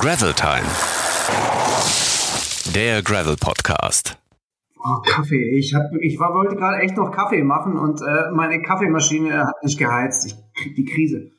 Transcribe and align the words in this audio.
Gravel 0.00 0.32
Time. 0.32 0.66
Der 2.74 3.02
Gravel 3.02 3.36
Podcast. 3.36 4.16
Oh, 4.78 5.02
Kaffee. 5.04 5.58
Ich, 5.58 5.74
hab, 5.74 5.92
ich 6.00 6.18
war, 6.18 6.32
wollte 6.32 6.56
gerade 6.56 6.78
echt 6.78 6.96
noch 6.96 7.10
Kaffee 7.10 7.42
machen 7.42 7.76
und 7.76 8.00
äh, 8.00 8.30
meine 8.32 8.62
Kaffeemaschine 8.62 9.46
hat 9.46 9.62
nicht 9.62 9.78
geheizt. 9.78 10.24
Ich 10.24 10.34
krieg 10.54 10.74
die 10.74 10.86
Krise. 10.86 11.30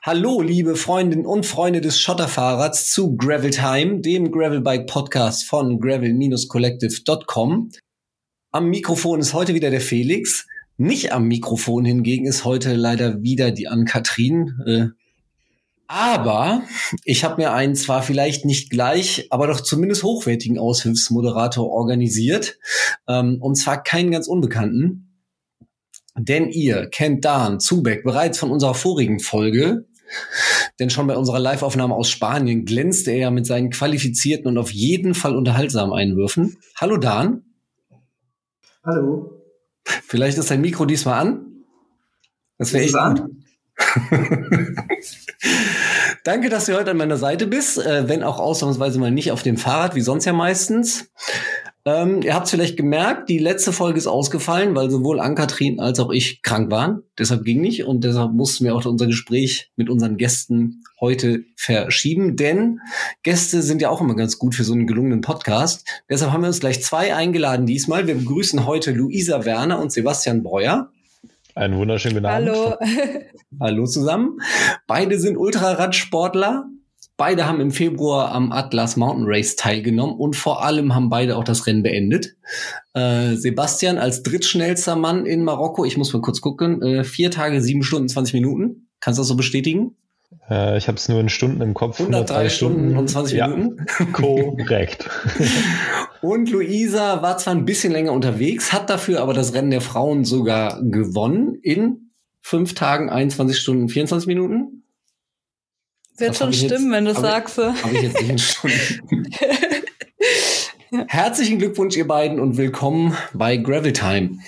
Hallo, 0.00 0.40
liebe 0.40 0.74
Freundinnen 0.74 1.26
und 1.26 1.44
Freunde 1.44 1.82
des 1.82 2.00
Schotterfahrrads 2.00 2.88
zu 2.88 3.14
Gravel 3.14 3.50
Time, 3.50 4.00
dem 4.00 4.32
Gravelbike 4.32 4.86
Podcast 4.86 5.44
von 5.46 5.80
gravel-collective.com. 5.80 7.72
Am 8.52 8.70
Mikrofon 8.70 9.20
ist 9.20 9.34
heute 9.34 9.52
wieder 9.52 9.68
der 9.68 9.82
Felix. 9.82 10.46
Nicht 10.78 11.12
am 11.12 11.28
Mikrofon 11.28 11.84
hingegen 11.84 12.24
ist 12.24 12.46
heute 12.46 12.74
leider 12.74 13.22
wieder 13.22 13.50
die 13.50 13.68
Ann-Kathrin. 13.68 14.54
Äh, 14.66 15.01
aber 15.92 16.62
ich 17.04 17.22
habe 17.22 17.42
mir 17.42 17.52
einen 17.52 17.74
zwar 17.74 18.02
vielleicht 18.02 18.46
nicht 18.46 18.70
gleich, 18.70 19.26
aber 19.28 19.46
doch 19.46 19.60
zumindest 19.60 20.02
hochwertigen 20.02 20.58
Aushilfsmoderator 20.58 21.68
organisiert. 21.68 22.58
Ähm, 23.06 23.36
und 23.42 23.56
zwar 23.56 23.82
keinen 23.82 24.10
ganz 24.10 24.26
Unbekannten. 24.26 25.20
Denn 26.16 26.48
ihr 26.48 26.88
kennt 26.88 27.26
Dan 27.26 27.60
Zubeck 27.60 28.04
bereits 28.04 28.38
von 28.38 28.50
unserer 28.50 28.74
vorigen 28.74 29.20
Folge. 29.20 29.86
Denn 30.80 30.88
schon 30.88 31.06
bei 31.06 31.16
unserer 31.16 31.38
Live-Aufnahme 31.38 31.94
aus 31.94 32.08
Spanien 32.08 32.64
glänzte 32.64 33.10
er 33.10 33.18
ja 33.18 33.30
mit 33.30 33.44
seinen 33.44 33.68
qualifizierten 33.68 34.46
und 34.46 34.56
auf 34.56 34.70
jeden 34.70 35.14
Fall 35.14 35.36
unterhaltsamen 35.36 35.94
Einwürfen. 35.94 36.56
Hallo 36.76 36.96
Dan. 36.96 37.42
Hallo. 38.82 39.42
Vielleicht 39.84 40.38
ist 40.38 40.50
dein 40.50 40.62
Mikro 40.62 40.86
diesmal 40.86 41.20
an. 41.20 41.64
Das 42.56 42.72
wäre 42.72 42.84
echt 42.84 42.94
gut. 42.94 43.24
Danke, 46.24 46.50
dass 46.50 46.66
du 46.66 46.76
heute 46.76 46.92
an 46.92 46.98
meiner 46.98 47.16
Seite 47.16 47.48
bist, 47.48 47.78
äh, 47.78 48.08
wenn 48.08 48.22
auch 48.22 48.38
ausnahmsweise 48.38 49.00
mal 49.00 49.10
nicht 49.10 49.32
auf 49.32 49.42
dem 49.42 49.56
Fahrrad, 49.56 49.96
wie 49.96 50.00
sonst 50.00 50.24
ja 50.24 50.32
meistens. 50.32 51.10
Ähm, 51.84 52.22
ihr 52.22 52.34
habt 52.34 52.44
es 52.44 52.52
vielleicht 52.52 52.76
gemerkt, 52.76 53.28
die 53.28 53.38
letzte 53.38 53.72
Folge 53.72 53.98
ist 53.98 54.06
ausgefallen, 54.06 54.76
weil 54.76 54.88
sowohl 54.88 55.18
Ann-Kathrin 55.18 55.80
als 55.80 55.98
auch 55.98 56.10
ich 56.12 56.40
krank 56.42 56.70
waren. 56.70 57.02
Deshalb 57.18 57.44
ging 57.44 57.60
nicht 57.60 57.84
und 57.84 58.04
deshalb 58.04 58.32
mussten 58.34 58.64
wir 58.64 58.76
auch 58.76 58.84
unser 58.84 59.08
Gespräch 59.08 59.72
mit 59.74 59.90
unseren 59.90 60.16
Gästen 60.16 60.84
heute 61.00 61.42
verschieben, 61.56 62.36
denn 62.36 62.78
Gäste 63.24 63.60
sind 63.60 63.82
ja 63.82 63.88
auch 63.88 64.00
immer 64.00 64.14
ganz 64.14 64.38
gut 64.38 64.54
für 64.54 64.62
so 64.62 64.74
einen 64.74 64.86
gelungenen 64.86 65.22
Podcast. 65.22 65.84
Deshalb 66.08 66.30
haben 66.30 66.42
wir 66.42 66.48
uns 66.48 66.60
gleich 66.60 66.84
zwei 66.84 67.16
eingeladen 67.16 67.66
diesmal. 67.66 68.06
Wir 68.06 68.14
begrüßen 68.14 68.64
heute 68.64 68.92
Luisa 68.92 69.44
Werner 69.44 69.80
und 69.80 69.90
Sebastian 69.90 70.44
Breuer. 70.44 70.92
Einen 71.54 71.76
wunderschönen 71.76 72.16
guten 72.16 72.26
Abend. 72.26 72.48
Hallo. 72.48 72.76
Hallo 73.60 73.86
zusammen. 73.86 74.38
Beide 74.86 75.18
sind 75.18 75.36
Ultraradsportler. 75.36 76.64
Beide 77.18 77.46
haben 77.46 77.60
im 77.60 77.70
Februar 77.70 78.32
am 78.32 78.52
Atlas 78.52 78.96
Mountain 78.96 79.26
Race 79.28 79.54
teilgenommen 79.54 80.16
und 80.16 80.34
vor 80.34 80.64
allem 80.64 80.94
haben 80.94 81.10
beide 81.10 81.36
auch 81.36 81.44
das 81.44 81.66
Rennen 81.66 81.82
beendet. 81.82 82.36
Äh, 82.94 83.34
Sebastian 83.34 83.98
als 83.98 84.22
drittschnellster 84.22 84.96
Mann 84.96 85.26
in 85.26 85.44
Marokko, 85.44 85.84
ich 85.84 85.96
muss 85.96 86.12
mal 86.12 86.22
kurz 86.22 86.40
gucken, 86.40 86.82
äh, 86.82 87.04
vier 87.04 87.30
Tage, 87.30 87.60
sieben 87.60 87.82
Stunden, 87.82 88.08
20 88.08 88.34
Minuten. 88.34 88.88
Kannst 89.00 89.18
du 89.18 89.20
das 89.20 89.28
so 89.28 89.36
bestätigen? 89.36 89.94
Äh, 90.48 90.78
ich 90.78 90.88
habe 90.88 90.96
es 90.96 91.08
nur 91.08 91.20
in 91.20 91.28
Stunden 91.28 91.60
im 91.60 91.74
Kopf. 91.74 92.00
103 92.00 92.48
Stunden 92.48 92.96
und 92.96 93.08
20 93.08 93.36
ja, 93.36 93.46
Minuten. 93.46 93.86
Korrekt. 94.12 95.08
und 96.22 96.50
Luisa 96.50 97.20
war 97.22 97.36
zwar 97.38 97.54
ein 97.54 97.64
bisschen 97.64 97.92
länger 97.92 98.12
unterwegs, 98.12 98.72
hat 98.72 98.88
dafür 98.88 99.20
aber 99.20 99.34
das 99.34 99.52
Rennen 99.54 99.70
der 99.70 99.80
Frauen 99.80 100.24
sogar 100.24 100.80
gewonnen 100.82 101.56
in 101.62 102.10
fünf 102.40 102.74
Tagen, 102.74 103.10
21 103.10 103.58
Stunden, 103.58 103.88
24 103.88 104.26
Minuten. 104.26 104.84
Wird 106.16 106.30
Das 106.30 106.38
schon 106.38 106.52
stimmen, 106.52 106.70
jetzt- 106.84 106.92
wenn 106.92 107.04
du 107.06 107.14
sagst. 107.14 107.54
so. 107.56 107.64
Habe 107.64 107.94
ich 107.94 108.02
jetzt 108.02 108.20
nicht 108.20 108.30
in 108.30 108.38
Stunden. 108.38 109.26
Herzlichen 111.08 111.58
Glückwunsch, 111.58 111.96
ihr 111.96 112.06
beiden, 112.06 112.38
und 112.38 112.56
willkommen 112.58 113.16
bei 113.32 113.56
Gravel 113.56 113.92
Time. 113.94 114.38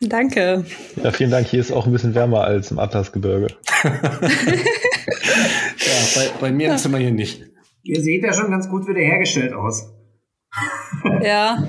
Danke. 0.00 0.64
Ja, 1.02 1.10
vielen 1.12 1.30
Dank. 1.30 1.46
Hier 1.48 1.60
ist 1.60 1.70
auch 1.70 1.86
ein 1.86 1.92
bisschen 1.92 2.14
wärmer 2.14 2.44
als 2.44 2.70
im 2.70 2.78
Atlasgebirge. 2.78 3.48
Ja, 5.78 5.92
bei, 6.16 6.30
bei 6.40 6.52
mir 6.52 6.72
im 6.72 6.78
Zimmer 6.78 6.98
hier 6.98 7.10
nicht. 7.12 7.44
Ihr 7.82 8.02
seht 8.02 8.24
ja 8.24 8.32
schon 8.32 8.50
ganz 8.50 8.68
gut 8.68 8.88
wiederhergestellt 8.88 9.52
aus. 9.52 9.92
Ja. 11.22 11.62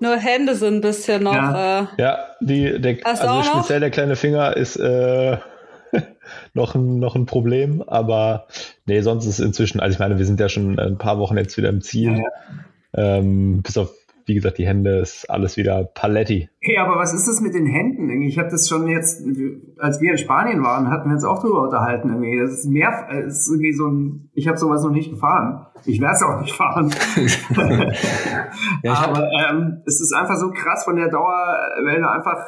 Nur 0.00 0.16
Hände 0.16 0.54
sind 0.54 0.76
ein 0.76 0.80
bisschen 0.80 1.24
noch. 1.24 1.34
Ja. 1.34 1.80
Äh, 1.80 1.86
Ja, 2.02 2.18
die, 2.40 2.80
der, 2.80 2.98
also 3.04 3.24
auch 3.24 3.44
noch? 3.44 3.54
speziell 3.58 3.80
der 3.80 3.90
kleine 3.90 4.16
Finger 4.16 4.56
ist 4.56 4.76
äh, 4.76 5.38
noch, 6.54 6.74
ein, 6.74 6.98
noch 6.98 7.16
ein 7.16 7.26
Problem, 7.26 7.82
aber 7.82 8.46
nee, 8.86 9.00
sonst 9.00 9.26
ist 9.26 9.40
inzwischen, 9.40 9.80
also 9.80 9.94
ich 9.94 9.98
meine, 9.98 10.18
wir 10.18 10.26
sind 10.26 10.38
ja 10.38 10.48
schon 10.48 10.78
ein 10.78 10.98
paar 10.98 11.18
Wochen 11.18 11.36
jetzt 11.36 11.56
wieder 11.56 11.68
im 11.68 11.80
Ziel. 11.80 12.22
Ähm, 12.94 13.62
bis 13.62 13.76
auf, 13.76 13.90
wie 14.28 14.34
gesagt, 14.34 14.58
die 14.58 14.66
Hände 14.66 14.98
ist 14.98 15.28
alles 15.30 15.56
wieder 15.56 15.84
Paletti. 15.84 16.50
Hey, 16.60 16.78
aber 16.78 16.96
was 16.96 17.14
ist 17.14 17.26
das 17.26 17.40
mit 17.40 17.54
den 17.54 17.66
Händen? 17.66 18.10
Ich 18.22 18.38
habe 18.38 18.50
das 18.50 18.68
schon 18.68 18.86
jetzt, 18.88 19.22
als 19.78 20.00
wir 20.00 20.12
in 20.12 20.18
Spanien 20.18 20.62
waren, 20.62 20.90
hatten 20.90 21.08
wir 21.08 21.14
uns 21.14 21.24
auch 21.24 21.40
drüber 21.40 21.62
unterhalten. 21.62 22.10
Irgendwie. 22.10 22.38
Das 22.38 22.52
ist 22.52 22.66
mehr, 22.66 23.08
äh, 23.10 23.22
es 23.22 23.38
ist 23.38 23.48
irgendwie 23.48 23.72
so 23.72 23.86
ein, 23.86 24.30
ich 24.34 24.46
habe 24.46 24.58
sowas 24.58 24.82
noch 24.82 24.90
nicht 24.90 25.10
gefahren. 25.10 25.66
Ich 25.86 26.00
werde 26.00 26.14
es 26.14 26.22
auch 26.22 26.40
nicht 26.40 26.54
fahren. 26.54 26.94
Ja, 28.82 28.94
aber 28.94 29.28
ähm, 29.48 29.82
es 29.86 30.00
ist 30.00 30.12
einfach 30.12 30.36
so 30.36 30.50
krass 30.50 30.84
von 30.84 30.96
der 30.96 31.08
Dauer, 31.08 31.58
wenn 31.84 32.02
du 32.02 32.10
einfach 32.10 32.38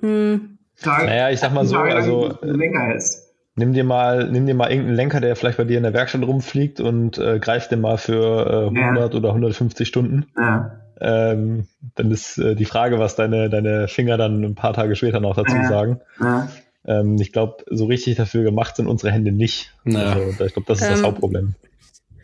hm. 0.00 0.58
Tage, 0.80 1.06
Naja, 1.06 1.30
ich 1.30 1.40
sag 1.40 1.52
mal 1.52 1.64
so, 1.64 1.78
also 1.78 2.36
Lenker 2.42 2.80
hältst. 2.80 3.23
Nimm 3.56 3.72
dir 3.72 3.84
mal, 3.84 4.28
nimm 4.30 4.46
dir 4.46 4.54
mal 4.54 4.68
irgendeinen 4.70 4.96
Lenker, 4.96 5.20
der 5.20 5.36
vielleicht 5.36 5.58
bei 5.58 5.64
dir 5.64 5.76
in 5.76 5.84
der 5.84 5.92
Werkstatt 5.94 6.22
rumfliegt 6.22 6.80
und 6.80 7.18
äh, 7.18 7.38
greif 7.38 7.68
den 7.68 7.80
mal 7.80 7.98
für 7.98 8.70
äh, 8.72 8.78
Ja. 8.78 8.88
100 8.88 9.14
oder 9.14 9.28
150 9.28 9.86
Stunden. 9.86 10.26
Ja. 10.36 10.80
Ähm, 11.00 11.66
dann 11.96 12.10
ist 12.10 12.38
äh, 12.38 12.54
die 12.56 12.64
Frage, 12.64 12.98
was 12.98 13.14
deine, 13.16 13.50
deine 13.50 13.86
Finger 13.88 14.16
dann 14.16 14.42
ein 14.42 14.54
paar 14.54 14.72
Tage 14.72 14.96
später 14.96 15.20
noch 15.20 15.36
dazu 15.36 15.54
Ja. 15.54 15.68
sagen. 15.68 16.00
Ja. 16.20 16.48
Ähm, 16.86 17.16
ich 17.20 17.32
glaube, 17.32 17.64
so 17.70 17.86
richtig 17.86 18.16
dafür 18.16 18.42
gemacht 18.42 18.76
sind 18.76 18.88
unsere 18.88 19.12
Hände 19.12 19.30
nicht. 19.32 19.72
Naja. 19.84 20.12
Also, 20.14 20.44
ich 20.44 20.52
glaube, 20.52 20.66
das 20.66 20.80
ist 20.80 20.90
das 20.90 20.98
Ähm, 21.00 21.06
Hauptproblem. 21.06 21.54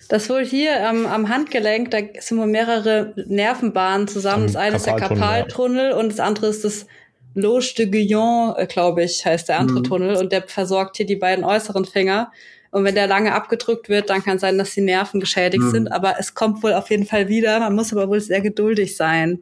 Das 0.09 0.29
wohl 0.29 0.45
hier 0.45 0.89
am 0.89 1.07
am 1.07 1.29
Handgelenk, 1.29 1.93
da 1.93 1.99
sind 2.19 2.39
wohl 2.39 2.49
mehrere 2.49 3.13
Nervenbahnen 3.29 4.09
zusammen. 4.09 4.43
Am 4.43 4.47
Das 4.49 4.57
eine 4.57 4.77
ist 4.77 4.87
der 4.87 4.95
Karpaltunnel, 4.97 5.23
ja. 5.23 5.29
Karpaltunnel 5.37 5.93
und 5.93 6.09
das 6.11 6.19
andere 6.19 6.49
ist 6.49 6.65
das 6.65 6.87
Loge 7.35 7.75
de 7.79 7.87
Guyon, 7.87 8.55
glaube 8.69 9.05
ich, 9.05 9.25
heißt 9.25 9.49
der 9.49 9.59
andere 9.61 9.81
Mhm. 9.81 9.85
Tunnel. 9.85 10.17
Und 10.17 10.33
der 10.33 10.43
versorgt 10.47 10.97
hier 10.97 11.07
die 11.07 11.17
beiden 11.17 11.45
äußeren 11.45 11.85
Finger. 11.85 12.33
Und 12.73 12.85
wenn 12.85 12.95
der 12.95 13.07
lange 13.07 13.33
abgedrückt 13.35 13.89
wird, 13.89 14.11
dann 14.11 14.23
kann 14.23 14.39
sein, 14.39 14.57
dass 14.59 14.75
die 14.75 14.81
Nerven 14.81 15.21
geschädigt 15.21 15.63
Mhm. 15.65 15.71
sind. 15.71 15.93
Aber 15.93 16.15
es 16.19 16.35
kommt 16.35 16.63
wohl 16.63 16.73
auf 16.73 16.91
jeden 16.91 17.07
Fall 17.07 17.29
wieder. 17.29 17.59
Man 17.61 17.75
muss 17.75 17.93
aber 17.93 18.09
wohl 18.09 18.21
sehr 18.21 18.41
geduldig 18.41 18.97
sein. 18.97 19.41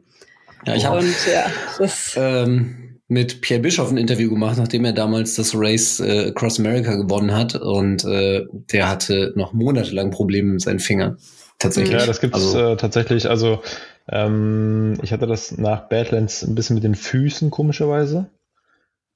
Ja, 0.65 0.75
ich 0.75 0.85
habe 0.85 1.03
ja, 1.31 1.45
das 1.77 2.15
ähm, 2.17 2.99
mit 3.07 3.41
Pierre 3.41 3.61
Bischoff 3.61 3.89
ein 3.91 3.97
Interview 3.97 4.29
gemacht, 4.29 4.57
nachdem 4.57 4.83
er 4.85 4.93
damals 4.93 5.35
das 5.35 5.53
Race 5.55 5.99
äh, 5.99 6.27
Across 6.29 6.59
America 6.59 6.95
gewonnen 6.95 7.33
hat. 7.35 7.55
Und 7.55 8.03
äh, 8.03 8.45
der 8.71 8.89
hatte 8.89 9.33
noch 9.35 9.53
monatelang 9.53 10.11
Probleme 10.11 10.53
mit 10.53 10.61
seinen 10.61 10.79
Fingern. 10.79 11.17
Tatsächlich. 11.59 11.99
Ja, 11.99 12.05
das 12.05 12.21
gibt's 12.21 12.35
Also, 12.35 12.59
äh, 12.73 12.77
tatsächlich. 12.77 13.29
Also 13.29 13.61
ähm, 14.11 14.97
ich 15.01 15.13
hatte 15.13 15.27
das 15.27 15.57
nach 15.57 15.89
Badlands 15.89 16.43
ein 16.43 16.55
bisschen 16.55 16.75
mit 16.75 16.83
den 16.83 16.95
Füßen, 16.95 17.51
komischerweise. 17.51 18.29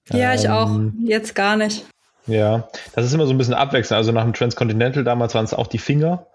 Ja, 0.09 0.33
ich 0.33 0.49
auch. 0.49 0.69
Ähm, 0.69 0.93
Jetzt 1.05 1.35
gar 1.35 1.55
nicht. 1.55 1.85
Ja, 2.27 2.67
das 2.95 3.05
ist 3.05 3.13
immer 3.13 3.25
so 3.25 3.33
ein 3.33 3.37
bisschen 3.37 3.53
abwechselnd. 3.53 3.97
Also 3.97 4.11
nach 4.11 4.23
dem 4.23 4.33
Transcontinental 4.33 5.03
damals 5.03 5.35
waren 5.35 5.45
es 5.45 5.53
auch 5.53 5.67
die 5.67 5.77
Finger. 5.77 6.27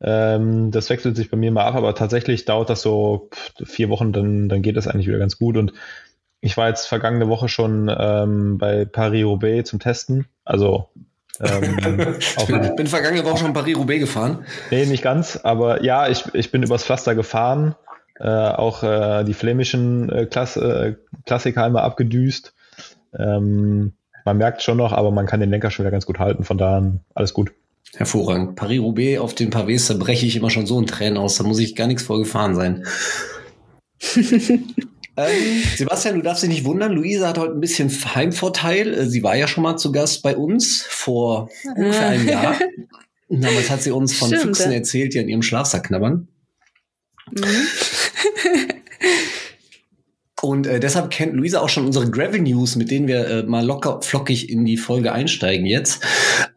Ähm, 0.00 0.70
das 0.70 0.90
wechselt 0.90 1.16
sich 1.16 1.30
bei 1.30 1.36
mir 1.36 1.50
mal 1.50 1.64
ab, 1.64 1.74
aber 1.74 1.94
tatsächlich 1.94 2.44
dauert 2.44 2.70
das 2.70 2.82
so 2.82 3.30
vier 3.64 3.88
Wochen, 3.88 4.12
dann, 4.12 4.48
dann 4.48 4.62
geht 4.62 4.76
das 4.76 4.86
eigentlich 4.86 5.06
wieder 5.06 5.18
ganz 5.18 5.38
gut. 5.38 5.56
Und 5.56 5.72
ich 6.40 6.56
war 6.56 6.68
jetzt 6.68 6.86
vergangene 6.86 7.28
Woche 7.28 7.48
schon 7.48 7.94
ähm, 7.98 8.58
bei 8.58 8.84
Paris-Roubaix 8.84 9.70
zum 9.70 9.80
Testen. 9.80 10.26
Also 10.44 10.88
ähm, 11.40 12.16
ich 12.18 12.46
bin, 12.46 12.76
bin 12.76 12.86
vergangene 12.86 13.24
Woche 13.24 13.38
schon 13.38 13.52
Paris-Roubaix 13.52 14.00
gefahren. 14.00 14.44
nee, 14.70 14.84
nicht 14.86 15.02
ganz, 15.02 15.40
aber 15.42 15.82
ja, 15.82 16.08
ich, 16.08 16.24
ich 16.34 16.50
bin 16.50 16.62
übers 16.62 16.84
Pflaster 16.84 17.14
gefahren. 17.14 17.74
Äh, 18.18 18.28
auch 18.28 18.82
äh, 18.82 19.24
die 19.24 19.34
flämischen 19.34 20.08
äh, 20.10 20.26
Klass, 20.26 20.56
äh, 20.56 20.94
Klassiker 21.26 21.64
einmal 21.64 21.82
abgedüst. 21.82 22.54
Ähm, 23.18 23.92
man 24.24 24.38
merkt 24.38 24.62
schon 24.62 24.78
noch, 24.78 24.92
aber 24.92 25.10
man 25.10 25.26
kann 25.26 25.40
den 25.40 25.50
Lenker 25.50 25.70
schon 25.70 25.84
wieder 25.84 25.92
ganz 25.92 26.06
gut 26.06 26.18
halten. 26.18 26.44
Von 26.44 26.58
da 26.58 26.78
an 26.78 27.00
alles 27.14 27.34
gut. 27.34 27.52
Hervorragend. 27.94 28.56
Paris-Roubaix 28.56 29.20
auf 29.20 29.34
den 29.34 29.50
Pavés, 29.50 29.88
da 29.88 29.94
breche 29.94 30.26
ich 30.26 30.36
immer 30.36 30.50
schon 30.50 30.66
so 30.66 30.78
in 30.78 30.86
Tränen 30.86 31.16
aus. 31.16 31.36
Da 31.36 31.44
muss 31.44 31.58
ich 31.58 31.76
gar 31.76 31.86
nichts 31.86 32.02
vorgefahren 32.02 32.54
sein. 32.54 32.84
ähm, 34.16 35.62
Sebastian, 35.76 36.16
du 36.16 36.22
darfst 36.22 36.42
dich 36.42 36.50
nicht 36.50 36.64
wundern. 36.64 36.92
Luisa 36.92 37.28
hat 37.28 37.38
heute 37.38 37.52
ein 37.52 37.60
bisschen 37.60 37.90
Heimvorteil. 37.90 38.94
Äh, 38.94 39.06
Sie 39.06 39.22
war 39.22 39.36
ja 39.36 39.46
schon 39.46 39.62
mal 39.62 39.76
zu 39.76 39.92
Gast 39.92 40.22
bei 40.22 40.36
uns 40.36 40.82
vor 40.82 41.48
ungefähr 41.76 42.08
einem 42.08 42.28
Jahr. 42.28 42.58
Damals 43.28 43.70
hat 43.70 43.82
sie 43.82 43.90
uns 43.90 44.14
von 44.14 44.28
Stimmt, 44.28 44.42
Füchsen 44.42 44.72
erzählt, 44.72 45.14
die 45.14 45.20
an 45.20 45.28
ihrem 45.28 45.42
Schlafsack 45.42 45.84
knabbern. 45.84 46.28
Mhm. 47.30 47.66
Und 50.42 50.66
äh, 50.66 50.80
deshalb 50.80 51.10
kennt 51.10 51.34
Luisa 51.34 51.60
auch 51.60 51.68
schon 51.68 51.86
unsere 51.86 52.10
Gravel 52.10 52.40
News, 52.40 52.76
mit 52.76 52.90
denen 52.90 53.08
wir 53.08 53.26
äh, 53.26 53.42
mal 53.44 53.64
locker 53.64 54.02
flockig 54.02 54.50
in 54.50 54.64
die 54.64 54.76
Folge 54.76 55.12
einsteigen 55.12 55.66
jetzt. 55.66 56.04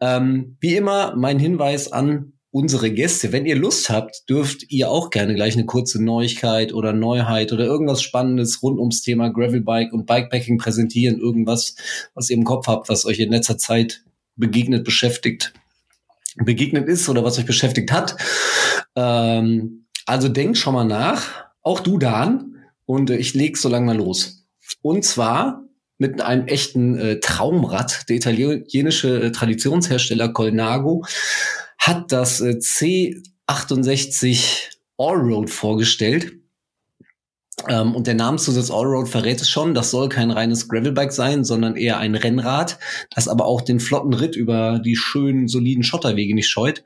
Ähm, 0.00 0.56
wie 0.60 0.76
immer 0.76 1.16
mein 1.16 1.38
Hinweis 1.38 1.90
an 1.90 2.34
unsere 2.50 2.90
Gäste. 2.90 3.32
Wenn 3.32 3.46
ihr 3.46 3.56
Lust 3.56 3.90
habt, 3.90 4.28
dürft 4.28 4.70
ihr 4.70 4.90
auch 4.90 5.10
gerne 5.10 5.34
gleich 5.34 5.54
eine 5.54 5.66
kurze 5.66 6.02
Neuigkeit 6.02 6.72
oder 6.74 6.92
Neuheit 6.92 7.52
oder 7.52 7.64
irgendwas 7.64 8.02
Spannendes 8.02 8.62
rund 8.62 8.78
ums 8.78 9.02
Thema 9.02 9.28
Gravelbike 9.28 9.92
und 9.92 10.06
Bikepacking 10.06 10.58
präsentieren. 10.58 11.18
Irgendwas, 11.18 11.76
was 12.14 12.28
ihr 12.28 12.36
im 12.36 12.44
Kopf 12.44 12.66
habt, 12.66 12.88
was 12.88 13.06
euch 13.06 13.20
in 13.20 13.30
letzter 13.30 13.56
Zeit 13.56 14.02
begegnet, 14.36 14.84
beschäftigt, 14.84 15.52
begegnet 16.36 16.88
ist 16.88 17.08
oder 17.08 17.24
was 17.24 17.38
euch 17.38 17.46
beschäftigt 17.46 17.92
hat. 17.92 18.16
Ähm, 18.96 19.86
also 20.06 20.28
denkt 20.28 20.58
schon 20.58 20.74
mal 20.74 20.84
nach. 20.84 21.49
Auch 21.62 21.80
du, 21.80 21.98
Dan. 21.98 22.56
Und 22.86 23.10
äh, 23.10 23.16
ich 23.16 23.34
leg 23.34 23.56
so 23.56 23.68
lange 23.68 23.86
mal 23.86 23.96
los. 23.96 24.46
Und 24.82 25.04
zwar 25.04 25.64
mit 25.98 26.22
einem 26.22 26.46
echten 26.46 26.96
äh, 26.98 27.20
Traumrad. 27.20 28.08
Der 28.08 28.16
italienische 28.16 29.22
äh, 29.22 29.32
Traditionshersteller 29.32 30.30
Colnago 30.30 31.04
hat 31.78 32.10
das 32.10 32.40
äh, 32.40 32.58
C68 32.58 34.70
Allroad 34.96 35.50
vorgestellt. 35.50 36.39
Ähm, 37.68 37.94
und 37.94 38.06
der 38.06 38.14
Namenszusatz 38.14 38.70
Allroad 38.70 39.08
verrät 39.08 39.40
es 39.40 39.50
schon, 39.50 39.74
das 39.74 39.90
soll 39.90 40.08
kein 40.08 40.30
reines 40.30 40.68
Gravelbike 40.68 41.12
sein, 41.12 41.44
sondern 41.44 41.76
eher 41.76 41.98
ein 41.98 42.14
Rennrad, 42.14 42.78
das 43.14 43.28
aber 43.28 43.44
auch 43.44 43.60
den 43.60 43.80
flotten 43.80 44.14
Ritt 44.14 44.36
über 44.36 44.78
die 44.78 44.96
schönen, 44.96 45.48
soliden 45.48 45.82
Schotterwege 45.82 46.34
nicht 46.34 46.48
scheut. 46.48 46.82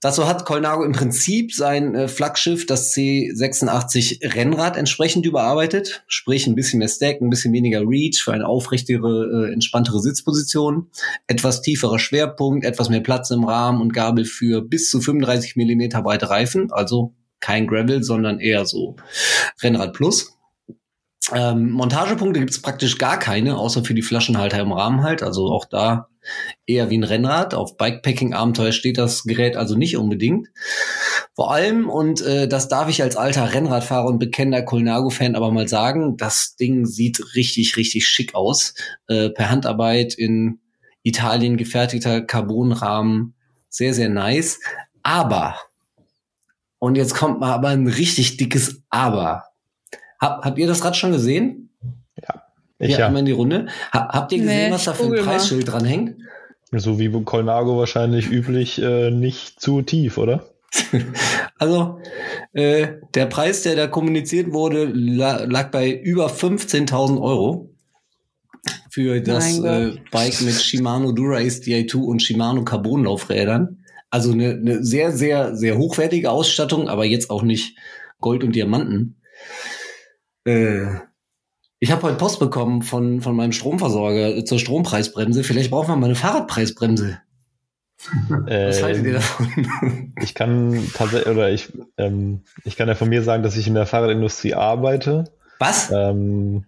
Dazu 0.00 0.26
hat 0.26 0.44
Colnago 0.44 0.84
im 0.84 0.92
Prinzip 0.92 1.52
sein 1.52 1.94
äh, 1.94 2.08
Flaggschiff, 2.08 2.66
das 2.66 2.92
C86 2.94 4.34
Rennrad, 4.34 4.76
entsprechend 4.76 5.26
überarbeitet. 5.26 6.04
Sprich, 6.06 6.46
ein 6.46 6.54
bisschen 6.54 6.78
mehr 6.78 6.88
Stack, 6.88 7.20
ein 7.20 7.30
bisschen 7.30 7.52
weniger 7.52 7.80
Reach 7.80 8.20
für 8.22 8.32
eine 8.32 8.46
aufrechtere, 8.46 9.48
äh, 9.48 9.52
entspanntere 9.52 10.00
Sitzposition, 10.00 10.88
etwas 11.26 11.62
tieferer 11.62 11.98
Schwerpunkt, 11.98 12.64
etwas 12.64 12.88
mehr 12.88 13.00
Platz 13.00 13.30
im 13.30 13.44
Rahmen 13.44 13.80
und 13.80 13.92
Gabel 13.92 14.24
für 14.24 14.60
bis 14.60 14.90
zu 14.90 15.00
35 15.00 15.56
Millimeter 15.56 16.02
breite 16.02 16.30
Reifen, 16.30 16.72
also 16.72 17.14
kein 17.42 17.66
Gravel, 17.66 18.02
sondern 18.02 18.40
eher 18.40 18.64
so 18.64 18.96
Rennrad 19.62 19.92
Plus. 19.92 20.38
Ähm, 21.34 21.70
Montagepunkte 21.70 22.40
gibt 22.40 22.52
es 22.52 22.62
praktisch 22.62 22.98
gar 22.98 23.18
keine, 23.18 23.56
außer 23.56 23.84
für 23.84 23.94
die 23.94 24.02
Flaschenhalter 24.02 24.60
im 24.60 24.72
Rahmen 24.72 25.02
halt. 25.02 25.22
Also 25.22 25.46
auch 25.52 25.66
da 25.66 26.08
eher 26.66 26.90
wie 26.90 26.98
ein 26.98 27.04
Rennrad. 27.04 27.54
Auf 27.54 27.76
Bikepacking-Abenteuer 27.76 28.72
steht 28.72 28.98
das 28.98 29.24
Gerät 29.24 29.56
also 29.56 29.76
nicht 29.76 29.96
unbedingt. 29.96 30.48
Vor 31.34 31.52
allem, 31.52 31.88
und 31.88 32.20
äh, 32.22 32.48
das 32.48 32.68
darf 32.68 32.88
ich 32.88 33.02
als 33.02 33.16
alter 33.16 33.54
Rennradfahrer 33.54 34.06
und 34.06 34.18
bekennender 34.18 34.62
Colnago-Fan 34.62 35.34
aber 35.34 35.50
mal 35.52 35.68
sagen, 35.68 36.16
das 36.16 36.56
Ding 36.56 36.86
sieht 36.86 37.34
richtig, 37.34 37.76
richtig 37.76 38.06
schick 38.06 38.34
aus. 38.34 38.74
Äh, 39.06 39.30
per 39.30 39.50
Handarbeit 39.50 40.14
in 40.14 40.60
Italien 41.02 41.56
gefertigter 41.56 42.20
Carbonrahmen. 42.20 43.34
Sehr, 43.68 43.94
sehr 43.94 44.08
nice. 44.08 44.60
Aber 45.02 45.56
und 46.82 46.96
jetzt 46.96 47.14
kommt 47.14 47.38
mal 47.38 47.52
aber 47.52 47.68
ein 47.68 47.86
richtig 47.86 48.38
dickes 48.38 48.82
Aber. 48.90 49.44
Hab, 50.20 50.44
habt 50.44 50.58
ihr 50.58 50.66
das 50.66 50.84
Rad 50.84 50.96
schon 50.96 51.12
gesehen? 51.12 51.70
Ja. 52.20 52.42
Ich 52.80 52.88
Hier 52.88 52.98
ja. 52.98 53.06
einmal 53.06 53.20
in 53.20 53.26
die 53.26 53.30
Runde. 53.30 53.68
Ha, 53.92 54.08
habt 54.08 54.32
ihr 54.32 54.38
gesehen, 54.38 54.66
Nee, 54.66 54.72
was 54.72 54.82
da 54.82 54.92
für 54.92 55.04
ein 55.04 55.10
mal. 55.10 55.22
Preisschild 55.22 55.70
dran 55.70 55.84
hängt? 55.84 56.16
So 56.72 56.98
wie 56.98 57.08
Colnago 57.22 57.78
wahrscheinlich 57.78 58.28
üblich 58.28 58.82
äh, 58.82 59.12
nicht 59.12 59.60
zu 59.60 59.82
tief, 59.82 60.18
oder? 60.18 60.44
Also, 61.60 62.00
äh, 62.52 62.88
der 63.14 63.26
Preis, 63.26 63.62
der 63.62 63.76
da 63.76 63.86
kommuniziert 63.86 64.52
wurde, 64.52 64.86
la 64.86 65.44
lag 65.44 65.70
bei 65.70 65.88
über 65.88 66.26
15.000 66.26 67.22
Euro 67.22 67.70
für 68.90 69.20
das 69.20 69.60
äh. 69.60 69.92
Bike 70.10 70.40
mit 70.40 70.54
Shimano 70.54 71.12
Dura-Ace 71.12 71.62
Di2 71.62 71.96
und 71.98 72.20
Shimano 72.20 72.64
Carbon-Laufrädern. 72.64 73.81
Also 74.12 74.32
eine, 74.32 74.50
eine 74.50 74.84
sehr, 74.84 75.10
sehr, 75.10 75.56
sehr 75.56 75.78
hochwertige 75.78 76.30
Ausstattung, 76.30 76.90
aber 76.90 77.06
jetzt 77.06 77.30
auch 77.30 77.42
nicht 77.42 77.78
Gold 78.20 78.44
und 78.44 78.54
Diamanten. 78.54 79.16
Äh, 80.44 80.84
ich 81.78 81.90
habe 81.90 82.02
heute 82.02 82.18
Post 82.18 82.38
bekommen 82.38 82.82
von, 82.82 83.22
von 83.22 83.34
meinem 83.34 83.52
Stromversorger 83.52 84.44
zur 84.44 84.58
Strompreisbremse. 84.58 85.44
Vielleicht 85.44 85.70
brauchen 85.70 85.88
wir 85.88 85.96
mal 85.96 86.04
eine 86.04 86.14
Fahrradpreisbremse. 86.14 87.20
Was 88.28 88.82
haltet 88.82 89.06
ihr 89.06 89.14
davon? 89.14 90.12
ich 90.20 90.34
kann 90.34 90.78
tatsächlich, 90.92 91.32
oder 91.32 91.50
ich, 91.50 91.72
ähm, 91.96 92.42
ich 92.64 92.76
kann 92.76 92.88
ja 92.88 92.94
von 92.94 93.08
mir 93.08 93.22
sagen, 93.22 93.42
dass 93.42 93.56
ich 93.56 93.66
in 93.66 93.74
der 93.74 93.86
Fahrradindustrie 93.86 94.52
arbeite. 94.52 95.24
Was? 95.58 95.90
Ähm, 95.90 96.66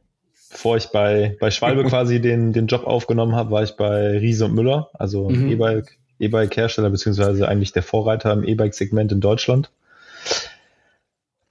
bevor 0.50 0.78
ich 0.78 0.86
bei, 0.86 1.36
bei 1.40 1.50
Schwalbe 1.50 1.84
quasi 1.90 2.22
den, 2.22 2.54
den 2.54 2.68
Job 2.68 2.86
aufgenommen 2.86 3.36
habe, 3.36 3.50
war 3.50 3.62
ich 3.62 3.76
bei 3.76 4.16
Riese 4.16 4.46
und 4.46 4.54
Müller, 4.54 4.88
also 4.94 5.28
Mhm. 5.28 5.50
E-Bike, 5.50 5.98
E-Bike-Hersteller, 6.18 6.90
beziehungsweise 6.90 7.48
eigentlich 7.48 7.72
der 7.72 7.82
Vorreiter 7.82 8.32
im 8.32 8.44
E-Bike-Segment 8.44 9.12
in 9.12 9.20
Deutschland. 9.20 9.70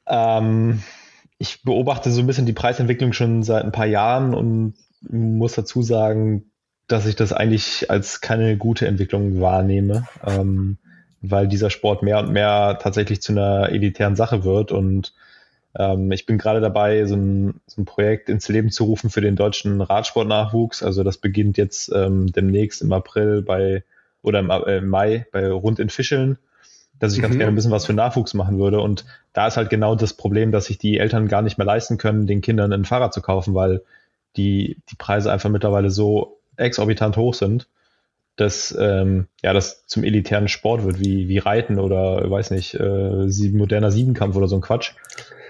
Ähm, 0.08 0.84
ich 1.38 1.64
beobachte 1.64 2.12
so 2.12 2.22
ein 2.22 2.28
bisschen 2.28 2.46
die 2.46 2.54
Preisentwicklung 2.54 3.14
schon 3.14 3.44
seit 3.44 3.64
ein 3.64 3.72
paar 3.72 3.86
Jahren 3.86 4.34
und 4.34 4.76
muss 5.02 5.54
dazu 5.54 5.82
sagen, 5.82 6.46
dass 6.88 7.06
ich 7.06 7.16
das 7.16 7.34
eigentlich 7.34 7.90
als 7.90 8.22
keine 8.22 8.58
gute 8.58 8.88
Entwicklung 8.88 9.42
wahrnehme, 9.42 10.08
ähm, 10.26 10.78
weil 11.22 11.48
dieser 11.48 11.70
Sport 11.70 12.04
mehr 12.04 12.20
und 12.20 12.32
mehr 12.32 12.78
tatsächlich 12.82 13.22
zu 13.22 13.32
einer 13.32 13.70
elitären 13.70 14.16
Sache 14.16 14.44
wird 14.44 14.72
und 14.72 15.14
ähm, 15.76 16.12
ich 16.12 16.26
bin 16.26 16.38
gerade 16.38 16.62
dabei, 16.62 17.06
so 17.06 17.16
ein, 17.16 17.56
so 17.68 17.82
ein 17.82 17.86
Projekt 17.86 18.30
ins 18.30 18.48
Leben 18.48 18.70
zu 18.70 18.84
rufen 18.84 19.10
für 19.10 19.22
den 19.22 19.36
deutschen 19.36 19.82
Radsportnachwuchs. 19.82 20.84
Also 20.84 21.04
das 21.04 21.18
beginnt 21.18 21.58
jetzt 21.58 21.92
ähm, 21.94 22.32
demnächst 22.32 22.82
im 22.82 22.94
April 22.94 23.42
bei 23.42 23.84
oder 24.24 24.40
im, 24.40 24.50
äh, 24.50 24.78
im 24.78 24.88
Mai 24.88 25.28
bei 25.32 25.48
Rund 25.52 25.80
in 25.80 25.90
Fischeln, 25.90 26.40
dass 27.00 27.14
ich 27.14 27.22
ganz 27.22 27.36
Mhm. 27.36 27.40
gerne 27.40 27.52
ein 27.52 27.56
bisschen 27.56 27.72
was 27.72 27.86
für 27.86 27.94
Nachwuchs 27.94 28.34
machen 28.34 28.58
würde. 28.58 28.80
Und 28.80 29.06
da 29.34 29.48
ist 29.48 29.58
halt 29.58 29.70
genau 29.70 29.96
das 29.96 30.14
Problem, 30.14 30.52
dass 30.52 30.66
sich 30.66 30.78
die 30.78 30.98
Eltern 30.98 31.28
gar 31.28 31.42
nicht 31.42 31.58
mehr 31.58 31.68
leisten 31.68 31.98
können, 31.98 32.26
den 32.26 32.42
Kindern 32.42 32.74
ein 32.74 32.86
Fahrrad 32.86 33.14
zu 33.14 33.22
kaufen, 33.22 33.54
weil 33.54 33.82
die, 34.36 34.78
die 34.90 34.96
Preise 34.96 35.32
einfach 35.32 35.50
mittlerweile 35.50 35.90
so 35.92 36.40
exorbitant 36.56 37.18
hoch 37.18 37.34
sind, 37.34 37.68
dass 38.36 38.76
ähm, 38.80 39.28
ja 39.44 39.54
das 39.54 39.86
zum 39.86 40.04
elitären 40.04 40.48
Sport 40.48 40.84
wird, 40.84 41.00
wie, 41.00 41.28
wie 41.28 41.38
Reiten 41.38 41.78
oder 41.78 42.30
weiß 42.30 42.52
nicht, 42.52 42.74
äh, 42.76 43.28
sieben, 43.30 43.58
moderner 43.60 43.92
Siebenkampf 43.92 44.36
oder 44.36 44.48
so 44.48 44.56
ein 44.56 44.62
Quatsch. 44.62 44.94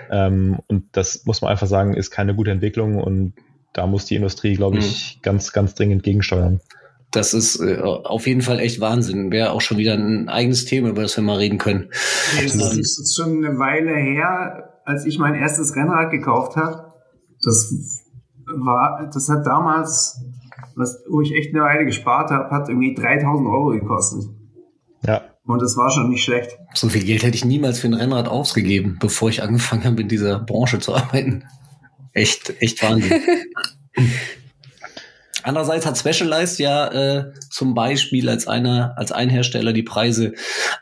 Ähm, 0.09 0.59
und 0.67 0.85
das 0.91 1.25
muss 1.25 1.41
man 1.41 1.51
einfach 1.51 1.67
sagen, 1.67 1.93
ist 1.93 2.11
keine 2.11 2.35
gute 2.35 2.51
Entwicklung 2.51 3.01
und 3.01 3.33
da 3.71 3.87
muss 3.87 4.05
die 4.05 4.15
Industrie, 4.15 4.55
glaube 4.55 4.77
ich, 4.77 5.19
ganz, 5.21 5.51
ganz 5.53 5.75
dringend 5.75 6.03
gegensteuern. 6.03 6.59
Das 7.13 7.35
ist 7.35 7.59
äh, 7.59 7.79
auf 7.79 8.25
jeden 8.25 8.41
Fall 8.41 8.59
echt 8.59 8.81
Wahnsinn. 8.81 9.31
Wäre 9.31 9.51
auch 9.51 9.61
schon 9.61 9.77
wieder 9.77 9.93
ein 9.93 10.29
eigenes 10.29 10.65
Thema, 10.65 10.89
über 10.89 11.03
das 11.03 11.15
wir 11.15 11.23
mal 11.23 11.37
reden 11.37 11.59
können. 11.59 11.89
Es 12.43 12.55
ist 12.55 12.97
jetzt 12.97 13.15
schon 13.15 13.45
eine 13.45 13.59
Weile 13.59 13.95
her, 13.95 14.81
als 14.83 15.05
ich 15.05 15.19
mein 15.19 15.35
erstes 15.35 15.75
Rennrad 15.75 16.09
gekauft 16.09 16.55
habe. 16.55 16.91
Das 17.43 17.71
war, 18.47 19.09
das 19.13 19.29
hat 19.29 19.45
damals, 19.45 20.21
was, 20.75 21.03
wo 21.07 21.21
ich 21.21 21.33
echt 21.35 21.53
eine 21.53 21.63
Weile 21.63 21.85
gespart 21.85 22.31
habe, 22.31 22.49
hat 22.49 22.67
irgendwie 22.67 22.95
3000 22.95 23.47
Euro 23.47 23.69
gekostet. 23.69 24.25
Ja, 25.05 25.21
Und 25.45 25.61
das 25.61 25.77
war 25.77 25.91
schon 25.91 26.09
nicht 26.09 26.23
schlecht. 26.23 26.57
So 26.73 26.89
viel 26.89 27.03
Geld 27.03 27.21
hätte 27.21 27.35
ich 27.35 27.45
niemals 27.45 27.79
für 27.79 27.87
ein 27.87 27.93
Rennrad 27.93 28.27
ausgegeben, 28.27 28.97
bevor 28.99 29.29
ich 29.29 29.43
angefangen 29.43 29.83
habe, 29.83 30.01
in 30.01 30.07
dieser 30.07 30.39
Branche 30.39 30.79
zu 30.79 30.95
arbeiten. 30.95 31.43
Echt, 32.11 32.59
echt 32.59 32.81
Wahnsinn. 32.81 33.21
Andererseits 35.43 35.85
hat 35.85 35.97
Specialized 35.97 36.59
ja 36.59 36.87
äh, 36.87 37.33
zum 37.49 37.73
Beispiel 37.73 38.29
als 38.29 38.47
einer, 38.47 38.93
als 38.97 39.11
ein 39.11 39.29
Hersteller 39.29 39.73
die 39.73 39.83
Preise 39.83 40.33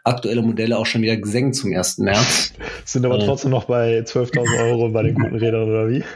aktueller 0.03 0.41
Modelle 0.41 0.77
auch 0.77 0.85
schon 0.85 1.01
wieder 1.01 1.17
gesenkt 1.17 1.55
zum 1.55 1.73
1. 1.73 1.97
März. 1.99 2.53
sind 2.85 3.05
aber 3.05 3.19
Ja. 3.19 3.25
trotzdem 3.25 3.51
noch 3.51 3.65
bei 3.65 3.99
12.000 3.99 4.59
Euro 4.69 4.89
bei 4.89 5.03
den 5.03 5.15
guten 5.15 5.35
Rädern 5.35 5.69
oder 5.69 5.89
wie? 5.89 6.03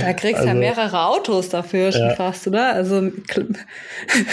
Da 0.00 0.12
kriegst 0.12 0.40
du 0.42 0.46
ja 0.46 0.50
Also- 0.52 0.60
mehrere 0.60 1.06
Autos 1.06 1.48
dafür 1.48 1.92
schon 1.92 2.00
Ja. 2.02 2.14
fast, 2.14 2.46
oder? 2.46 2.72
Also, 2.74 3.00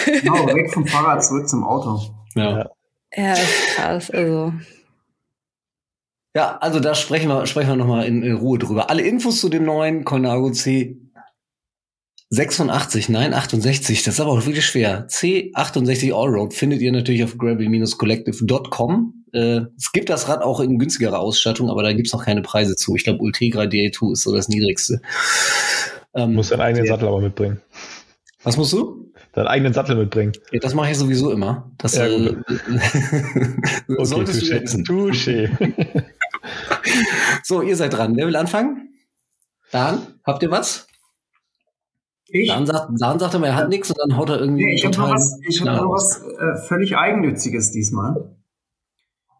Genau, 0.04 0.46
weg 0.46 0.72
vom 0.72 0.86
Fahrrad 0.86 1.24
zurück 1.24 1.48
zum 1.48 1.64
Auto. 1.64 2.00
Ja. 2.34 2.58
Ja. 2.58 2.70
ja, 3.16 3.32
ist 3.32 3.76
krass. 3.76 4.10
Also, 4.10 4.52
Ja, 6.34 6.58
also 6.60 6.78
da 6.80 6.94
sprechen 6.94 7.28
wir, 7.28 7.46
sprechen 7.46 7.70
wir 7.70 7.76
nochmal 7.76 8.06
in, 8.06 8.22
in 8.22 8.36
Ruhe 8.36 8.58
drüber. 8.58 8.88
Alle 8.90 9.02
Infos 9.02 9.40
zu 9.40 9.48
dem 9.48 9.64
neuen 9.64 10.04
Colnago 10.04 10.50
C 10.50 10.96
86, 12.32 13.08
nein, 13.08 13.34
68, 13.34 14.04
das 14.04 14.14
ist 14.14 14.20
aber 14.20 14.30
auch 14.30 14.46
wirklich 14.46 14.64
schwer. 14.64 15.08
C68 15.08 16.12
Allroad 16.12 16.54
findet 16.54 16.80
ihr 16.80 16.92
natürlich 16.92 17.24
auf 17.24 17.36
gravel-collective.com. 17.36 19.24
Äh, 19.32 19.62
es 19.76 19.90
gibt 19.92 20.10
das 20.10 20.28
Rad 20.28 20.42
auch 20.42 20.60
in 20.60 20.78
günstigerer 20.78 21.18
Ausstattung, 21.18 21.70
aber 21.70 21.82
da 21.82 21.92
gibt's 21.92 22.12
noch 22.12 22.24
keine 22.24 22.42
Preise 22.42 22.76
zu. 22.76 22.94
Ich 22.94 23.02
glaube, 23.02 23.20
Ultegra 23.20 23.62
DA2 23.62 24.12
ist 24.12 24.22
so 24.22 24.32
das 24.32 24.48
niedrigste. 24.48 25.00
Ähm, 26.14 26.34
Muss 26.34 26.50
deinen 26.50 26.60
eigenen 26.60 26.86
Sattel 26.86 27.08
aber 27.08 27.20
mitbringen. 27.20 27.60
Was 28.44 28.56
musst 28.56 28.72
du? 28.72 29.12
Deinen 29.32 29.48
eigenen 29.48 29.72
Sattel 29.72 29.96
mitbringen. 29.96 30.32
Ja, 30.52 30.60
das 30.60 30.74
mache 30.74 30.92
ich 30.92 30.98
sowieso 30.98 31.32
immer. 31.32 31.72
Das 31.78 31.96
Ja, 31.96 32.06
äh, 32.06 32.36
gut. 33.86 34.06
solltest 34.06 34.42
du 34.42 34.46
touché. 34.46 34.54
ja 34.54 34.62
wissen. 34.62 34.84
Touché. 34.84 35.50
So, 37.44 37.60
ihr 37.60 37.76
seid 37.76 37.92
dran. 37.92 38.16
Wer 38.16 38.26
will 38.26 38.36
anfangen? 38.36 38.94
Dan, 39.72 40.06
habt 40.24 40.42
ihr 40.42 40.50
was? 40.50 40.86
Ich, 42.32 42.48
Dan 42.48 42.64
sagt, 42.64 42.90
Dan 42.98 43.18
sagt 43.18 43.34
immer, 43.34 43.48
er 43.48 43.56
hat 43.56 43.68
nichts 43.68 43.90
und 43.90 43.98
dann 43.98 44.16
haut 44.16 44.30
er 44.30 44.40
irgendwie 44.40 44.64
nee, 44.64 44.74
ich 44.74 44.84
habe 44.84 44.96
noch 44.96 45.10
was, 45.10 45.38
ich 45.46 45.60
hab 45.60 45.82
noch 45.82 45.90
was 45.90 46.22
äh, 46.22 46.56
völlig 46.66 46.96
Eigennütziges 46.96 47.72
diesmal. 47.72 48.36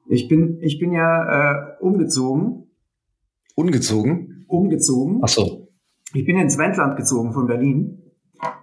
Ich 0.09 0.27
bin, 0.27 0.59
ich 0.61 0.81
bin 0.81 0.93
ja 0.93 1.53
äh, 1.53 1.77
umgezogen, 1.81 2.69
Ungezogen? 3.55 4.45
umgezogen. 4.49 5.21
Ach 5.23 5.29
so. 5.29 5.69
Ich 6.15 6.25
bin 6.25 6.37
ins 6.37 6.59
Wendland 6.59 6.97
gezogen 6.97 7.33
von 7.33 7.47
Berlin 7.47 8.03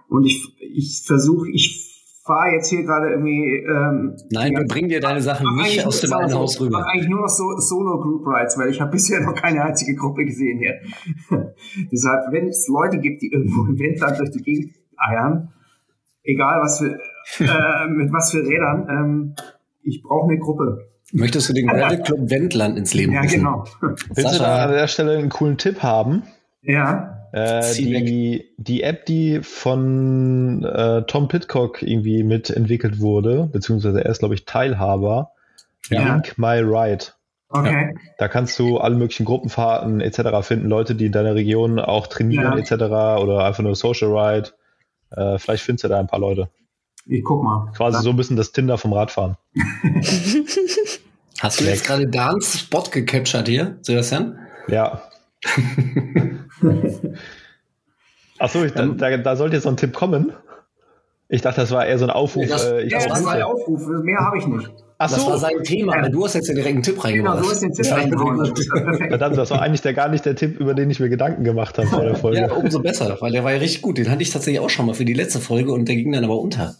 und 0.08 0.24
ich, 0.24 0.54
ich 0.60 1.04
versuche, 1.06 1.48
ich 1.50 1.87
fahre 2.28 2.52
jetzt 2.52 2.68
hier 2.68 2.84
gerade 2.84 3.08
irgendwie. 3.10 3.56
Ähm, 3.66 4.14
Nein, 4.30 4.52
ja, 4.52 4.60
wir 4.60 4.66
bringen 4.68 4.88
dir 4.88 5.00
deine 5.00 5.20
Sachen 5.20 5.56
nicht 5.56 5.84
aus 5.84 6.00
dem 6.02 6.12
einen 6.12 6.32
Haus 6.34 6.60
rüber. 6.60 6.86
eigentlich 6.86 7.08
nur 7.08 7.22
noch 7.22 7.28
so 7.28 7.58
Solo 7.58 7.98
Group 8.00 8.24
Rides, 8.26 8.56
weil 8.58 8.68
ich 8.70 8.80
habe 8.80 8.92
bisher 8.92 9.20
noch 9.20 9.34
keine 9.34 9.64
einzige 9.64 9.96
Gruppe 9.96 10.24
gesehen 10.24 10.58
hier. 10.60 10.74
Deshalb, 11.90 12.30
wenn 12.32 12.46
es 12.48 12.68
Leute 12.68 12.98
gibt, 12.98 13.22
die 13.22 13.32
irgendwo 13.32 13.64
im 13.64 13.78
Wendland 13.78 14.18
durch 14.20 14.30
die 14.30 14.42
Gegend 14.42 14.74
eiern, 14.96 15.52
egal 16.22 16.60
was 16.60 16.78
für 16.78 16.92
äh, 17.44 17.88
mit 17.88 18.12
was 18.12 18.30
für 18.30 18.46
Rädern, 18.46 18.86
ähm, 18.88 19.34
ich 19.82 20.02
brauche 20.02 20.30
eine 20.30 20.38
Gruppe. 20.38 20.86
Möchtest 21.12 21.48
du 21.48 21.54
den 21.54 21.66
Gravel 21.68 22.02
Club 22.02 22.18
Wendland 22.30 22.78
ins 22.78 22.92
Leben 22.94 23.12
Ja, 23.14 23.22
rufen? 23.22 23.40
genau. 23.40 23.64
Willst 23.80 24.08
du 24.16 24.22
Sascha. 24.22 24.44
da 24.44 24.64
an 24.66 24.72
der 24.72 24.86
Stelle 24.88 25.16
einen 25.18 25.30
coolen 25.30 25.56
Tipp 25.56 25.82
haben? 25.82 26.22
Ja. 26.62 27.17
Äh, 27.32 27.74
die, 27.74 28.50
die 28.56 28.82
App, 28.82 29.06
die 29.06 29.40
von 29.42 30.64
äh, 30.64 31.02
Tom 31.06 31.28
Pitcock 31.28 31.82
irgendwie 31.82 32.22
mitentwickelt 32.22 33.00
wurde, 33.00 33.48
beziehungsweise 33.52 34.02
er 34.04 34.10
ist, 34.10 34.20
glaube 34.20 34.34
ich, 34.34 34.44
Teilhaber, 34.46 35.32
Ja. 35.90 36.14
Link 36.14 36.38
My 36.38 36.58
Ride. 36.60 37.06
Okay. 37.50 37.94
Da 38.18 38.28
kannst 38.28 38.58
du 38.58 38.78
alle 38.78 38.94
möglichen 38.94 39.24
Gruppenfahrten 39.24 40.00
etc. 40.02 40.46
finden, 40.46 40.68
Leute, 40.68 40.94
die 40.94 41.06
in 41.06 41.12
deiner 41.12 41.34
Region 41.34 41.78
auch 41.78 42.06
trainieren 42.06 42.52
Ja. 42.52 42.58
etc. 42.58 42.72
oder 43.22 43.44
einfach 43.44 43.62
nur 43.62 43.74
Social 43.74 44.08
Ride. 44.10 44.50
Äh, 45.10 45.38
vielleicht 45.38 45.62
findest 45.64 45.84
du 45.84 45.88
da 45.88 45.98
ein 45.98 46.06
paar 46.06 46.20
Leute. 46.20 46.50
Ich 47.06 47.24
guck 47.24 47.42
mal. 47.42 47.72
Quasi 47.74 48.02
so 48.02 48.10
ein 48.10 48.16
bisschen 48.16 48.36
das 48.36 48.52
Tinder 48.52 48.76
vom 48.76 48.92
Radfahren. 48.92 49.36
Hast 51.40 51.60
du 51.60 51.64
jetzt 51.64 51.86
gerade 51.86 52.06
Dans 52.08 52.58
Spot 52.58 52.82
gecaptured 52.90 53.48
hier, 53.48 53.78
Sebastian? 53.80 54.38
Ja. 54.66 55.02
Achso, 58.38 58.64
da, 58.66 58.86
da, 58.86 59.16
da 59.16 59.36
sollte 59.36 59.56
jetzt 59.56 59.64
noch 59.64 59.72
ein 59.72 59.76
Tipp 59.76 59.92
kommen. 59.92 60.32
Ich 61.28 61.42
dachte, 61.42 61.60
das 61.60 61.70
war 61.72 61.84
eher 61.86 61.98
so 61.98 62.04
ein 62.06 62.10
Aufruf. 62.10 62.48
Das- 62.48 62.64
äh, 62.66 62.82
ich 62.82 62.92
Ja, 62.92 62.98
das 63.06 63.24
war 63.24 63.32
Hilfe. 63.34 63.46
Aufruf. 63.46 63.86
Mehr 64.02 64.18
habe 64.20 64.38
ich 64.38 64.46
nicht. 64.46 64.70
Ach 65.00 65.08
Das 65.10 65.24
war 65.26 65.32
so, 65.34 65.38
sein 65.38 65.62
Thema, 65.62 65.96
aber 65.96 66.08
du 66.08 66.24
hast 66.24 66.34
jetzt 66.34 66.48
ja 66.48 66.54
direkt 66.54 66.74
einen 66.74 66.82
Tipp 66.82 66.94
Genau, 67.00 67.04
reingebracht. 67.32 67.44
so 67.44 67.50
ist 67.52 67.62
den 67.62 67.72
Tipp 67.72 67.84
Ja, 67.86 67.94
perfekt. 67.96 69.08
verdammt, 69.10 69.36
das 69.36 69.50
war 69.50 69.62
eigentlich 69.62 69.82
der 69.82 69.94
gar 69.94 70.08
nicht 70.08 70.24
der 70.24 70.34
Tipp, 70.34 70.58
über 70.58 70.74
den 70.74 70.90
ich 70.90 70.98
mir 70.98 71.08
Gedanken 71.08 71.44
gemacht 71.44 71.78
habe 71.78 71.86
vor 71.86 72.02
der 72.02 72.14
Folge. 72.16 72.40
Ja, 72.40 72.52
umso 72.52 72.80
besser, 72.80 73.16
weil 73.20 73.30
der 73.30 73.44
war 73.44 73.52
ja 73.52 73.58
richtig 73.58 73.82
gut. 73.82 73.98
Den 73.98 74.10
hatte 74.10 74.22
ich 74.22 74.30
tatsächlich 74.30 74.58
auch 74.60 74.70
schon 74.70 74.86
mal 74.86 74.94
für 74.94 75.04
die 75.04 75.12
letzte 75.12 75.38
Folge 75.38 75.72
und 75.72 75.86
der 75.88 75.94
ging 75.96 76.10
dann 76.10 76.24
aber 76.24 76.40
unter. 76.40 76.74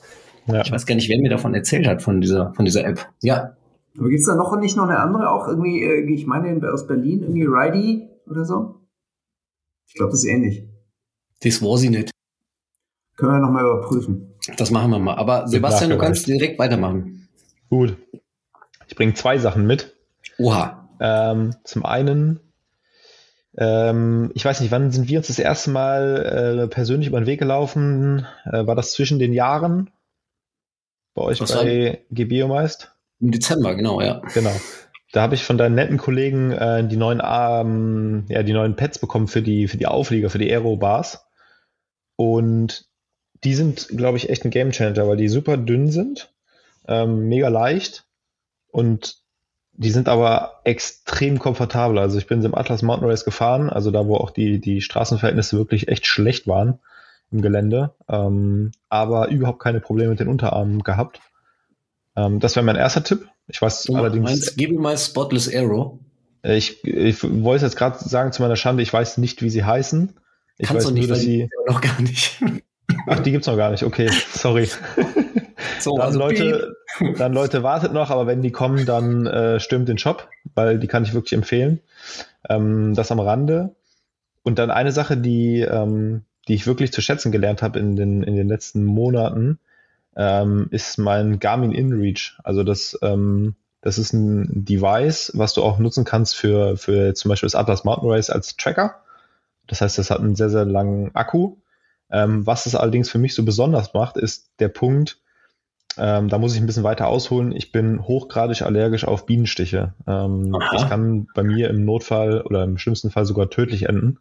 Ja. 0.46 0.62
Ich 0.62 0.72
weiß 0.72 0.86
gar 0.86 0.94
nicht, 0.96 1.08
wer 1.08 1.18
mir 1.20 1.30
davon 1.30 1.54
erzählt 1.54 1.86
hat, 1.86 2.02
von 2.02 2.20
dieser, 2.20 2.52
von 2.54 2.64
dieser 2.64 2.84
App. 2.84 3.06
Ja, 3.20 3.52
Aber 3.98 4.08
gibt's 4.08 4.26
da 4.26 4.34
noch 4.34 4.58
nicht 4.58 4.76
noch 4.76 4.88
eine 4.88 4.98
andere, 4.98 5.30
auch 5.30 5.46
irgendwie, 5.46 5.82
äh, 5.84 6.10
ich 6.12 6.26
meine 6.26 6.60
aus 6.72 6.86
Berlin, 6.88 7.20
irgendwie 7.22 7.44
Ridey 7.44 8.08
oder 8.28 8.44
so? 8.44 8.77
Ich 9.88 9.94
glaube, 9.94 10.12
das 10.12 10.22
ist 10.22 10.30
ähnlich. 10.30 10.64
das 11.42 11.62
war 11.62 11.76
sie 11.78 11.90
nicht. 11.90 12.10
Können 13.16 13.32
wir 13.32 13.38
nochmal 13.40 13.64
überprüfen. 13.64 14.34
Das 14.56 14.70
machen 14.70 14.90
wir 14.90 14.98
mal. 14.98 15.16
Aber 15.16 15.48
Sebastian, 15.48 15.90
du 15.90 15.98
kannst 15.98 16.26
direkt 16.26 16.58
weitermachen. 16.58 17.28
Gut. 17.68 17.96
Ich 18.86 18.94
bringe 18.96 19.14
zwei 19.14 19.38
Sachen 19.38 19.66
mit. 19.66 19.94
Oha. 20.38 20.88
Ähm, 21.00 21.54
zum 21.64 21.84
einen, 21.84 22.40
ähm, 23.56 24.30
ich 24.34 24.44
weiß 24.44 24.60
nicht, 24.60 24.70
wann 24.70 24.92
sind 24.92 25.08
wir 25.08 25.18
uns 25.18 25.26
das 25.28 25.38
erste 25.38 25.70
Mal 25.70 26.60
äh, 26.64 26.68
persönlich 26.68 27.08
über 27.08 27.20
den 27.20 27.26
Weg 27.26 27.40
gelaufen? 27.40 28.26
Äh, 28.44 28.66
war 28.66 28.74
das 28.76 28.92
zwischen 28.92 29.18
den 29.18 29.32
Jahren? 29.32 29.90
Bei 31.14 31.22
euch 31.22 31.38
Das 31.38 31.52
bei 31.52 32.04
Gebio 32.10 32.46
meist? 32.48 32.92
Im 33.20 33.32
Dezember, 33.32 33.74
genau, 33.74 34.00
ja. 34.00 34.22
Genau. 34.32 34.54
Da 35.12 35.22
habe 35.22 35.34
ich 35.34 35.44
von 35.44 35.56
deinen 35.56 35.74
netten 35.74 35.96
Kollegen 35.96 36.52
äh, 36.52 36.86
die 36.86 36.96
neuen 36.96 37.22
ähm, 37.24 38.26
ja, 38.28 38.42
die 38.42 38.52
neuen 38.52 38.76
Pads 38.76 38.98
bekommen 38.98 39.28
für 39.28 39.42
die, 39.42 39.68
für 39.68 39.78
die 39.78 39.86
Auflieger, 39.86 40.28
für 40.30 40.38
die 40.38 40.50
Aero-Bars. 40.50 41.26
Und 42.16 42.86
die 43.44 43.54
sind, 43.54 43.88
glaube 43.88 44.18
ich, 44.18 44.28
echt 44.28 44.44
ein 44.44 44.50
Gamechanger, 44.50 45.06
weil 45.06 45.16
die 45.16 45.28
super 45.28 45.56
dünn 45.56 45.90
sind, 45.90 46.32
ähm, 46.86 47.28
mega 47.28 47.48
leicht 47.48 48.06
und 48.70 49.18
die 49.72 49.90
sind 49.90 50.08
aber 50.08 50.60
extrem 50.64 51.38
komfortabel. 51.38 51.98
Also 51.98 52.18
ich 52.18 52.26
bin 52.26 52.42
im 52.42 52.54
Atlas 52.56 52.82
Mountain 52.82 53.08
Race 53.08 53.24
gefahren, 53.24 53.70
also 53.70 53.92
da, 53.92 54.06
wo 54.08 54.16
auch 54.16 54.30
die, 54.30 54.60
die 54.60 54.80
Straßenverhältnisse 54.80 55.56
wirklich 55.56 55.86
echt 55.86 56.04
schlecht 56.06 56.48
waren 56.48 56.80
im 57.30 57.42
Gelände, 57.42 57.94
ähm, 58.08 58.72
aber 58.88 59.28
überhaupt 59.28 59.60
keine 59.60 59.80
Probleme 59.80 60.10
mit 60.10 60.20
den 60.20 60.28
Unterarmen 60.28 60.82
gehabt. 60.82 61.20
Ähm, 62.18 62.40
das 62.40 62.56
wäre 62.56 62.66
mein 62.66 62.76
erster 62.76 63.04
Tipp. 63.04 63.28
Ich 63.46 63.62
weiß 63.62 63.84
Du 63.84 63.94
allerdings, 63.96 64.24
meinst, 64.30 64.56
gib 64.56 64.72
mir 64.72 64.80
mal 64.80 64.98
Spotless 64.98 65.54
Arrow. 65.54 65.98
äh, 66.42 66.56
ich, 66.56 66.82
ich 66.84 67.22
wollte 67.22 67.64
jetzt 67.64 67.76
gerade 67.76 67.98
sagen 67.98 68.32
zu 68.32 68.42
meiner 68.42 68.56
Schande, 68.56 68.82
ich 68.82 68.92
weiß 68.92 69.18
nicht, 69.18 69.40
wie 69.42 69.50
sie 69.50 69.64
heißen. 69.64 70.12
Ich 70.58 70.68
Kannst 70.68 70.86
weiß 70.86 70.88
du 70.88 70.94
nicht, 70.94 71.08
nur, 71.08 71.16
dass 71.16 71.24
sie. 71.24 71.48
noch 71.66 71.80
gar 71.80 72.00
nicht. 72.02 72.42
Ach, 73.06 73.20
die 73.20 73.30
gibt's 73.30 73.46
noch 73.46 73.56
gar 73.56 73.70
nicht. 73.70 73.84
Okay, 73.84 74.10
sorry. 74.32 74.68
So, 75.80 75.96
Dann 75.96 76.06
also 76.06 76.18
Leute, 76.18 76.76
dann 77.18 77.32
Leute, 77.32 77.62
wartet 77.62 77.92
noch, 77.92 78.10
aber 78.10 78.26
wenn 78.26 78.42
die 78.42 78.50
kommen, 78.50 78.84
dann 78.84 79.26
äh, 79.26 79.60
stürmt 79.60 79.88
den 79.88 79.98
Shop, 79.98 80.28
weil 80.54 80.78
die 80.78 80.88
kann 80.88 81.04
ich 81.04 81.14
wirklich 81.14 81.32
empfehlen. 81.34 81.80
Ähm, 82.48 82.94
das 82.94 83.12
am 83.12 83.20
Rande. 83.20 83.76
Und 84.42 84.58
dann 84.58 84.70
eine 84.72 84.90
Sache, 84.90 85.16
die, 85.16 85.60
ähm, 85.60 86.22
die 86.48 86.54
ich 86.54 86.66
wirklich 86.66 86.92
zu 86.92 87.00
schätzen 87.00 87.30
gelernt 87.30 87.62
habe 87.62 87.78
in 87.78 87.94
den, 87.94 88.22
in 88.24 88.34
den 88.34 88.48
letzten 88.48 88.84
Monaten, 88.84 89.58
ähm, 90.18 90.66
ist 90.70 90.98
mein 90.98 91.38
Garmin 91.38 91.72
InReach. 91.72 92.38
Also 92.42 92.64
das, 92.64 92.98
ähm, 93.02 93.54
das 93.80 93.98
ist 93.98 94.12
ein 94.12 94.64
Device, 94.64 95.32
was 95.34 95.54
du 95.54 95.62
auch 95.62 95.78
nutzen 95.78 96.04
kannst 96.04 96.36
für, 96.36 96.76
für 96.76 97.14
zum 97.14 97.28
Beispiel 97.30 97.46
das 97.46 97.54
Atlas 97.54 97.84
Mountain 97.84 98.10
Race 98.10 98.28
als 98.28 98.56
Tracker. 98.56 98.96
Das 99.68 99.80
heißt, 99.80 99.96
das 99.96 100.10
hat 100.10 100.18
einen 100.18 100.34
sehr, 100.34 100.50
sehr 100.50 100.64
langen 100.64 101.14
Akku. 101.14 101.56
Ähm, 102.10 102.46
was 102.46 102.66
es 102.66 102.74
allerdings 102.74 103.08
für 103.08 103.18
mich 103.18 103.34
so 103.34 103.44
besonders 103.44 103.94
macht, 103.94 104.16
ist 104.16 104.50
der 104.58 104.68
Punkt, 104.68 105.20
ähm, 105.96 106.28
da 106.28 106.38
muss 106.38 106.54
ich 106.54 106.60
ein 106.60 106.66
bisschen 106.66 106.84
weiter 106.84 107.06
ausholen. 107.06 107.52
Ich 107.52 107.70
bin 107.70 108.02
hochgradig 108.02 108.62
allergisch 108.62 109.04
auf 109.04 109.26
Bienenstiche. 109.26 109.94
Ähm, 110.06 110.56
das 110.72 110.88
kann 110.88 111.28
bei 111.34 111.42
mir 111.42 111.70
im 111.70 111.84
Notfall 111.84 112.40
oder 112.40 112.64
im 112.64 112.78
schlimmsten 112.78 113.10
Fall 113.10 113.24
sogar 113.24 113.50
tödlich 113.50 113.88
enden. 113.88 114.18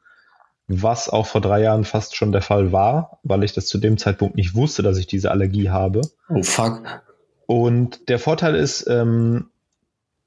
Was 0.68 1.08
auch 1.08 1.28
vor 1.28 1.40
drei 1.40 1.62
Jahren 1.62 1.86
fast 1.86 2.16
schon 2.16 2.34
der 2.34 2.42
Fall 2.42 2.72
war, 2.72 3.20
weil 3.24 3.44
ich 3.44 3.54
das 3.54 3.68
zu 3.68 3.78
dem 3.78 3.98
Zeitpunkt 3.98 4.36
nicht 4.36 4.54
wusste, 4.54 4.84
dass 4.84 4.98
ich 4.98 5.08
diese 5.08 5.32
Allergie 5.32 5.70
habe. 5.70 6.02
Oh 6.30 6.44
fuck. 6.44 7.04
Und 7.46 8.10
der 8.10 8.20
Vorteil 8.20 8.56
ist, 8.56 8.86
ähm, 8.90 9.50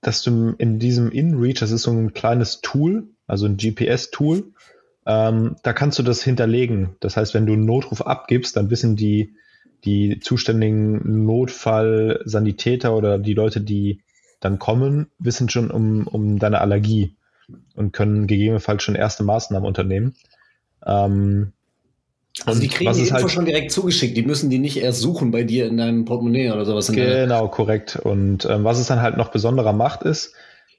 dass 0.00 0.22
du 0.22 0.54
in 0.56 0.78
diesem 0.78 1.10
InReach, 1.10 1.60
das 1.60 1.70
ist 1.70 1.82
so 1.82 1.90
ein 1.90 2.14
kleines 2.14 2.62
Tool, 2.62 3.08
also 3.26 3.44
ein 3.44 3.58
GPS-Tool, 3.58 4.52
ähm, 5.06 5.56
da 5.62 5.72
kannst 5.74 5.98
du 5.98 6.02
das 6.02 6.22
hinterlegen. 6.22 6.96
Das 7.00 7.16
heißt, 7.16 7.34
wenn 7.34 7.44
du 7.44 7.52
einen 7.52 7.66
Notruf 7.66 8.00
abgibst, 8.00 8.56
dann 8.56 8.70
wissen 8.70 8.96
die, 8.96 9.34
die 9.84 10.20
zuständigen 10.20 11.26
Notfallsanitäter 11.26 12.96
oder 12.96 13.18
die 13.18 13.34
Leute, 13.34 13.60
die 13.60 14.00
dann 14.40 14.58
kommen, 14.58 15.10
wissen 15.18 15.50
schon 15.50 15.70
um, 15.70 16.06
um 16.06 16.38
deine 16.38 16.62
Allergie 16.62 17.14
und 17.74 17.92
können 17.92 18.26
gegebenenfalls 18.26 18.82
schon 18.82 18.94
erste 18.94 19.24
Maßnahmen 19.24 19.66
unternehmen. 19.66 20.14
Ähm, 20.86 21.52
Also 22.46 22.60
die 22.60 22.68
kriegen 22.68 22.92
die 22.92 23.00
Info 23.00 23.14
halt- 23.14 23.30
schon 23.30 23.44
direkt 23.44 23.72
zugeschickt. 23.72 24.16
Die 24.16 24.22
müssen 24.22 24.50
die 24.50 24.58
nicht 24.58 24.76
erst 24.76 25.00
suchen 25.00 25.30
bei 25.30 25.42
dir 25.42 25.66
in 25.66 25.76
deinem 25.76 26.04
Portemonnaie 26.04 26.50
oder 26.52 26.64
sowas. 26.64 26.90
Genau, 26.92 27.48
korrekt. 27.48 27.96
Und 27.96 28.44
ähm, 28.46 28.64
was 28.64 28.78
es 28.78 28.86
dann 28.86 29.02
halt 29.02 29.16
noch 29.16 29.30
besonderer 29.30 29.72
macht, 29.72 30.02
ist, 30.02 30.34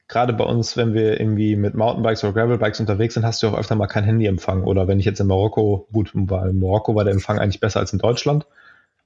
gerade 0.08 0.34
bei 0.34 0.44
uns, 0.44 0.78
wenn 0.78 0.94
wir 0.94 1.20
irgendwie 1.20 1.56
mit 1.56 1.74
Mountainbikes 1.76 2.24
oder 2.24 2.34
Gravelbikes 2.34 2.80
unterwegs 2.80 3.14
sind, 3.14 3.26
hast 3.26 3.44
du 3.44 3.48
auch 3.48 3.58
öfter 3.58 3.76
mal 3.76 3.88
kein 3.88 4.04
Handyempfang. 4.04 4.64
Oder 4.64 4.88
wenn 4.88 5.00
ich 5.00 5.06
jetzt 5.06 5.20
in 5.20 5.28
Marokko, 5.28 5.88
gut, 5.92 6.12
weil 6.14 6.50
in 6.50 6.60
Marokko 6.60 6.96
war 6.96 7.04
der 7.04 7.14
Empfang 7.14 7.40
eigentlich 7.40 7.60
besser 7.60 7.80
als 7.80 7.94
in 7.94 8.00
Deutschland. 8.00 8.46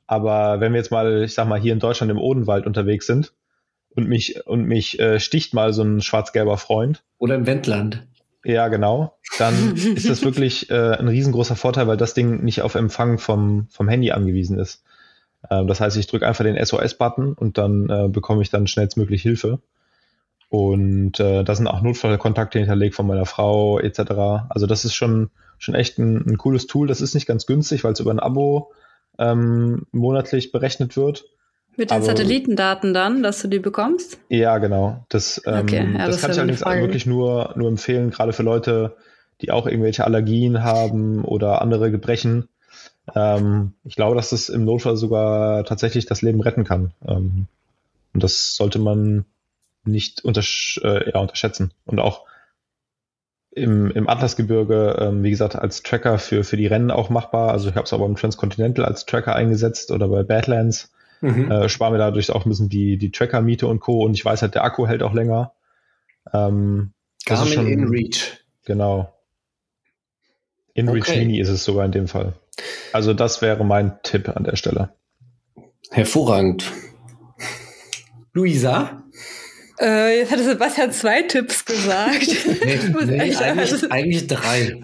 Aber 0.07 0.59
wenn 0.59 0.71
wir 0.73 0.77
jetzt 0.77 0.91
mal, 0.91 1.23
ich 1.23 1.33
sag 1.33 1.47
mal, 1.47 1.59
hier 1.59 1.73
in 1.73 1.79
Deutschland 1.79 2.11
im 2.11 2.19
Odenwald 2.19 2.67
unterwegs 2.67 3.07
sind 3.07 3.33
und 3.95 4.07
mich, 4.07 4.45
und 4.45 4.65
mich 4.65 4.99
äh, 4.99 5.19
sticht 5.19 5.53
mal 5.53 5.73
so 5.73 5.83
ein 5.83 6.01
schwarz-gelber 6.01 6.57
Freund, 6.57 7.03
Oder 7.17 7.35
im 7.35 7.45
Wendland. 7.45 8.05
ja, 8.43 8.67
genau. 8.67 9.17
Dann 9.37 9.75
ist 9.75 10.09
das 10.09 10.23
wirklich 10.23 10.69
äh, 10.69 10.91
ein 10.97 11.07
riesengroßer 11.07 11.55
Vorteil, 11.55 11.87
weil 11.87 11.97
das 11.97 12.13
Ding 12.13 12.43
nicht 12.43 12.61
auf 12.61 12.75
Empfang 12.75 13.17
vom, 13.17 13.67
vom 13.69 13.87
Handy 13.87 14.11
angewiesen 14.11 14.59
ist. 14.59 14.83
Ähm, 15.49 15.67
das 15.67 15.79
heißt, 15.81 15.97
ich 15.97 16.07
drücke 16.07 16.27
einfach 16.27 16.43
den 16.43 16.63
SOS-Button 16.63 17.33
und 17.33 17.57
dann 17.57 17.89
äh, 17.89 18.07
bekomme 18.09 18.41
ich 18.41 18.49
dann 18.49 18.67
schnellstmöglich 18.67 19.21
Hilfe. 19.21 19.59
Und 20.49 21.19
äh, 21.19 21.43
da 21.43 21.55
sind 21.55 21.67
auch 21.67 21.81
Notfallkontakte 21.81 22.59
hinterlegt 22.59 22.95
von 22.95 23.07
meiner 23.07 23.25
Frau 23.25 23.79
etc. 23.79 23.99
Also 24.49 24.67
das 24.67 24.85
ist 24.85 24.93
schon, 24.93 25.29
schon 25.57 25.75
echt 25.75 25.97
ein, 25.97 26.25
ein 26.27 26.37
cooles 26.37 26.67
Tool. 26.67 26.87
Das 26.87 27.01
ist 27.01 27.15
nicht 27.15 27.25
ganz 27.25 27.45
günstig, 27.45 27.83
weil 27.83 27.93
es 27.93 27.99
über 27.99 28.11
ein 28.11 28.19
Abo 28.19 28.71
ähm, 29.17 29.85
monatlich 29.91 30.51
berechnet 30.51 30.95
wird. 30.97 31.25
Mit 31.77 31.91
den 31.91 31.97
Aber- 31.97 32.05
Satellitendaten 32.05 32.93
dann, 32.93 33.21
dass 33.23 33.41
du 33.41 33.47
die 33.47 33.59
bekommst? 33.59 34.17
Ja, 34.29 34.57
genau. 34.59 35.03
Das, 35.09 35.41
ähm, 35.45 35.59
Okay, 35.63 35.87
ja, 35.93 36.05
das, 36.05 36.15
das 36.15 36.21
kann 36.21 36.31
ich 36.31 36.37
allerdings 36.37 36.61
Frage. 36.61 36.81
wirklich 36.81 37.05
nur, 37.05 37.53
nur 37.55 37.67
empfehlen, 37.69 38.11
gerade 38.11 38.33
für 38.33 38.43
Leute, 38.43 38.95
die 39.41 39.51
auch 39.51 39.67
irgendwelche 39.67 40.05
Allergien 40.05 40.63
haben 40.63 41.25
oder 41.25 41.61
andere 41.61 41.91
Gebrechen. 41.91 42.47
Ähm, 43.13 43.73
ich 43.83 43.95
glaube, 43.95 44.15
dass 44.15 44.29
das 44.29 44.49
im 44.49 44.63
Notfall 44.65 44.95
sogar 44.97 45.63
tatsächlich 45.65 46.05
das 46.05 46.21
Leben 46.21 46.41
retten 46.41 46.63
kann. 46.63 46.91
Ähm, 47.07 47.47
und 48.13 48.23
das 48.23 48.55
sollte 48.55 48.79
man 48.79 49.25
nicht 49.83 50.23
untersch 50.23 50.79
äh, 50.83 51.11
ja, 51.11 51.19
unterschätzen. 51.19 51.71
Und 51.85 51.99
auch 51.99 52.25
im, 53.51 53.91
im 53.91 54.09
Atlasgebirge, 54.09 54.97
ähm, 54.99 55.23
wie 55.23 55.29
gesagt, 55.29 55.55
als 55.55 55.83
Tracker 55.83 56.17
für, 56.17 56.43
für 56.43 56.57
die 56.57 56.67
Rennen 56.67 56.91
auch 56.91 57.09
machbar. 57.09 57.51
Also 57.51 57.69
ich 57.69 57.75
habe 57.75 57.85
es 57.85 57.93
aber 57.93 58.05
im 58.05 58.15
Transcontinental 58.15 58.85
als 58.85 59.05
Tracker 59.05 59.35
eingesetzt 59.35 59.91
oder 59.91 60.07
bei 60.07 60.23
Badlands. 60.23 60.91
Mhm. 61.25 61.51
Äh, 61.51 61.69
spare 61.69 61.91
mir 61.91 61.97
dadurch 61.97 62.31
auch 62.31 62.45
ein 62.45 62.49
bisschen 62.49 62.69
die, 62.69 62.97
die 62.97 63.11
Tracker-Miete 63.11 63.67
und 63.67 63.79
Co. 63.79 64.03
Und 64.03 64.13
ich 64.13 64.23
weiß 64.23 64.41
halt, 64.41 64.55
der 64.55 64.63
Akku 64.63 64.87
hält 64.87 65.03
auch 65.03 65.13
länger. 65.13 65.53
Ähm, 66.33 66.93
Garmin 67.25 67.53
schon, 67.53 67.67
InReach. 67.67 68.37
Genau. 68.65 69.13
InReach 70.73 71.09
okay. 71.09 71.19
Mini 71.19 71.39
ist 71.39 71.49
es 71.49 71.63
sogar 71.63 71.85
in 71.85 71.91
dem 71.91 72.07
Fall. 72.07 72.33
Also 72.93 73.13
das 73.13 73.41
wäre 73.41 73.63
mein 73.65 73.99
Tipp 74.03 74.29
an 74.29 74.43
der 74.43 74.55
Stelle. 74.55 74.93
Hervorragend. 75.91 76.71
Luisa? 78.33 79.03
Äh, 79.79 80.19
jetzt 80.19 80.31
hatte 80.31 80.43
Sebastian 80.43 80.91
zwei 80.91 81.21
Tipps 81.23 81.65
gesagt. 81.65 82.27
Nee, 82.63 82.79
nee, 83.05 83.19
eigentlich, 83.19 83.41
also, 83.41 83.89
eigentlich, 83.89 84.27
drei. 84.27 84.81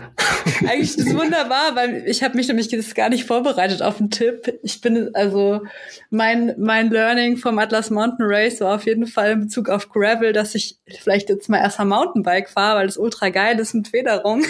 Eigentlich 0.68 0.98
ist 0.98 1.14
wunderbar, 1.16 1.76
weil 1.76 2.04
ich 2.08 2.24
habe 2.24 2.36
mich 2.36 2.48
nämlich 2.48 2.68
das 2.68 2.94
gar 2.94 3.10
nicht 3.10 3.26
vorbereitet 3.26 3.82
auf 3.82 4.00
einen 4.00 4.10
Tipp. 4.10 4.60
Ich 4.64 4.82
bin 4.82 5.14
also 5.14 5.62
mein 6.10 6.56
mein 6.58 6.90
Learning 6.90 7.38
vom 7.38 7.60
Atlas 7.60 7.90
Mountain 7.90 8.26
Race 8.28 8.62
war 8.62 8.76
auf 8.76 8.86
jeden 8.86 9.08
Fall 9.08 9.32
in 9.32 9.42
Bezug 9.42 9.70
auf 9.70 9.90
Gravel, 9.90 10.34
dass 10.34 10.56
ich 10.56 10.78
vielleicht 11.00 11.30
jetzt 11.30 11.50
mal 11.50 11.60
erst 11.60 11.80
am 11.80 11.90
Mountainbike 11.90 12.50
fahre, 12.50 12.80
weil 12.80 12.88
es 12.88 12.98
ultra 12.98 13.30
geil 13.30 13.60
ist 13.60 13.74
mit 13.74 13.88
Federung. 13.88 14.44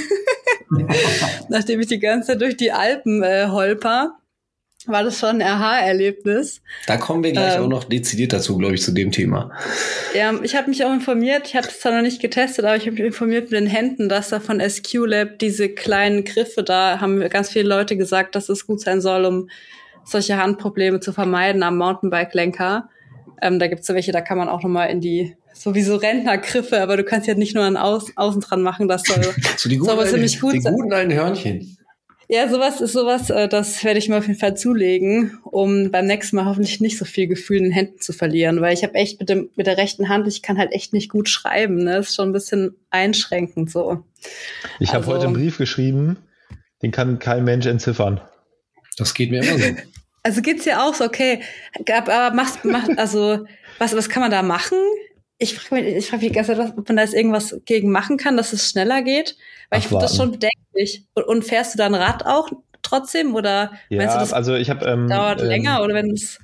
Nachdem 1.50 1.80
ich 1.80 1.88
die 1.88 2.00
ganze 2.00 2.28
Zeit 2.28 2.42
durch 2.42 2.58
die 2.58 2.72
Alpen 2.72 3.24
äh, 3.24 3.48
holper 3.48 4.18
war 4.88 5.04
das 5.04 5.20
schon 5.20 5.30
ein 5.30 5.42
Aha-Erlebnis. 5.42 6.62
Da 6.88 6.98
kommen 6.98 7.24
wir 7.24 7.32
gleich 7.32 7.56
ähm, 7.56 7.64
auch 7.64 7.68
noch 7.68 7.84
dezidiert 7.84 8.34
dazu, 8.34 8.58
glaube 8.58 8.76
ich, 8.76 8.82
zu 8.82 8.92
dem 8.92 9.12
Thema. 9.12 9.52
Ja, 10.16 10.34
ich 10.42 10.56
habe 10.56 10.70
mich 10.70 10.84
auch 10.86 10.94
informiert, 10.94 11.48
ich 11.48 11.56
habe 11.56 11.68
es 11.68 11.80
zwar 11.80 11.94
noch 11.94 12.02
nicht 12.02 12.22
getestet, 12.22 12.66
aber 12.66 12.76
ich 12.76 12.84
habe 12.84 12.94
mich 12.94 13.04
informiert 13.04 13.52
mit 13.52 13.60
den 13.60 13.68
Händen, 13.68 14.10
dass 14.10 14.30
da 14.30 14.40
von 14.40 14.60
SQ 14.60 14.94
Lab 15.06 15.40
diese 15.40 15.70
kleinen 15.70 16.24
Griffe, 16.24 16.64
da 16.64 17.00
haben 17.00 17.20
ganz 17.30 17.50
viele 17.50 17.68
Leute 17.68 17.98
gesagt, 17.98 18.36
dass 18.36 18.50
es 18.50 18.66
gut 18.66 18.82
sein 18.82 19.02
soll, 19.02 19.26
um 19.26 19.50
solche 20.04 20.38
Handprobleme 20.38 21.00
zu 21.00 21.14
vermeiden 21.14 21.64
am 21.64 21.78
Mountainbike-Lenker. 21.78 22.90
Ähm, 23.42 23.60
da 23.60 23.68
gibt's 23.68 23.88
so 23.88 23.94
welche, 23.94 24.12
da 24.12 24.22
kann 24.22 24.38
man 24.38 24.50
auch 24.50 24.64
nochmal 24.64 24.90
in 24.90 25.02
die 25.02 25.36
sowieso 25.54 25.96
Rentnergriffe, 25.98 26.82
aber 26.82 26.98
du 26.98 27.04
kannst 27.04 27.28
ja 27.28 27.36
nicht 27.36 27.56
nur 27.56 27.64
an 27.64 27.78
Außen, 27.78 28.16
außen 28.16 28.42
dran 28.42 28.62
machen, 28.62 28.88
das 28.88 29.04
soll, 29.04 29.24
so 29.58 29.70
die 29.70 29.78
guten, 29.78 29.96
soll 29.96 30.08
ziemlich 30.08 30.40
gut 30.40 30.54
die 30.54 30.62
sein. 30.62 30.74
Guten 30.74 30.94
alten 30.94 31.14
Hörnchen. 31.14 31.78
Ja, 32.34 32.48
sowas 32.48 32.80
ist 32.80 32.94
sowas, 32.94 33.30
äh, 33.30 33.50
das 33.50 33.84
werde 33.84 34.00
ich 34.00 34.08
mir 34.08 34.16
auf 34.16 34.26
jeden 34.26 34.40
Fall 34.40 34.56
zulegen, 34.56 35.38
um 35.44 35.92
beim 35.92 36.06
nächsten 36.06 36.38
Mal 36.38 36.46
hoffentlich 36.46 36.80
nicht 36.80 36.98
so 36.98 37.04
viel 37.04 37.28
Gefühl 37.28 37.58
in 37.58 37.64
den 37.66 37.74
Händen 37.74 38.00
zu 38.00 38.14
verlieren, 38.14 38.62
weil 38.62 38.74
ich 38.74 38.84
habe 38.84 38.94
echt 38.94 39.20
mit 39.20 39.28
dem 39.28 39.50
mit 39.58 39.68
der 39.68 39.76
rechten 39.76 40.08
Hand, 40.08 40.30
ich 40.30 40.42
kann 40.42 40.58
halt 40.58 40.72
echt 40.72 40.94
nicht 40.94 41.10
gut 41.10 41.28
schreiben, 41.28 41.84
ne? 41.84 41.98
Ist 41.98 42.16
schon 42.16 42.30
ein 42.30 42.32
bisschen 42.32 42.78
einschränkend 42.90 43.70
so. 43.70 44.06
Ich 44.80 44.94
habe 44.94 45.00
also, 45.00 45.12
heute 45.12 45.26
einen 45.26 45.34
Brief 45.34 45.58
geschrieben, 45.58 46.20
den 46.82 46.92
kann 46.92 47.20
kein 47.20 47.44
Mensch 47.44 47.66
entziffern. 47.66 48.22
Das 48.96 49.14
geht 49.14 49.30
mir 49.30 49.44
immer 49.44 49.60
so. 49.60 49.66
Also 50.24 50.42
geht's 50.42 50.64
ja 50.64 50.88
auch 50.88 50.94
so, 50.94 51.04
okay, 51.04 51.42
aber 51.86 52.34
machst, 52.34 52.60
mach, 52.64 52.88
also 52.96 53.46
was 53.78 53.94
was 53.94 54.08
kann 54.08 54.22
man 54.22 54.32
da 54.32 54.42
machen? 54.42 54.78
Ich 55.42 55.56
frage 55.56 55.82
mich, 55.82 55.96
ich 55.96 56.08
frage 56.08 56.24
mich 56.24 56.34
ganz 56.34 56.50
ob 56.50 56.88
man 56.88 56.98
da 56.98 57.04
jetzt 57.04 57.14
irgendwas 57.14 57.60
gegen 57.66 57.92
machen 57.92 58.18
kann, 58.18 58.38
dass 58.38 58.54
es 58.54 58.70
schneller 58.70 59.02
geht, 59.02 59.36
weil 59.70 59.80
Abwarten. 59.80 59.84
ich 59.84 59.88
finde 59.88 60.02
das 60.04 60.16
schon 60.16 60.32
bedenklich. 60.32 61.06
Und, 61.16 61.24
und, 61.26 61.44
fährst 61.44 61.74
du 61.74 61.78
dann 61.78 61.96
Rad 61.96 62.26
auch 62.26 62.50
trotzdem 62.84 63.34
oder 63.36 63.72
ja, 63.90 63.98
meinst 63.98 64.16
du, 64.16 64.20
das 64.20 64.34
also 64.34 64.56
ich 64.56 64.70
hab, 64.70 64.86
ähm, 64.86 65.08
dauert 65.08 65.42
ähm, 65.42 65.48
länger 65.48 65.84
oder 65.84 65.96
wenn 65.96 66.12
es 66.12 66.40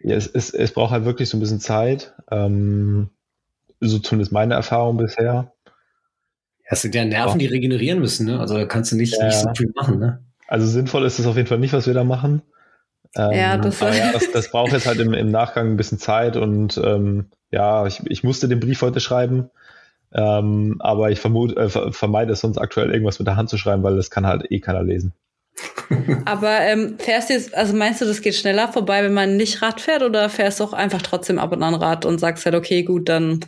ja, 0.00 0.16
es, 0.16 0.26
es, 0.26 0.50
es 0.50 0.72
braucht 0.72 0.92
halt 0.92 1.04
wirklich 1.04 1.28
so 1.28 1.36
ein 1.36 1.40
bisschen 1.40 1.60
Zeit. 1.60 2.14
Ähm, 2.30 3.10
so 3.80 3.98
zumindest 3.98 4.32
meine 4.32 4.54
Erfahrung 4.54 4.96
bisher. 4.96 5.52
Es 6.64 6.82
sind 6.82 6.94
ja 6.94 7.04
Nerven, 7.04 7.38
die 7.38 7.46
regenerieren 7.46 8.00
müssen, 8.00 8.26
ne? 8.26 8.40
Also 8.40 8.56
da 8.56 8.64
kannst 8.66 8.92
du 8.92 8.96
nicht, 8.96 9.16
ja. 9.16 9.26
nicht 9.26 9.38
so 9.38 9.48
viel 9.56 9.72
machen, 9.74 9.98
ne? 9.98 10.24
Also 10.48 10.66
sinnvoll 10.66 11.04
ist 11.04 11.18
es 11.18 11.26
auf 11.26 11.36
jeden 11.36 11.48
Fall 11.48 11.58
nicht, 11.58 11.72
was 11.72 11.86
wir 11.86 11.94
da 11.94 12.04
machen. 12.04 12.42
Ähm, 13.16 13.32
ja, 13.32 13.56
das, 13.56 13.80
ja, 13.80 14.12
das, 14.12 14.30
das 14.32 14.50
braucht 14.50 14.72
jetzt 14.72 14.86
halt 14.86 14.98
im, 15.00 15.12
im 15.14 15.30
Nachgang 15.30 15.70
ein 15.70 15.76
bisschen 15.76 15.98
Zeit 15.98 16.36
und 16.36 16.80
ähm, 16.84 17.30
ja, 17.50 17.86
ich, 17.86 18.00
ich 18.06 18.24
musste 18.24 18.48
den 18.48 18.60
Brief 18.60 18.82
heute 18.82 19.00
schreiben, 19.00 19.50
ähm, 20.12 20.76
aber 20.80 21.10
ich 21.10 21.20
vermute, 21.20 21.56
äh, 21.56 21.92
vermeide 21.92 22.32
es 22.32 22.40
sonst 22.40 22.58
aktuell 22.58 22.90
irgendwas 22.90 23.18
mit 23.18 23.28
der 23.28 23.36
Hand 23.36 23.50
zu 23.50 23.58
schreiben, 23.58 23.82
weil 23.82 23.96
das 23.96 24.10
kann 24.10 24.26
halt 24.26 24.50
eh 24.50 24.60
keiner 24.60 24.82
lesen. 24.82 25.12
aber 26.24 26.60
ähm, 26.60 26.98
fährst 26.98 27.30
du 27.30 27.34
jetzt, 27.34 27.54
also 27.54 27.74
meinst 27.74 28.00
du, 28.00 28.04
das 28.04 28.20
geht 28.20 28.34
schneller 28.34 28.68
vorbei, 28.68 29.02
wenn 29.02 29.14
man 29.14 29.36
nicht 29.36 29.62
Rad 29.62 29.80
fährt 29.80 30.02
oder 30.02 30.28
fährst 30.28 30.60
du 30.60 30.64
auch 30.64 30.72
einfach 30.72 31.00
trotzdem 31.00 31.38
ab 31.38 31.52
und 31.52 31.62
an 31.62 31.74
Rad 31.74 32.04
und 32.04 32.18
sagst 32.18 32.44
halt, 32.44 32.54
okay, 32.54 32.82
gut, 32.82 33.08
dann 33.08 33.40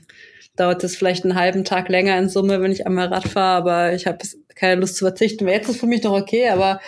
dauert 0.56 0.82
es 0.84 0.96
vielleicht 0.96 1.24
einen 1.24 1.38
halben 1.38 1.64
Tag 1.64 1.88
länger 1.88 2.18
in 2.18 2.28
Summe, 2.28 2.60
wenn 2.60 2.72
ich 2.72 2.86
einmal 2.86 3.08
Rad 3.08 3.28
fahre, 3.28 3.56
aber 3.56 3.92
ich 3.92 4.06
habe 4.06 4.18
keine 4.54 4.80
Lust 4.80 4.96
zu 4.96 5.04
verzichten. 5.04 5.46
Jetzt 5.46 5.68
ist 5.68 5.76
es 5.76 5.80
für 5.80 5.86
mich 5.86 6.00
doch 6.00 6.12
okay, 6.12 6.48
aber 6.48 6.80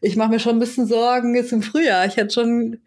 ich 0.00 0.16
mache 0.16 0.30
mir 0.30 0.40
schon 0.40 0.56
ein 0.56 0.60
bisschen 0.60 0.86
Sorgen 0.86 1.34
jetzt 1.34 1.52
im 1.52 1.62
Frühjahr. 1.62 2.06
Ich 2.06 2.16
hätte 2.16 2.32
schon 2.32 2.78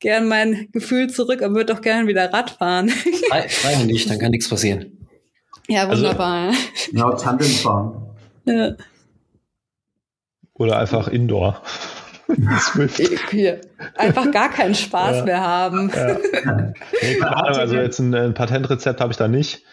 gern 0.00 0.28
mein 0.28 0.68
Gefühl 0.72 1.10
zurück, 1.10 1.42
aber 1.42 1.54
würde 1.54 1.74
doch 1.74 1.82
gern 1.82 2.06
wieder 2.06 2.32
Rad 2.32 2.50
fahren. 2.50 2.88
Frei 2.88 3.84
nicht, 3.84 4.10
dann 4.10 4.18
kann 4.18 4.30
nichts 4.30 4.48
passieren. 4.48 5.06
Ja, 5.68 5.86
also 5.86 6.02
wunderbar. 6.02 6.48
Also, 6.48 6.58
genau, 6.90 7.12
Tandem 7.12 7.46
fahren. 7.46 8.10
Ja. 8.44 8.72
Oder 10.54 10.78
einfach 10.78 11.08
Indoor. 11.08 11.62
Hier. 13.30 13.60
Einfach 13.96 14.30
gar 14.30 14.50
keinen 14.50 14.74
Spaß 14.74 15.18
ja. 15.18 15.24
mehr 15.24 15.40
haben. 15.40 15.90
Ja. 15.94 16.16
Nee, 17.02 17.20
also 17.22 17.76
jetzt 17.76 17.98
ein, 17.98 18.14
ein 18.14 18.34
Patentrezept 18.34 19.00
habe 19.00 19.10
ich 19.12 19.16
da 19.16 19.26
nicht. 19.26 19.64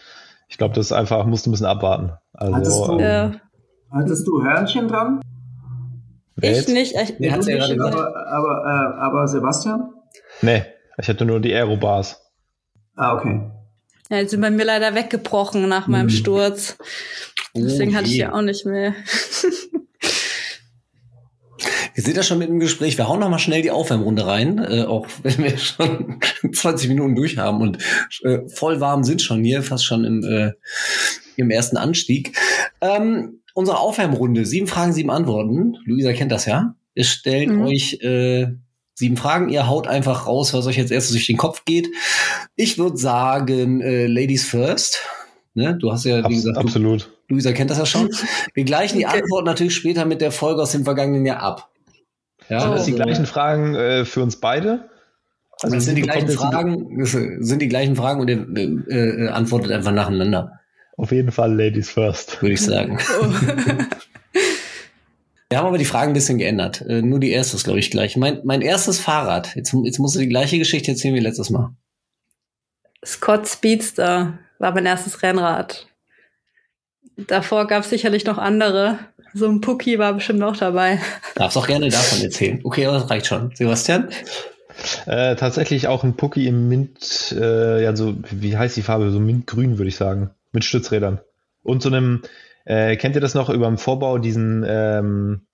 Ich 0.48 0.56
glaube, 0.56 0.74
das 0.74 0.86
ist 0.86 0.92
einfach, 0.92 1.26
musst 1.26 1.46
du 1.46 1.50
ein 1.50 1.52
bisschen 1.52 1.66
abwarten. 1.66 2.12
Also, 2.32 2.54
hattest, 2.54 2.88
du, 2.88 3.00
ja. 3.00 3.32
hattest 3.90 4.26
du 4.26 4.42
Hörnchen 4.42 4.88
dran? 4.88 5.20
Ich 6.40 6.68
nicht. 6.68 6.94
Ich, 6.94 7.18
nee, 7.18 7.28
ja 7.28 7.34
aber, 7.34 8.16
aber, 8.28 8.64
äh, 8.64 9.00
aber 9.00 9.28
Sebastian? 9.28 9.90
Nee, 10.42 10.64
ich 10.98 11.08
hatte 11.08 11.24
nur 11.24 11.40
die 11.40 11.52
Aerobars. 11.52 12.20
Ah, 12.96 13.14
okay. 13.14 13.50
Ja, 14.10 14.22
die 14.22 14.28
sind 14.28 14.40
bei 14.40 14.50
mir 14.50 14.64
leider 14.64 14.94
weggebrochen 14.94 15.68
nach 15.68 15.86
meinem 15.86 16.06
mhm. 16.06 16.10
Sturz. 16.10 16.78
Deswegen 17.54 17.92
oh 17.92 17.94
hatte 17.96 18.06
ich 18.06 18.14
die 18.14 18.26
auch 18.26 18.42
nicht 18.42 18.64
mehr. 18.66 18.94
Wir 21.98 22.04
sind 22.04 22.16
ja 22.16 22.22
schon 22.22 22.38
mit 22.38 22.48
dem 22.48 22.60
Gespräch. 22.60 22.96
Wir 22.96 23.08
hauen 23.08 23.18
noch 23.18 23.28
mal 23.28 23.40
schnell 23.40 23.60
die 23.60 23.72
Aufwärmrunde 23.72 24.24
rein, 24.24 24.58
äh, 24.58 24.84
auch 24.84 25.08
wenn 25.24 25.38
wir 25.38 25.58
schon 25.58 26.20
20 26.52 26.90
Minuten 26.90 27.16
durch 27.16 27.38
haben 27.38 27.60
und 27.60 27.78
äh, 28.22 28.48
voll 28.48 28.80
warm 28.80 29.02
sind 29.02 29.20
schon 29.20 29.42
hier, 29.42 29.64
fast 29.64 29.84
schon 29.84 30.04
im, 30.04 30.22
äh, 30.22 30.52
im 31.34 31.50
ersten 31.50 31.76
Anstieg. 31.76 32.38
Ähm, 32.80 33.40
unsere 33.52 33.80
Aufwärmrunde, 33.80 34.46
sieben 34.46 34.68
Fragen, 34.68 34.92
sieben 34.92 35.10
Antworten. 35.10 35.76
Luisa 35.86 36.12
kennt 36.12 36.30
das 36.30 36.46
ja. 36.46 36.76
Wir 36.94 37.02
stellen 37.02 37.56
mhm. 37.56 37.62
euch 37.62 37.94
äh, 38.00 38.46
sieben 38.98 39.16
Fragen. 39.16 39.48
Ihr 39.48 39.68
haut 39.68 39.86
einfach 39.86 40.26
raus, 40.26 40.52
was 40.54 40.66
euch 40.66 40.76
jetzt 40.76 40.90
erstes 40.90 41.12
durch 41.12 41.26
den 41.26 41.36
Kopf 41.36 41.64
geht. 41.64 41.88
Ich 42.56 42.78
würde 42.78 42.96
sagen, 42.96 43.80
äh, 43.80 44.06
Ladies 44.06 44.44
first. 44.44 44.98
Ne? 45.54 45.76
Du 45.80 45.92
hast 45.92 46.04
ja, 46.04 46.28
wie 46.28 46.34
gesagt, 46.34 46.58
absolut. 46.58 47.10
Du, 47.28 47.34
Luisa 47.34 47.52
kennt 47.52 47.70
das 47.70 47.78
ja 47.78 47.86
schon. 47.86 48.10
Wir 48.54 48.64
gleichen 48.64 48.98
die 48.98 49.06
okay. 49.06 49.20
Antwort 49.20 49.44
natürlich 49.44 49.76
später 49.76 50.04
mit 50.04 50.20
der 50.20 50.32
Folge 50.32 50.62
aus 50.62 50.72
dem 50.72 50.84
vergangenen 50.84 51.24
Jahr 51.24 51.40
ab. 51.40 51.70
Ja, 52.48 52.60
sind 52.60 52.72
das 52.72 52.84
die 52.86 52.92
gleichen 52.92 53.26
Fragen 53.26 53.74
äh, 53.74 54.04
für 54.04 54.22
uns 54.22 54.36
beide? 54.36 54.88
Also 55.60 55.76
das 55.76 55.84
sind 55.84 55.96
die 55.96 56.02
gleichen 56.02 56.30
Fragen, 56.30 57.04
sind 57.04 57.62
die 57.62 57.68
gleichen 57.68 57.96
Fragen 57.96 58.20
und 58.20 58.28
ihr 58.28 58.46
äh, 58.56 59.24
äh, 59.24 59.28
antwortet 59.28 59.72
einfach 59.72 59.92
nacheinander. 59.92 60.52
Auf 60.96 61.12
jeden 61.12 61.30
Fall 61.30 61.54
Ladies 61.54 61.90
first, 61.90 62.42
würde 62.42 62.54
ich 62.54 62.60
sagen. 62.60 62.98
Oh. 63.20 63.26
Wir 65.48 65.58
haben 65.58 65.66
aber 65.66 65.78
die 65.78 65.84
Fragen 65.84 66.10
ein 66.10 66.14
bisschen 66.14 66.38
geändert. 66.38 66.82
Äh, 66.82 67.02
nur 67.02 67.20
die 67.20 67.30
erste 67.30 67.56
ist, 67.56 67.64
glaube 67.64 67.78
ich, 67.78 67.90
gleich. 67.90 68.16
Mein, 68.16 68.40
mein 68.44 68.60
erstes 68.60 69.00
Fahrrad. 69.00 69.54
Jetzt, 69.56 69.74
jetzt 69.84 69.98
musst 69.98 70.14
du 70.14 70.20
die 70.20 70.28
gleiche 70.28 70.58
Geschichte 70.58 70.90
erzählen 70.90 71.14
wie 71.14 71.20
letztes 71.20 71.50
Mal. 71.50 71.70
Scott 73.04 73.48
Speedster 73.48 74.38
war 74.58 74.72
mein 74.72 74.86
erstes 74.86 75.22
Rennrad. 75.22 75.86
Davor 77.16 77.66
gab 77.66 77.84
es 77.84 77.90
sicherlich 77.90 78.24
noch 78.24 78.38
andere. 78.38 78.98
So 79.34 79.46
ein 79.46 79.60
Pucki 79.60 79.98
war 79.98 80.12
bestimmt 80.12 80.38
noch 80.38 80.56
dabei. 80.56 81.00
Darfst 81.34 81.56
auch 81.56 81.66
gerne 81.66 81.88
davon 81.88 82.22
erzählen. 82.22 82.60
Okay, 82.64 82.86
aber 82.86 82.98
das 82.98 83.10
reicht 83.10 83.26
schon. 83.26 83.50
Sebastian? 83.54 84.08
Äh, 85.06 85.36
tatsächlich 85.36 85.88
auch 85.88 86.04
ein 86.04 86.14
Pucki 86.14 86.46
im 86.46 86.68
Mint, 86.68 87.34
äh, 87.36 87.82
ja, 87.82 87.96
so, 87.96 88.16
wie 88.30 88.56
heißt 88.56 88.76
die 88.76 88.82
Farbe? 88.82 89.10
So 89.10 89.18
Mintgrün, 89.18 89.78
würde 89.78 89.88
ich 89.88 89.96
sagen. 89.96 90.30
Mit 90.52 90.64
Stützrädern. 90.64 91.20
Und 91.62 91.82
so 91.82 91.88
einem, 91.88 92.22
äh, 92.68 92.96
kennt 92.96 93.14
ihr 93.14 93.22
das 93.22 93.34
noch 93.34 93.48
über 93.48 93.66
dem 93.66 93.78
Vorbau, 93.78 94.18
diesen 94.18 94.62
ähm, 94.68 95.46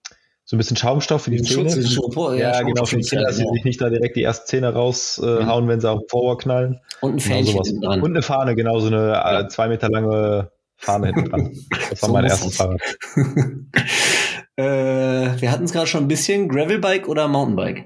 so 0.45 0.57
ein 0.57 0.59
bisschen 0.59 0.77
Schaumstoff 0.77 1.23
für 1.23 1.31
die 1.31 1.43
Zähne? 1.43 1.71
Schutz, 1.71 1.89
Schutz, 1.93 2.17
ja, 2.17 2.35
ja 2.35 2.63
genau, 2.63 2.85
für 2.85 2.97
die 2.97 3.03
Zähne, 3.03 3.23
dass 3.23 3.37
sie 3.37 3.47
sich 3.53 3.65
nicht 3.65 3.81
da 3.81 3.89
direkt 3.89 4.17
die 4.17 4.25
ersten 4.25 4.49
Zähne 4.49 4.73
raushauen, 4.75 5.49
äh, 5.49 5.61
mhm. 5.61 5.69
wenn 5.69 5.81
sie 5.81 5.89
auf 5.89 6.01
dem 6.01 6.09
Vorbau 6.09 6.37
knallen. 6.37 6.81
Und 7.01 7.13
ein 7.13 7.17
genau, 7.19 7.37
Fähnchen 7.37 7.63
genau, 7.63 7.89
dran. 7.89 8.03
Und 8.03 8.11
eine 8.11 8.23
Fahne, 8.23 8.57
genau, 8.57 8.81
so 8.81 8.89
eine 8.89 9.45
äh, 9.45 9.49
zwei 9.49 9.69
Meter 9.69 9.89
lange 9.91 10.51
Fahne 10.77 11.07
hinten 11.07 11.31
dran. 11.31 11.57
Das 11.91 12.03
war 12.03 12.09
So 12.09 12.13
mein 12.13 12.25
erstes 12.25 12.51
es. 12.51 12.57
Fahrrad. 12.57 12.81
äh, 14.57 15.41
wir 15.41 15.53
hatten 15.53 15.65
es 15.65 15.73
gerade 15.73 15.87
schon 15.87 16.03
ein 16.03 16.09
bisschen. 16.09 16.49
Gravelbike 16.49 17.07
oder 17.07 17.29
Mountainbike? 17.29 17.85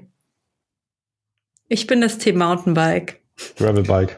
Ich 1.67 1.85
bin 1.85 2.01
das 2.01 2.17
Team 2.17 2.39
Mountainbike. 2.39 3.21
Gravelbike. 3.57 4.17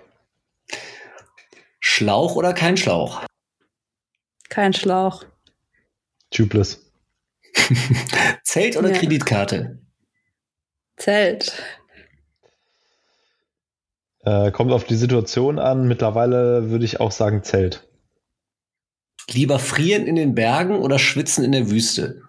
Schlauch 1.82 2.38
oder 2.38 2.54
kein 2.54 2.78
Schlauch? 2.78 3.22
Kein 4.52 4.74
Schlauch. 4.74 5.24
Tubeless. 6.30 6.92
Zelt 8.44 8.76
oder 8.76 8.92
Ja. 8.92 8.98
Kreditkarte? 8.98 9.80
Zelt. 10.98 11.54
Äh, 14.26 14.52
kommt 14.52 14.74
auf 14.74 14.84
die 14.84 14.96
Situation 14.96 15.58
an. 15.58 15.88
Mittlerweile 15.88 16.70
würde 16.70 16.84
ich 16.84 17.00
auch 17.00 17.12
sagen 17.12 17.44
Zelt. 17.44 17.88
Lieber 19.30 19.58
frieren 19.58 20.06
in 20.06 20.18
den 20.18 20.36
Bergen 20.36 20.80
oder 20.80 21.00
schwitzen 21.00 21.46
in 21.46 21.54
der 21.54 21.72
Wüste? 21.72 22.22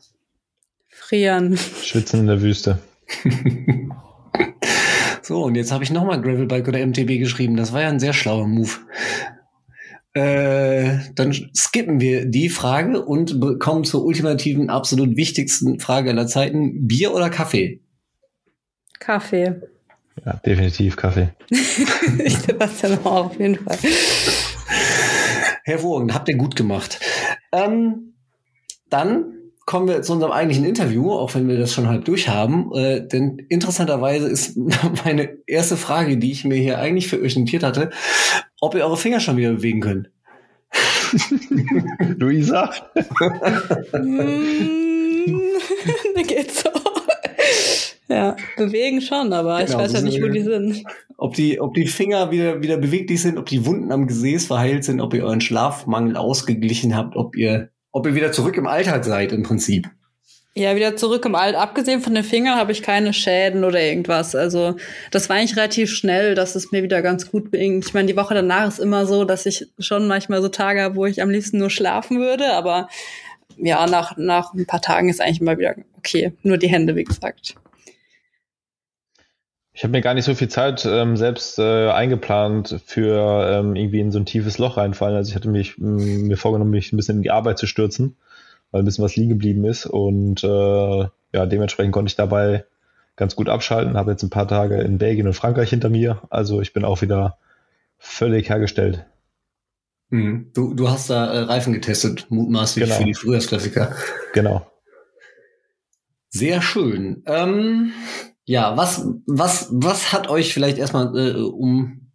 Frieren. 0.88 1.56
Schwitzen 1.56 2.20
in 2.20 2.26
der 2.28 2.40
Wüste. 2.40 2.78
So, 5.24 5.44
und 5.44 5.54
jetzt 5.54 5.70
habe 5.70 5.84
ich 5.84 5.92
nochmal 5.92 6.20
Gravelbike 6.20 6.66
oder 6.66 6.84
MTB 6.84 7.18
geschrieben. 7.20 7.56
Das 7.56 7.72
war 7.72 7.82
ja 7.82 7.88
ein 7.88 8.00
sehr 8.00 8.12
schlauer 8.12 8.48
Move. 8.48 8.70
Äh, 10.14 10.98
dann 11.14 11.32
skippen 11.56 12.00
wir 12.00 12.26
die 12.26 12.50
Frage 12.50 13.02
und 13.02 13.40
kommen 13.58 13.84
zur 13.84 14.04
ultimativen, 14.04 14.68
absolut 14.68 15.16
wichtigsten 15.16 15.80
Frage 15.80 16.10
aller 16.10 16.26
Zeiten. 16.26 16.86
Bier 16.86 17.14
oder 17.14 17.30
Kaffee? 17.30 17.80
Kaffee. 18.98 19.60
Ja, 20.24 20.34
definitiv 20.44 20.96
Kaffee. 20.96 21.30
ich 21.50 22.38
Sebastian 22.38 22.98
auch 23.04 23.26
auf 23.26 23.38
jeden 23.38 23.56
Fall. 23.56 23.78
Hervorragend, 25.64 26.14
habt 26.14 26.28
ihr 26.28 26.36
gut 26.36 26.56
gemacht. 26.56 27.00
Ähm, 27.52 28.14
dann 28.90 29.41
kommen 29.66 29.88
wir 29.88 30.02
zu 30.02 30.12
unserem 30.12 30.32
eigentlichen 30.32 30.64
Interview, 30.64 31.12
auch 31.12 31.34
wenn 31.34 31.48
wir 31.48 31.58
das 31.58 31.72
schon 31.72 31.88
halb 31.88 32.04
durch 32.04 32.28
haben. 32.28 32.72
Äh, 32.74 33.06
denn 33.06 33.38
interessanterweise 33.48 34.28
ist 34.28 34.56
meine 35.04 35.38
erste 35.46 35.76
Frage, 35.76 36.18
die 36.18 36.32
ich 36.32 36.44
mir 36.44 36.56
hier 36.56 36.78
eigentlich 36.78 37.08
für 37.08 37.20
euch 37.20 37.36
notiert 37.36 37.62
hatte, 37.62 37.90
ob 38.60 38.74
ihr 38.74 38.84
eure 38.84 38.96
Finger 38.96 39.20
schon 39.20 39.36
wieder 39.36 39.52
bewegen 39.52 39.80
könnt. 39.80 40.10
Luisa? 42.18 42.70
Mm, 45.24 45.40
da 46.16 46.22
geht's 46.22 46.64
so. 46.64 46.70
Ja, 48.08 48.36
bewegen 48.56 49.00
schon, 49.00 49.32
aber 49.32 49.60
ich 49.60 49.66
Genau, 49.66 49.78
weiß 49.78 49.92
ja 49.94 50.02
nicht, 50.02 50.22
wo 50.22 50.28
die 50.28 50.42
sind. 50.42 50.84
Ob 51.16 51.34
die, 51.34 51.60
ob 51.60 51.74
die 51.74 51.86
Finger 51.86 52.30
wieder, 52.30 52.62
wieder 52.62 52.76
beweglich 52.76 53.22
sind, 53.22 53.38
ob 53.38 53.46
die 53.46 53.64
Wunden 53.64 53.92
am 53.92 54.06
Gesäß 54.06 54.46
verheilt 54.46 54.84
sind, 54.84 55.00
ob 55.00 55.14
ihr 55.14 55.24
euren 55.24 55.40
Schlafmangel 55.40 56.16
ausgeglichen 56.16 56.96
habt, 56.96 57.16
ob 57.16 57.36
ihr, 57.36 57.70
ob 57.92 58.06
ihr 58.06 58.14
wieder 58.14 58.32
zurück 58.32 58.56
im 58.56 58.66
Alltag 58.66 59.04
seid 59.04 59.32
im 59.32 59.42
Prinzip. 59.42 59.88
Ja, 60.54 60.76
wieder 60.76 60.96
zurück 60.96 61.24
im 61.24 61.34
Alt. 61.34 61.54
Abgesehen 61.54 62.02
von 62.02 62.14
den 62.14 62.24
Fingern 62.24 62.58
habe 62.58 62.72
ich 62.72 62.82
keine 62.82 63.14
Schäden 63.14 63.64
oder 63.64 63.80
irgendwas. 63.80 64.34
Also 64.34 64.76
das 65.10 65.30
war 65.30 65.36
eigentlich 65.36 65.56
relativ 65.56 65.90
schnell, 65.90 66.34
dass 66.34 66.54
es 66.56 66.72
mir 66.72 66.82
wieder 66.82 67.00
ganz 67.00 67.30
gut 67.30 67.52
ging. 67.52 67.78
Ich 67.78 67.94
meine, 67.94 68.06
die 68.06 68.16
Woche 68.16 68.34
danach 68.34 68.68
ist 68.68 68.78
immer 68.78 69.06
so, 69.06 69.24
dass 69.24 69.46
ich 69.46 69.66
schon 69.78 70.06
manchmal 70.06 70.42
so 70.42 70.48
Tage 70.48 70.82
habe, 70.82 70.96
wo 70.96 71.06
ich 71.06 71.22
am 71.22 71.30
liebsten 71.30 71.56
nur 71.56 71.70
schlafen 71.70 72.18
würde. 72.18 72.52
Aber 72.52 72.88
ja, 73.56 73.86
nach, 73.86 74.18
nach 74.18 74.52
ein 74.52 74.66
paar 74.66 74.82
Tagen 74.82 75.08
ist 75.08 75.22
eigentlich 75.22 75.40
immer 75.40 75.56
wieder 75.56 75.74
okay. 75.96 76.32
Nur 76.42 76.58
die 76.58 76.68
Hände, 76.68 76.96
wie 76.96 77.04
gesagt. 77.04 77.54
Ich 79.82 79.84
habe 79.84 79.98
mir 79.98 80.00
gar 80.00 80.14
nicht 80.14 80.26
so 80.26 80.36
viel 80.36 80.46
Zeit 80.46 80.86
ähm, 80.86 81.16
selbst 81.16 81.58
äh, 81.58 81.90
eingeplant 81.90 82.80
für 82.86 83.48
ähm, 83.50 83.74
irgendwie 83.74 83.98
in 83.98 84.12
so 84.12 84.20
ein 84.20 84.26
tiefes 84.26 84.58
Loch 84.58 84.76
reinfallen. 84.76 85.16
Also 85.16 85.30
ich 85.30 85.34
hatte 85.34 85.48
mich 85.48 85.76
mir 85.76 86.36
vorgenommen, 86.36 86.70
mich 86.70 86.92
ein 86.92 86.96
bisschen 86.96 87.16
in 87.16 87.22
die 87.22 87.32
Arbeit 87.32 87.58
zu 87.58 87.66
stürzen, 87.66 88.14
weil 88.70 88.82
ein 88.82 88.84
bisschen 88.84 89.02
was 89.02 89.16
liegen 89.16 89.30
geblieben 89.30 89.64
ist. 89.64 89.86
Und 89.86 90.44
äh, 90.44 90.46
ja, 91.32 91.46
dementsprechend 91.46 91.92
konnte 91.92 92.10
ich 92.10 92.14
dabei 92.14 92.64
ganz 93.16 93.34
gut 93.34 93.48
abschalten. 93.48 93.96
Habe 93.96 94.12
jetzt 94.12 94.22
ein 94.22 94.30
paar 94.30 94.46
Tage 94.46 94.76
in 94.82 94.98
Belgien 94.98 95.26
und 95.26 95.32
Frankreich 95.32 95.70
hinter 95.70 95.88
mir. 95.88 96.22
Also 96.30 96.60
ich 96.60 96.72
bin 96.72 96.84
auch 96.84 97.02
wieder 97.02 97.38
völlig 97.98 98.50
hergestellt. 98.50 99.04
Du, 100.10 100.74
du 100.74 100.90
hast 100.90 101.10
da 101.10 101.26
äh, 101.34 101.38
Reifen 101.40 101.72
getestet, 101.72 102.26
mutmaßlich 102.28 102.84
Genau. 102.84 102.98
für 102.98 103.04
die 103.04 103.14
Frühjahrsklassiker. 103.14 103.96
Genau. 104.32 104.64
Sehr 106.28 106.62
schön. 106.62 107.24
Ähm, 107.26 107.92
ja, 108.44 108.76
was, 108.76 109.06
was, 109.26 109.68
was 109.70 110.12
hat 110.12 110.28
euch 110.28 110.52
vielleicht 110.52 110.78
erstmal, 110.78 111.16
äh, 111.16 111.40
um 111.40 112.10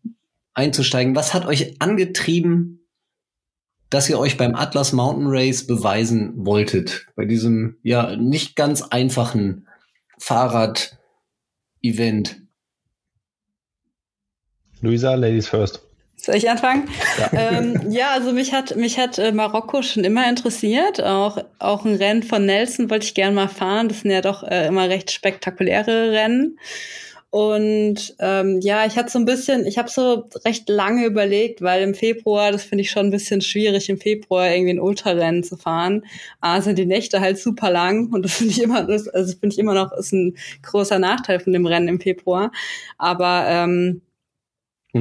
einzusteigen, 0.54 1.16
was 1.16 1.34
hat 1.34 1.46
euch 1.46 1.82
angetrieben, 1.82 2.86
dass 3.90 4.10
ihr 4.10 4.20
euch 4.20 4.38
beim 4.38 4.56
Atlas 4.56 4.92
Mountain 4.92 5.28
Race 5.30 5.66
beweisen 5.66 6.34
wolltet? 6.46 7.08
Bei 7.16 7.26
diesem, 7.26 7.78
ja, 7.84 8.16
nicht 8.16 8.56
ganz 8.56 8.82
einfachen 8.82 9.68
Fahrrad-Event. 10.20 12.42
Luisa, 14.82 15.16
Ladies 15.16 15.48
first. 15.48 15.87
Soll 16.20 16.36
ich 16.36 16.50
anfangen? 16.50 16.90
Ja. 17.20 17.30
ähm, 17.52 17.92
ja, 17.92 18.12
also 18.12 18.34
mich 18.34 18.52
hat 18.52 18.76
mich 18.76 19.00
hat 19.00 19.18
äh, 19.20 19.32
Marokko 19.32 19.82
schon 19.82 20.04
immer 20.04 20.28
interessiert. 20.28 21.02
Auch 21.02 21.38
auch 21.60 21.86
ein 21.86 21.96
Rennen 21.96 22.24
von 22.24 22.46
Nelson 22.46 22.90
wollte 22.90 23.06
ich 23.06 23.14
gerne 23.14 23.36
mal 23.36 23.48
fahren. 23.48 23.88
Das 23.88 24.02
sind 24.02 24.12
ja 24.12 24.22
doch 24.22 24.44
äh, 24.44 24.68
immer 24.68 24.90
recht 24.90 25.12
spektakuläre 25.12 26.12
Rennen. 26.12 26.58
Und 27.30 28.16
ähm, 28.20 28.62
ja, 28.62 28.86
ich 28.86 28.96
hatte 28.98 29.12
so 29.12 29.20
ein 29.20 29.26
bisschen, 29.26 29.66
ich 29.66 29.78
habe 29.78 29.90
so 29.90 30.30
recht 30.46 30.70
lange 30.70 31.06
überlegt, 31.06 31.62
weil 31.62 31.84
im 31.84 31.94
Februar, 31.94 32.54
das 32.54 32.64
finde 32.64 32.84
ich 32.84 32.90
schon 32.90 33.08
ein 33.08 33.12
bisschen 33.12 33.42
schwierig, 33.42 33.90
im 33.90 34.00
Februar 34.00 34.50
irgendwie 34.50 34.72
ein 34.72 34.80
Ultrarennen 34.80 35.44
zu 35.44 35.58
fahren. 35.58 36.06
A, 36.40 36.62
sind 36.62 36.80
die 36.80 36.86
Nächte 36.86 37.20
halt 37.20 37.38
super 37.38 37.70
lang 37.70 38.14
und 38.14 38.24
das 38.24 38.36
finde 38.36 38.54
ich 38.54 38.64
immer, 38.64 38.84
das, 38.84 39.10
also 39.10 39.34
finde 39.38 39.54
ich 39.54 39.60
immer 39.60 39.74
noch, 39.74 39.92
ist 39.92 40.14
ein 40.14 40.38
großer 40.64 41.00
Nachteil 41.00 41.42
von 41.42 41.52
dem 41.52 41.66
Rennen 41.66 41.90
im 41.90 42.00
Februar. 42.00 42.52
Aber 42.98 43.46
ähm, 43.48 44.02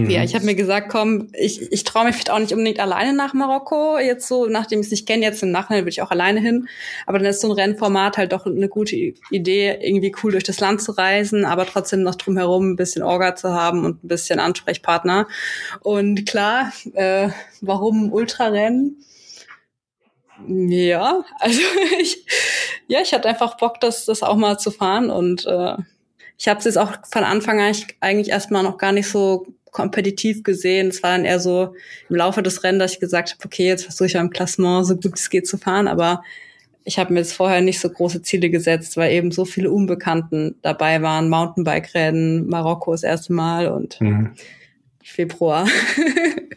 Mhm. 0.05 0.11
ja, 0.11 0.23
ich 0.23 0.35
habe 0.35 0.45
mir 0.45 0.55
gesagt, 0.55 0.89
komm, 0.91 1.29
ich, 1.33 1.73
ich 1.73 1.85
traue 1.85 2.05
mich 2.05 2.15
vielleicht 2.15 2.31
auch 2.31 2.39
nicht 2.39 2.53
unbedingt 2.53 2.81
alleine 2.81 3.13
nach 3.13 3.35
Marokko. 3.35 3.99
Jetzt 3.99 4.29
so, 4.29 4.47
nachdem 4.47 4.81
ich 4.81 4.87
es 4.87 4.91
nicht 4.91 5.07
kenne, 5.07 5.25
jetzt 5.25 5.43
im 5.43 5.51
Nachhinein 5.51 5.83
würde 5.83 5.91
ich 5.91 6.03
auch 6.03 6.11
alleine 6.11 6.41
hin. 6.41 6.69
Aber 7.07 7.19
dann 7.19 7.29
ist 7.29 7.41
so 7.41 7.49
ein 7.49 7.53
Rennformat 7.53 8.17
halt 8.19 8.33
doch 8.33 8.47
eine 8.47 8.69
gute 8.69 8.97
Idee, 9.31 9.79
irgendwie 9.81 10.15
cool 10.23 10.33
durch 10.33 10.45
das 10.45 10.61
Land 10.61 10.83
zu 10.83 10.93
reisen, 10.93 11.45
aber 11.45 11.67
trotzdem 11.67 12.03
noch 12.03 12.15
drumherum 12.15 12.73
ein 12.73 12.77
bisschen 12.77 13.03
Orga 13.03 13.37
zu 13.37 13.53
haben 13.53 13.85
und 13.85 14.05
ein 14.05 14.09
bisschen 14.09 14.41
Ansprechpartner. 14.41 15.27
Und 15.81 16.27
klar, 16.27 16.73
äh, 16.95 17.31
warum 17.61 18.13
Ultrarennen? 18.13 19.03
Ja, 20.47 21.25
also 21.39 21.61
ich, 21.99 22.25
ja, 22.89 23.01
ich 23.01 23.13
hatte 23.13 23.29
einfach 23.29 23.57
Bock, 23.57 23.81
das, 23.81 24.05
das 24.05 24.23
auch 24.23 24.37
mal 24.37 24.59
zu 24.59 24.71
fahren 24.71 25.11
und 25.11 25.47
äh, 25.47 25.77
ich 26.39 26.49
habe 26.49 26.59
es 26.59 26.65
jetzt 26.65 26.79
auch 26.79 26.93
von 27.09 27.25
Anfang 27.25 27.61
an 27.61 27.75
eigentlich 28.01 28.31
erstmal 28.31 28.63
noch 28.63 28.79
gar 28.79 28.93
nicht 28.93 29.09
so 29.09 29.47
kompetitiv 29.77 30.43
gesehen. 30.43 30.89
Es 30.89 31.03
war 31.03 31.11
dann 31.11 31.27
eher 31.27 31.39
so 31.39 31.75
im 32.09 32.17
Laufe 32.17 32.43
des 32.43 32.65
Rennens, 32.65 32.83
dass 32.83 32.93
ich 32.95 33.01
gesagt 33.01 33.33
habe, 33.33 33.45
okay, 33.45 33.67
jetzt 33.67 33.85
versuche 33.85 34.07
ich 34.07 34.19
am 34.19 34.31
Klassement 34.31 34.87
so 34.87 34.97
gut 34.97 35.19
es 35.19 35.29
geht 35.29 35.47
zu 35.47 35.59
fahren, 35.59 35.87
aber 35.87 36.23
ich 36.85 36.99
habe 36.99 37.12
mir 37.12 37.19
jetzt 37.21 37.35
vorher 37.35 37.61
nicht 37.61 37.79
so 37.79 37.91
große 37.91 38.23
Ziele 38.23 38.49
gesetzt, 38.49 38.97
weil 38.97 39.12
eben 39.12 39.33
so 39.33 39.45
viele 39.45 39.71
Unbekannten 39.71 40.55
dabei 40.62 41.03
waren. 41.03 41.29
Mountainbike-Rennen, 41.29 42.47
Marokko 42.47 42.93
das 42.93 43.03
erste 43.03 43.35
Mal 43.35 43.69
und 43.69 44.01
Mhm. 44.01 44.31
Februar. 45.03 45.67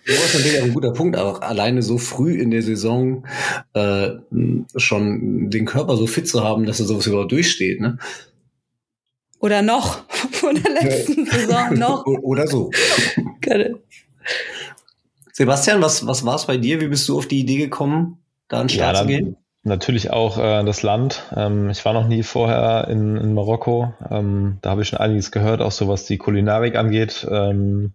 Das 0.05 0.15
ist 0.25 0.33
natürlich 0.33 0.59
auch 0.59 0.65
ein 0.65 0.73
guter 0.73 0.93
Punkt, 0.93 1.17
auch 1.17 1.41
alleine 1.41 1.83
so 1.83 1.99
früh 1.99 2.33
in 2.33 2.49
der 2.49 2.63
Saison 2.63 3.27
äh, 3.73 4.09
schon 4.75 5.51
den 5.51 5.65
Körper 5.65 5.97
so 5.97 6.07
fit 6.07 6.27
zu 6.27 6.43
haben, 6.43 6.65
dass 6.65 6.79
er 6.79 6.87
sowas 6.87 7.05
überhaupt 7.05 7.31
durchsteht, 7.31 7.79
ne? 7.79 7.99
Oder 9.39 9.61
noch 9.61 9.99
von 10.31 10.55
der 10.55 10.71
letzten 10.71 11.25
Saison 11.25 11.73
noch. 11.75 12.05
Oder 12.21 12.47
so. 12.47 12.71
Sebastian, 15.33 15.81
was, 15.81 16.05
was 16.05 16.25
war 16.25 16.35
es 16.35 16.45
bei 16.45 16.57
dir? 16.57 16.81
Wie 16.81 16.87
bist 16.87 17.07
du 17.07 17.17
auf 17.17 17.27
die 17.27 17.39
Idee 17.39 17.57
gekommen, 17.57 18.19
da 18.49 18.59
an 18.59 18.67
den 18.67 18.69
Start 18.69 18.95
Ja, 18.95 19.01
zu 19.01 19.07
gehen? 19.07 19.37
Natürlich 19.63 20.11
auch 20.11 20.37
äh, 20.37 20.63
das 20.63 20.83
Land. 20.83 21.23
Ähm, 21.35 21.69
ich 21.69 21.83
war 21.85 21.93
noch 21.93 22.07
nie 22.07 22.23
vorher 22.23 22.87
in, 22.89 23.17
in 23.17 23.33
Marokko. 23.33 23.93
Ähm, 24.09 24.57
da 24.61 24.71
habe 24.71 24.81
ich 24.81 24.89
schon 24.89 24.99
einiges 24.99 25.31
gehört, 25.31 25.61
auch 25.61 25.71
so 25.71 25.87
was 25.87 26.05
die 26.05 26.17
Kulinarik 26.17 26.75
angeht. 26.75 27.27
Ähm, 27.29 27.93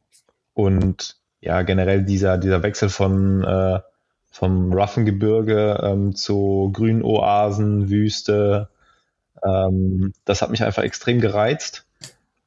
und 0.55 1.17
ja, 1.41 1.63
generell 1.63 2.03
dieser, 2.03 2.39
dieser 2.39 2.63
Wechsel 2.63 2.89
von 2.89 3.45
äh, 3.45 3.81
vom 4.31 4.73
roughen 4.73 5.05
Gebirge 5.05 5.81
ähm, 5.83 6.17
zu 6.17 6.71
grünen 6.73 7.05
Oasen, 7.05 7.89
Wüste. 7.89 8.69
Ähm, 9.45 10.13
das 10.25 10.43
hat 10.43 10.51
mich 10.51 10.63
einfach 10.65 10.83
extrem 10.83 11.21
gereizt. 11.21 11.87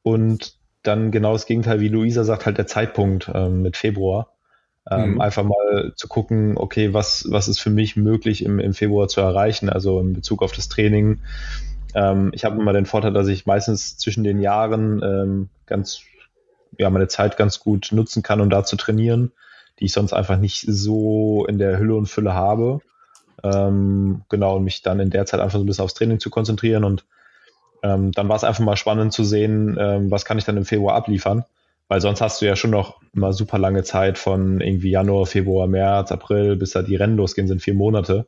Und 0.02 0.56
dann 0.82 1.10
genau 1.10 1.32
das 1.32 1.46
Gegenteil, 1.46 1.80
wie 1.80 1.88
Luisa 1.88 2.24
sagt, 2.24 2.46
halt 2.46 2.58
der 2.58 2.66
Zeitpunkt 2.66 3.30
ähm, 3.34 3.62
mit 3.62 3.76
Februar. 3.76 4.32
Ähm, 4.90 5.14
Mhm. 5.14 5.20
Einfach 5.20 5.44
mal 5.44 5.92
zu 5.96 6.08
gucken, 6.08 6.56
okay, 6.56 6.94
was, 6.94 7.26
was 7.30 7.48
ist 7.48 7.60
für 7.60 7.70
mich 7.70 7.96
möglich 7.96 8.44
im, 8.44 8.58
im 8.58 8.74
Februar 8.74 9.08
zu 9.08 9.20
erreichen, 9.20 9.68
also 9.68 10.00
in 10.00 10.14
Bezug 10.14 10.42
auf 10.42 10.52
das 10.52 10.68
Training. 10.68 11.20
Ähm, 11.94 12.30
ich 12.34 12.44
habe 12.44 12.60
immer 12.60 12.72
den 12.72 12.86
Vorteil, 12.86 13.12
dass 13.12 13.28
ich 13.28 13.46
meistens 13.46 13.98
zwischen 13.98 14.24
den 14.24 14.40
Jahren 14.40 15.02
ähm, 15.02 15.48
ganz, 15.66 16.00
ja, 16.78 16.90
meine 16.90 17.08
Zeit 17.08 17.36
ganz 17.36 17.60
gut 17.60 17.90
nutzen 17.92 18.22
kann, 18.22 18.40
um 18.40 18.50
da 18.50 18.64
zu 18.64 18.76
trainieren. 18.76 19.32
die 19.78 19.86
ich 19.86 19.92
sonst 19.92 20.12
einfach 20.12 20.38
nicht 20.38 20.64
so 20.66 21.46
in 21.46 21.58
der 21.58 21.78
Hülle 21.78 21.94
und 21.94 22.06
Fülle 22.06 22.34
habe. 22.34 22.80
Ähm, 23.42 24.22
genau, 24.28 24.56
und 24.56 24.64
mich 24.64 24.82
dann 24.82 25.00
in 25.00 25.10
der 25.10 25.26
Zeit 25.26 25.40
einfach 25.40 25.58
so 25.58 25.64
ein 25.64 25.66
bisschen 25.66 25.84
aufs 25.84 25.94
Training 25.94 26.20
zu 26.20 26.30
konzentrieren. 26.30 26.84
Und 26.84 27.04
ähm, 27.82 28.12
dann 28.12 28.28
war 28.28 28.36
es 28.36 28.44
einfach 28.44 28.64
mal 28.64 28.76
spannend 28.76 29.12
zu 29.12 29.24
sehen, 29.24 29.76
ähm, 29.80 30.10
was 30.10 30.24
kann 30.24 30.38
ich 30.38 30.44
dann 30.44 30.56
im 30.56 30.64
Februar 30.64 30.94
abliefern. 30.94 31.44
Weil 31.88 32.00
sonst 32.02 32.20
hast 32.20 32.42
du 32.42 32.46
ja 32.46 32.54
schon 32.54 32.70
noch 32.70 33.00
mal 33.12 33.32
super 33.32 33.58
lange 33.58 33.82
Zeit 33.82 34.18
von 34.18 34.60
irgendwie 34.60 34.90
Januar, 34.90 35.24
Februar, 35.26 35.66
März, 35.66 36.12
April, 36.12 36.56
bis 36.56 36.72
da 36.72 36.82
die 36.82 36.96
Rennen 36.96 37.16
losgehen, 37.16 37.48
sind 37.48 37.62
vier 37.62 37.74
Monate. 37.74 38.26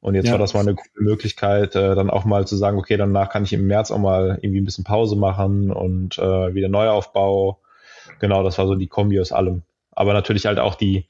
Und 0.00 0.14
jetzt 0.14 0.26
ja. 0.26 0.32
war 0.32 0.38
das 0.38 0.52
mal 0.52 0.60
eine 0.60 0.74
gute 0.74 1.02
Möglichkeit, 1.02 1.74
äh, 1.74 1.94
dann 1.94 2.10
auch 2.10 2.26
mal 2.26 2.46
zu 2.46 2.56
sagen, 2.56 2.78
okay, 2.78 2.96
danach 2.96 3.30
kann 3.30 3.44
ich 3.44 3.54
im 3.54 3.66
März 3.66 3.90
auch 3.90 3.98
mal 3.98 4.38
irgendwie 4.42 4.60
ein 4.60 4.64
bisschen 4.66 4.84
Pause 4.84 5.16
machen 5.16 5.72
und 5.72 6.18
äh, 6.18 6.54
wieder 6.54 6.68
Neuaufbau. 6.68 7.58
Genau, 8.20 8.42
das 8.42 8.58
war 8.58 8.66
so 8.66 8.74
die 8.74 8.86
Kombi 8.86 9.18
aus 9.18 9.32
allem. 9.32 9.62
Aber 9.92 10.12
natürlich 10.12 10.44
halt 10.44 10.58
auch 10.58 10.74
die, 10.74 11.06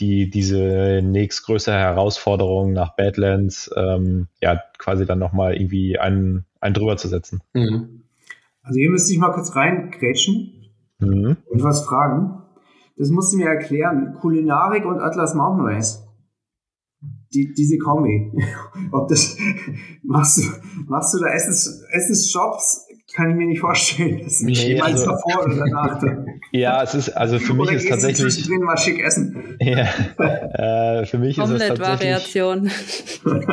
die, 0.00 0.30
diese 0.30 1.00
nächstgrößere 1.02 1.76
Herausforderung 1.76 2.72
nach 2.72 2.96
Badlands, 2.96 3.70
ähm, 3.76 4.28
ja, 4.40 4.60
quasi 4.78 5.06
dann 5.06 5.18
nochmal 5.18 5.54
irgendwie 5.54 5.98
einen, 5.98 6.46
einen 6.60 6.74
drüber 6.74 6.96
zu 6.96 7.08
setzen. 7.08 7.42
Mhm. 7.52 8.02
Also 8.62 8.78
hier 8.78 8.90
müsste 8.90 9.12
ich 9.12 9.18
mal 9.18 9.32
kurz 9.32 9.54
reingrätschen 9.54 10.70
mhm. 10.98 11.36
und 11.46 11.62
was 11.62 11.84
fragen. 11.84 12.42
Das 12.96 13.10
musst 13.10 13.32
du 13.32 13.38
mir 13.38 13.48
erklären. 13.48 14.14
Kulinarik 14.20 14.84
und 14.84 15.00
Atlas 15.00 15.34
Mountain 15.34 15.66
Race. 15.66 16.06
Die, 17.34 17.52
diese 17.54 17.78
Kombi. 17.78 18.32
Ob 18.92 19.08
das, 19.08 19.36
machst 20.02 20.38
du, 20.38 20.42
machst 20.86 21.14
du 21.14 21.18
da 21.18 21.28
Essens, 21.28 21.82
Essensshops? 21.90 22.86
Kann 23.14 23.30
ich 23.30 23.36
mir 23.36 23.46
nicht 23.46 23.60
vorstellen. 23.60 24.20
Das 24.22 24.40
ist 24.40 24.42
nee, 24.42 24.80
also, 24.80 25.06
davor 25.06 25.44
oder 25.44 25.56
danach. 25.56 26.02
Ja, 26.52 26.82
es 26.82 26.94
ist, 26.94 27.10
also 27.10 27.38
für 27.38 27.54
mich 27.54 27.70
ist 27.72 27.88
tatsächlich. 27.88 28.46
Drin 28.46 28.60
mal 28.60 28.76
schick 28.76 29.02
essen. 29.02 29.56
Ja, 29.60 29.88
äh, 31.00 31.06
für 31.06 31.18
mich 31.18 31.38
ist 31.38 31.48
es 31.48 31.58
tatsächlich. 31.58 31.80
Variation. 31.80 32.70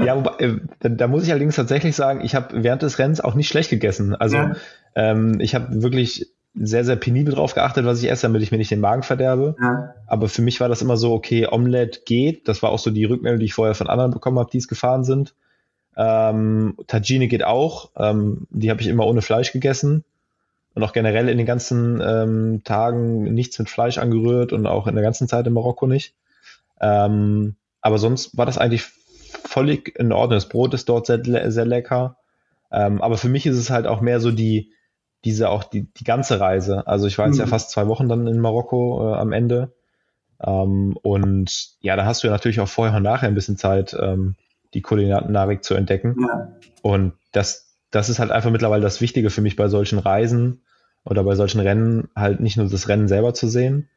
Ja, 0.03 0.15
wobei, 0.17 0.31
äh, 0.39 0.55
da, 0.79 0.89
da, 0.89 1.07
muss 1.07 1.23
ich 1.23 1.31
allerdings 1.31 1.55
tatsächlich 1.55 1.95
sagen, 1.95 2.21
ich 2.21 2.35
habe 2.35 2.63
während 2.63 2.81
des 2.81 2.99
Rennens 2.99 3.21
auch 3.21 3.35
nicht 3.35 3.47
schlecht 3.47 3.69
gegessen. 3.69 4.15
Also, 4.15 4.37
ja. 4.37 4.55
ähm, 4.95 5.39
ich 5.39 5.55
habe 5.55 5.81
wirklich 5.81 6.33
sehr, 6.55 6.83
sehr 6.83 6.95
penibel 6.95 7.33
drauf 7.33 7.53
geachtet, 7.53 7.85
was 7.85 8.01
ich 8.01 8.09
esse, 8.09 8.23
damit 8.23 8.41
ich 8.41 8.51
mir 8.51 8.57
nicht 8.57 8.71
den 8.71 8.79
Magen 8.79 9.03
verderbe. 9.03 9.55
Ja. 9.61 9.93
Aber 10.07 10.27
für 10.29 10.41
mich 10.41 10.59
war 10.59 10.67
das 10.67 10.81
immer 10.81 10.97
so, 10.97 11.13
okay, 11.13 11.47
Omelette 11.49 12.01
geht. 12.05 12.47
Das 12.47 12.61
war 12.63 12.71
auch 12.71 12.79
so 12.79 12.91
die 12.91 13.05
Rückmeldung, 13.05 13.39
die 13.39 13.45
ich 13.45 13.53
vorher 13.53 13.75
von 13.75 13.87
anderen 13.87 14.11
bekommen 14.11 14.39
habe, 14.39 14.49
die 14.51 14.57
es 14.57 14.67
gefahren 14.67 15.03
sind. 15.03 15.35
Ähm, 16.01 16.75
Tagine 16.87 17.27
geht 17.27 17.43
auch. 17.43 17.89
Ähm, 17.97 18.47
die 18.51 18.69
habe 18.69 18.79
ich 18.79 18.87
immer 18.87 19.05
ohne 19.05 19.21
Fleisch 19.21 19.51
gegessen. 19.51 20.05
Und 20.73 20.83
auch 20.83 20.93
generell 20.93 21.27
in 21.27 21.37
den 21.37 21.45
ganzen 21.45 21.99
ähm, 22.01 22.61
Tagen 22.63 23.23
nichts 23.33 23.59
mit 23.59 23.69
Fleisch 23.69 23.97
angerührt 23.97 24.53
und 24.53 24.65
auch 24.65 24.87
in 24.87 24.95
der 24.95 25.03
ganzen 25.03 25.27
Zeit 25.27 25.45
in 25.45 25.51
Marokko 25.51 25.87
nicht. 25.87 26.13
Ähm, 26.79 27.55
aber 27.81 27.97
sonst 27.97 28.37
war 28.37 28.45
das 28.45 28.57
eigentlich 28.57 28.85
völlig 29.43 29.99
in 29.99 30.13
Ordnung. 30.13 30.37
Das 30.37 30.47
Brot 30.47 30.73
ist 30.73 30.87
dort 30.87 31.07
sehr, 31.07 31.51
sehr 31.51 31.65
lecker. 31.65 32.15
Ähm, 32.71 33.01
aber 33.01 33.17
für 33.17 33.27
mich 33.27 33.45
ist 33.45 33.57
es 33.57 33.69
halt 33.69 33.85
auch 33.85 33.99
mehr 33.99 34.21
so 34.21 34.31
die, 34.31 34.71
diese 35.25 35.49
auch 35.49 35.65
die, 35.65 35.91
die 35.95 36.05
ganze 36.05 36.39
Reise. 36.39 36.87
Also 36.87 37.07
ich 37.07 37.17
war 37.17 37.25
jetzt 37.25 37.35
mhm. 37.35 37.41
ja 37.41 37.47
fast 37.47 37.71
zwei 37.71 37.87
Wochen 37.87 38.07
dann 38.07 38.25
in 38.27 38.39
Marokko 38.39 39.11
äh, 39.11 39.17
am 39.17 39.33
Ende. 39.33 39.73
Ähm, 40.41 40.95
und 41.01 41.71
ja, 41.81 41.97
da 41.97 42.05
hast 42.05 42.23
du 42.23 42.27
ja 42.27 42.31
natürlich 42.31 42.61
auch 42.61 42.69
vorher 42.69 42.95
und 42.95 43.03
nachher 43.03 43.27
ein 43.27 43.35
bisschen 43.35 43.57
Zeit, 43.57 43.97
ähm, 43.99 44.35
die 44.73 44.81
Kulinarik 44.81 45.63
zu 45.63 45.73
entdecken. 45.75 46.15
Ja. 46.19 46.55
Und 46.81 47.13
das, 47.31 47.75
das 47.91 48.09
ist 48.09 48.19
halt 48.19 48.31
einfach 48.31 48.51
mittlerweile 48.51 48.83
das 48.83 49.01
Wichtige 49.01 49.29
für 49.29 49.41
mich 49.41 49.55
bei 49.55 49.67
solchen 49.67 49.99
Reisen 49.99 50.61
oder 51.03 51.23
bei 51.23 51.35
solchen 51.35 51.59
Rennen, 51.59 52.09
halt 52.15 52.39
nicht 52.39 52.57
nur 52.57 52.67
das 52.67 52.87
Rennen 52.87 53.07
selber 53.07 53.33
zu 53.33 53.47
sehen, 53.47 53.89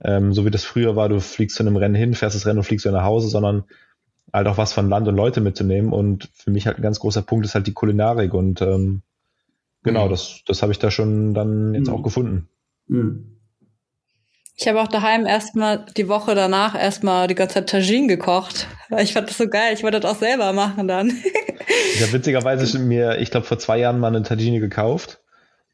ähm, 0.00 0.32
so 0.32 0.44
wie 0.44 0.50
das 0.50 0.64
früher 0.64 0.96
war, 0.96 1.08
du 1.08 1.20
fliegst 1.20 1.56
zu 1.56 1.62
einem 1.62 1.76
Rennen 1.76 1.94
hin, 1.94 2.14
fährst 2.14 2.36
das 2.36 2.46
Rennen 2.46 2.58
und 2.58 2.64
fliegst 2.64 2.84
wieder 2.84 2.96
nach 2.96 3.04
Hause, 3.04 3.28
sondern 3.28 3.64
halt 4.32 4.46
auch 4.46 4.58
was 4.58 4.72
von 4.72 4.88
Land 4.88 5.08
und 5.08 5.16
Leute 5.16 5.40
mitzunehmen. 5.40 5.92
Und 5.92 6.30
für 6.34 6.50
mich 6.50 6.66
halt 6.66 6.78
ein 6.78 6.82
ganz 6.82 7.00
großer 7.00 7.22
Punkt 7.22 7.46
ist 7.46 7.54
halt 7.54 7.66
die 7.66 7.72
Kulinarik 7.72 8.34
und 8.34 8.62
ähm, 8.62 9.02
genau, 9.82 10.06
mhm. 10.06 10.10
das, 10.10 10.42
das 10.46 10.62
habe 10.62 10.72
ich 10.72 10.78
da 10.78 10.90
schon 10.90 11.34
dann 11.34 11.74
jetzt 11.74 11.88
mhm. 11.88 11.94
auch 11.94 12.02
gefunden. 12.02 12.48
Mhm. 12.86 13.37
Ich 14.60 14.66
habe 14.66 14.80
auch 14.80 14.88
daheim 14.88 15.24
erstmal 15.24 15.86
die 15.96 16.08
Woche 16.08 16.34
danach 16.34 16.74
erstmal 16.74 17.28
die 17.28 17.36
ganze 17.36 17.54
Zeit 17.54 17.68
Tagine 17.68 18.08
gekocht. 18.08 18.66
Ich 18.98 19.12
fand 19.12 19.28
das 19.28 19.38
so 19.38 19.48
geil. 19.48 19.72
Ich 19.72 19.84
wollte 19.84 20.00
das 20.00 20.10
auch 20.10 20.18
selber 20.18 20.52
machen 20.52 20.88
dann. 20.88 21.08
ich 21.94 22.02
habe 22.02 22.12
witzigerweise 22.12 22.78
mir, 22.80 23.18
ich 23.20 23.30
glaube, 23.30 23.46
vor 23.46 23.60
zwei 23.60 23.78
Jahren 23.78 24.00
mal 24.00 24.08
eine 24.08 24.24
Tagine 24.24 24.58
gekauft. 24.58 25.20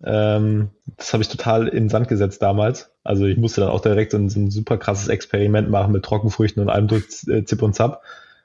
Ähm, 0.04 0.68
das 0.98 1.14
habe 1.14 1.22
ich 1.22 1.30
total 1.30 1.68
in 1.68 1.84
den 1.84 1.88
Sand 1.88 2.08
gesetzt 2.08 2.42
damals. 2.42 2.90
Also 3.04 3.24
ich 3.24 3.38
musste 3.38 3.62
dann 3.62 3.70
auch 3.70 3.80
direkt 3.80 4.12
so 4.12 4.18
ein, 4.18 4.28
so 4.28 4.38
ein 4.38 4.50
super 4.50 4.76
krasses 4.76 5.08
Experiment 5.08 5.70
machen 5.70 5.90
mit 5.90 6.04
Trockenfrüchten 6.04 6.62
und 6.62 6.68
allem 6.68 6.86
durch 6.86 7.04
äh, 7.26 7.42
Zip 7.44 7.62
und 7.62 7.74
Zap. 7.74 8.02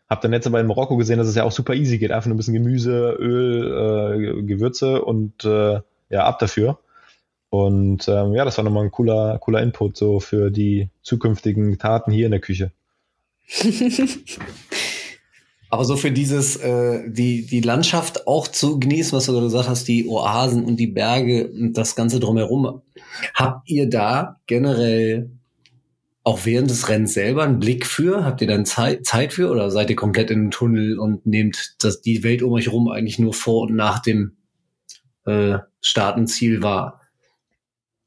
Hab 0.10 0.22
dann 0.22 0.32
jetzt 0.32 0.48
aber 0.48 0.62
in 0.62 0.68
Marokko 0.68 0.96
gesehen, 0.96 1.18
dass 1.18 1.28
es 1.28 1.36
ja 1.36 1.44
auch 1.44 1.52
super 1.52 1.74
easy 1.74 1.98
geht. 1.98 2.14
Einfach 2.14 2.28
nur 2.28 2.36
ein 2.36 2.38
bisschen 2.38 2.54
Gemüse, 2.54 3.12
Öl, 3.20 4.40
äh, 4.40 4.44
Gewürze 4.44 5.02
und 5.02 5.44
äh, 5.44 5.82
ja, 6.10 6.24
ab 6.24 6.40
dafür. 6.40 6.80
Und 7.50 8.08
ähm, 8.08 8.34
ja, 8.34 8.46
das 8.46 8.58
war 8.58 8.64
nochmal 8.64 8.86
ein 8.86 8.92
cooler, 8.92 9.40
cooler 9.40 9.62
Input 9.62 9.98
so 9.98 10.20
für 10.20 10.52
die 10.52 10.90
zukünftigen 11.02 11.78
Taten 11.80 12.12
hier 12.12 12.26
in 12.26 12.32
der 12.32 12.42
Küche. 12.42 12.72
Aber 15.72 15.86
so 15.86 15.96
für 15.96 16.12
dieses, 16.12 16.56
äh, 16.58 17.04
die, 17.08 17.46
die 17.46 17.62
Landschaft 17.62 18.28
auch 18.28 18.48
zu 18.48 18.80
genießen, 18.80 19.16
was 19.16 19.28
du 19.28 19.40
gesagt 19.40 19.70
hast, 19.70 19.88
die 19.88 20.08
Oasen 20.08 20.64
und 20.66 20.78
die 20.78 20.88
Berge 20.88 21.48
und 21.48 21.74
das 21.74 21.96
Ganze 21.96 22.20
drumherum. 22.20 22.82
Habt 23.36 23.70
ihr 23.70 23.88
da 23.88 24.40
generell 24.48 25.30
auch 26.24 26.46
während 26.46 26.72
des 26.72 26.90
Rennens 26.90 27.14
selber 27.14 27.44
einen 27.44 27.60
Blick 27.60 27.86
für? 27.86 28.26
Habt 28.26 28.42
ihr 28.42 28.48
dann 28.48 28.66
Zeit, 28.66 29.06
Zeit 29.06 29.34
für 29.34 29.50
oder 29.50 29.70
seid 29.70 29.92
ihr 29.92 29.96
komplett 29.96 30.32
in 30.32 30.46
den 30.46 30.52
Tunnel 30.52 30.98
und 30.98 31.26
nehmt 31.26 31.76
das, 31.80 32.02
die 32.02 32.24
Welt 32.24 32.42
um 32.42 32.54
euch 32.54 32.66
herum 32.66 32.90
eigentlich 32.90 33.20
nur 33.20 33.34
vor 33.34 33.64
und 33.64 33.76
nach 33.76 34.00
dem 34.00 34.38
äh, 35.26 35.60
Startenziel 35.82 36.64
wahr? 36.64 36.99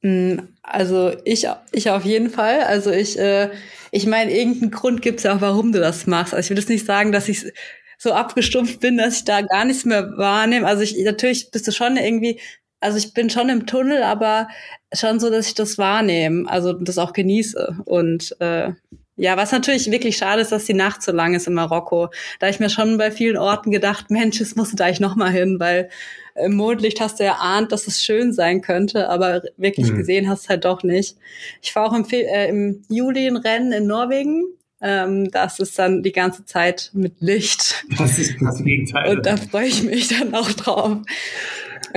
Mm, 0.02 0.38
also 0.62 1.12
ich, 1.24 1.48
ich 1.72 1.90
auf 1.90 2.04
jeden 2.04 2.30
Fall. 2.30 2.60
Also 2.60 2.90
ich, 2.90 3.18
äh, 3.18 3.50
ich 3.90 4.06
meine, 4.06 4.36
irgendeinen 4.36 4.70
Grund 4.70 5.02
gibt 5.02 5.18
es 5.18 5.24
ja 5.24 5.36
auch, 5.36 5.40
warum 5.40 5.72
du 5.72 5.80
das 5.80 6.06
machst. 6.06 6.34
Also 6.34 6.46
ich 6.46 6.50
will 6.50 6.58
jetzt 6.58 6.68
nicht 6.68 6.86
sagen, 6.86 7.12
dass 7.12 7.28
ich 7.28 7.52
so 7.98 8.12
abgestumpft 8.12 8.80
bin, 8.80 8.98
dass 8.98 9.18
ich 9.18 9.24
da 9.24 9.42
gar 9.42 9.64
nichts 9.64 9.84
mehr 9.84 10.16
wahrnehme. 10.16 10.66
Also 10.66 10.82
ich 10.82 10.96
natürlich 11.04 11.50
bist 11.50 11.66
du 11.68 11.72
schon 11.72 11.96
irgendwie 11.96 12.40
also 12.82 12.98
ich 12.98 13.14
bin 13.14 13.30
schon 13.30 13.48
im 13.48 13.66
Tunnel, 13.66 14.02
aber 14.02 14.48
schon 14.92 15.20
so, 15.20 15.30
dass 15.30 15.46
ich 15.46 15.54
das 15.54 15.78
wahrnehme, 15.78 16.50
also 16.50 16.72
das 16.72 16.98
auch 16.98 17.12
genieße. 17.12 17.76
Und 17.84 18.36
äh, 18.40 18.72
ja, 19.16 19.36
was 19.36 19.52
natürlich 19.52 19.90
wirklich 19.90 20.16
schade 20.16 20.42
ist, 20.42 20.52
dass 20.52 20.64
die 20.64 20.74
Nacht 20.74 21.02
so 21.02 21.12
lang 21.12 21.34
ist 21.34 21.46
in 21.46 21.54
Marokko. 21.54 22.08
Da 22.40 22.48
ich 22.48 22.60
mir 22.60 22.70
schon 22.70 22.98
bei 22.98 23.10
vielen 23.12 23.36
Orten 23.36 23.70
gedacht, 23.70 24.10
Mensch, 24.10 24.40
es 24.40 24.56
musst 24.56 24.72
du 24.72 24.76
da 24.76 24.88
ich 24.88 25.00
noch 25.00 25.14
mal 25.16 25.30
hin, 25.30 25.60
weil 25.60 25.90
im 26.34 26.54
Mondlicht 26.54 27.00
hast 27.00 27.20
du 27.20 27.24
ja 27.24 27.36
ahnt, 27.40 27.72
dass 27.72 27.86
es 27.86 28.02
schön 28.02 28.32
sein 28.32 28.60
könnte, 28.60 29.08
aber 29.08 29.42
wirklich 29.56 29.90
mhm. 29.90 29.96
gesehen 29.96 30.28
hast 30.28 30.48
halt 30.48 30.64
doch 30.64 30.82
nicht. 30.82 31.16
Ich 31.60 31.72
fahre 31.72 31.90
auch 31.90 31.94
im, 31.94 32.04
Fe 32.04 32.26
äh, 32.26 32.48
im 32.48 32.82
Juli 32.88 33.26
ein 33.26 33.36
Rennen 33.36 33.72
in 33.72 33.86
Norwegen. 33.86 34.44
Ähm, 34.80 35.30
das 35.30 35.60
ist 35.60 35.78
dann 35.78 36.02
die 36.02 36.12
ganze 36.12 36.44
Zeit 36.44 36.90
mit 36.92 37.20
Licht. 37.20 37.84
Das 37.98 38.18
ist 38.18 38.34
das 38.40 38.62
Gegenteil. 38.64 39.16
Und 39.16 39.26
da 39.26 39.36
freue 39.36 39.68
ich 39.68 39.82
mich 39.82 40.08
dann 40.08 40.34
auch 40.34 40.50
drauf. 40.52 40.98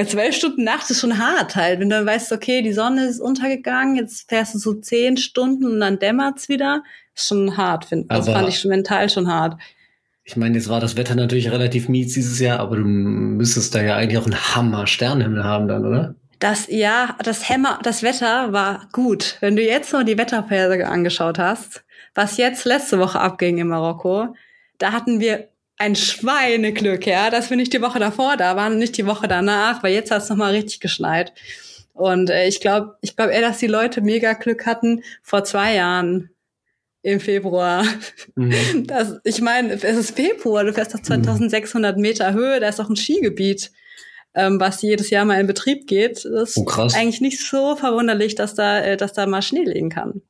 Zwölf 0.08 0.36
Stunden 0.36 0.63
Nacht 0.63 0.89
ist 0.89 1.00
schon 1.00 1.17
hart 1.17 1.56
halt. 1.56 1.80
Wenn 1.80 1.89
du 1.89 2.06
weißt, 2.06 2.32
okay, 2.34 2.62
die 2.62 2.74
Sonne 2.74 3.06
ist 3.06 3.21
untergegangen, 3.21 3.95
jetzt 3.95 4.28
fährst 4.28 4.54
du 4.54 4.60
so 4.60 4.74
zehn 4.74 5.15
Stunden 5.15 5.65
und 5.65 5.80
dann 5.80 6.00
dämmert's 6.00 6.50
wieder, 6.50 6.84
ist 7.15 7.28
schon 7.28 7.56
hart, 7.56 7.86
finde 7.86 8.08
Das 8.10 8.28
fand 8.28 8.50
ich 8.50 8.60
schon 8.60 8.69
mental 8.69 9.10
schon 9.10 9.32
hart. 9.32 9.58
Ich 10.27 10.35
meine, 10.35 10.57
jetzt 10.57 10.69
war 10.69 10.79
das 10.79 10.97
Wetter 10.97 11.13
natürlich 11.13 11.51
relativ 11.51 11.88
mies 11.88 12.13
dieses 12.13 12.39
Jahr, 12.39 12.59
aber 12.59 12.77
du 12.77 12.83
müsstest 12.83 13.75
da 13.75 13.83
ja 13.83 13.95
eigentlich 13.95 14.17
auch 14.17 14.25
einen 14.25 14.55
Hammer 14.55 14.88
Sternenhimmel 14.88 15.43
haben 15.43 15.67
dann, 15.67 15.85
oder? 15.85 16.15
Das, 16.39 16.67
ja, 16.67 17.15
das 17.23 17.47
Hämmer, 17.47 17.79
das 17.83 18.01
Wetter 18.01 18.51
war 18.51 18.89
gut. 18.91 19.38
Wenn 19.39 19.55
du 19.55 19.61
jetzt 19.61 19.93
nur 19.93 20.03
die 20.03 20.17
Wetterverse 20.17 20.85
angeschaut 20.88 21.38
hast, 21.38 21.85
was 22.15 22.38
jetzt 22.38 22.65
letzte 22.65 22.97
Woche 22.99 23.19
abging 23.19 23.59
in 23.59 23.67
Marokko, 23.67 24.35
da 24.79 24.91
hatten 24.91 25.19
wir 25.19 25.49
ein 25.77 25.95
Schweineglück, 25.95 27.05
ja, 27.05 27.29
dass 27.29 27.51
wir 27.51 27.57
nicht 27.57 27.73
die 27.73 27.81
Woche 27.81 27.99
davor 27.99 28.35
da 28.35 28.55
waren 28.55 28.73
und 28.73 28.79
nicht 28.79 28.97
die 28.97 29.05
Woche 29.05 29.27
danach, 29.27 29.83
weil 29.83 29.93
jetzt 29.93 30.09
hat 30.09 30.23
es 30.23 30.29
nochmal 30.29 30.51
richtig 30.51 30.79
geschneit. 30.79 31.33
Und 31.93 32.29
äh, 32.29 32.47
ich 32.47 32.59
glaube, 32.61 32.97
ich 33.01 33.15
glaube 33.15 33.31
eher, 33.31 33.41
dass 33.41 33.59
die 33.59 33.67
Leute 33.67 34.01
mega 34.01 34.33
Glück 34.33 34.65
hatten 34.65 35.03
vor 35.21 35.43
zwei 35.43 35.75
Jahren 35.75 36.29
im 37.05 37.19
Februar. 37.19 37.85
Mhm. 38.35 38.53
Das, 38.87 39.19
ich 39.23 39.41
meine, 39.41 39.73
es 39.73 39.83
ist 39.83 40.15
Februar, 40.15 40.63
du 40.63 40.73
fährst 40.73 40.95
auf 40.95 41.01
2600 41.01 41.97
Meter 41.97 42.33
Höhe, 42.33 42.59
da 42.59 42.67
ist 42.67 42.79
auch 42.81 42.89
ein 42.89 42.95
Skigebiet, 42.95 43.71
ähm, 44.33 44.59
was 44.59 44.81
jedes 44.81 45.09
Jahr 45.09 45.25
mal 45.25 45.39
in 45.39 45.47
Betrieb 45.47 45.87
geht. 45.87 46.25
Das 46.25 46.57
oh, 46.57 46.65
ist 46.83 46.95
eigentlich 46.95 47.21
nicht 47.21 47.39
so 47.39 47.75
verwunderlich, 47.75 48.35
dass 48.35 48.55
da, 48.55 48.79
äh, 48.79 48.97
dass 48.97 49.13
da 49.13 49.27
mal 49.27 49.41
Schnee 49.41 49.63
liegen 49.63 49.89
kann. 49.89 50.21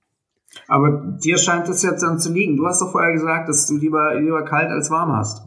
Aber 0.67 1.17
dir 1.23 1.37
scheint 1.37 1.67
es 1.69 1.81
jetzt 1.81 2.01
dann 2.01 2.19
zu 2.19 2.31
liegen. 2.31 2.57
Du 2.57 2.65
hast 2.65 2.81
doch 2.81 2.91
vorher 2.91 3.11
gesagt, 3.13 3.49
dass 3.49 3.67
du 3.67 3.77
lieber, 3.77 4.19
lieber 4.19 4.43
kalt 4.45 4.69
als 4.69 4.89
warm 4.89 5.11
hast. 5.13 5.43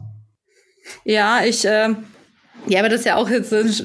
Ja, 1.03 1.41
ich, 1.43 1.65
äh, 1.65 1.89
Ja, 2.67 2.79
aber 2.79 2.89
das 2.89 3.01
ist 3.01 3.05
ja 3.05 3.15
auch 3.15 3.29
jetzt, 3.29 3.51
das 3.51 3.83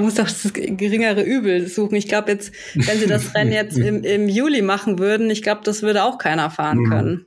muss 0.00 0.14
doch 0.14 0.24
das 0.24 0.52
geringere 0.52 1.22
Übel 1.22 1.68
suchen. 1.68 1.94
Ich 1.96 2.08
glaube 2.08 2.32
jetzt, 2.32 2.52
wenn 2.74 2.98
sie 2.98 3.06
das 3.06 3.34
Rennen 3.34 3.52
jetzt 3.52 3.78
im, 3.78 4.02
im 4.02 4.28
Juli 4.28 4.62
machen 4.62 4.98
würden, 4.98 5.30
ich 5.30 5.42
glaube, 5.42 5.60
das 5.64 5.82
würde 5.82 6.04
auch 6.04 6.18
keiner 6.18 6.50
fahren 6.50 6.78
mhm. 6.78 6.90
können. 6.90 7.26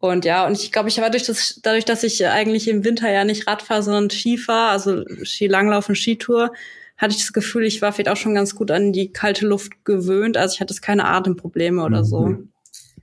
Und 0.00 0.24
ja, 0.24 0.46
und 0.46 0.52
ich 0.52 0.70
glaube, 0.70 0.88
ich 0.88 1.00
war 1.00 1.10
durch 1.10 1.24
das, 1.24 1.60
dadurch, 1.62 1.84
dass 1.84 2.04
ich 2.04 2.24
eigentlich 2.26 2.68
im 2.68 2.84
Winter 2.84 3.10
ja 3.10 3.24
nicht 3.24 3.46
Rad 3.46 3.62
fahre, 3.62 3.82
sondern 3.82 4.10
Ski 4.10 4.38
fahre, 4.38 4.70
also 4.70 5.04
Skilanglauf 5.24 5.88
und 5.88 5.96
Skitour, 5.96 6.52
hatte 6.96 7.14
ich 7.14 7.20
das 7.20 7.32
Gefühl, 7.32 7.64
ich 7.64 7.82
war 7.82 7.92
vielleicht 7.92 8.08
auch 8.08 8.16
schon 8.16 8.34
ganz 8.34 8.54
gut 8.54 8.70
an 8.70 8.92
die 8.92 9.12
kalte 9.12 9.46
Luft 9.46 9.84
gewöhnt. 9.84 10.36
Also 10.36 10.54
ich 10.54 10.60
hatte 10.60 10.74
keine 10.80 11.06
Atemprobleme 11.06 11.82
oder 11.82 12.04
so. 12.04 12.26
Mhm. 12.26 12.52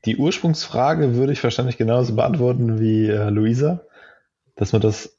Die 0.06 0.18
Ursprungsfrage 0.18 1.16
würde 1.16 1.34
ich 1.34 1.44
wahrscheinlich 1.44 1.78
genauso 1.78 2.16
beantworten 2.16 2.80
wie 2.80 3.08
äh, 3.08 3.30
Luisa, 3.30 3.82
dass 4.56 4.72
man 4.72 4.82
das 4.82 5.18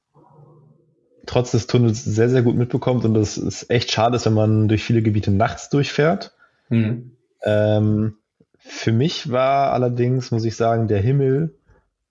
trotz 1.26 1.50
des 1.50 1.66
Tunnels 1.66 2.04
sehr, 2.04 2.28
sehr 2.28 2.42
gut 2.42 2.56
mitbekommt 2.56 3.04
und 3.04 3.14
das 3.14 3.36
ist 3.36 3.70
echt 3.70 3.90
schade, 3.90 4.24
wenn 4.24 4.32
man 4.34 4.68
durch 4.68 4.84
viele 4.84 5.02
Gebiete 5.02 5.30
nachts 5.30 5.68
durchfährt. 5.68 6.34
Mhm. 6.68 7.12
Ähm, 7.42 8.14
für 8.58 8.92
mich 8.92 9.30
war 9.30 9.72
allerdings, 9.72 10.30
muss 10.30 10.44
ich 10.44 10.56
sagen, 10.56 10.88
der 10.88 11.00
Himmel 11.00 11.54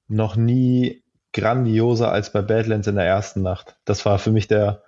noch 0.08 0.36
nie 0.36 1.04
grandioser 1.34 2.12
als 2.12 2.32
bei 2.32 2.42
Badlands 2.42 2.88
in 2.88 2.96
der 2.96 3.06
ersten 3.06 3.42
Nacht. 3.42 3.76
Das 3.84 4.06
war 4.06 4.20
für 4.20 4.32
mich 4.32 4.48
der, 4.48 4.84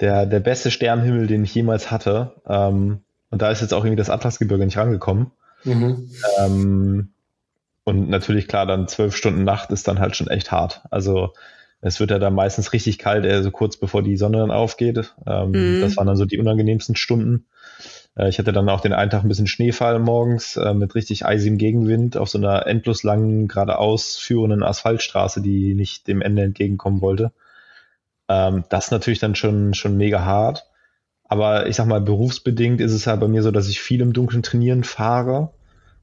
der, 0.00 0.24
der 0.24 0.40
beste 0.40 0.70
Sternenhimmel, 0.70 1.26
den 1.26 1.44
ich 1.44 1.54
jemals 1.54 1.90
hatte. 1.90 2.34
Ähm, 2.48 3.02
und 3.30 3.42
da 3.42 3.50
ist 3.50 3.60
jetzt 3.60 3.74
auch 3.74 3.84
irgendwie 3.84 3.96
das 3.96 4.10
Atlasgebirge 4.10 4.64
nicht 4.64 4.78
rangekommen. 4.78 5.32
Mhm. 5.64 6.10
Ähm, 6.38 7.10
und 7.84 8.08
natürlich, 8.08 8.48
klar, 8.48 8.66
dann 8.66 8.88
zwölf 8.88 9.14
Stunden 9.14 9.44
Nacht 9.44 9.70
ist 9.70 9.88
dann 9.88 9.98
halt 9.98 10.16
schon 10.16 10.28
echt 10.28 10.52
hart. 10.52 10.82
Also 10.90 11.32
es 11.80 12.00
wird 12.00 12.10
ja 12.10 12.18
dann 12.18 12.34
meistens 12.34 12.72
richtig 12.72 12.98
kalt, 12.98 13.24
eher 13.24 13.42
so 13.42 13.50
kurz 13.50 13.76
bevor 13.76 14.02
die 14.02 14.16
Sonne 14.16 14.38
dann 14.38 14.50
aufgeht. 14.50 15.14
Ähm, 15.26 15.50
mhm. 15.50 15.80
Das 15.80 15.96
waren 15.96 16.06
dann 16.06 16.16
so 16.16 16.24
die 16.24 16.38
unangenehmsten 16.38 16.96
Stunden. 16.96 17.46
Äh, 18.16 18.28
ich 18.28 18.38
hatte 18.38 18.52
dann 18.52 18.68
auch 18.68 18.80
den 18.80 18.92
einen 18.92 19.10
Tag 19.10 19.22
ein 19.22 19.28
bisschen 19.28 19.46
Schneefall 19.46 19.98
morgens 20.00 20.56
äh, 20.56 20.74
mit 20.74 20.94
richtig 20.94 21.24
eisigem 21.24 21.56
Gegenwind 21.56 22.16
auf 22.16 22.28
so 22.28 22.38
einer 22.38 22.66
endlos 22.66 23.04
langen, 23.04 23.48
geradeaus 23.48 24.16
führenden 24.16 24.62
Asphaltstraße, 24.62 25.40
die 25.40 25.74
nicht 25.74 26.08
dem 26.08 26.20
Ende 26.20 26.42
entgegenkommen 26.42 27.00
wollte. 27.00 27.32
Ähm, 28.28 28.64
das 28.68 28.86
ist 28.86 28.90
natürlich 28.90 29.20
dann 29.20 29.36
schon, 29.36 29.74
schon 29.74 29.96
mega 29.96 30.24
hart. 30.24 30.66
Aber 31.24 31.66
ich 31.68 31.76
sag 31.76 31.86
mal, 31.86 32.00
berufsbedingt 32.00 32.80
ist 32.80 32.92
es 32.92 33.06
halt 33.06 33.20
bei 33.20 33.28
mir 33.28 33.42
so, 33.42 33.50
dass 33.50 33.68
ich 33.68 33.80
viel 33.80 34.00
im 34.00 34.14
Dunkeln 34.14 34.42
trainieren 34.42 34.82
fahre, 34.82 35.50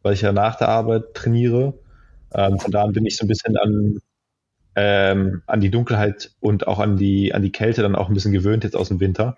weil 0.04 0.14
ich 0.14 0.22
ja 0.22 0.32
nach 0.32 0.56
der 0.56 0.70
Arbeit 0.70 1.16
trainiere. 1.16 1.74
Ähm, 2.34 2.60
von 2.60 2.72
da 2.72 2.84
an 2.84 2.94
bin 2.94 3.06
ich 3.06 3.18
so 3.18 3.26
ein 3.26 3.28
bisschen 3.28 3.58
an, 3.58 4.00
ähm, 4.76 5.42
an 5.48 5.62
die 5.62 5.72
Dunkelheit 5.72 6.32
und 6.40 6.68
auch 6.68 6.80
an 6.80 6.98
die, 6.98 7.34
an 7.34 7.42
die 7.42 7.52
Kälte 7.52 7.82
dann 7.82 7.96
auch 7.96 8.10
ein 8.10 8.14
bisschen 8.14 8.34
gewöhnt 8.34 8.64
jetzt 8.64 8.76
aus 8.76 8.90
dem 8.90 9.00
Winter. 9.00 9.38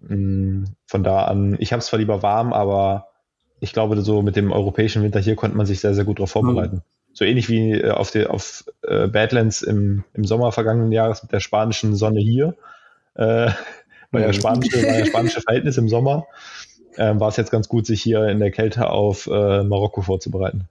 Mm, 0.00 0.64
von 0.86 1.04
da 1.04 1.24
an, 1.24 1.56
ich 1.58 1.72
habe 1.72 1.80
es 1.80 1.86
zwar 1.86 1.98
lieber 1.98 2.22
warm, 2.22 2.52
aber 2.52 3.08
ich 3.60 3.72
glaube, 3.72 4.00
so 4.02 4.22
mit 4.22 4.36
dem 4.36 4.52
europäischen 4.52 5.02
Winter 5.02 5.20
hier 5.20 5.36
konnte 5.36 5.56
man 5.56 5.66
sich 5.66 5.80
sehr, 5.80 5.94
sehr 5.94 6.04
gut 6.04 6.18
darauf 6.18 6.30
vorbereiten. 6.30 6.76
Mhm. 6.76 6.82
So 7.14 7.24
ähnlich 7.24 7.48
wie 7.48 7.72
äh, 7.72 7.90
auf, 7.90 8.10
die, 8.10 8.26
auf 8.26 8.64
äh, 8.82 9.06
Badlands 9.06 9.62
im, 9.62 10.04
im 10.14 10.24
Sommer 10.24 10.52
vergangenen 10.52 10.92
Jahres 10.92 11.22
mit 11.22 11.32
der 11.32 11.40
spanischen 11.40 11.94
Sonne 11.94 12.20
hier. 12.20 12.54
Äh, 13.14 13.50
war, 14.10 14.20
ja 14.20 14.32
spanische, 14.32 14.82
war 14.82 14.98
ja 14.98 15.06
spanische 15.06 15.40
Verhältnis 15.42 15.78
im 15.78 15.88
Sommer. 15.88 16.26
Ähm, 16.98 17.20
war 17.20 17.28
es 17.28 17.36
jetzt 17.36 17.50
ganz 17.50 17.68
gut, 17.68 17.86
sich 17.86 18.02
hier 18.02 18.28
in 18.28 18.38
der 18.38 18.50
Kälte 18.50 18.90
auf 18.90 19.26
äh, 19.26 19.62
Marokko 19.62 20.02
vorzubereiten. 20.02 20.68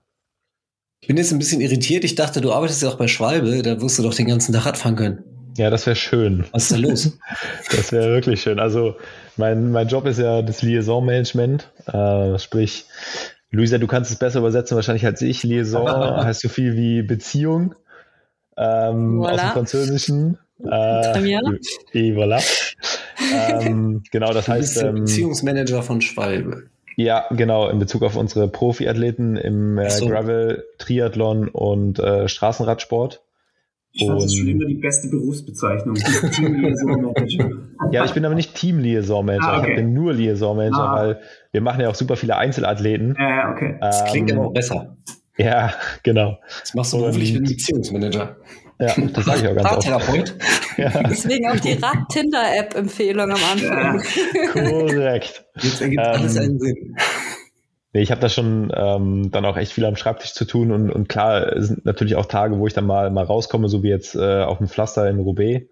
Ich 1.02 1.08
bin 1.08 1.16
jetzt 1.16 1.32
ein 1.32 1.40
bisschen 1.40 1.60
irritiert. 1.60 2.04
Ich 2.04 2.14
dachte, 2.14 2.40
du 2.40 2.52
arbeitest 2.52 2.80
ja 2.80 2.88
auch 2.88 2.94
bei 2.94 3.08
Schwalbe. 3.08 3.60
Da 3.62 3.80
wirst 3.80 3.98
du 3.98 4.04
doch 4.04 4.14
den 4.14 4.28
ganzen 4.28 4.52
Tag 4.52 4.66
Radfahren 4.66 4.94
können. 4.94 5.24
Ja, 5.56 5.68
das 5.68 5.84
wäre 5.84 5.96
schön. 5.96 6.44
Was 6.52 6.70
ist 6.70 6.72
da 6.72 6.76
los? 6.76 7.18
das 7.72 7.90
wäre 7.90 8.10
wirklich 8.10 8.40
schön. 8.40 8.60
Also 8.60 8.94
mein, 9.36 9.72
mein 9.72 9.88
Job 9.88 10.06
ist 10.06 10.20
ja 10.20 10.42
das 10.42 10.62
Liaison-Management. 10.62 11.68
Äh, 11.92 12.38
sprich, 12.38 12.84
Luisa, 13.50 13.78
du 13.78 13.88
kannst 13.88 14.12
es 14.12 14.16
besser 14.16 14.38
übersetzen 14.38 14.76
wahrscheinlich 14.76 15.04
als 15.04 15.20
ich. 15.22 15.42
Liaison 15.42 15.88
heißt 16.24 16.40
so 16.40 16.48
viel 16.48 16.76
wie 16.76 17.02
Beziehung 17.02 17.74
ähm, 18.56 19.20
voilà. 19.20 19.32
aus 19.32 19.40
dem 19.40 19.50
Französischen. 19.50 20.38
Äh, 20.64 21.34
et 21.94 22.14
voilà. 22.16 22.40
ähm, 23.60 24.04
genau, 24.12 24.32
das 24.32 24.44
du 24.44 24.52
heißt. 24.52 24.74
Bist 24.74 24.84
ähm, 24.84 24.94
Beziehungsmanager 24.94 25.82
von 25.82 26.00
Schwalbe. 26.00 26.70
Ja, 26.96 27.26
genau, 27.30 27.68
in 27.68 27.78
Bezug 27.78 28.02
auf 28.02 28.16
unsere 28.16 28.48
Profiathleten 28.48 29.36
im 29.36 29.78
äh, 29.78 29.90
so. 29.90 30.06
Gravel, 30.06 30.64
Triathlon 30.78 31.48
und 31.48 31.98
äh, 31.98 32.28
Straßenradsport. 32.28 33.22
Ich 33.94 34.06
fand 34.06 34.22
das 34.22 34.34
schon 34.34 34.48
immer 34.48 34.64
die 34.64 34.76
beste 34.76 35.08
Berufsbezeichnung. 35.08 35.96
ja, 37.90 38.06
ich 38.06 38.12
bin 38.12 38.24
aber 38.24 38.34
nicht 38.34 38.54
Team 38.54 38.78
Liaison 38.78 39.24
Manager, 39.24 39.52
ah, 39.52 39.58
okay. 39.60 39.70
ich 39.70 39.76
bin 39.76 39.92
nur 39.92 40.14
Liaison 40.14 40.56
Manager, 40.56 40.88
ah. 40.88 40.96
weil 40.96 41.20
wir 41.50 41.60
machen 41.60 41.82
ja 41.82 41.90
auch 41.90 41.94
super 41.94 42.16
viele 42.16 42.36
Einzelathleten. 42.36 43.14
Ja, 43.18 43.50
äh, 43.50 43.52
okay. 43.52 43.76
Das 43.80 44.04
klingt 44.06 44.30
ähm, 44.30 44.38
aber 44.38 44.48
auch 44.48 44.54
besser. 44.54 44.96
Ja, 45.36 45.74
genau. 46.02 46.38
Das 46.60 46.74
machst 46.74 46.92
du 46.94 46.98
beruflich 46.98 47.34
mit 47.34 47.48
Beziehungsmanager. 47.48 48.36
Ja, 48.82 48.94
das 49.12 49.24
sage 49.24 49.40
ich 49.42 49.48
auch 49.48 49.54
ganz 49.54 49.86
oft. 49.86 50.34
ja. 50.76 51.02
Deswegen 51.04 51.48
auch 51.48 51.60
die 51.60 51.74
Rad-Tinder-App-Empfehlung 51.74 53.30
am 53.30 53.38
Anfang. 53.52 54.02
Korrekt. 54.52 55.44
Jetzt 55.60 55.80
ergibt 55.80 56.02
ähm, 56.04 56.12
alles 56.12 56.36
einen 56.36 56.58
Sinn. 56.58 56.96
Nee, 57.92 58.02
ich 58.02 58.10
habe 58.10 58.20
da 58.20 58.28
schon 58.28 58.72
ähm, 58.74 59.30
dann 59.30 59.44
auch 59.44 59.56
echt 59.56 59.72
viel 59.72 59.84
am 59.84 59.94
Schreibtisch 59.94 60.32
zu 60.34 60.46
tun 60.46 60.72
und, 60.72 60.90
und 60.90 61.08
klar 61.08 61.52
es 61.52 61.68
sind 61.68 61.84
natürlich 61.84 62.16
auch 62.16 62.26
Tage, 62.26 62.58
wo 62.58 62.66
ich 62.66 62.72
dann 62.72 62.86
mal, 62.86 63.10
mal 63.10 63.24
rauskomme, 63.24 63.68
so 63.68 63.84
wie 63.84 63.90
jetzt 63.90 64.16
äh, 64.16 64.42
auf 64.42 64.58
dem 64.58 64.66
Pflaster 64.66 65.08
in 65.08 65.20
Roubaix. 65.20 65.66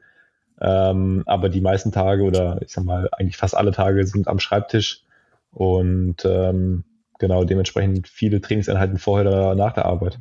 Ähm, 0.61 1.25
aber 1.27 1.49
die 1.49 1.63
meisten 1.63 1.91
Tage 1.91 2.23
oder 2.23 2.61
ich 2.63 2.73
sag 2.73 2.85
mal 2.85 3.09
eigentlich 3.13 3.39
fast 3.39 3.57
alle 3.57 3.73
Tage 3.73 4.07
sind 4.07 4.29
am 4.29 4.39
Schreibtisch 4.39 5.03
und 5.51 6.25
ähm, 6.25 6.85
genau 7.19 7.43
dementsprechend 7.43 8.07
viele 8.07 8.41
Trainingseinheiten 8.41 8.99
vorher 8.99 9.27
oder 9.27 9.55
nach 9.57 9.73
der 9.73 9.87
Arbeit. 9.87 10.21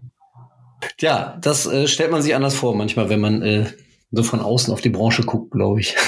Ja, 1.00 1.38
das 1.42 1.66
äh, 1.66 1.88
stellt 1.88 2.12
man 2.12 2.22
sich 2.22 2.36
anders 2.36 2.56
vor 2.56 2.76
manchmal, 2.76 3.10
wenn 3.10 3.20
man 3.20 3.42
äh, 3.42 3.66
so 4.12 4.24
von 4.24 4.40
außen 4.40 4.74
auf 4.74 4.82
die 4.82 4.90
Branche 4.90 5.24
guckt, 5.24 5.52
glaube 5.52 5.82
ich. 5.82 5.96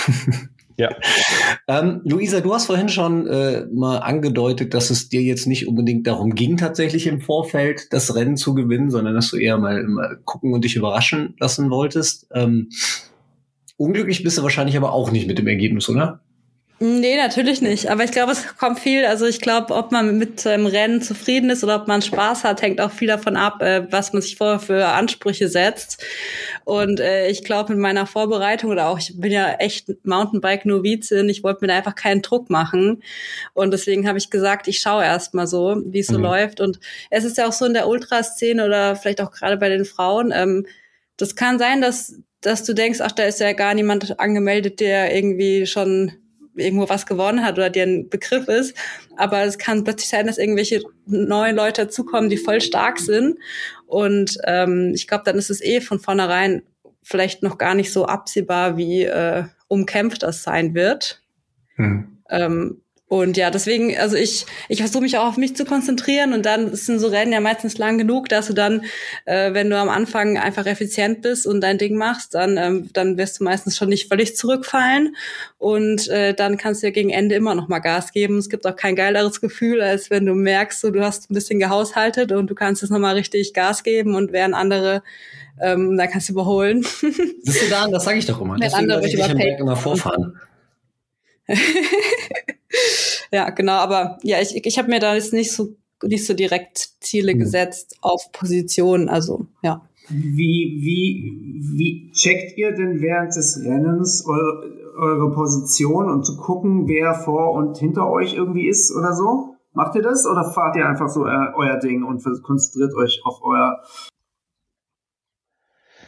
Ja. 0.77 0.89
Ähm, 1.67 2.01
Luisa, 2.05 2.39
du 2.39 2.55
hast 2.55 2.65
vorhin 2.65 2.89
schon 2.89 3.27
äh, 3.27 3.65
mal 3.71 3.97
angedeutet, 3.97 4.73
dass 4.73 4.89
es 4.89 5.09
dir 5.09 5.21
jetzt 5.21 5.45
nicht 5.45 5.67
unbedingt 5.67 6.07
darum 6.07 6.33
ging, 6.33 6.57
tatsächlich 6.57 7.05
im 7.05 7.21
Vorfeld 7.21 7.93
das 7.93 8.15
Rennen 8.15 8.35
zu 8.35 8.55
gewinnen, 8.55 8.89
sondern 8.89 9.13
dass 9.13 9.29
du 9.29 9.37
eher 9.37 9.59
mal, 9.59 9.83
mal 9.83 10.17
gucken 10.25 10.53
und 10.53 10.63
dich 10.63 10.75
überraschen 10.75 11.35
lassen 11.39 11.69
wolltest. 11.69 12.27
Ähm, 12.33 12.69
unglücklich 13.77 14.23
bist 14.23 14.39
du 14.39 14.43
wahrscheinlich 14.43 14.75
aber 14.75 14.91
auch 14.93 15.11
nicht 15.11 15.27
mit 15.27 15.37
dem 15.37 15.47
Ergebnis, 15.47 15.87
oder? 15.87 16.21
Nee, 16.83 17.15
natürlich 17.15 17.61
nicht. 17.61 17.91
Aber 17.91 18.03
ich 18.03 18.11
glaube, 18.11 18.31
es 18.31 18.57
kommt 18.57 18.79
viel. 18.79 19.05
Also 19.05 19.27
ich 19.27 19.39
glaube, 19.39 19.75
ob 19.75 19.91
man 19.91 20.17
mit 20.17 20.39
seinem 20.39 20.65
Rennen 20.65 21.03
zufrieden 21.03 21.51
ist 21.51 21.63
oder 21.63 21.75
ob 21.75 21.87
man 21.87 22.01
Spaß 22.01 22.43
hat, 22.43 22.63
hängt 22.63 22.81
auch 22.81 22.89
viel 22.89 23.07
davon 23.07 23.35
ab, 23.35 23.61
äh, 23.61 23.85
was 23.91 24.13
man 24.13 24.23
sich 24.23 24.35
vorher 24.35 24.57
für 24.57 24.87
Ansprüche 24.87 25.47
setzt. 25.47 26.03
Und 26.63 26.99
äh, 26.99 27.27
ich 27.27 27.43
glaube, 27.43 27.73
mit 27.73 27.81
meiner 27.83 28.07
Vorbereitung 28.07 28.71
oder 28.71 28.87
auch, 28.87 28.97
ich 28.97 29.13
bin 29.15 29.31
ja 29.31 29.53
echt 29.59 29.89
Mountainbike-Novizin, 30.03 31.29
ich 31.29 31.43
wollte 31.43 31.59
mir 31.61 31.67
da 31.67 31.77
einfach 31.77 31.93
keinen 31.93 32.23
Druck 32.23 32.49
machen. 32.49 33.03
Und 33.53 33.69
deswegen 33.69 34.07
habe 34.07 34.17
ich 34.17 34.31
gesagt, 34.31 34.67
ich 34.67 34.79
schaue 34.79 35.03
erst 35.03 35.35
mal 35.35 35.45
so, 35.45 35.79
wie 35.85 35.99
es 35.99 36.07
so 36.07 36.17
mhm. 36.17 36.23
läuft. 36.23 36.61
Und 36.61 36.79
es 37.11 37.25
ist 37.25 37.37
ja 37.37 37.47
auch 37.47 37.53
so 37.53 37.65
in 37.65 37.75
der 37.75 37.87
Ultraszene 37.87 38.65
oder 38.65 38.95
vielleicht 38.95 39.21
auch 39.21 39.29
gerade 39.29 39.57
bei 39.57 39.69
den 39.69 39.85
Frauen, 39.85 40.33
ähm, 40.33 40.65
das 41.15 41.35
kann 41.35 41.59
sein, 41.59 41.79
dass 41.79 42.15
dass 42.43 42.63
du 42.63 42.73
denkst, 42.73 43.01
ach, 43.01 43.11
da 43.11 43.25
ist 43.25 43.39
ja 43.39 43.53
gar 43.53 43.75
niemand 43.75 44.19
angemeldet, 44.19 44.79
der 44.79 45.15
irgendwie 45.15 45.67
schon 45.67 46.20
irgendwo 46.55 46.89
was 46.89 47.05
gewonnen 47.05 47.43
hat 47.43 47.57
oder 47.57 47.69
dir 47.69 47.83
ein 47.83 48.09
Begriff 48.09 48.47
ist. 48.47 48.75
Aber 49.15 49.43
es 49.43 49.57
kann 49.57 49.83
plötzlich 49.83 50.09
sein, 50.09 50.27
dass 50.27 50.37
irgendwelche 50.37 50.81
neuen 51.05 51.55
Leute 51.55 51.83
dazukommen, 51.83 52.29
die 52.29 52.37
voll 52.37 52.61
stark 52.61 52.99
sind. 52.99 53.37
Und 53.85 54.37
ähm, 54.45 54.91
ich 54.93 55.07
glaube, 55.07 55.23
dann 55.25 55.37
ist 55.37 55.49
es 55.49 55.61
eh 55.61 55.81
von 55.81 55.99
vornherein 55.99 56.63
vielleicht 57.03 57.43
noch 57.43 57.57
gar 57.57 57.75
nicht 57.75 57.91
so 57.91 58.05
absehbar, 58.05 58.77
wie 58.77 59.03
äh, 59.03 59.43
umkämpft 59.67 60.23
das 60.23 60.43
sein 60.43 60.73
wird. 60.73 61.21
Hm. 61.75 62.17
Ähm, 62.29 62.80
und 63.11 63.35
ja, 63.35 63.51
deswegen, 63.51 63.97
also 63.97 64.15
ich, 64.15 64.45
ich 64.69 64.77
versuche 64.77 65.03
mich 65.03 65.17
auch 65.17 65.25
auf 65.25 65.35
mich 65.35 65.53
zu 65.53 65.65
konzentrieren 65.65 66.31
und 66.31 66.45
dann 66.45 66.73
sind 66.73 66.97
so 66.99 67.09
Rennen 67.09 67.33
ja 67.33 67.41
meistens 67.41 67.77
lang 67.77 67.97
genug, 67.97 68.29
dass 68.29 68.47
du 68.47 68.53
dann, 68.53 68.85
äh, 69.25 69.53
wenn 69.53 69.69
du 69.69 69.77
am 69.77 69.89
Anfang 69.89 70.37
einfach 70.37 70.65
effizient 70.65 71.21
bist 71.21 71.45
und 71.45 71.59
dein 71.59 71.77
Ding 71.77 71.97
machst, 71.97 72.35
dann, 72.35 72.55
ähm, 72.55 72.89
dann 72.93 73.17
wirst 73.17 73.41
du 73.41 73.43
meistens 73.43 73.75
schon 73.75 73.89
nicht 73.89 74.07
völlig 74.07 74.37
zurückfallen 74.37 75.17
und 75.57 76.07
äh, 76.07 76.33
dann 76.33 76.55
kannst 76.55 76.83
du 76.83 76.87
ja 76.87 76.93
gegen 76.93 77.09
Ende 77.09 77.35
immer 77.35 77.53
noch 77.53 77.67
mal 77.67 77.79
Gas 77.79 78.13
geben. 78.13 78.37
Es 78.37 78.47
gibt 78.47 78.65
auch 78.65 78.77
kein 78.77 78.95
geileres 78.95 79.41
Gefühl, 79.41 79.81
als 79.81 80.09
wenn 80.09 80.25
du 80.25 80.33
merkst, 80.33 80.79
so, 80.79 80.89
du 80.89 81.03
hast 81.03 81.29
ein 81.29 81.33
bisschen 81.33 81.59
gehaushaltet 81.59 82.31
und 82.31 82.49
du 82.49 82.55
kannst 82.55 82.81
jetzt 82.81 82.91
noch 82.91 82.99
mal 82.99 83.15
richtig 83.15 83.53
Gas 83.53 83.83
geben 83.83 84.15
und 84.15 84.31
während 84.31 84.55
andere 84.55 85.03
ähm, 85.59 85.97
da 85.97 86.07
kannst 86.07 86.29
du 86.29 86.33
überholen. 86.33 86.85
Bist 87.01 87.61
du 87.61 87.69
da? 87.69 87.89
Das 87.89 88.05
sage 88.05 88.19
ich 88.19 88.25
doch 88.25 88.39
immer. 88.39 88.55
Deswegen 88.55 88.89
andere 88.89 89.05
ich 89.05 89.17
dich 89.17 89.59
immer 89.59 89.75
vorfahren. 89.75 90.39
ja, 93.31 93.49
genau, 93.49 93.73
aber 93.73 94.17
ja, 94.23 94.39
ich, 94.41 94.65
ich 94.65 94.77
habe 94.77 94.89
mir 94.89 94.99
da 94.99 95.15
jetzt 95.15 95.33
nicht 95.33 95.51
so 95.51 95.75
nicht 96.03 96.25
so 96.25 96.33
direkt 96.33 96.89
Ziele 96.99 97.35
mhm. 97.35 97.39
gesetzt 97.39 97.97
auf 98.01 98.31
Position, 98.31 99.09
also 99.09 99.45
ja. 99.61 99.81
wie, 100.09 100.79
wie, 100.81 101.61
wie 101.77 102.11
checkt 102.11 102.57
ihr 102.57 102.71
denn 102.71 103.01
während 103.01 103.35
des 103.35 103.61
Rennens 103.63 104.25
eure, 104.25 104.93
eure 104.97 105.31
Position 105.31 106.09
und 106.09 106.25
zu 106.25 106.37
gucken, 106.37 106.87
wer 106.87 107.13
vor 107.13 107.53
und 107.53 107.77
hinter 107.77 108.09
euch 108.09 108.33
irgendwie 108.33 108.67
ist 108.67 108.91
oder 108.95 109.13
so? 109.13 109.55
Macht 109.73 109.95
ihr 109.95 110.01
das 110.01 110.25
oder 110.25 110.51
fahrt 110.51 110.75
ihr 110.75 110.87
einfach 110.87 111.07
so 111.07 111.23
euer, 111.23 111.53
euer 111.55 111.77
Ding 111.77 112.03
und 112.03 112.21
konzentriert 112.43 112.93
euch 112.95 113.21
auf 113.23 113.41
euer 113.41 113.81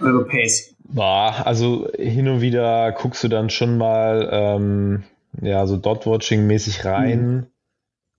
eure 0.01 0.25
Pace? 0.25 0.75
Boah, 0.79 1.33
also 1.45 1.87
hin 1.97 2.27
und 2.27 2.41
wieder 2.41 2.91
guckst 2.91 3.23
du 3.23 3.29
dann 3.29 3.49
schon 3.49 3.77
mal 3.77 4.27
ähm, 4.31 5.03
ja 5.41 5.65
so 5.67 5.77
Dot-Watching-mäßig 5.77 6.85
rein. 6.85 7.25
Mhm. 7.25 7.47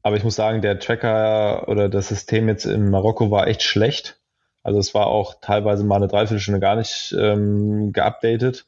Aber 0.03 0.17
ich 0.17 0.25
muss 0.25 0.37
sagen, 0.37 0.61
der 0.61 0.79
Tracker 0.79 1.67
oder 1.69 1.89
das 1.89 2.09
System 2.09 2.49
jetzt 2.49 2.67
in 2.67 2.91
Marokko 2.91 3.31
war 3.31 3.47
echt 3.47 3.63
schlecht. 3.63 4.21
Also 4.63 4.79
es 4.79 4.95
war 4.95 5.07
auch 5.07 5.37
teilweise 5.41 5.85
mal 5.85 5.97
eine 5.97 6.09
Dreiviertelstunde 6.09 6.61
gar 6.61 6.77
nicht 6.77 7.15
ähm, 7.19 7.93
geupdatet. 7.93 8.67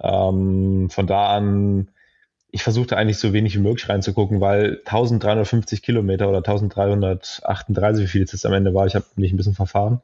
Ähm, 0.00 0.88
von 0.90 1.06
da 1.06 1.28
an, 1.28 1.88
ich 2.50 2.62
versuchte 2.62 2.96
eigentlich 2.96 3.18
so 3.18 3.32
wenig 3.32 3.54
wie 3.56 3.60
möglich 3.60 3.88
reinzugucken, 3.88 4.40
weil 4.40 4.78
1350 4.84 5.82
Kilometer 5.82 6.28
oder 6.28 6.38
1338, 6.38 8.04
wie 8.04 8.08
viel 8.08 8.22
es 8.22 8.32
jetzt 8.32 8.46
am 8.46 8.52
Ende 8.52 8.74
war, 8.74 8.86
ich 8.86 8.94
habe 8.94 9.06
mich 9.16 9.32
ein 9.32 9.36
bisschen 9.36 9.54
verfahren. 9.54 10.00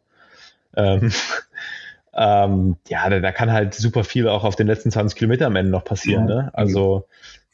Ähm, 0.76 1.12
ähm, 2.14 2.76
ja, 2.88 3.08
da, 3.08 3.20
da, 3.20 3.32
kann 3.32 3.52
halt 3.52 3.74
super 3.74 4.04
viel 4.04 4.28
auch 4.28 4.44
auf 4.44 4.56
den 4.56 4.66
letzten 4.66 4.90
20 4.90 5.18
Kilometer 5.18 5.46
am 5.46 5.56
Ende 5.56 5.72
noch 5.72 5.84
passieren. 5.84 6.28
Ja. 6.28 6.34
Ne? 6.34 6.50
Also 6.54 7.06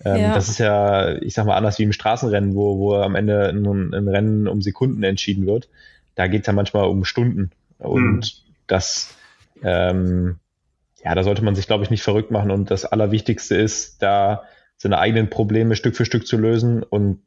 ähm, 0.04 0.20
ja. 0.20 0.34
das 0.34 0.48
ist 0.48 0.58
ja, 0.58 1.16
ich 1.16 1.34
sag 1.34 1.46
mal, 1.46 1.56
anders 1.56 1.78
wie 1.78 1.84
im 1.84 1.92
Straßenrennen, 1.92 2.54
wo, 2.54 2.78
wo 2.78 2.94
am 2.94 3.14
Ende 3.14 3.48
ein, 3.48 3.94
ein 3.94 4.08
Rennen 4.08 4.48
um 4.48 4.62
Sekunden 4.62 5.02
entschieden 5.02 5.46
wird. 5.46 5.68
Da 6.14 6.26
geht 6.26 6.42
es 6.42 6.46
ja 6.46 6.52
manchmal 6.52 6.86
um 6.86 7.04
Stunden. 7.04 7.50
Und 7.78 8.18
mhm. 8.18 8.52
das, 8.66 9.14
ähm, 9.62 10.36
ja, 11.02 11.14
da 11.14 11.22
sollte 11.22 11.44
man 11.44 11.54
sich, 11.54 11.66
glaube 11.66 11.84
ich, 11.84 11.90
nicht 11.90 12.02
verrückt 12.02 12.30
machen. 12.30 12.50
Und 12.50 12.70
das 12.70 12.84
Allerwichtigste 12.84 13.56
ist, 13.56 14.02
da 14.02 14.44
seine 14.76 14.98
eigenen 14.98 15.30
Probleme 15.30 15.76
Stück 15.76 15.96
für 15.96 16.04
Stück 16.04 16.26
zu 16.26 16.36
lösen 16.36 16.82
und 16.82 17.22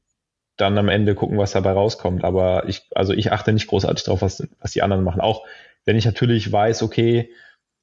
dann 0.57 0.77
am 0.77 0.89
Ende 0.89 1.15
gucken, 1.15 1.37
was 1.37 1.51
dabei 1.51 1.71
rauskommt. 1.71 2.23
Aber 2.23 2.67
ich, 2.67 2.87
also 2.95 3.13
ich 3.13 3.31
achte 3.31 3.53
nicht 3.53 3.67
großartig 3.67 4.03
darauf, 4.03 4.21
was, 4.21 4.47
was 4.59 4.71
die 4.71 4.81
anderen 4.81 5.03
machen. 5.03 5.21
Auch 5.21 5.45
wenn 5.85 5.95
ich 5.95 6.05
natürlich 6.05 6.51
weiß, 6.51 6.83
okay, 6.83 7.31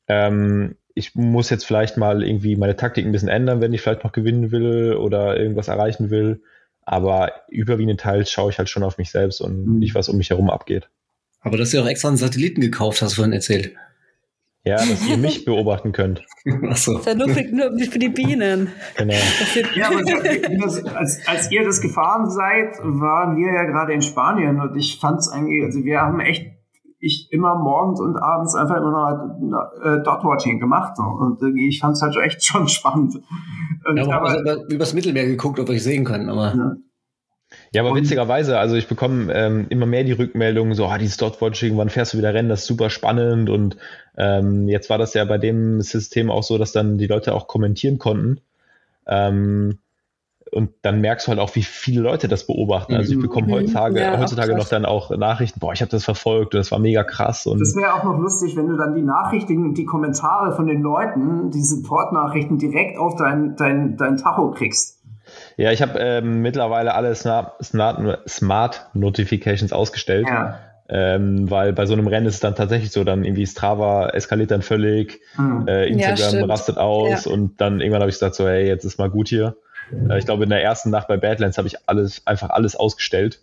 ähm, 0.09 0.77
ich 0.95 1.15
muss 1.15 1.51
jetzt 1.51 1.67
vielleicht 1.67 1.97
mal 1.97 2.23
irgendwie 2.23 2.57
meine 2.57 2.77
Taktik 2.77 3.05
ein 3.05 3.13
bisschen 3.13 3.29
ändern, 3.29 3.61
wenn 3.61 3.73
ich 3.73 3.83
vielleicht 3.83 4.05
noch 4.05 4.13
gewinnen 4.13 4.53
will 4.53 4.95
oder 4.95 5.37
irgendwas 5.37 5.69
erreichen 5.69 6.11
will. 6.11 6.43
Aber 6.83 7.33
überwiegend 7.49 8.01
teils 8.01 8.31
schaue 8.31 8.51
ich 8.51 8.59
halt 8.59 8.69
schon 8.69 8.85
auf 8.85 8.99
mich 8.99 9.11
selbst 9.11 9.41
und 9.41 9.67
mhm. 9.67 9.79
nicht, 9.79 9.95
was 9.95 10.09
um 10.09 10.17
mich 10.17 10.31
herum 10.31 10.51
abgeht. 10.51 10.89
Aber 11.41 11.57
dass 11.57 11.71
du 11.71 11.81
auch 11.83 11.87
extra 11.87 12.09
einen 12.09 12.17
Satelliten 12.17 12.61
gekauft 12.61 13.03
hast, 13.03 13.15
vorhin 13.15 13.33
erzählt. 13.33 13.75
Ja, 14.67 14.77
dass 14.77 15.07
ihr 15.07 15.19
mich 15.19 15.45
beobachten 15.45 15.93
könnt. 15.93 16.25
Ach 16.71 16.77
so. 16.77 16.93
Das 16.93 17.01
ist 17.01 17.07
ja 17.07 17.15
nur 17.15 17.29
für, 17.29 17.43
nur 17.43 17.79
für 17.79 17.99
die 17.99 18.09
Bienen. 18.09 18.69
Genau. 18.97 19.15
Ja, 19.75 19.89
aber 19.89 20.03
das, 20.03 20.85
als, 20.85 21.27
als 21.27 21.51
ihr 21.51 21.65
das 21.65 21.81
gefahren 21.81 22.31
seid, 22.31 22.79
waren 22.83 23.37
wir 23.37 23.53
ja 23.53 23.65
gerade 23.65 23.93
in 23.93 24.01
Spanien 24.01 24.61
und 24.61 24.77
ich 24.77 24.99
fand 25.01 25.19
es 25.19 25.29
eigentlich, 25.29 25.65
also 25.65 25.85
wir 25.85 26.01
haben 26.01 26.21
echt 26.21 26.53
ich 27.05 27.29
immer 27.31 27.57
morgens 27.57 28.01
und 28.01 28.17
abends 28.17 28.55
einfach 28.55 28.77
immer 28.77 28.91
noch 29.41 29.73
äh, 29.83 30.03
Dot-Watching 30.03 30.61
gemacht. 30.61 30.97
So. 30.97 31.03
Und 31.03 31.43
äh, 31.43 31.69
ich 31.69 31.81
fand 31.81 31.97
es 31.97 32.03
halt 32.03 32.17
echt 32.17 32.45
schon 32.45 32.69
spannend. 32.69 33.21
Und, 33.87 33.97
ja, 33.97 34.09
aber, 34.09 34.39
aber 34.39 34.69
übers 34.69 34.95
Mittelmeer 34.95 35.27
geguckt, 35.27 35.61
ob 35.61 35.69
wir 35.69 35.77
es 35.77 35.85
sehen 35.85 36.05
können. 36.05 36.29
Aber 36.29 36.55
ja. 36.55 36.77
Ja, 37.73 37.83
aber 37.83 37.93
und, 37.93 37.99
witzigerweise, 37.99 38.59
also 38.59 38.75
ich 38.75 38.89
bekomme 38.89 39.33
ähm, 39.33 39.67
immer 39.69 39.87
mehr 39.87 40.05
die 40.05 40.13
Rückmeldungen, 40.13 40.75
so, 40.75 40.87
ah, 40.87 40.99
dieses 40.99 41.17
Dot-Watching, 41.19 41.77
wann 41.77 41.89
fährst 41.89 42.15
du 42.15 42.19
wieder 42.19 42.35
Rennen, 42.35 42.49
das 42.49 42.63
ist 42.63 42.67
super 42.67 42.91
spannend. 42.91 43.51
Und 43.51 43.77
ähm, 44.17 44.69
jetzt 44.69 44.91
war 44.91 44.99
das 44.99 45.15
ja 45.15 45.25
bei 45.25 45.39
dem 45.39 45.81
System 45.81 46.31
auch 46.31 46.43
so, 46.43 46.59
dass 46.59 46.73
dann 46.73 46.99
die 46.99 47.07
Leute 47.07 47.35
auch 47.35 47.47
kommentieren 47.47 47.99
konnten. 47.99 48.41
Ähm, 49.07 49.79
und 50.55 50.71
dann 50.83 51.01
merkst 51.01 51.27
du 51.27 51.31
halt 51.31 51.41
auch, 51.41 51.55
wie 51.57 51.63
viele 51.63 52.01
Leute 52.01 52.29
das 52.29 52.47
beobachten. 52.47 52.95
Also 52.95 53.13
ich 53.13 53.19
mhm. 53.19 53.23
bekomme 53.23 53.53
heutzutage, 53.53 54.01
ja, 54.01 54.19
heutzutage 54.19 54.57
noch 54.57 54.69
dann 54.69 54.85
auch 54.85 55.11
Nachrichten, 55.11 55.61
boah, 55.61 55.73
ich 55.73 55.81
habe 55.81 55.91
das 55.91 56.05
verfolgt 56.05 56.55
und 56.55 56.59
das 56.59 56.71
war 56.71 56.79
mega 56.79 57.03
krass. 57.03 57.47
Und 57.47 57.61
das 57.61 57.75
wäre 57.77 57.95
auch 57.95 58.05
noch 58.05 58.19
lustig, 58.19 58.57
wenn 58.57 58.69
du 58.69 58.77
dann 58.77 58.95
die 58.95 59.03
Nachrichten 59.03 59.65
und 59.65 59.77
die 59.77 59.85
Kommentare 59.85 60.55
von 60.55 60.67
den 60.67 60.81
Leuten, 60.81 61.51
die 61.51 61.63
Support-Nachrichten 61.63 62.59
direkt 62.59 62.99
auf 62.99 63.17
dein, 63.17 63.57
dein, 63.57 63.97
dein 63.97 64.17
Tacho 64.17 64.53
kriegst. 64.53 65.01
Ja, 65.57 65.73
ich 65.73 65.83
habe 65.83 65.99
ähm, 65.99 66.43
mittlerweile 66.43 66.95
alle 66.95 67.15
Smart, 67.15 67.55
Smart 68.29 68.91
Notifications 68.95 69.73
ausgestellt. 69.73 70.27
Ja. 70.29 70.59
Ähm, 70.87 71.51
weil 71.51 71.73
bei 71.73 71.87
so 71.87 71.95
einem 71.95 72.07
Rennen 72.07 72.27
ist 72.27 72.35
es 72.35 72.41
dann 72.41 72.55
tatsächlich 72.55 72.93
so, 72.93 73.05
dann 73.05 73.25
irgendwie 73.25 73.47
Strava 73.47 74.11
eskaliert 74.11 74.51
dann 74.51 74.61
völlig, 74.61 75.19
hm. 75.35 75.67
äh, 75.67 75.87
Instagram 75.87 76.41
ja, 76.41 76.45
rastet 76.45 76.77
aus 76.77 77.25
ja. 77.25 77.33
und 77.33 77.59
dann 77.59 77.81
irgendwann 77.81 78.03
habe 78.03 78.11
ich 78.11 78.17
gesagt 78.17 78.35
so, 78.35 78.47
hey, 78.47 78.67
jetzt 78.67 78.85
ist 78.85 78.99
mal 78.99 79.09
gut 79.09 79.29
hier. 79.29 79.57
Äh, 79.93 80.19
ich 80.19 80.25
glaube, 80.25 80.45
in 80.45 80.51
der 80.51 80.63
ersten 80.63 80.91
Nacht 80.91 81.09
bei 81.09 81.17
Badlands 81.17 81.59
habe 81.59 81.69
ich 81.69 81.77
alles, 81.89 82.27
einfach 82.27 82.51
alles 82.51 82.77
ausgestellt, 82.77 83.41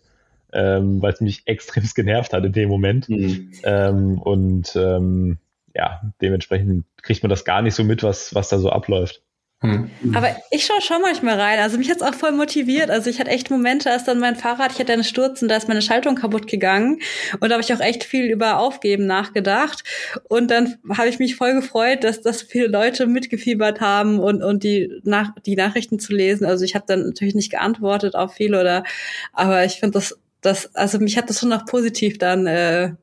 ähm, 0.53 1.01
weil 1.01 1.13
es 1.13 1.21
mich 1.21 1.43
extrem 1.45 1.83
genervt 1.93 2.33
hat 2.33 2.43
in 2.45 2.53
dem 2.53 2.69
Moment. 2.69 3.09
Mhm. 3.09 3.51
Ähm, 3.63 4.19
und 4.19 4.75
ähm, 4.75 5.37
ja, 5.73 6.01
dementsprechend 6.21 6.85
kriegt 7.01 7.23
man 7.23 7.29
das 7.29 7.45
gar 7.45 7.61
nicht 7.61 7.75
so 7.75 7.83
mit, 7.83 8.03
was, 8.03 8.35
was 8.35 8.49
da 8.49 8.57
so 8.57 8.69
abläuft. 8.69 9.21
Hm. 9.63 9.91
Aber 10.15 10.35
ich 10.49 10.65
schaue 10.65 10.81
schon 10.81 11.01
manchmal 11.01 11.39
rein. 11.39 11.59
Also 11.59 11.77
mich 11.77 11.89
hat's 11.91 12.01
auch 12.01 12.15
voll 12.15 12.31
motiviert. 12.31 12.89
Also 12.89 13.11
ich 13.11 13.19
hatte 13.19 13.29
echt 13.29 13.51
Momente, 13.51 13.91
als 13.91 14.05
dann 14.05 14.19
mein 14.19 14.35
Fahrrad, 14.35 14.71
ich 14.71 14.79
hatte 14.79 14.91
einen 14.91 15.03
Sturz 15.03 15.41
und 15.43 15.49
da 15.49 15.55
ist 15.55 15.67
meine 15.67 15.83
Schaltung 15.83 16.15
kaputt 16.15 16.47
gegangen. 16.47 16.99
Und 17.39 17.49
da 17.49 17.51
habe 17.51 17.61
ich 17.61 17.71
auch 17.71 17.79
echt 17.79 18.03
viel 18.03 18.25
über 18.25 18.57
Aufgeben 18.57 19.05
nachgedacht. 19.05 19.83
Und 20.27 20.49
dann 20.49 20.77
habe 20.89 21.09
ich 21.09 21.19
mich 21.19 21.35
voll 21.35 21.53
gefreut, 21.53 22.03
dass, 22.03 22.21
dass 22.21 22.41
viele 22.41 22.67
Leute 22.67 23.05
mitgefiebert 23.05 23.81
haben 23.81 24.19
und, 24.19 24.41
und 24.41 24.63
die, 24.63 24.99
nach, 25.03 25.29
die 25.45 25.55
Nachrichten 25.55 25.99
zu 25.99 26.13
lesen. 26.13 26.45
Also 26.45 26.65
ich 26.65 26.73
habe 26.73 26.85
dann 26.87 27.05
natürlich 27.05 27.35
nicht 27.35 27.51
geantwortet 27.51 28.15
auf 28.15 28.33
viele 28.33 28.59
oder, 28.59 28.83
aber 29.31 29.63
ich 29.63 29.73
finde 29.73 29.99
das, 29.99 30.17
das, 30.41 30.75
also 30.75 30.97
mich 30.97 31.17
hat 31.17 31.29
das 31.29 31.39
schon 31.39 31.49
noch 31.49 31.67
positiv 31.67 32.17
dann 32.17 32.47
äh, 32.47 32.93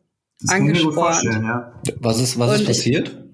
das 0.40 0.50
angespornt. 0.50 1.22
Ja. 1.22 1.72
Was 2.00 2.20
ist, 2.20 2.36
was 2.36 2.61
ist 2.61 2.66
passiert? 2.66 3.09
Ich, 3.09 3.27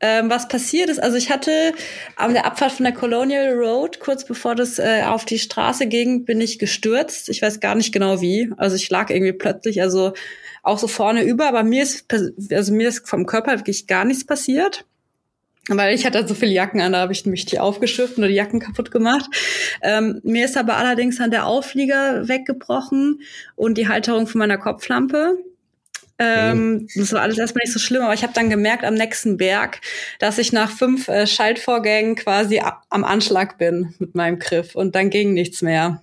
ähm, 0.00 0.30
was 0.30 0.48
passiert 0.48 0.88
ist. 0.88 1.02
Also 1.02 1.16
ich 1.16 1.30
hatte 1.30 1.72
an 2.16 2.32
der 2.32 2.46
Abfahrt 2.46 2.72
von 2.72 2.84
der 2.84 2.94
Colonial 2.94 3.52
Road, 3.52 4.00
kurz 4.00 4.24
bevor 4.24 4.54
das 4.54 4.78
äh, 4.78 5.02
auf 5.04 5.24
die 5.24 5.38
Straße 5.38 5.86
ging, 5.86 6.24
bin 6.24 6.40
ich 6.40 6.58
gestürzt. 6.58 7.28
Ich 7.28 7.42
weiß 7.42 7.60
gar 7.60 7.74
nicht 7.74 7.92
genau 7.92 8.20
wie. 8.20 8.50
Also 8.56 8.76
ich 8.76 8.88
lag 8.90 9.10
irgendwie 9.10 9.32
plötzlich, 9.32 9.82
also 9.82 10.12
auch 10.62 10.78
so 10.78 10.88
vorne 10.88 11.22
über, 11.22 11.48
aber 11.48 11.62
mir 11.62 11.82
ist, 11.82 12.06
also 12.50 12.72
mir 12.72 12.88
ist 12.88 13.08
vom 13.08 13.26
Körper 13.26 13.58
wirklich 13.58 13.86
gar 13.86 14.04
nichts 14.04 14.26
passiert. 14.26 14.84
Weil 15.68 15.94
ich 15.94 16.06
hatte 16.06 16.26
so 16.26 16.34
viele 16.34 16.52
Jacken 16.52 16.80
an, 16.80 16.92
da 16.92 17.00
habe 17.00 17.12
ich 17.12 17.26
mich 17.26 17.44
die 17.44 17.60
aufgeschifft 17.60 18.16
und 18.16 18.26
die 18.26 18.34
Jacken 18.34 18.60
kaputt 18.60 18.90
gemacht. 18.90 19.30
Ähm, 19.82 20.20
mir 20.24 20.46
ist 20.46 20.56
aber 20.56 20.76
allerdings 20.76 21.18
dann 21.18 21.30
der 21.30 21.46
Auflieger 21.46 22.26
weggebrochen 22.26 23.20
und 23.54 23.76
die 23.76 23.86
Halterung 23.86 24.26
von 24.26 24.38
meiner 24.38 24.58
Kopflampe. 24.58 25.36
Ähm, 26.22 26.86
das 26.94 27.14
war 27.14 27.22
alles 27.22 27.38
erstmal 27.38 27.62
nicht 27.64 27.72
so 27.72 27.78
schlimm, 27.78 28.02
aber 28.02 28.12
ich 28.12 28.22
habe 28.22 28.34
dann 28.34 28.50
gemerkt 28.50 28.84
am 28.84 28.92
nächsten 28.92 29.38
Berg, 29.38 29.80
dass 30.18 30.36
ich 30.36 30.52
nach 30.52 30.70
fünf 30.70 31.08
äh, 31.08 31.26
Schaltvorgängen 31.26 32.14
quasi 32.14 32.60
am 32.90 33.04
Anschlag 33.04 33.56
bin 33.56 33.94
mit 33.98 34.14
meinem 34.14 34.38
Griff 34.38 34.74
und 34.74 34.94
dann 34.94 35.08
ging 35.08 35.32
nichts 35.32 35.62
mehr. 35.62 36.02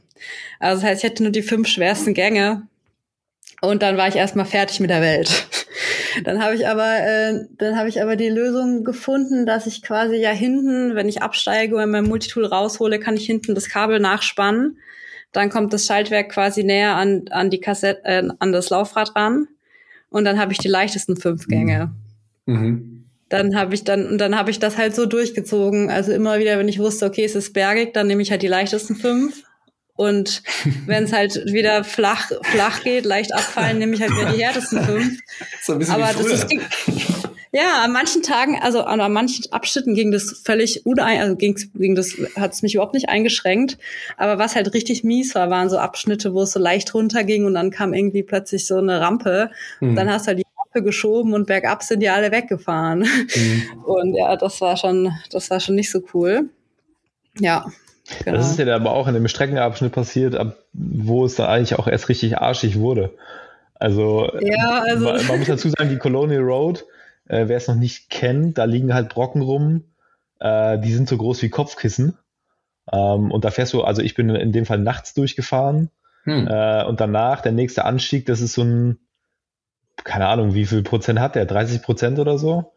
Also 0.59 0.81
das 0.81 0.89
heißt, 0.89 1.03
ich 1.03 1.09
hatte 1.11 1.21
nur 1.21 1.31
die 1.31 1.43
fünf 1.43 1.67
schwersten 1.67 2.15
Gänge 2.15 2.63
und 3.61 3.83
dann 3.83 3.95
war 3.95 4.07
ich 4.07 4.15
erstmal 4.15 4.47
fertig 4.47 4.79
mit 4.79 4.89
der 4.89 5.01
Welt. 5.01 5.47
Dann 6.23 6.43
habe 6.43 6.55
ich 6.55 6.67
aber, 6.67 6.97
äh, 6.97 7.45
dann 7.59 7.77
habe 7.77 7.89
ich 7.89 8.01
aber 8.01 8.15
die 8.15 8.29
Lösung 8.29 8.83
gefunden, 8.83 9.45
dass 9.45 9.67
ich 9.67 9.83
quasi 9.83 10.15
ja 10.15 10.31
hinten, 10.31 10.95
wenn 10.95 11.07
ich 11.07 11.21
absteige 11.21 11.75
und 11.75 11.91
mein 11.91 12.05
Multitool 12.05 12.45
raushole, 12.45 12.99
kann 12.99 13.15
ich 13.15 13.27
hinten 13.27 13.53
das 13.53 13.69
Kabel 13.69 13.99
nachspannen. 13.99 14.79
Dann 15.31 15.51
kommt 15.51 15.73
das 15.73 15.85
Schaltwerk 15.85 16.29
quasi 16.29 16.63
näher 16.63 16.95
an, 16.95 17.25
an 17.29 17.51
die 17.51 17.59
Kassette, 17.59 18.03
äh, 18.03 18.27
an 18.39 18.51
das 18.51 18.71
Laufrad 18.71 19.15
ran 19.15 19.47
und 20.09 20.25
dann 20.25 20.39
habe 20.39 20.51
ich 20.51 20.57
die 20.59 20.67
leichtesten 20.67 21.17
fünf 21.17 21.47
Gänge. 21.47 21.91
Mhm. 22.45 23.05
Dann 23.29 23.55
habe 23.55 23.75
ich 23.75 23.83
dann 23.83 24.07
und 24.07 24.19
dann 24.19 24.37
habe 24.37 24.51
ich 24.51 24.59
das 24.59 24.77
halt 24.77 24.95
so 24.95 25.05
durchgezogen. 25.05 25.89
Also 25.89 26.11
immer 26.13 26.39
wieder, 26.39 26.57
wenn 26.57 26.69
ich 26.69 26.79
wusste, 26.79 27.05
okay, 27.05 27.25
es 27.25 27.35
ist 27.35 27.53
bergig, 27.53 27.93
dann 27.93 28.07
nehme 28.07 28.21
ich 28.21 28.31
halt 28.31 28.41
die 28.41 28.47
leichtesten 28.47 28.95
fünf. 28.95 29.43
Und 29.95 30.43
wenn 30.85 31.03
es 31.03 31.11
halt 31.11 31.35
wieder 31.51 31.83
flach, 31.83 32.31
flach 32.43 32.83
geht, 32.83 33.05
leicht 33.05 33.33
abfallen, 33.33 33.79
nehme 33.79 33.95
ich 33.95 34.01
halt 34.01 34.11
wieder 34.11 34.31
die 34.31 34.43
härtesten 34.43 34.81
fünf. 34.83 35.19
So 35.61 35.73
ein 35.73 35.79
bisschen 35.79 35.95
Aber 35.95 36.13
das 36.13 36.25
ist, 36.25 36.47
ja, 37.51 37.83
an 37.83 37.91
manchen 37.91 38.23
Tagen, 38.23 38.59
also 38.61 38.83
an, 38.83 38.99
an 38.99 39.13
manchen 39.13 39.51
Abschnitten 39.51 39.95
ging 39.95 40.11
das 40.11 40.41
völlig 40.43 40.85
unein, 40.85 41.21
also 41.21 41.35
ging, 41.35 41.57
ging 41.75 41.95
das, 41.95 42.13
hat 42.35 42.53
es 42.53 42.61
mich 42.61 42.75
überhaupt 42.75 42.93
nicht 42.93 43.09
eingeschränkt. 43.09 43.77
Aber 44.17 44.37
was 44.37 44.55
halt 44.55 44.73
richtig 44.73 45.03
mies 45.03 45.33
war, 45.35 45.49
waren 45.49 45.69
so 45.69 45.77
Abschnitte, 45.77 46.33
wo 46.33 46.41
es 46.41 46.51
so 46.51 46.59
leicht 46.59 46.93
runterging 46.93 47.45
und 47.45 47.53
dann 47.53 47.71
kam 47.71 47.93
irgendwie 47.93 48.23
plötzlich 48.23 48.67
so 48.67 48.77
eine 48.77 48.99
Rampe. 48.99 49.51
Mhm. 49.79 49.89
Und 49.89 49.95
dann 49.95 50.09
hast 50.09 50.25
du 50.25 50.27
halt 50.29 50.39
die 50.39 50.45
Rampe 50.57 50.83
geschoben 50.83 51.33
und 51.33 51.47
bergab 51.47 51.83
sind 51.83 52.01
die 52.01 52.09
alle 52.09 52.31
weggefahren. 52.31 52.99
Mhm. 52.99 53.63
Und 53.85 54.15
ja, 54.15 54.35
das 54.35 54.59
war 54.59 54.75
schon, 54.75 55.13
das 55.31 55.49
war 55.49 55.59
schon 55.59 55.75
nicht 55.75 55.89
so 55.89 56.01
cool. 56.13 56.49
Ja. 57.39 57.65
Genau. 58.23 58.37
Das 58.37 58.51
ist 58.51 58.59
ja 58.59 58.65
dann 58.65 58.81
aber 58.81 58.91
auch 58.91 59.07
in 59.07 59.13
dem 59.13 59.27
Streckenabschnitt 59.27 59.91
passiert, 59.91 60.35
ab, 60.35 60.57
wo 60.73 61.25
es 61.25 61.35
dann 61.35 61.47
eigentlich 61.47 61.77
auch 61.77 61.87
erst 61.87 62.09
richtig 62.09 62.37
arschig 62.37 62.79
wurde. 62.79 63.13
Also, 63.75 64.31
ja, 64.39 64.81
also 64.81 65.05
man, 65.05 65.27
man 65.27 65.39
muss 65.39 65.47
dazu 65.47 65.69
sagen, 65.69 65.89
die 65.89 65.97
Colonial 65.97 66.41
Road 66.41 66.85
Äh, 67.27 67.47
Wer 67.47 67.57
es 67.57 67.67
noch 67.67 67.75
nicht 67.75 68.09
kennt, 68.09 68.57
da 68.57 68.65
liegen 68.65 68.93
halt 68.93 69.09
Brocken 69.09 69.41
rum, 69.41 69.83
äh, 70.39 70.77
die 70.79 70.93
sind 70.93 71.09
so 71.09 71.17
groß 71.17 71.41
wie 71.41 71.49
Kopfkissen. 71.49 72.17
Ähm, 72.91 73.31
und 73.31 73.45
da 73.45 73.51
fährst 73.51 73.73
du, 73.73 73.83
also 73.83 74.01
ich 74.01 74.15
bin 74.15 74.29
in 74.29 74.51
dem 74.51 74.65
Fall 74.65 74.79
nachts 74.79 75.13
durchgefahren. 75.13 75.89
Hm. 76.23 76.47
Äh, 76.47 76.83
und 76.85 76.99
danach, 76.99 77.41
der 77.41 77.51
nächste 77.51 77.85
Anstieg, 77.85 78.25
das 78.25 78.41
ist 78.41 78.53
so 78.53 78.63
ein, 78.63 78.99
keine 80.03 80.27
Ahnung, 80.27 80.53
wie 80.53 80.65
viel 80.65 80.83
Prozent 80.83 81.19
hat 81.19 81.35
der? 81.35 81.45
30 81.45 81.81
Prozent 81.81 82.19
oder 82.19 82.37
so? 82.37 82.73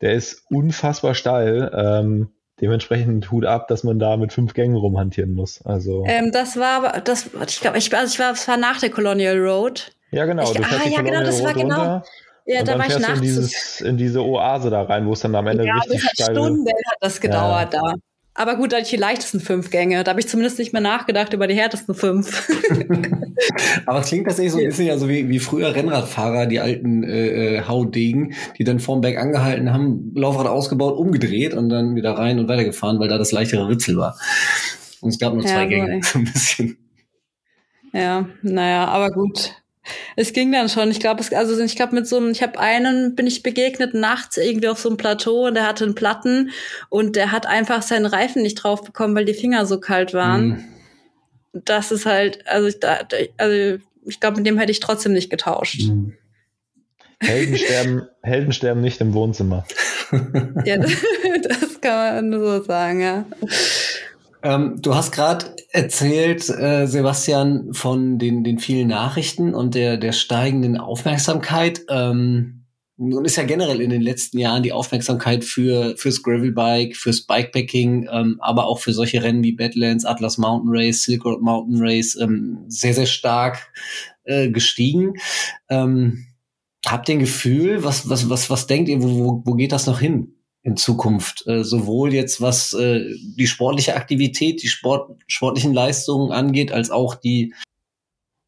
Der 0.00 0.12
ist 0.12 0.44
unfassbar 0.50 1.14
steil. 1.14 1.70
Ähm, 1.74 2.30
dementsprechend 2.60 3.30
Hut 3.30 3.44
ab, 3.44 3.68
dass 3.68 3.84
man 3.84 3.98
da 3.98 4.16
mit 4.16 4.32
fünf 4.32 4.54
Gängen 4.54 4.76
rumhantieren 4.76 5.32
muss. 5.32 5.64
Also 5.64 6.04
ähm, 6.06 6.32
das 6.32 6.56
war 6.56 6.84
aber, 6.84 7.00
das, 7.00 7.30
ich 7.46 7.60
glaube, 7.60 7.78
ich, 7.78 7.94
also 7.94 8.12
ich 8.12 8.18
war, 8.18 8.32
es 8.32 8.48
war 8.48 8.56
nach 8.56 8.80
der 8.80 8.90
Colonial 8.90 9.38
Road. 9.38 9.92
Ja, 10.10 10.24
genau. 10.24 10.44
Ich, 10.44 10.52
du 10.52 10.62
ah, 10.62 10.88
ja, 10.88 11.02
genau, 11.02 11.20
das 11.20 11.42
war 11.42 11.52
genau. 11.52 11.76
Runter. 11.76 12.04
Ja, 12.48 12.60
und 12.60 12.68
da 12.68 12.72
dann 12.72 12.80
war 12.80 12.88
ich 12.88 12.98
nachts. 12.98 13.18
In, 13.18 13.22
dieses, 13.22 13.80
in 13.82 13.96
diese 13.98 14.24
Oase 14.24 14.70
da 14.70 14.82
rein, 14.82 15.06
wo 15.06 15.12
es 15.12 15.20
dann 15.20 15.34
am 15.34 15.46
Ende 15.46 15.66
ja, 15.66 15.74
richtig 15.74 16.00
steil 16.00 16.30
ist. 16.30 16.36
Stunden 16.36 16.66
hat 16.66 16.96
das 17.00 17.20
gedauert 17.20 17.74
ja. 17.74 17.82
da. 17.82 17.94
Aber 18.32 18.56
gut, 18.56 18.72
da 18.72 18.76
hatte 18.76 18.84
ich 18.84 18.90
die 18.90 18.96
leichtesten 18.96 19.40
fünf 19.40 19.70
Gänge. 19.70 20.02
Da 20.02 20.12
habe 20.12 20.20
ich 20.20 20.28
zumindest 20.28 20.58
nicht 20.58 20.72
mehr 20.72 20.80
nachgedacht 20.80 21.34
über 21.34 21.46
die 21.46 21.56
härtesten 21.56 21.94
fünf. 21.94 22.48
Aber 23.86 23.98
es 23.98 24.06
klingt 24.06 24.26
tatsächlich 24.26 24.52
so 24.52 24.58
ein 24.58 24.64
bisschen 24.64 24.86
ja 24.86 24.96
so 24.96 25.10
wie, 25.10 25.28
wie 25.28 25.40
früher 25.40 25.74
Rennradfahrer, 25.74 26.46
die 26.46 26.60
alten 26.60 27.02
äh, 27.02 27.56
äh, 27.56 27.62
Haudegen, 27.66 28.34
die 28.56 28.64
dann 28.64 28.78
vorm 28.78 29.02
Berg 29.02 29.18
angehalten 29.18 29.72
haben, 29.72 30.12
Laufrad 30.14 30.46
ausgebaut, 30.46 30.96
umgedreht 30.96 31.52
und 31.52 31.68
dann 31.68 31.96
wieder 31.96 32.12
rein 32.12 32.38
und 32.38 32.48
weitergefahren, 32.48 32.98
weil 32.98 33.08
da 33.08 33.18
das 33.18 33.32
leichtere 33.32 33.68
Ritzel 33.68 33.98
war. 33.98 34.16
Und 35.00 35.10
es 35.10 35.18
gab 35.18 35.34
nur 35.34 35.44
zwei 35.44 35.64
ja, 35.64 35.66
Gänge, 35.66 36.00
so 36.02 36.18
ein 36.20 36.24
bisschen. 36.24 36.78
Ja, 37.92 38.26
naja, 38.42 38.86
aber 38.86 39.10
gut. 39.10 39.57
Es 40.16 40.32
ging 40.32 40.52
dann 40.52 40.68
schon. 40.68 40.90
Ich 40.90 41.00
glaube, 41.00 41.24
also 41.36 41.62
ich 41.62 41.76
glaube 41.76 41.94
mit 41.94 42.06
so 42.06 42.16
einem, 42.16 42.30
ich 42.30 42.42
habe 42.42 42.58
einen 42.58 43.14
bin 43.14 43.26
ich 43.26 43.42
begegnet 43.42 43.94
nachts 43.94 44.36
irgendwie 44.36 44.68
auf 44.68 44.78
so 44.78 44.88
einem 44.88 44.96
Plateau 44.96 45.46
und 45.46 45.54
der 45.54 45.66
hatte 45.66 45.84
einen 45.84 45.94
Platten 45.94 46.50
und 46.88 47.16
der 47.16 47.32
hat 47.32 47.46
einfach 47.46 47.82
seinen 47.82 48.06
Reifen 48.06 48.42
nicht 48.42 48.56
drauf 48.56 48.82
bekommen, 48.82 49.14
weil 49.14 49.24
die 49.24 49.34
Finger 49.34 49.66
so 49.66 49.80
kalt 49.80 50.14
waren. 50.14 50.48
Mhm. 50.48 50.64
Das 51.64 51.92
ist 51.92 52.06
halt, 52.06 52.46
also 52.46 52.68
ich, 52.68 52.80
da, 52.80 53.00
also 53.36 53.82
ich 54.04 54.20
glaube, 54.20 54.38
mit 54.38 54.46
dem 54.46 54.58
hätte 54.58 54.72
ich 54.72 54.80
trotzdem 54.80 55.12
nicht 55.12 55.30
getauscht. 55.30 55.82
Mhm. 55.82 56.14
Helden 57.20 57.58
sterben, 57.58 58.02
Helden 58.22 58.52
sterben 58.52 58.80
nicht 58.80 59.00
im 59.00 59.12
Wohnzimmer. 59.14 59.64
ja, 60.64 60.78
das, 60.78 60.92
das 61.42 61.80
kann 61.80 62.30
man 62.30 62.40
so 62.40 62.62
sagen, 62.62 63.00
ja. 63.00 63.24
Ähm, 64.42 64.80
du 64.80 64.94
hast 64.94 65.12
gerade 65.12 65.46
erzählt, 65.70 66.48
äh, 66.48 66.86
Sebastian, 66.86 67.72
von 67.72 68.18
den, 68.18 68.44
den 68.44 68.58
vielen 68.58 68.88
Nachrichten 68.88 69.54
und 69.54 69.74
der, 69.74 69.96
der 69.96 70.12
steigenden 70.12 70.76
Aufmerksamkeit. 70.78 71.82
Ähm, 71.88 72.58
nun 72.96 73.24
ist 73.24 73.36
ja 73.36 73.44
generell 73.44 73.80
in 73.80 73.90
den 73.90 74.02
letzten 74.02 74.38
Jahren 74.38 74.64
die 74.64 74.72
Aufmerksamkeit 74.72 75.44
für 75.44 75.96
fürs 75.96 76.22
Gravelbike, 76.22 76.96
fürs 76.96 77.22
Bikepacking, 77.22 78.08
ähm, 78.10 78.38
aber 78.40 78.66
auch 78.66 78.80
für 78.80 78.92
solche 78.92 79.22
Rennen 79.22 79.44
wie 79.44 79.52
Badlands, 79.52 80.04
Atlas 80.04 80.36
Mountain 80.36 80.70
Race, 80.72 81.04
Silk 81.04 81.24
Road 81.24 81.40
Mountain 81.40 81.78
Race 81.80 82.18
ähm, 82.20 82.64
sehr, 82.66 82.94
sehr 82.94 83.06
stark 83.06 83.72
äh, 84.24 84.50
gestiegen. 84.50 85.14
Ähm, 85.68 86.26
habt 86.86 87.08
ihr 87.08 87.16
ein 87.16 87.20
Gefühl, 87.20 87.84
was, 87.84 88.08
was, 88.10 88.28
was, 88.28 88.50
was 88.50 88.66
denkt 88.66 88.88
ihr, 88.88 89.00
wo, 89.00 89.42
wo 89.44 89.54
geht 89.54 89.70
das 89.70 89.86
noch 89.86 90.00
hin? 90.00 90.34
In 90.68 90.76
Zukunft, 90.76 91.46
äh, 91.46 91.64
sowohl 91.64 92.12
jetzt 92.12 92.42
was 92.42 92.74
äh, 92.74 93.14
die 93.36 93.46
sportliche 93.46 93.96
Aktivität, 93.96 94.62
die 94.62 94.68
Sport, 94.68 95.18
sportlichen 95.26 95.72
Leistungen 95.72 96.30
angeht, 96.30 96.72
als 96.72 96.90
auch 96.90 97.14
die, 97.14 97.54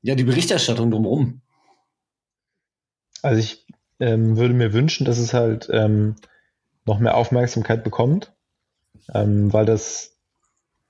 ja, 0.02 0.14
die 0.14 0.24
Berichterstattung 0.24 0.90
drumherum. 0.90 1.40
Also 3.22 3.40
ich 3.40 3.64
ähm, 4.00 4.36
würde 4.36 4.52
mir 4.52 4.74
wünschen, 4.74 5.06
dass 5.06 5.18
es 5.18 5.32
halt 5.32 5.70
ähm, 5.72 6.16
noch 6.84 6.98
mehr 6.98 7.16
Aufmerksamkeit 7.16 7.84
bekommt, 7.84 8.34
ähm, 9.14 9.50
weil 9.54 9.64
das, 9.64 10.18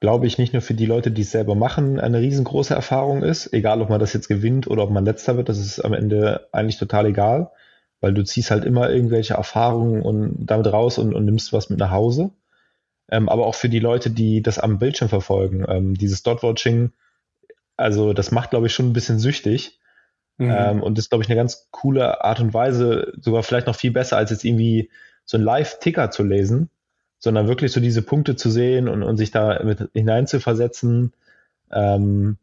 glaube 0.00 0.26
ich, 0.26 0.36
nicht 0.36 0.52
nur 0.52 0.62
für 0.62 0.74
die 0.74 0.86
Leute, 0.86 1.12
die 1.12 1.22
es 1.22 1.30
selber 1.30 1.54
machen, 1.54 2.00
eine 2.00 2.18
riesengroße 2.18 2.74
Erfahrung 2.74 3.22
ist, 3.22 3.52
egal 3.52 3.82
ob 3.82 3.88
man 3.88 4.00
das 4.00 4.14
jetzt 4.14 4.26
gewinnt 4.26 4.66
oder 4.66 4.82
ob 4.82 4.90
man 4.90 5.04
letzter 5.04 5.36
wird, 5.36 5.48
das 5.48 5.58
ist 5.58 5.78
am 5.78 5.92
Ende 5.92 6.48
eigentlich 6.50 6.78
total 6.78 7.06
egal 7.06 7.52
weil 8.00 8.14
du 8.14 8.24
ziehst 8.24 8.50
halt 8.50 8.64
immer 8.64 8.90
irgendwelche 8.90 9.34
Erfahrungen 9.34 10.02
und 10.02 10.46
damit 10.46 10.72
raus 10.72 10.98
und, 10.98 11.14
und 11.14 11.24
nimmst 11.24 11.52
was 11.52 11.70
mit 11.70 11.78
nach 11.78 11.90
Hause. 11.90 12.30
Ähm, 13.10 13.28
aber 13.28 13.46
auch 13.46 13.54
für 13.54 13.68
die 13.68 13.80
Leute, 13.80 14.10
die 14.10 14.42
das 14.42 14.58
am 14.58 14.78
Bildschirm 14.78 15.08
verfolgen, 15.08 15.64
ähm, 15.68 15.94
dieses 15.94 16.22
Dot-Watching, 16.22 16.92
also 17.76 18.12
das 18.12 18.30
macht, 18.30 18.50
glaube 18.50 18.66
ich, 18.66 18.74
schon 18.74 18.90
ein 18.90 18.92
bisschen 18.92 19.18
süchtig. 19.18 19.78
Mhm. 20.38 20.50
Ähm, 20.56 20.82
und 20.82 20.98
ist, 20.98 21.10
glaube 21.10 21.22
ich, 21.22 21.28
eine 21.28 21.36
ganz 21.36 21.68
coole 21.70 22.24
Art 22.24 22.40
und 22.40 22.54
Weise, 22.54 23.12
sogar 23.20 23.42
vielleicht 23.42 23.66
noch 23.66 23.76
viel 23.76 23.90
besser, 23.90 24.16
als 24.16 24.30
jetzt 24.30 24.44
irgendwie 24.44 24.90
so 25.24 25.36
ein 25.36 25.42
Live-Ticker 25.42 26.10
zu 26.10 26.22
lesen, 26.22 26.70
sondern 27.18 27.48
wirklich 27.48 27.72
so 27.72 27.80
diese 27.80 28.02
Punkte 28.02 28.36
zu 28.36 28.50
sehen 28.50 28.88
und, 28.88 29.02
und 29.02 29.16
sich 29.16 29.30
da 29.30 29.62
mit 29.62 29.90
hineinzuversetzen. 29.92 31.12
Ähm, 31.70 32.38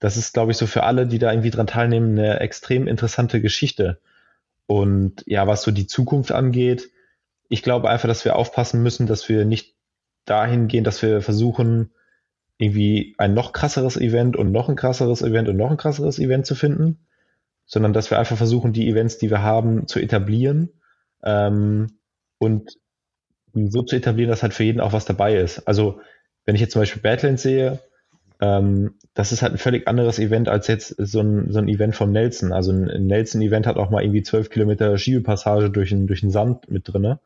das 0.00 0.16
ist, 0.16 0.34
glaube 0.34 0.50
ich, 0.50 0.58
so 0.58 0.66
für 0.66 0.82
alle, 0.82 1.06
die 1.06 1.18
da 1.18 1.30
irgendwie 1.30 1.50
dran 1.50 1.68
teilnehmen, 1.68 2.18
eine 2.18 2.40
extrem 2.40 2.88
interessante 2.88 3.40
Geschichte. 3.40 4.00
Und 4.66 5.22
ja, 5.26 5.46
was 5.46 5.62
so 5.62 5.70
die 5.70 5.86
Zukunft 5.86 6.32
angeht, 6.32 6.90
ich 7.48 7.62
glaube 7.62 7.88
einfach, 7.88 8.08
dass 8.08 8.24
wir 8.24 8.36
aufpassen 8.36 8.82
müssen, 8.82 9.06
dass 9.06 9.28
wir 9.28 9.44
nicht 9.44 9.76
dahin 10.24 10.66
gehen, 10.66 10.84
dass 10.84 11.02
wir 11.02 11.22
versuchen, 11.22 11.92
irgendwie 12.58 13.14
ein 13.18 13.34
noch 13.34 13.52
krasseres 13.52 13.96
Event 13.96 14.36
und 14.36 14.50
noch 14.50 14.68
ein 14.68 14.76
krasseres 14.76 15.22
Event 15.22 15.48
und 15.48 15.56
noch 15.56 15.70
ein 15.70 15.76
krasseres 15.76 16.18
Event 16.18 16.46
zu 16.46 16.54
finden, 16.54 17.06
sondern 17.66 17.92
dass 17.92 18.10
wir 18.10 18.18
einfach 18.18 18.36
versuchen, 18.36 18.72
die 18.72 18.88
Events, 18.88 19.18
die 19.18 19.30
wir 19.30 19.42
haben, 19.42 19.86
zu 19.86 20.00
etablieren 20.00 20.70
ähm, 21.22 21.98
und 22.38 22.78
so 23.52 23.82
zu 23.82 23.96
etablieren, 23.96 24.30
dass 24.30 24.42
halt 24.42 24.54
für 24.54 24.64
jeden 24.64 24.80
auch 24.80 24.92
was 24.92 25.04
dabei 25.04 25.36
ist. 25.36 25.66
Also 25.68 26.00
wenn 26.44 26.54
ich 26.54 26.60
jetzt 26.60 26.72
zum 26.72 26.82
Beispiel 26.82 27.02
Badlands 27.02 27.42
sehe, 27.42 27.80
ähm, 28.40 28.94
das 29.14 29.32
ist 29.32 29.42
halt 29.42 29.52
ein 29.52 29.58
völlig 29.58 29.88
anderes 29.88 30.18
Event 30.18 30.48
als 30.48 30.66
jetzt 30.66 30.94
so 30.98 31.20
ein, 31.20 31.50
so 31.50 31.58
ein 31.58 31.68
Event 31.68 31.96
vom 31.96 32.12
Nelson. 32.12 32.52
Also 32.52 32.72
ein 32.72 33.06
Nelson-Event 33.06 33.66
hat 33.66 33.76
auch 33.76 33.90
mal 33.90 34.02
irgendwie 34.02 34.22
zwölf 34.22 34.50
Kilometer 34.50 34.98
Schiebepassage 34.98 35.70
durch 35.70 35.88
den, 35.88 36.06
durch 36.06 36.20
den 36.20 36.30
Sand 36.30 36.70
mit 36.70 36.82
drinne. 36.86 37.18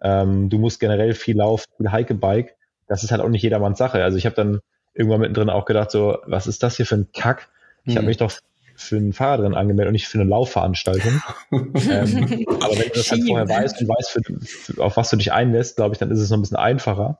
Ähm, 0.00 0.48
du 0.48 0.58
musst 0.58 0.78
generell 0.78 1.14
viel 1.14 1.36
laufen, 1.36 1.66
viel 1.76 1.90
Hike-Bike. 1.90 2.54
Das 2.86 3.02
ist 3.02 3.10
halt 3.10 3.20
auch 3.20 3.28
nicht 3.28 3.42
jedermanns 3.42 3.78
Sache. 3.78 4.02
Also 4.04 4.16
ich 4.16 4.26
habe 4.26 4.36
dann 4.36 4.60
irgendwann 4.94 5.20
mittendrin 5.20 5.50
auch 5.50 5.64
gedacht, 5.64 5.90
so, 5.90 6.18
was 6.26 6.46
ist 6.46 6.62
das 6.62 6.76
hier 6.76 6.86
für 6.86 6.96
ein 6.96 7.08
Kack? 7.12 7.48
Ich 7.84 7.94
mhm. 7.94 7.98
habe 7.98 8.06
mich 8.06 8.16
doch 8.16 8.32
für 8.76 8.96
ein 8.96 9.12
Fahrradrennen 9.12 9.56
angemeldet 9.56 9.88
und 9.88 9.94
nicht 9.94 10.06
für 10.06 10.20
eine 10.20 10.30
Laufveranstaltung. 10.30 11.20
ähm, 11.50 12.46
aber 12.60 12.78
wenn 12.78 12.88
du 12.88 12.94
das 12.94 13.10
halt 13.10 13.24
vorher 13.26 13.48
weißt 13.48 13.80
und 13.80 13.88
weißt, 13.88 14.10
für, 14.10 14.20
für, 14.40 14.82
auf 14.82 14.96
was 14.96 15.10
du 15.10 15.16
dich 15.16 15.32
einlässt, 15.32 15.76
glaube 15.76 15.94
ich, 15.94 15.98
dann 15.98 16.12
ist 16.12 16.20
es 16.20 16.30
noch 16.30 16.38
ein 16.38 16.42
bisschen 16.42 16.56
einfacher. 16.56 17.18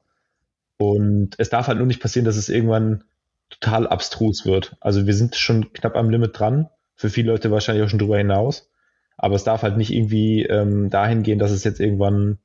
Und 0.79 1.35
es 1.39 1.51
darf 1.51 1.66
halt 1.66 1.79
nur 1.79 1.87
nicht 1.87 2.01
passieren, 2.01 2.24
dass 2.24 2.37
es 2.37 2.49
irgendwann 2.49 3.05
total 3.51 3.87
abstrus 3.87 4.47
wird. 4.47 4.76
Also 4.81 5.07
wir 5.07 5.14
sind 5.14 5.37
schon 5.37 5.72
knapp 5.72 5.97
am 5.97 6.11
Limit 6.11 6.39
dran, 6.39 6.68
für 6.95 7.11
viele 7.11 7.33
Leute 7.33 7.51
wahrscheinlich 7.51 7.85
auch 7.85 7.89
schon 7.89 7.99
drüber 7.99 8.18
hinaus. 8.18 8.70
Aber 9.16 9.35
es 9.35 9.45
darf 9.45 9.62
halt 9.62 9.76
nicht 9.76 9.93
irgendwie 9.93 10.45
ähm, 10.45 10.91
dahin 10.91 11.24
gehen, 11.24 11.41
dass 11.41 11.51
es 11.51 11.64
jetzt 11.64 11.81
irgendwann 11.81 12.39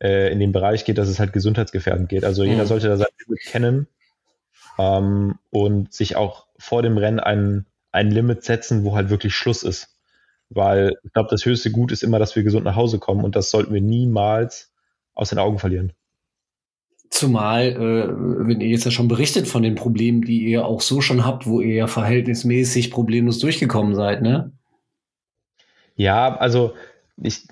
äh, 0.00 0.32
in 0.32 0.38
den 0.38 0.52
Bereich 0.52 0.84
geht, 0.84 0.98
dass 0.98 1.08
es 1.08 1.18
halt 1.18 1.32
gesundheitsgefährdend 1.32 2.08
geht. 2.08 2.24
Also 2.24 2.44
jeder 2.44 2.62
mhm. 2.62 2.68
sollte 2.68 2.88
da 2.88 2.96
sein 2.96 3.08
Limit 3.26 3.40
kennen 3.40 3.88
ähm, 4.78 5.38
und 5.50 5.92
sich 5.92 6.14
auch 6.14 6.46
vor 6.56 6.82
dem 6.82 6.96
Rennen 6.98 7.18
ein, 7.18 7.66
ein 7.90 8.10
Limit 8.12 8.44
setzen, 8.44 8.84
wo 8.84 8.94
halt 8.94 9.10
wirklich 9.10 9.34
Schluss 9.34 9.64
ist. 9.64 9.96
Weil 10.50 10.92
ich 11.02 11.12
glaube, 11.12 11.30
das 11.30 11.44
höchste 11.44 11.72
Gut 11.72 11.90
ist 11.90 12.04
immer, 12.04 12.20
dass 12.20 12.36
wir 12.36 12.44
gesund 12.44 12.64
nach 12.64 12.76
Hause 12.76 13.00
kommen 13.00 13.24
und 13.24 13.34
das 13.34 13.50
sollten 13.50 13.74
wir 13.74 13.80
niemals 13.80 14.72
aus 15.14 15.30
den 15.30 15.38
Augen 15.38 15.58
verlieren. 15.58 15.92
Zumal, 17.14 17.68
äh, 17.68 18.08
wenn 18.48 18.60
ihr 18.60 18.66
jetzt 18.66 18.86
ja 18.86 18.90
schon 18.90 19.06
berichtet 19.06 19.46
von 19.46 19.62
den 19.62 19.76
Problemen, 19.76 20.22
die 20.22 20.46
ihr 20.46 20.66
auch 20.66 20.80
so 20.80 21.00
schon 21.00 21.24
habt, 21.24 21.46
wo 21.46 21.60
ihr 21.60 21.74
ja 21.76 21.86
verhältnismäßig 21.86 22.90
problemlos 22.90 23.38
durchgekommen 23.38 23.94
seid, 23.94 24.20
ne? 24.20 24.50
Ja, 25.94 26.36
also 26.36 26.72
ich, 27.22 27.46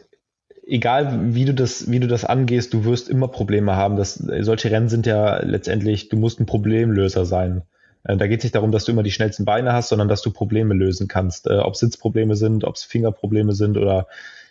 egal 0.67 1.33
wie 1.33 1.45
du 1.45 1.55
das, 1.55 1.89
wie 1.89 2.01
du 2.01 2.09
das 2.09 2.25
angehst, 2.25 2.75
du 2.75 2.85
wirst 2.85 3.09
immer 3.09 3.29
Probleme 3.29 3.77
haben. 3.77 3.95
Das, 3.95 4.15
solche 4.15 4.73
Rennen 4.73 4.89
sind 4.89 5.07
ja 5.07 5.41
letztendlich, 5.45 6.09
du 6.09 6.17
musst 6.17 6.41
ein 6.41 6.47
Problemlöser 6.47 7.25
sein. 7.25 7.63
Äh, 8.03 8.17
da 8.17 8.27
geht 8.27 8.41
es 8.41 8.45
nicht 8.45 8.57
darum, 8.57 8.73
dass 8.73 8.85
du 8.85 8.91
immer 8.91 9.05
die 9.05 9.13
schnellsten 9.13 9.45
Beine 9.45 9.75
hast, 9.75 9.91
sondern 9.91 10.09
dass 10.09 10.23
du 10.23 10.33
Probleme 10.33 10.75
lösen 10.75 11.07
kannst. 11.07 11.47
Äh, 11.47 11.59
ob 11.59 11.77
Sitzprobleme 11.77 12.35
sind, 12.35 12.65
ob 12.65 12.75
es 12.75 12.83
Fingerprobleme 12.83 13.53
sind 13.53 13.77
oder 13.77 14.09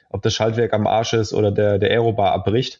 ob 0.09 0.21
das 0.21 0.33
Schaltwerk 0.33 0.71
am 0.71 0.87
Arsch 0.87 1.11
ist 1.11 1.33
oder 1.33 1.51
der, 1.51 1.79
der 1.79 1.89
Aerobar 1.89 2.31
abbricht 2.31 2.79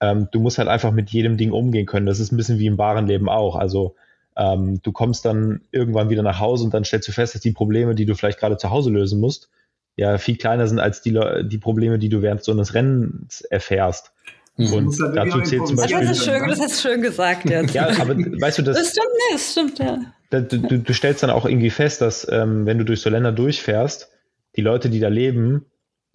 ähm, 0.00 0.28
du 0.30 0.40
musst 0.40 0.58
halt 0.58 0.68
einfach 0.68 0.92
mit 0.92 1.10
jedem 1.10 1.36
Ding 1.36 1.52
umgehen 1.52 1.86
können. 1.86 2.06
Das 2.06 2.20
ist 2.20 2.32
ein 2.32 2.36
bisschen 2.36 2.58
wie 2.58 2.66
im 2.66 2.78
wahren 2.78 3.06
Leben 3.06 3.28
auch. 3.28 3.56
Also 3.56 3.94
ähm, 4.36 4.80
du 4.82 4.92
kommst 4.92 5.24
dann 5.24 5.62
irgendwann 5.70 6.10
wieder 6.10 6.22
nach 6.22 6.40
Hause 6.40 6.64
und 6.64 6.74
dann 6.74 6.84
stellst 6.84 7.08
du 7.08 7.12
fest, 7.12 7.34
dass 7.34 7.40
die 7.40 7.52
Probleme, 7.52 7.94
die 7.94 8.06
du 8.06 8.14
vielleicht 8.14 8.40
gerade 8.40 8.56
zu 8.56 8.70
Hause 8.70 8.90
lösen 8.90 9.20
musst, 9.20 9.48
ja 9.96 10.18
viel 10.18 10.36
kleiner 10.36 10.66
sind 10.66 10.80
als 10.80 11.02
die, 11.02 11.18
die 11.44 11.58
Probleme, 11.58 11.98
die 11.98 12.08
du 12.08 12.22
während 12.22 12.42
so 12.42 12.52
eines 12.52 12.74
Rennens 12.74 13.42
erfährst. 13.42 14.12
Mhm. 14.56 14.72
Und 14.72 14.98
dazu 15.14 15.40
zählt 15.40 15.66
zum 15.66 15.76
Beispiel. 15.76 16.00
Das 16.00 16.18
ist 16.18 16.24
schön, 16.24 16.48
das 16.48 16.60
hast 16.60 16.82
schön 16.82 17.00
gesagt 17.00 17.48
jetzt. 17.48 17.74
ja, 17.74 17.88
aber 17.88 18.16
weißt 18.16 18.58
du, 18.58 18.62
das, 18.62 18.76
das 18.76 18.90
stimmt, 18.90 19.06
nee, 19.12 19.32
das 19.32 19.52
stimmt, 19.52 19.78
ja. 19.78 19.98
Du, 20.30 20.58
du, 20.58 20.78
du 20.78 20.94
stellst 20.94 21.22
dann 21.22 21.30
auch 21.30 21.46
irgendwie 21.46 21.70
fest, 21.70 22.00
dass 22.00 22.26
ähm, 22.30 22.66
wenn 22.66 22.78
du 22.78 22.84
durch 22.84 23.00
so 23.00 23.10
Länder 23.10 23.30
durchfährst, 23.30 24.10
die 24.56 24.62
Leute, 24.62 24.90
die 24.90 25.00
da 25.00 25.08
leben, 25.08 25.66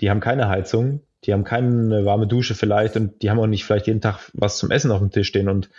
die 0.01 0.09
haben 0.09 0.19
keine 0.19 0.49
Heizung, 0.49 1.01
die 1.25 1.33
haben 1.33 1.43
keine 1.43 2.05
warme 2.05 2.27
Dusche 2.27 2.55
vielleicht 2.55 2.95
und 2.95 3.21
die 3.21 3.29
haben 3.29 3.39
auch 3.39 3.47
nicht 3.47 3.65
vielleicht 3.65 3.87
jeden 3.87 4.01
Tag 4.01 4.31
was 4.33 4.57
zum 4.57 4.71
Essen 4.71 4.91
auf 4.91 4.99
dem 4.99 5.11
Tisch 5.11 5.27
stehen. 5.27 5.49
Und 5.49 5.69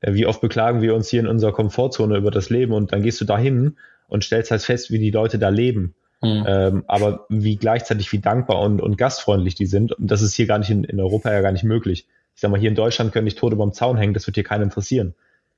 äh, 0.00 0.14
wie 0.14 0.26
oft 0.26 0.40
beklagen 0.40 0.80
wir 0.80 0.94
uns 0.94 1.08
hier 1.08 1.20
in 1.20 1.26
unserer 1.26 1.52
Komfortzone 1.52 2.16
über 2.16 2.30
das 2.30 2.50
Leben 2.50 2.72
und 2.72 2.92
dann 2.92 3.02
gehst 3.02 3.20
du 3.20 3.24
da 3.24 3.38
hin 3.38 3.76
und 4.08 4.24
stellst 4.24 4.50
halt 4.50 4.62
fest, 4.62 4.90
wie 4.90 4.98
die 4.98 5.10
Leute 5.10 5.38
da 5.38 5.48
leben. 5.48 5.94
Mhm. 6.22 6.44
Ähm, 6.46 6.84
aber 6.86 7.26
wie 7.28 7.56
gleichzeitig 7.56 8.10
wie 8.12 8.20
dankbar 8.20 8.60
und, 8.60 8.80
und 8.80 8.96
gastfreundlich 8.96 9.54
die 9.54 9.66
sind. 9.66 9.92
Und 9.92 10.10
das 10.10 10.22
ist 10.22 10.34
hier 10.34 10.46
gar 10.46 10.58
nicht 10.58 10.70
in, 10.70 10.84
in 10.84 10.98
Europa 10.98 11.30
ja 11.30 11.42
gar 11.42 11.52
nicht 11.52 11.64
möglich. 11.64 12.06
Ich 12.34 12.40
sag 12.40 12.50
mal, 12.50 12.60
hier 12.60 12.70
in 12.70 12.74
Deutschland 12.74 13.12
können 13.12 13.26
dich 13.26 13.34
tot 13.34 13.52
über 13.52 13.64
dem 13.64 13.72
Zaun 13.72 13.96
hängen, 13.96 14.14
das 14.14 14.26
wird 14.26 14.36
hier 14.36 14.44
keinen 14.44 14.62
interessieren. 14.62 15.14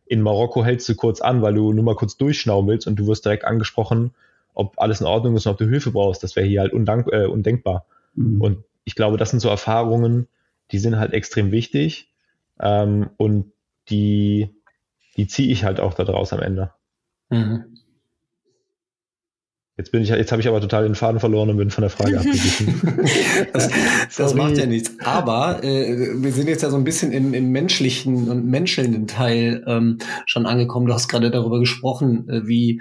In 0.06 0.22
Marokko 0.22 0.64
hältst 0.64 0.88
du 0.88 0.94
kurz 0.94 1.20
an, 1.20 1.42
weil 1.42 1.54
du 1.54 1.72
nur 1.72 1.84
mal 1.84 1.94
kurz 1.94 2.16
durchschnauben 2.16 2.68
willst 2.68 2.86
und 2.86 2.96
du 2.96 3.06
wirst 3.06 3.24
direkt 3.24 3.44
angesprochen, 3.44 4.12
ob 4.54 4.74
alles 4.78 5.00
in 5.00 5.06
Ordnung 5.06 5.36
ist 5.36 5.46
und 5.46 5.52
ob 5.52 5.58
du 5.58 5.68
Hilfe 5.68 5.90
brauchst. 5.90 6.22
Das 6.22 6.34
wäre 6.34 6.46
hier 6.46 6.60
halt 6.60 6.72
undank 6.72 7.06
äh, 7.12 7.26
undenkbar. 7.26 7.84
Mhm. 8.14 8.40
Und 8.40 8.64
ich 8.88 8.94
glaube, 8.94 9.18
das 9.18 9.28
sind 9.28 9.40
so 9.40 9.50
Erfahrungen, 9.50 10.28
die 10.70 10.78
sind 10.78 10.98
halt 10.98 11.12
extrem 11.12 11.52
wichtig 11.52 12.10
ähm, 12.58 13.10
und 13.18 13.52
die, 13.90 14.48
die 15.18 15.26
ziehe 15.26 15.52
ich 15.52 15.64
halt 15.64 15.78
auch 15.78 15.92
da 15.92 16.04
draus 16.04 16.32
am 16.32 16.40
Ende. 16.40 16.72
Mhm. 17.28 17.64
Jetzt 19.76 19.92
bin 19.92 20.02
ich, 20.02 20.08
jetzt 20.08 20.32
habe 20.32 20.40
ich 20.40 20.48
aber 20.48 20.62
total 20.62 20.84
den 20.84 20.94
Faden 20.94 21.20
verloren 21.20 21.50
und 21.50 21.58
bin 21.58 21.70
von 21.70 21.82
der 21.82 21.90
Frage 21.90 22.18
abgewichen. 22.18 22.80
das, 23.52 23.68
das 24.16 24.34
macht 24.34 24.56
ja 24.56 24.64
nichts. 24.64 24.94
Aber 25.04 25.62
äh, 25.62 26.22
wir 26.22 26.32
sind 26.32 26.48
jetzt 26.48 26.62
ja 26.62 26.70
so 26.70 26.78
ein 26.78 26.84
bisschen 26.84 27.12
im, 27.12 27.34
im 27.34 27.52
menschlichen 27.52 28.30
und 28.30 28.46
menschelnden 28.46 29.06
Teil 29.06 29.62
ähm, 29.66 29.98
schon 30.24 30.46
angekommen. 30.46 30.86
Du 30.86 30.94
hast 30.94 31.08
gerade 31.08 31.30
darüber 31.30 31.60
gesprochen, 31.60 32.26
äh, 32.30 32.48
wie 32.48 32.80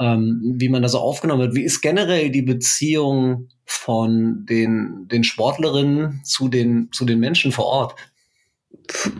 ähm, 0.00 0.56
wie 0.58 0.68
man 0.68 0.82
da 0.82 0.88
so 0.88 0.98
aufgenommen 0.98 1.42
wird. 1.42 1.54
Wie 1.54 1.62
ist 1.62 1.80
generell 1.80 2.30
die 2.30 2.42
Beziehung 2.42 3.48
von 3.70 4.46
den 4.46 5.06
den 5.08 5.24
Sportlerinnen 5.24 6.20
zu 6.24 6.48
den 6.48 6.90
zu 6.92 7.04
den 7.04 7.20
Menschen 7.20 7.52
vor 7.52 7.66
Ort? 7.66 7.94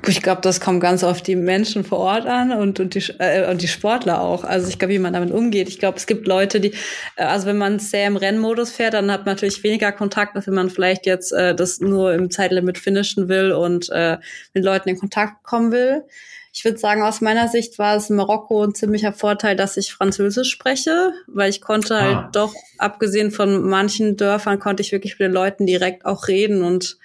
Ich 0.07 0.23
glaube, 0.23 0.41
das 0.41 0.61
kommt 0.61 0.81
ganz 0.81 1.05
auf 1.05 1.21
die 1.21 1.37
Menschen 1.37 1.85
vor 1.85 1.99
Ort 1.99 2.27
an 2.27 2.53
und, 2.53 2.81
und, 2.81 2.95
die, 2.95 3.05
äh, 3.19 3.51
und 3.51 3.61
die 3.61 3.69
Sportler 3.69 4.23
auch. 4.23 4.45
Also 4.45 4.69
ich 4.69 4.79
glaube, 4.79 4.95
wie 4.95 4.99
man 4.99 5.13
damit 5.13 5.31
umgeht. 5.31 5.69
Ich 5.69 5.79
glaube, 5.79 5.99
es 5.99 6.07
gibt 6.07 6.27
Leute, 6.27 6.59
die, 6.61 6.73
äh, 7.17 7.25
also 7.25 7.47
wenn 7.47 7.59
man 7.59 7.79
sehr 7.79 8.07
im 8.07 8.17
Rennmodus 8.17 8.71
fährt, 8.71 8.95
dann 8.95 9.11
hat 9.11 9.27
man 9.27 9.35
natürlich 9.35 9.63
weniger 9.63 9.93
Kontakt, 9.93 10.37
als 10.37 10.47
wenn 10.47 10.55
man 10.55 10.71
vielleicht 10.71 11.05
jetzt 11.05 11.33
äh, 11.33 11.55
das 11.55 11.81
nur 11.81 12.15
im 12.15 12.31
Zeitlimit 12.31 12.79
finishen 12.79 13.29
will 13.29 13.53
und 13.53 13.91
äh, 13.91 14.17
mit 14.55 14.65
Leuten 14.65 14.89
in 14.89 14.99
Kontakt 14.99 15.45
kommen 15.45 15.71
will. 15.71 16.05
Ich 16.53 16.65
würde 16.65 16.79
sagen, 16.79 17.03
aus 17.03 17.21
meiner 17.21 17.49
Sicht 17.49 17.79
war 17.79 17.97
es 17.97 18.11
in 18.11 18.17
Marokko 18.17 18.65
ein 18.65 18.75
ziemlicher 18.75 19.13
Vorteil, 19.13 19.57
dass 19.57 19.77
ich 19.77 19.93
Französisch 19.93 20.51
spreche, 20.51 21.13
weil 21.27 21.51
ich 21.51 21.61
konnte 21.61 22.01
halt 22.01 22.17
ah. 22.17 22.23
halt 22.23 22.37
doch, 22.37 22.55
abgesehen 22.79 23.31
von 23.31 23.69
manchen 23.69 24.17
Dörfern, 24.17 24.59
konnte 24.59 24.83
ich 24.83 24.93
wirklich 24.93 25.19
mit 25.19 25.27
den 25.27 25.33
Leuten 25.33 25.67
direkt 25.67 26.05
auch 26.05 26.29
reden 26.29 26.63
und 26.63 26.99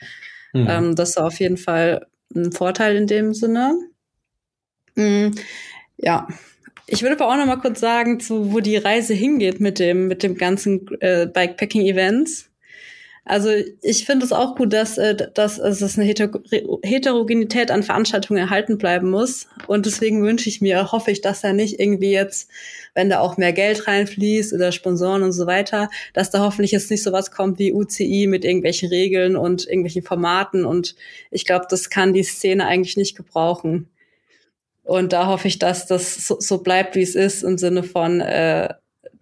mhm. 0.54 0.68
ähm, 0.70 0.96
das 0.96 1.18
war 1.18 1.26
auf 1.26 1.39
jeden 1.39 1.58
Fall 1.58 2.08
ein 2.36 2.52
Vorteil 2.52 2.96
in 2.96 3.08
dem 3.08 3.34
Sinne. 3.34 3.78
Mhm. 4.96 5.36
Ja. 5.98 6.28
Ich 6.86 7.02
würde 7.02 7.16
aber 7.16 7.32
auch 7.32 7.38
noch 7.38 7.46
mal 7.46 7.60
kurz 7.60 7.80
sagen, 7.80 8.20
zu, 8.20 8.52
wo 8.52 8.60
die 8.60 8.78
Reise 8.78 9.14
hingeht 9.14 9.60
mit 9.60 9.80
dem, 9.80 10.08
mit 10.08 10.22
dem 10.22 10.36
ganzen 10.36 10.86
äh, 11.00 11.28
Bikepacking-Events. 11.28 12.50
Also 13.26 13.51
ich 13.82 14.05
finde 14.05 14.26
es 14.26 14.34
auch 14.34 14.55
gut, 14.55 14.74
dass, 14.74 14.97
äh, 14.97 15.15
dass, 15.15 15.57
dass 15.57 15.82
es 15.82 15.97
eine 15.97 16.05
Heterogenität 16.05 17.71
an 17.71 17.82
Veranstaltungen 17.82 18.41
erhalten 18.41 18.78
bleiben 18.78 19.09
muss. 19.09 19.47
Und 19.67 19.86
deswegen 19.86 20.24
wünsche 20.24 20.49
ich 20.49 20.59
mir, 20.59 20.91
hoffe 20.91 21.11
ich, 21.11 21.21
dass 21.21 21.39
da 21.39 21.53
nicht 21.53 21.80
irgendwie 21.80 22.11
jetzt, 22.11 22.49
wenn 22.93 23.09
da 23.09 23.19
auch 23.19 23.38
mehr 23.38 23.53
Geld 23.53 23.88
reinfließt 23.88 24.51
oder 24.51 24.74
Sponsoren 24.74 25.24
und 25.24 25.32
so 25.32 25.47
weiter, 25.47 25.89
dass 26.13 26.32
da 26.32 26.39
hoffentlich 26.39 26.71
jetzt 26.71 26.91
nicht 26.91 27.01
sowas 27.01 27.32
kommt 27.32 27.59
wie 27.59 27.71
UCI 27.71 28.28
mit 28.28 28.43
irgendwelchen 28.43 28.89
Regeln 28.89 29.38
und 29.38 29.67
irgendwelchen 29.67 30.03
Formaten. 30.03 30.65
Und 30.65 30.95
ich 31.32 31.45
glaube, 31.45 31.67
das 31.69 31.89
kann 31.89 32.13
die 32.13 32.24
Szene 32.24 32.67
eigentlich 32.67 32.97
nicht 32.97 33.15
gebrauchen. 33.15 33.89
Und 34.84 35.13
da 35.13 35.28
hoffe 35.28 35.47
ich, 35.47 35.59
dass 35.59 35.88
das 35.88 36.28
so, 36.28 36.41
so 36.41 36.57
bleibt, 36.57 36.97
wie 36.97 37.01
es 37.01 37.15
ist, 37.15 37.43
im 37.43 37.57
Sinne 37.57 37.84
von 37.84 38.19
äh, 38.19 38.74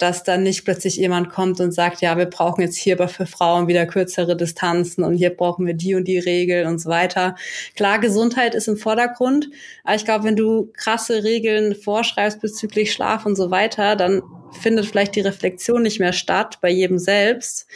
dass 0.01 0.23
dann 0.23 0.43
nicht 0.43 0.65
plötzlich 0.65 0.95
jemand 0.95 1.29
kommt 1.29 1.59
und 1.59 1.71
sagt, 1.71 2.01
ja, 2.01 2.17
wir 2.17 2.25
brauchen 2.25 2.61
jetzt 2.61 2.77
hier 2.77 2.95
aber 2.95 3.07
für 3.07 3.25
Frauen 3.25 3.67
wieder 3.67 3.85
kürzere 3.85 4.35
Distanzen 4.35 5.03
und 5.03 5.13
hier 5.13 5.29
brauchen 5.29 5.65
wir 5.65 5.73
die 5.73 5.95
und 5.95 6.07
die 6.07 6.19
Regeln 6.19 6.67
und 6.67 6.79
so 6.79 6.89
weiter. 6.89 7.35
Klar, 7.75 7.99
Gesundheit 7.99 8.55
ist 8.55 8.67
im 8.67 8.77
Vordergrund, 8.77 9.49
aber 9.83 9.95
ich 9.95 10.05
glaube, 10.05 10.23
wenn 10.23 10.35
du 10.35 10.71
krasse 10.73 11.23
Regeln 11.23 11.75
vorschreibst 11.75 12.41
bezüglich 12.41 12.91
Schlaf 12.91 13.25
und 13.25 13.35
so 13.35 13.51
weiter, 13.51 13.95
dann 13.95 14.23
findet 14.59 14.85
vielleicht 14.85 15.15
die 15.15 15.21
Reflexion 15.21 15.81
nicht 15.81 15.99
mehr 15.99 16.13
statt 16.13 16.57
bei 16.61 16.69
jedem 16.69 16.99
selbst, 16.99 17.67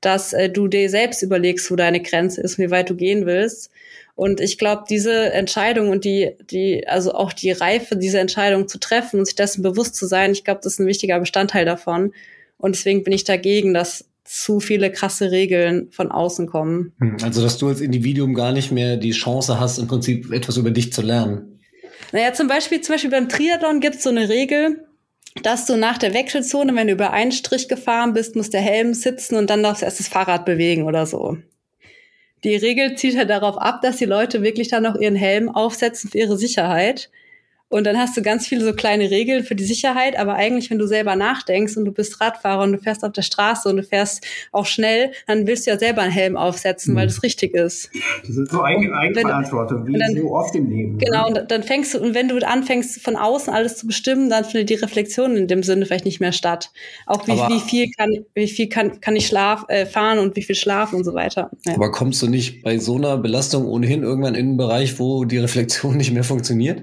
dass 0.00 0.32
äh, 0.32 0.48
du 0.48 0.68
dir 0.68 0.88
selbst 0.88 1.22
überlegst, 1.22 1.70
wo 1.70 1.76
deine 1.76 2.00
Grenze 2.00 2.40
ist, 2.40 2.58
wie 2.58 2.70
weit 2.70 2.90
du 2.90 2.94
gehen 2.96 3.26
willst 3.26 3.70
und 4.14 4.40
ich 4.40 4.58
glaube, 4.58 4.84
diese 4.88 5.32
Entscheidung 5.32 5.88
und 5.88 6.04
die, 6.04 6.36
die, 6.50 6.86
also 6.86 7.14
auch 7.14 7.32
die 7.32 7.50
Reife, 7.50 7.96
diese 7.96 8.20
Entscheidung 8.20 8.68
zu 8.68 8.78
treffen 8.78 9.20
und 9.20 9.24
sich 9.24 9.34
dessen 9.34 9.62
bewusst 9.62 9.94
zu 9.94 10.06
sein, 10.06 10.32
ich 10.32 10.44
glaube, 10.44 10.60
das 10.62 10.74
ist 10.74 10.80
ein 10.80 10.86
wichtiger 10.86 11.18
Bestandteil 11.18 11.64
davon. 11.64 12.12
Und 12.58 12.74
deswegen 12.74 13.04
bin 13.04 13.12
ich 13.12 13.24
dagegen, 13.24 13.72
dass 13.74 14.04
zu 14.24 14.60
viele 14.60 14.92
krasse 14.92 15.30
Regeln 15.30 15.90
von 15.90 16.12
außen 16.12 16.46
kommen. 16.46 16.92
Hm, 17.00 17.16
also, 17.22 17.42
dass 17.42 17.58
du 17.58 17.68
als 17.68 17.80
Individuum 17.80 18.34
gar 18.34 18.52
nicht 18.52 18.70
mehr 18.70 18.96
die 18.96 19.10
Chance 19.10 19.58
hast, 19.58 19.78
im 19.78 19.88
Prinzip 19.88 20.30
etwas 20.30 20.58
über 20.58 20.70
dich 20.70 20.92
zu 20.92 21.02
lernen. 21.02 21.60
Naja, 22.12 22.34
zum 22.34 22.46
Beispiel, 22.46 22.80
zum 22.82 22.94
Beispiel 22.94 23.10
beim 23.10 23.28
Triathlon 23.28 23.80
gibt 23.80 23.96
es 23.96 24.02
so 24.02 24.10
eine 24.10 24.28
Regel, 24.28 24.86
dass 25.42 25.64
du 25.64 25.76
nach 25.76 25.96
der 25.96 26.12
Wechselzone, 26.12 26.74
wenn 26.76 26.86
du 26.86 26.92
über 26.92 27.12
einen 27.12 27.32
Strich 27.32 27.68
gefahren 27.68 28.12
bist, 28.12 28.36
muss 28.36 28.50
der 28.50 28.60
Helm 28.60 28.92
sitzen 28.92 29.36
und 29.36 29.48
dann 29.48 29.62
darfst 29.62 29.80
du 29.80 29.86
erst 29.86 29.98
das 29.98 30.08
Fahrrad 30.08 30.44
bewegen 30.44 30.84
oder 30.84 31.06
so 31.06 31.38
die 32.44 32.56
Regel 32.56 32.96
zielt 32.96 33.16
halt 33.16 33.30
darauf 33.30 33.58
ab, 33.58 33.82
dass 33.82 33.96
die 33.96 34.04
Leute 34.04 34.42
wirklich 34.42 34.68
dann 34.68 34.82
noch 34.82 34.96
ihren 34.96 35.16
Helm 35.16 35.48
aufsetzen 35.48 36.10
für 36.10 36.18
ihre 36.18 36.36
Sicherheit. 36.36 37.10
Und 37.72 37.84
dann 37.84 37.96
hast 37.96 38.14
du 38.18 38.20
ganz 38.20 38.46
viele 38.46 38.62
so 38.62 38.74
kleine 38.74 39.10
Regeln 39.10 39.44
für 39.44 39.54
die 39.54 39.64
Sicherheit, 39.64 40.18
aber 40.18 40.34
eigentlich, 40.34 40.70
wenn 40.70 40.78
du 40.78 40.86
selber 40.86 41.16
nachdenkst 41.16 41.78
und 41.78 41.86
du 41.86 41.92
bist 41.92 42.20
Radfahrer 42.20 42.64
und 42.64 42.72
du 42.72 42.78
fährst 42.78 43.02
auf 43.02 43.12
der 43.12 43.22
Straße 43.22 43.66
und 43.66 43.78
du 43.78 43.82
fährst 43.82 44.26
auch 44.52 44.66
schnell, 44.66 45.12
dann 45.26 45.46
willst 45.46 45.66
du 45.66 45.70
ja 45.70 45.78
selber 45.78 46.02
einen 46.02 46.12
Helm 46.12 46.36
aufsetzen, 46.36 46.92
mhm. 46.92 46.98
weil 46.98 47.06
das 47.06 47.22
richtig 47.22 47.54
ist. 47.54 47.90
Das 48.26 48.36
ist 48.36 48.50
so 48.50 48.62
Eigen 48.62 48.92
Eigenverantwortung, 48.92 49.86
wie 49.86 49.98
dann, 49.98 50.14
so 50.14 50.34
oft 50.34 50.54
im 50.54 50.68
Leben. 50.68 50.96
Ne? 50.96 51.04
Genau, 51.06 51.28
und 51.28 51.50
dann 51.50 51.62
fängst 51.62 51.94
du, 51.94 52.00
und 52.00 52.14
wenn 52.14 52.28
du 52.28 52.46
anfängst, 52.46 53.00
von 53.00 53.16
außen 53.16 53.50
alles 53.50 53.78
zu 53.78 53.86
bestimmen, 53.86 54.28
dann 54.28 54.44
findet 54.44 54.68
die 54.68 54.74
Reflexion 54.74 55.38
in 55.38 55.48
dem 55.48 55.62
Sinne 55.62 55.86
vielleicht 55.86 56.04
nicht 56.04 56.20
mehr 56.20 56.32
statt. 56.32 56.72
Auch 57.06 57.26
wie, 57.26 57.32
wie 57.32 57.60
viel 57.60 57.90
kann, 57.96 58.10
wie 58.34 58.48
viel 58.48 58.68
kann, 58.68 59.00
kann 59.00 59.16
ich 59.16 59.26
schlaf, 59.26 59.64
äh, 59.68 59.86
fahren 59.86 60.18
und 60.18 60.36
wie 60.36 60.42
viel 60.42 60.56
schlafen 60.56 60.96
und 60.96 61.04
so 61.04 61.14
weiter. 61.14 61.50
Ja. 61.64 61.74
Aber 61.74 61.90
kommst 61.90 62.20
du 62.20 62.28
nicht 62.28 62.62
bei 62.62 62.76
so 62.76 62.96
einer 62.96 63.16
Belastung 63.16 63.64
ohnehin 63.64 64.02
irgendwann 64.02 64.34
in 64.34 64.48
einen 64.48 64.56
Bereich, 64.58 64.98
wo 64.98 65.24
die 65.24 65.38
Reflexion 65.38 65.96
nicht 65.96 66.12
mehr 66.12 66.24
funktioniert? 66.24 66.82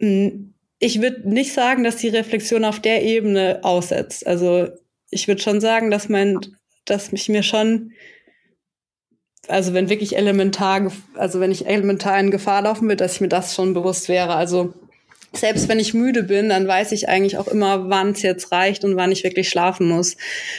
Hm, 0.00 0.54
ich 0.78 1.02
würde 1.02 1.28
nicht 1.28 1.52
sagen, 1.52 1.84
dass 1.84 1.96
die 1.96 2.08
Reflexion 2.08 2.64
auf 2.64 2.80
der 2.80 3.02
Ebene 3.02 3.60
aussetzt. 3.62 4.26
Also 4.26 4.68
ich 5.10 5.28
würde 5.28 5.42
schon 5.42 5.60
sagen, 5.60 5.90
dass 5.90 6.08
mein, 6.08 6.38
dass 6.86 7.12
mich 7.12 7.28
mir 7.28 7.42
schon, 7.42 7.92
also 9.46 9.74
wenn 9.74 9.90
wirklich 9.90 10.16
elementar, 10.16 10.90
also 11.14 11.40
wenn 11.40 11.52
ich 11.52 11.66
elementar 11.66 12.18
in 12.18 12.30
Gefahr 12.30 12.62
laufen 12.62 12.88
will, 12.88 12.96
dass 12.96 13.14
ich 13.14 13.20
mir 13.20 13.28
das 13.28 13.54
schon 13.54 13.74
bewusst 13.74 14.08
wäre. 14.08 14.34
Also 14.34 14.72
selbst 15.32 15.68
wenn 15.68 15.78
ich 15.78 15.94
müde 15.94 16.24
bin, 16.24 16.48
dann 16.48 16.66
weiß 16.66 16.90
ich 16.90 17.08
eigentlich 17.08 17.38
auch 17.38 17.46
immer, 17.46 17.88
wann 17.88 18.10
es 18.10 18.22
jetzt 18.22 18.50
reicht 18.50 18.84
und 18.84 18.96
wann 18.96 19.12
ich 19.12 19.22
wirklich 19.22 19.48
schlafen 19.48 19.86
muss. 19.86 20.16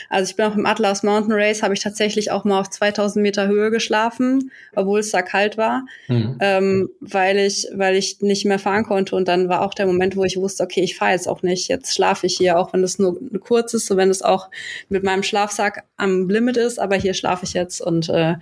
Also 0.10 0.30
ich 0.30 0.38
bin 0.38 0.46
auch 0.46 0.56
im 0.56 0.66
Atlas 0.66 1.04
Mountain 1.04 1.34
Race, 1.34 1.62
habe 1.62 1.74
ich 1.74 1.82
tatsächlich 1.82 2.32
auch 2.32 2.46
mal 2.46 2.60
auf 2.60 2.70
2000 2.70 3.22
Meter 3.22 3.48
Höhe 3.48 3.70
geschlafen, 3.70 4.52
obwohl 4.74 5.00
es 5.00 5.12
da 5.12 5.22
kalt 5.22 5.58
war, 5.58 5.86
mhm. 6.08 6.38
ähm, 6.40 6.90
weil 7.02 7.38
ich, 7.38 7.68
weil 7.74 7.96
ich 7.96 8.22
nicht 8.22 8.46
mehr 8.46 8.60
fahren 8.60 8.86
konnte. 8.86 9.16
Und 9.16 9.28
dann 9.28 9.50
war 9.50 9.62
auch 9.62 9.74
der 9.74 9.88
Moment, 9.88 10.16
wo 10.16 10.24
ich 10.24 10.38
wusste, 10.38 10.64
okay, 10.64 10.82
ich 10.82 10.96
fahre 10.96 11.12
jetzt 11.12 11.28
auch 11.28 11.44
nicht, 11.44 11.68
jetzt 11.68 11.94
schlafe 11.94 12.26
ich 12.26 12.38
hier, 12.38 12.58
auch 12.58 12.72
wenn 12.72 12.84
es 12.84 12.98
nur 12.98 13.20
kurz 13.42 13.74
ist, 13.74 13.88
so 13.88 13.98
wenn 13.98 14.10
es 14.10 14.22
auch 14.22 14.50
mit 14.88 15.04
meinem 15.04 15.24
Schlafsack 15.24 15.84
am 15.98 16.30
Limit 16.30 16.56
ist, 16.56 16.80
aber 16.80 16.96
hier 16.96 17.14
schlafe 17.14 17.44
ich 17.46 17.54
jetzt 17.54 17.82
und 17.82 18.08
äh, 18.08 18.36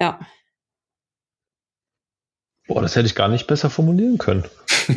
ja. 0.00 0.18
Boah, 2.70 2.82
das 2.82 2.94
hätte 2.94 3.06
ich 3.06 3.16
gar 3.16 3.26
nicht 3.26 3.48
besser 3.48 3.68
formulieren 3.68 4.16
können. 4.16 4.44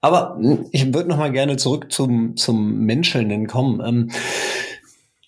Aber 0.00 0.36
ich 0.72 0.92
würde 0.92 1.08
noch 1.08 1.18
mal 1.18 1.30
gerne 1.30 1.56
zurück 1.56 1.92
zum, 1.92 2.36
zum 2.36 2.80
Menschelnden 2.80 3.46
kommen. 3.46 3.80
Ähm, 3.86 4.10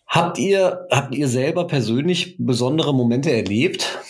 habt 0.08 0.36
ihr, 0.38 0.88
habt 0.90 1.14
ihr 1.14 1.28
selber 1.28 1.68
persönlich 1.68 2.34
besondere 2.40 2.92
Momente 2.92 3.30
erlebt? 3.30 4.00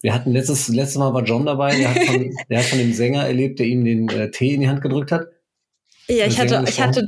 Wir 0.00 0.14
hatten 0.14 0.32
letztes, 0.32 0.68
letztes 0.68 0.96
Mal 0.96 1.12
war 1.12 1.24
John 1.24 1.44
dabei, 1.44 1.76
der 1.76 1.94
hat 1.94 2.02
von, 2.04 2.34
der 2.48 2.60
hat 2.60 2.64
von 2.64 2.78
dem 2.78 2.94
Sänger 2.94 3.26
erlebt, 3.26 3.58
der 3.58 3.66
ihm 3.66 3.84
den 3.84 4.08
äh, 4.08 4.30
Tee 4.30 4.54
in 4.54 4.62
die 4.62 4.70
Hand 4.70 4.80
gedrückt 4.80 5.12
hat. 5.12 5.26
Ja, 6.08 6.24
ich 6.24 6.40
hatte, 6.40 6.64
ich 6.66 6.80
hatte, 6.80 7.06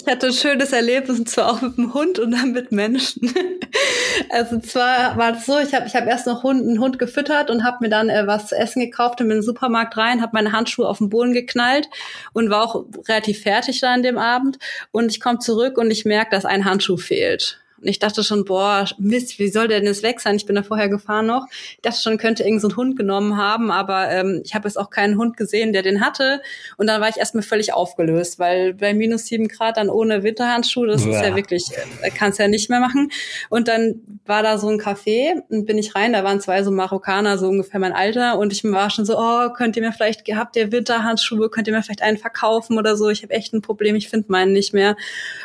ich 0.00 0.10
hatte 0.10 0.28
ein 0.28 0.32
schönes 0.32 0.72
Erlebnis, 0.72 1.18
und 1.18 1.28
zwar 1.28 1.50
auch 1.50 1.60
mit 1.60 1.76
dem 1.76 1.92
Hund 1.92 2.18
und 2.18 2.30
dann 2.32 2.52
mit 2.52 2.72
Menschen. 2.72 3.34
also 4.30 4.58
zwar 4.60 5.16
war 5.16 5.36
es 5.36 5.46
so, 5.46 5.58
ich 5.58 5.74
habe 5.74 5.86
ich 5.86 5.94
hab 5.94 6.06
erst 6.06 6.26
noch 6.26 6.42
Hund, 6.42 6.62
einen 6.62 6.80
Hund 6.80 6.98
gefüttert 6.98 7.50
und 7.50 7.64
habe 7.64 7.78
mir 7.80 7.90
dann 7.90 8.08
äh, 8.08 8.26
was 8.26 8.46
zu 8.46 8.56
essen 8.56 8.80
gekauft 8.80 9.20
und 9.20 9.28
bin 9.28 9.36
in 9.36 9.42
den 9.42 9.46
Supermarkt 9.46 9.96
rein, 9.96 10.22
habe 10.22 10.32
meine 10.34 10.52
Handschuhe 10.52 10.88
auf 10.88 10.98
den 10.98 11.10
Boden 11.10 11.32
geknallt 11.32 11.88
und 12.32 12.50
war 12.50 12.62
auch 12.62 12.84
relativ 13.08 13.42
fertig 13.42 13.80
da 13.80 13.92
an 13.92 14.02
dem 14.02 14.18
Abend. 14.18 14.58
Und 14.90 15.10
ich 15.10 15.20
komme 15.20 15.38
zurück 15.38 15.76
und 15.76 15.90
ich 15.90 16.04
merke, 16.04 16.30
dass 16.30 16.44
ein 16.44 16.64
Handschuh 16.64 16.96
fehlt. 16.96 17.59
Und 17.80 17.88
ich 17.88 17.98
dachte 17.98 18.22
schon, 18.22 18.44
boah, 18.44 18.84
Mist, 18.98 19.38
wie 19.38 19.48
soll 19.48 19.68
der 19.68 19.78
denn 19.78 19.86
jetzt 19.86 20.02
weg 20.02 20.20
sein? 20.20 20.36
Ich 20.36 20.46
bin 20.46 20.56
da 20.56 20.62
vorher 20.62 20.88
gefahren 20.88 21.26
noch. 21.26 21.46
Ich 21.50 21.80
dachte 21.82 22.00
schon, 22.00 22.18
könnte 22.18 22.44
irgend 22.44 22.60
so 22.60 22.74
Hund 22.76 22.96
genommen 22.96 23.36
haben, 23.36 23.70
aber 23.70 24.10
ähm, 24.10 24.42
ich 24.44 24.54
habe 24.54 24.68
jetzt 24.68 24.76
auch 24.76 24.90
keinen 24.90 25.16
Hund 25.16 25.36
gesehen, 25.36 25.72
der 25.72 25.82
den 25.82 26.04
hatte. 26.04 26.42
Und 26.76 26.86
dann 26.86 27.00
war 27.00 27.08
ich 27.08 27.16
erstmal 27.16 27.42
völlig 27.42 27.72
aufgelöst, 27.72 28.38
weil 28.38 28.74
bei 28.74 28.92
minus 28.92 29.26
sieben 29.26 29.48
Grad 29.48 29.78
dann 29.78 29.88
ohne 29.88 30.22
Winterhandschuhe, 30.22 30.86
das 30.86 31.04
ja. 31.04 31.12
ist 31.12 31.22
ja 31.22 31.36
wirklich, 31.36 31.64
äh, 32.02 32.10
kannst 32.10 32.38
ja 32.38 32.48
nicht 32.48 32.68
mehr 32.68 32.80
machen. 32.80 33.10
Und 33.48 33.68
dann 33.68 34.02
war 34.26 34.42
da 34.42 34.58
so 34.58 34.68
ein 34.68 34.80
Café 34.80 35.42
und 35.48 35.66
bin 35.66 35.78
ich 35.78 35.94
rein, 35.94 36.12
da 36.12 36.22
waren 36.22 36.40
zwei 36.40 36.62
so 36.62 36.70
Marokkaner, 36.70 37.38
so 37.38 37.48
ungefähr 37.48 37.80
mein 37.80 37.92
Alter. 37.92 38.38
Und 38.38 38.52
ich 38.52 38.62
war 38.64 38.90
schon 38.90 39.06
so, 39.06 39.18
oh, 39.18 39.50
könnt 39.50 39.76
ihr 39.76 39.82
mir 39.82 39.92
vielleicht, 39.92 40.28
habt 40.34 40.56
ihr 40.56 40.70
Winterhandschuhe, 40.70 41.48
könnt 41.48 41.66
ihr 41.66 41.72
mir 41.72 41.82
vielleicht 41.82 42.02
einen 42.02 42.18
verkaufen 42.18 42.78
oder 42.78 42.96
so? 42.96 43.08
Ich 43.08 43.22
habe 43.22 43.32
echt 43.32 43.54
ein 43.54 43.62
Problem, 43.62 43.96
ich 43.96 44.08
finde 44.08 44.30
meinen 44.30 44.52
nicht 44.52 44.74
mehr. 44.74 44.96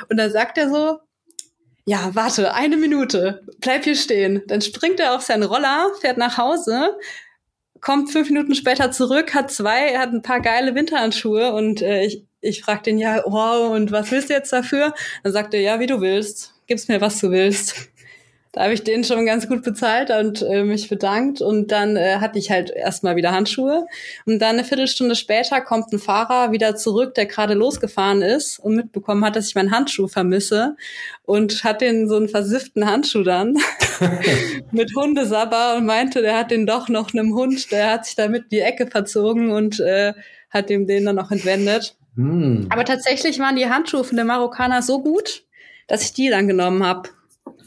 Und 0.09 0.17
dann 0.17 0.31
sagt 0.31 0.57
er 0.57 0.69
so, 0.69 0.99
ja, 1.85 2.09
warte, 2.13 2.53
eine 2.53 2.77
Minute, 2.77 3.43
bleib 3.59 3.83
hier 3.83 3.95
stehen. 3.95 4.41
Dann 4.47 4.61
springt 4.61 4.99
er 4.99 5.15
auf 5.15 5.21
seinen 5.21 5.43
Roller, 5.43 5.91
fährt 6.01 6.17
nach 6.17 6.37
Hause, 6.37 6.97
kommt 7.79 8.11
fünf 8.11 8.29
Minuten 8.29 8.55
später 8.55 8.91
zurück, 8.91 9.35
hat 9.35 9.51
zwei, 9.51 9.97
hat 9.97 10.11
ein 10.11 10.23
paar 10.23 10.41
geile 10.41 10.73
Winterhandschuhe 10.73 11.53
und 11.53 11.83
äh, 11.83 12.05
ich, 12.05 12.25
ich 12.41 12.63
frag 12.63 12.83
den 12.83 12.97
ja, 12.97 13.21
wow, 13.25 13.71
und 13.71 13.91
was 13.91 14.11
willst 14.11 14.29
du 14.29 14.33
jetzt 14.33 14.51
dafür? 14.51 14.93
Dann 15.23 15.33
sagt 15.33 15.53
er, 15.53 15.61
ja, 15.61 15.79
wie 15.79 15.87
du 15.87 16.01
willst. 16.01 16.55
Gib's 16.67 16.87
mir, 16.87 16.99
was 17.01 17.19
du 17.19 17.29
willst. 17.29 17.89
Da 18.55 18.63
habe 18.63 18.73
ich 18.73 18.85
den 18.85 19.03
schon 19.03 19.25
ganz 19.25 19.49
gut 19.49 19.63
bezahlt 19.63 20.11
und 20.11 20.41
äh, 20.41 20.63
mich 20.63 20.87
bedankt. 20.87 21.41
Und 21.41 21.73
dann 21.73 21.97
äh, 21.97 22.19
hatte 22.21 22.39
ich 22.39 22.49
halt 22.49 22.69
erstmal 22.69 23.17
wieder 23.17 23.33
Handschuhe. 23.33 23.85
Und 24.25 24.39
dann 24.39 24.55
eine 24.55 24.63
Viertelstunde 24.63 25.15
später 25.15 25.59
kommt 25.59 25.91
ein 25.91 25.99
Fahrer 25.99 26.53
wieder 26.53 26.77
zurück, 26.77 27.15
der 27.15 27.25
gerade 27.25 27.53
losgefahren 27.53 28.21
ist 28.21 28.59
und 28.59 28.77
mitbekommen 28.77 29.25
hat, 29.25 29.35
dass 29.35 29.49
ich 29.49 29.55
meinen 29.55 29.71
Handschuh 29.71 30.07
vermisse. 30.07 30.77
Und 31.23 31.65
hat 31.65 31.81
den 31.81 32.07
so 32.07 32.15
einen 32.15 32.29
versifften 32.29 32.89
Handschuh 32.89 33.23
dann 33.23 33.57
mit 34.71 34.95
Hundesabber 34.95 35.75
und 35.75 35.85
meinte, 35.85 36.21
der 36.21 36.37
hat 36.37 36.49
den 36.49 36.65
doch 36.65 36.87
noch 36.87 37.13
einem 37.13 37.35
Hund, 37.35 37.69
der 37.73 37.91
hat 37.91 38.05
sich 38.05 38.15
damit 38.15 38.53
die 38.53 38.61
Ecke 38.61 38.87
verzogen 38.87 39.51
und 39.51 39.81
äh, 39.81 40.13
hat 40.49 40.69
ihm 40.69 40.87
den 40.87 41.03
dann 41.03 41.17
noch 41.17 41.29
entwendet. 41.29 41.97
Hm. 42.15 42.67
Aber 42.69 42.85
tatsächlich 42.85 43.37
waren 43.39 43.57
die 43.57 43.69
Handschuhe 43.69 44.05
von 44.05 44.15
der 44.15 44.23
Marokkaner 44.23 44.81
so 44.81 45.03
gut, 45.03 45.43
dass 45.87 46.03
ich 46.03 46.13
die 46.13 46.29
dann 46.29 46.47
genommen 46.47 46.85
habe. 46.85 47.09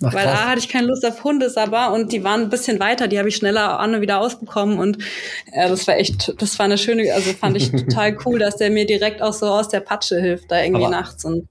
Ach, 0.02 0.14
Weil 0.14 0.28
A 0.28 0.48
hatte 0.48 0.60
ich 0.60 0.68
keine 0.68 0.86
Lust 0.86 1.04
auf 1.04 1.24
Hundesabber 1.24 1.92
und 1.92 2.12
die 2.12 2.22
waren 2.22 2.42
ein 2.42 2.50
bisschen 2.50 2.78
weiter, 2.78 3.08
die 3.08 3.18
habe 3.18 3.28
ich 3.28 3.36
schneller 3.36 3.80
an 3.80 3.94
und 3.94 4.00
wieder 4.00 4.20
ausbekommen 4.20 4.78
und 4.78 4.98
äh, 5.52 5.68
das 5.68 5.86
war 5.88 5.96
echt, 5.96 6.34
das 6.40 6.58
war 6.58 6.66
eine 6.66 6.78
schöne, 6.78 7.12
also 7.12 7.32
fand 7.32 7.56
ich 7.56 7.70
total 7.72 8.16
cool, 8.24 8.38
dass 8.38 8.56
der 8.56 8.70
mir 8.70 8.86
direkt 8.86 9.22
auch 9.22 9.32
so 9.32 9.46
aus 9.46 9.68
der 9.68 9.80
Patsche 9.80 10.20
hilft, 10.20 10.50
da 10.50 10.62
irgendwie 10.62 10.84
Aber 10.84 10.90
nachts 10.90 11.24
und 11.24 11.48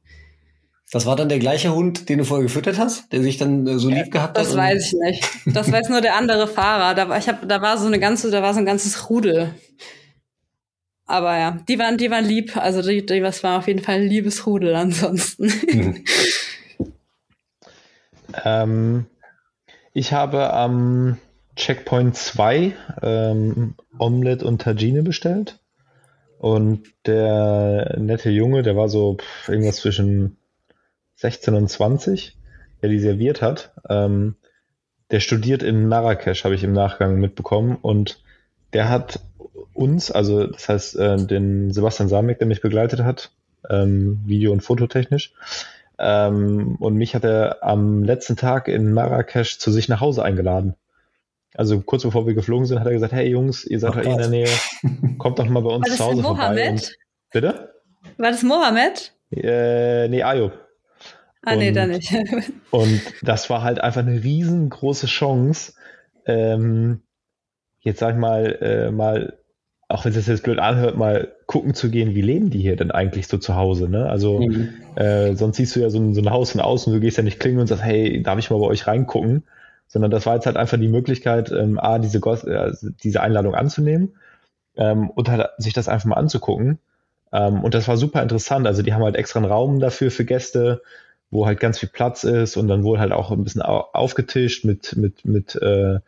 das 0.89 1.05
war 1.05 1.17
dann 1.17 1.27
der 1.27 1.39
gleiche 1.39 1.75
Hund, 1.75 2.07
den 2.07 2.19
du 2.19 2.23
vorher 2.23 2.43
gefüttert 2.43 2.77
hast, 2.77 3.11
der 3.11 3.21
sich 3.21 3.37
dann 3.37 3.67
äh, 3.67 3.77
so 3.77 3.89
lieb 3.89 4.09
gehabt 4.09 4.37
das 4.37 4.47
hat? 4.47 4.53
Das 4.53 4.57
weiß 4.57 4.85
ich 4.85 4.93
nicht. 4.93 5.29
Das 5.47 5.69
weiß 5.69 5.89
nur 5.89 5.99
der 5.99 6.15
andere 6.15 6.47
Fahrer. 6.47 6.95
Da 6.95 7.09
war, 7.09 7.17
ich 7.17 7.27
hab, 7.27 7.47
da 7.47 7.61
war 7.61 7.77
so 7.77 7.87
eine 7.87 7.99
ganze, 7.99 8.31
da 8.31 8.41
war 8.41 8.53
so 8.53 8.59
ein 8.59 8.65
ganzes 8.65 9.09
Rudel. 9.09 9.53
Aber 11.05 11.37
ja, 11.37 11.57
die 11.67 11.77
waren, 11.77 11.97
die 11.97 12.09
waren 12.09 12.23
lieb. 12.23 12.55
Also 12.55 12.81
die, 12.81 13.05
die 13.05 13.21
was 13.21 13.43
war 13.43 13.59
auf 13.59 13.67
jeden 13.67 13.81
Fall 13.81 13.95
ein 13.95 14.07
liebes 14.07 14.45
Rudel 14.45 14.75
ansonsten. 14.75 15.51
Mhm. 15.71 16.03
Ähm, 18.43 19.05
ich 19.93 20.13
habe 20.13 20.53
am 20.53 21.17
Checkpoint 21.55 22.15
2 22.15 22.73
ähm, 23.01 23.75
Omelette 23.97 24.45
und 24.45 24.61
Tagine 24.61 25.03
bestellt. 25.03 25.59
Und 26.37 26.87
der 27.05 27.95
nette 27.97 28.29
Junge, 28.29 28.61
der 28.61 28.75
war 28.75 28.89
so 28.89 29.15
pff, 29.15 29.49
irgendwas 29.49 29.77
zwischen 29.77 30.37
16 31.15 31.55
und 31.55 31.67
20, 31.67 32.37
der 32.81 32.89
die 32.89 32.99
serviert 32.99 33.41
hat, 33.41 33.73
ähm, 33.89 34.35
der 35.09 35.19
studiert 35.19 35.63
in 35.63 35.87
Marrakesch, 35.87 36.43
habe 36.43 36.53
ich 36.53 36.63
im 36.63 36.73
Nachgang 36.73 37.19
mitbekommen. 37.19 37.77
Und 37.81 38.21
der 38.73 38.89
hat 38.89 39.19
uns, 39.73 40.11
also 40.11 40.45
das 40.45 40.69
heißt 40.69 40.95
äh, 40.97 41.17
den 41.25 41.71
Sebastian 41.71 42.09
Samek, 42.09 42.39
der 42.39 42.47
mich 42.47 42.61
begleitet 42.61 42.99
hat, 43.01 43.31
ähm, 43.69 44.21
video- 44.25 44.51
und 44.51 44.61
fototechnisch, 44.61 45.33
ähm, 45.99 46.75
und 46.79 46.95
mich 46.95 47.15
hat 47.15 47.23
er 47.23 47.63
am 47.63 48.03
letzten 48.03 48.35
Tag 48.35 48.67
in 48.67 48.93
Marrakesch 48.93 49.57
zu 49.59 49.71
sich 49.71 49.89
nach 49.89 50.01
Hause 50.01 50.23
eingeladen. 50.23 50.75
Also 51.55 51.81
kurz 51.81 52.03
bevor 52.03 52.27
wir 52.27 52.35
geflogen 52.35 52.65
sind, 52.65 52.79
hat 52.79 52.87
er 52.87 52.93
gesagt, 52.93 53.13
hey 53.13 53.27
Jungs, 53.27 53.65
ihr 53.65 53.79
seid 53.79 53.95
oh, 53.95 53.99
in 53.99 54.17
der 54.17 54.27
Nähe, 54.27 54.49
kommt 55.17 55.39
doch 55.39 55.47
mal 55.49 55.63
bei 55.63 55.73
uns 55.73 55.95
zu 55.95 56.05
Hause 56.05 56.21
vorbei. 56.21 56.69
Und, 56.69 56.95
bitte? 57.31 57.73
War 58.17 58.31
das 58.31 58.43
Mohammed? 58.43 59.13
Äh, 59.31 60.07
nee, 60.09 60.23
Ayub. 60.23 60.53
Ah, 61.43 61.53
und, 61.53 61.59
nee, 61.59 61.71
da 61.71 61.87
nicht. 61.87 62.13
und 62.71 63.01
das 63.21 63.49
war 63.49 63.63
halt 63.63 63.79
einfach 63.79 64.01
eine 64.01 64.23
riesengroße 64.23 65.07
Chance, 65.07 65.73
ähm, 66.25 67.01
jetzt 67.79 67.99
sag 67.99 68.15
ich 68.15 68.19
mal, 68.19 68.57
äh, 68.61 68.91
mal 68.91 69.39
auch 69.87 70.05
wenn 70.05 70.13
es 70.13 70.27
jetzt 70.27 70.43
blöd 70.43 70.59
anhört, 70.59 70.97
mal 70.97 71.36
gucken 71.47 71.73
zu 71.73 71.89
gehen, 71.89 72.13
wie 72.13 72.21
leben 72.21 72.49
die 72.49 72.59
hier 72.59 72.75
denn 72.75 72.91
eigentlich 72.91 73.27
so 73.27 73.37
zu 73.37 73.55
Hause, 73.55 73.89
ne? 73.89 74.07
Also 74.07 74.39
mhm. 74.39 74.69
äh, 74.95 75.33
sonst 75.33 75.57
siehst 75.57 75.75
du 75.75 75.79
ja 75.79 75.89
so 75.89 75.97
ein, 75.97 76.13
so 76.13 76.21
ein 76.21 76.29
Haus 76.29 76.51
von 76.51 76.61
außen, 76.61 76.93
du 76.93 76.99
gehst 76.99 77.17
ja 77.17 77.23
nicht 77.23 77.39
klingeln 77.39 77.61
und 77.61 77.67
sagst, 77.67 77.83
hey, 77.83 78.21
darf 78.21 78.37
ich 78.37 78.49
mal 78.49 78.59
bei 78.59 78.65
euch 78.67 78.85
reingucken? 78.85 79.43
Sondern 79.87 80.11
das 80.11 80.25
war 80.25 80.35
jetzt 80.35 80.45
halt 80.45 80.57
einfach 80.57 80.77
die 80.77 80.89
Möglichkeit, 80.89 81.49
ähm, 81.51 81.79
A, 81.79 81.99
diese, 81.99 82.19
äh, 82.19 82.73
diese 83.01 83.21
Einladung 83.21 83.55
anzunehmen 83.55 84.17
ähm, 84.75 85.09
und 85.09 85.29
halt 85.29 85.47
sich 85.57 85.73
das 85.73 85.87
einfach 85.87 86.07
mal 86.07 86.15
anzugucken. 86.15 86.79
Ähm, 87.31 87.63
und 87.63 87.73
das 87.73 87.87
war 87.87 87.95
super 87.95 88.21
interessant. 88.21 88.67
Also 88.67 88.81
die 88.81 88.93
haben 88.93 89.03
halt 89.03 89.15
extra 89.15 89.39
einen 89.39 89.49
Raum 89.49 89.79
dafür 89.79 90.11
für 90.11 90.25
Gäste, 90.25 90.81
wo 91.31 91.45
halt 91.45 91.61
ganz 91.61 91.79
viel 91.79 91.89
Platz 91.89 92.25
ist 92.25 92.57
und 92.57 92.67
dann 92.67 92.83
wohl 92.83 92.99
halt 92.99 93.13
auch 93.13 93.31
ein 93.31 93.43
bisschen 93.45 93.61
aufgetischt 93.61 94.65
mit, 94.65 94.97
mit, 94.97 95.23
mit 95.23 95.55
äh, 95.55 95.99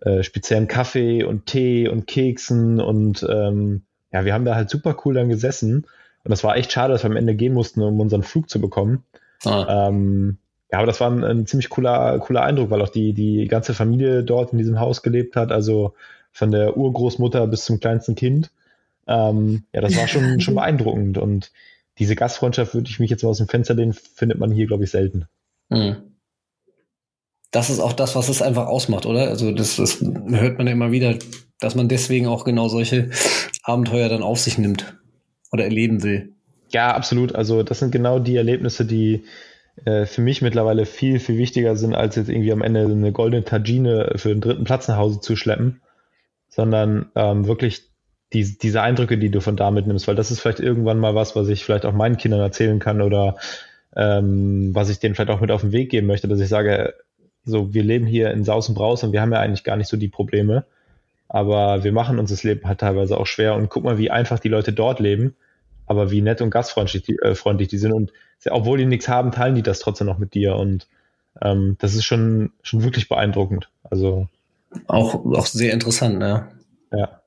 äh, 0.00 0.22
speziellen 0.22 0.68
Kaffee 0.68 1.24
und 1.24 1.46
Tee 1.46 1.88
und 1.88 2.06
Keksen 2.06 2.80
und 2.80 3.26
ähm, 3.28 3.82
ja, 4.14 4.24
wir 4.24 4.32
haben 4.32 4.44
da 4.44 4.54
halt 4.54 4.70
super 4.70 4.96
cool 5.04 5.14
dann 5.14 5.28
gesessen 5.28 5.86
und 6.22 6.30
das 6.30 6.44
war 6.44 6.56
echt 6.56 6.70
schade, 6.70 6.92
dass 6.92 7.02
wir 7.02 7.10
am 7.10 7.16
Ende 7.16 7.34
gehen 7.34 7.52
mussten, 7.52 7.82
um 7.82 7.98
unseren 7.98 8.22
Flug 8.22 8.48
zu 8.48 8.60
bekommen. 8.60 9.02
Ah. 9.44 9.88
Ähm, 9.88 10.38
ja, 10.70 10.78
aber 10.78 10.86
das 10.86 11.00
war 11.00 11.10
ein, 11.10 11.24
ein, 11.24 11.46
ziemlich 11.46 11.68
cooler, 11.68 12.20
cooler 12.20 12.44
Eindruck, 12.44 12.70
weil 12.70 12.80
auch 12.80 12.88
die, 12.88 13.12
die 13.12 13.48
ganze 13.48 13.74
Familie 13.74 14.22
dort 14.22 14.52
in 14.52 14.58
diesem 14.58 14.78
Haus 14.78 15.02
gelebt 15.02 15.34
hat, 15.34 15.50
also 15.50 15.94
von 16.30 16.52
der 16.52 16.76
Urgroßmutter 16.76 17.48
bis 17.48 17.64
zum 17.64 17.80
kleinsten 17.80 18.14
Kind. 18.14 18.52
Ähm, 19.08 19.64
ja, 19.72 19.80
das 19.80 19.96
war 19.96 20.06
schon, 20.06 20.40
schon 20.40 20.54
beeindruckend 20.54 21.18
und 21.18 21.50
diese 21.98 22.14
Gastfreundschaft, 22.14 22.72
würde 22.72 22.88
ich 22.88 23.00
mich 23.00 23.10
jetzt 23.10 23.24
mal 23.24 23.30
aus 23.30 23.38
dem 23.38 23.48
Fenster 23.48 23.74
lehnen, 23.74 23.92
findet 23.92 24.38
man 24.38 24.52
hier, 24.52 24.68
glaube 24.68 24.84
ich, 24.84 24.90
selten. 24.90 25.26
Mhm 25.70 25.96
das 27.54 27.70
ist 27.70 27.78
auch 27.78 27.92
das, 27.92 28.16
was 28.16 28.28
es 28.28 28.42
einfach 28.42 28.66
ausmacht, 28.66 29.06
oder? 29.06 29.28
Also 29.28 29.52
das, 29.52 29.76
das 29.76 30.00
hört 30.00 30.58
man 30.58 30.66
ja 30.66 30.72
immer 30.72 30.90
wieder, 30.90 31.14
dass 31.64 31.74
man 31.74 31.88
deswegen 31.88 32.26
auch 32.26 32.44
genau 32.44 32.68
solche 32.68 33.10
Abenteuer 33.62 34.08
dann 34.08 34.22
auf 34.22 34.38
sich 34.38 34.58
nimmt 34.58 34.96
oder 35.50 35.64
erleben 35.64 36.02
will. 36.02 36.32
Ja, 36.70 36.94
absolut. 36.94 37.34
Also 37.34 37.62
das 37.62 37.78
sind 37.78 37.92
genau 37.92 38.18
die 38.18 38.36
Erlebnisse, 38.36 38.84
die 38.84 39.24
äh, 39.84 40.06
für 40.06 40.20
mich 40.20 40.42
mittlerweile 40.42 40.86
viel, 40.86 41.20
viel 41.20 41.38
wichtiger 41.38 41.76
sind, 41.76 41.94
als 41.94 42.16
jetzt 42.16 42.28
irgendwie 42.28 42.52
am 42.52 42.62
Ende 42.62 42.82
eine 42.84 43.12
goldene 43.12 43.44
Tagine 43.44 44.12
für 44.16 44.28
den 44.28 44.40
dritten 44.40 44.64
Platz 44.64 44.88
nach 44.88 44.96
Hause 44.96 45.20
zu 45.20 45.36
schleppen, 45.36 45.80
sondern 46.48 47.06
ähm, 47.14 47.46
wirklich 47.46 47.90
die, 48.32 48.58
diese 48.58 48.82
Eindrücke, 48.82 49.18
die 49.18 49.30
du 49.30 49.40
von 49.40 49.56
da 49.56 49.70
mitnimmst, 49.70 50.08
weil 50.08 50.16
das 50.16 50.30
ist 50.30 50.40
vielleicht 50.40 50.60
irgendwann 50.60 50.98
mal 50.98 51.14
was, 51.14 51.36
was 51.36 51.48
ich 51.48 51.64
vielleicht 51.64 51.86
auch 51.86 51.92
meinen 51.92 52.16
Kindern 52.16 52.40
erzählen 52.40 52.78
kann 52.78 53.00
oder 53.02 53.36
ähm, 53.96 54.74
was 54.74 54.90
ich 54.90 54.98
denen 54.98 55.14
vielleicht 55.14 55.30
auch 55.30 55.40
mit 55.40 55.50
auf 55.50 55.60
den 55.60 55.72
Weg 55.72 55.90
geben 55.90 56.06
möchte, 56.06 56.28
dass 56.28 56.40
ich 56.40 56.48
sage, 56.48 56.94
so, 57.44 57.74
wir 57.74 57.82
leben 57.82 58.06
hier 58.06 58.30
in 58.30 58.44
Saus 58.44 58.68
und 58.68 58.74
Braus 58.74 59.04
und 59.04 59.12
wir 59.12 59.20
haben 59.20 59.32
ja 59.32 59.40
eigentlich 59.40 59.64
gar 59.64 59.76
nicht 59.76 59.88
so 59.88 59.96
die 59.96 60.08
Probleme. 60.08 60.64
Aber 61.28 61.84
wir 61.84 61.92
machen 61.92 62.18
uns 62.18 62.30
das 62.30 62.44
Leben 62.44 62.66
halt 62.66 62.80
teilweise 62.80 63.18
auch 63.18 63.26
schwer 63.26 63.54
und 63.54 63.68
guck 63.68 63.84
mal, 63.84 63.98
wie 63.98 64.10
einfach 64.10 64.38
die 64.38 64.48
Leute 64.48 64.72
dort 64.72 65.00
leben, 65.00 65.34
aber 65.86 66.10
wie 66.10 66.20
nett 66.20 66.40
und 66.40 66.50
gastfreundlich 66.50 67.02
die, 67.02 67.18
äh, 67.18 67.34
freundlich 67.34 67.68
die 67.68 67.78
sind. 67.78 67.92
Und 67.92 68.12
obwohl 68.50 68.78
die 68.78 68.86
nichts 68.86 69.08
haben, 69.08 69.32
teilen 69.32 69.54
die 69.54 69.62
das 69.62 69.80
trotzdem 69.80 70.06
noch 70.06 70.18
mit 70.18 70.34
dir. 70.34 70.56
Und 70.56 70.86
ähm, 71.40 71.76
das 71.80 71.94
ist 71.94 72.04
schon, 72.04 72.52
schon 72.62 72.82
wirklich 72.84 73.08
beeindruckend. 73.08 73.70
Also 73.82 74.28
auch, 74.86 75.24
auch 75.24 75.46
sehr 75.46 75.72
interessant, 75.72 76.18
ne? 76.18 76.48
Ja. 76.92 77.20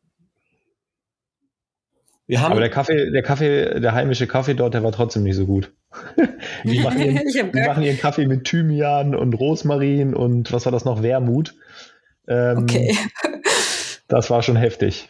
Wir 2.28 2.42
haben 2.42 2.52
Aber 2.52 2.60
der 2.60 2.70
Kaffee, 2.70 3.10
der 3.10 3.24
Kaffee, 3.24 3.80
der 3.80 3.94
heimische 3.94 4.28
Kaffee 4.28 4.54
dort, 4.54 4.74
der 4.74 4.84
war 4.84 4.92
trotzdem 4.92 5.24
nicht 5.24 5.38
so 5.38 5.46
gut. 5.46 5.72
die, 6.66 6.80
machen 6.82 7.02
ihren, 7.02 7.52
die 7.52 7.62
machen 7.62 7.84
ihren 7.84 7.98
Kaffee 7.98 8.28
mit 8.28 8.44
Thymian 8.44 9.16
und 9.16 9.34
Rosmarin 9.34 10.14
und 10.14 10.52
was 10.52 10.66
war 10.66 10.74
das 10.74 10.84
noch? 10.84 11.02
Wermut. 11.02 11.56
Ähm, 12.28 12.58
okay. 12.64 12.94
Das 14.08 14.30
war 14.30 14.42
schon 14.44 14.56
heftig. 14.56 15.08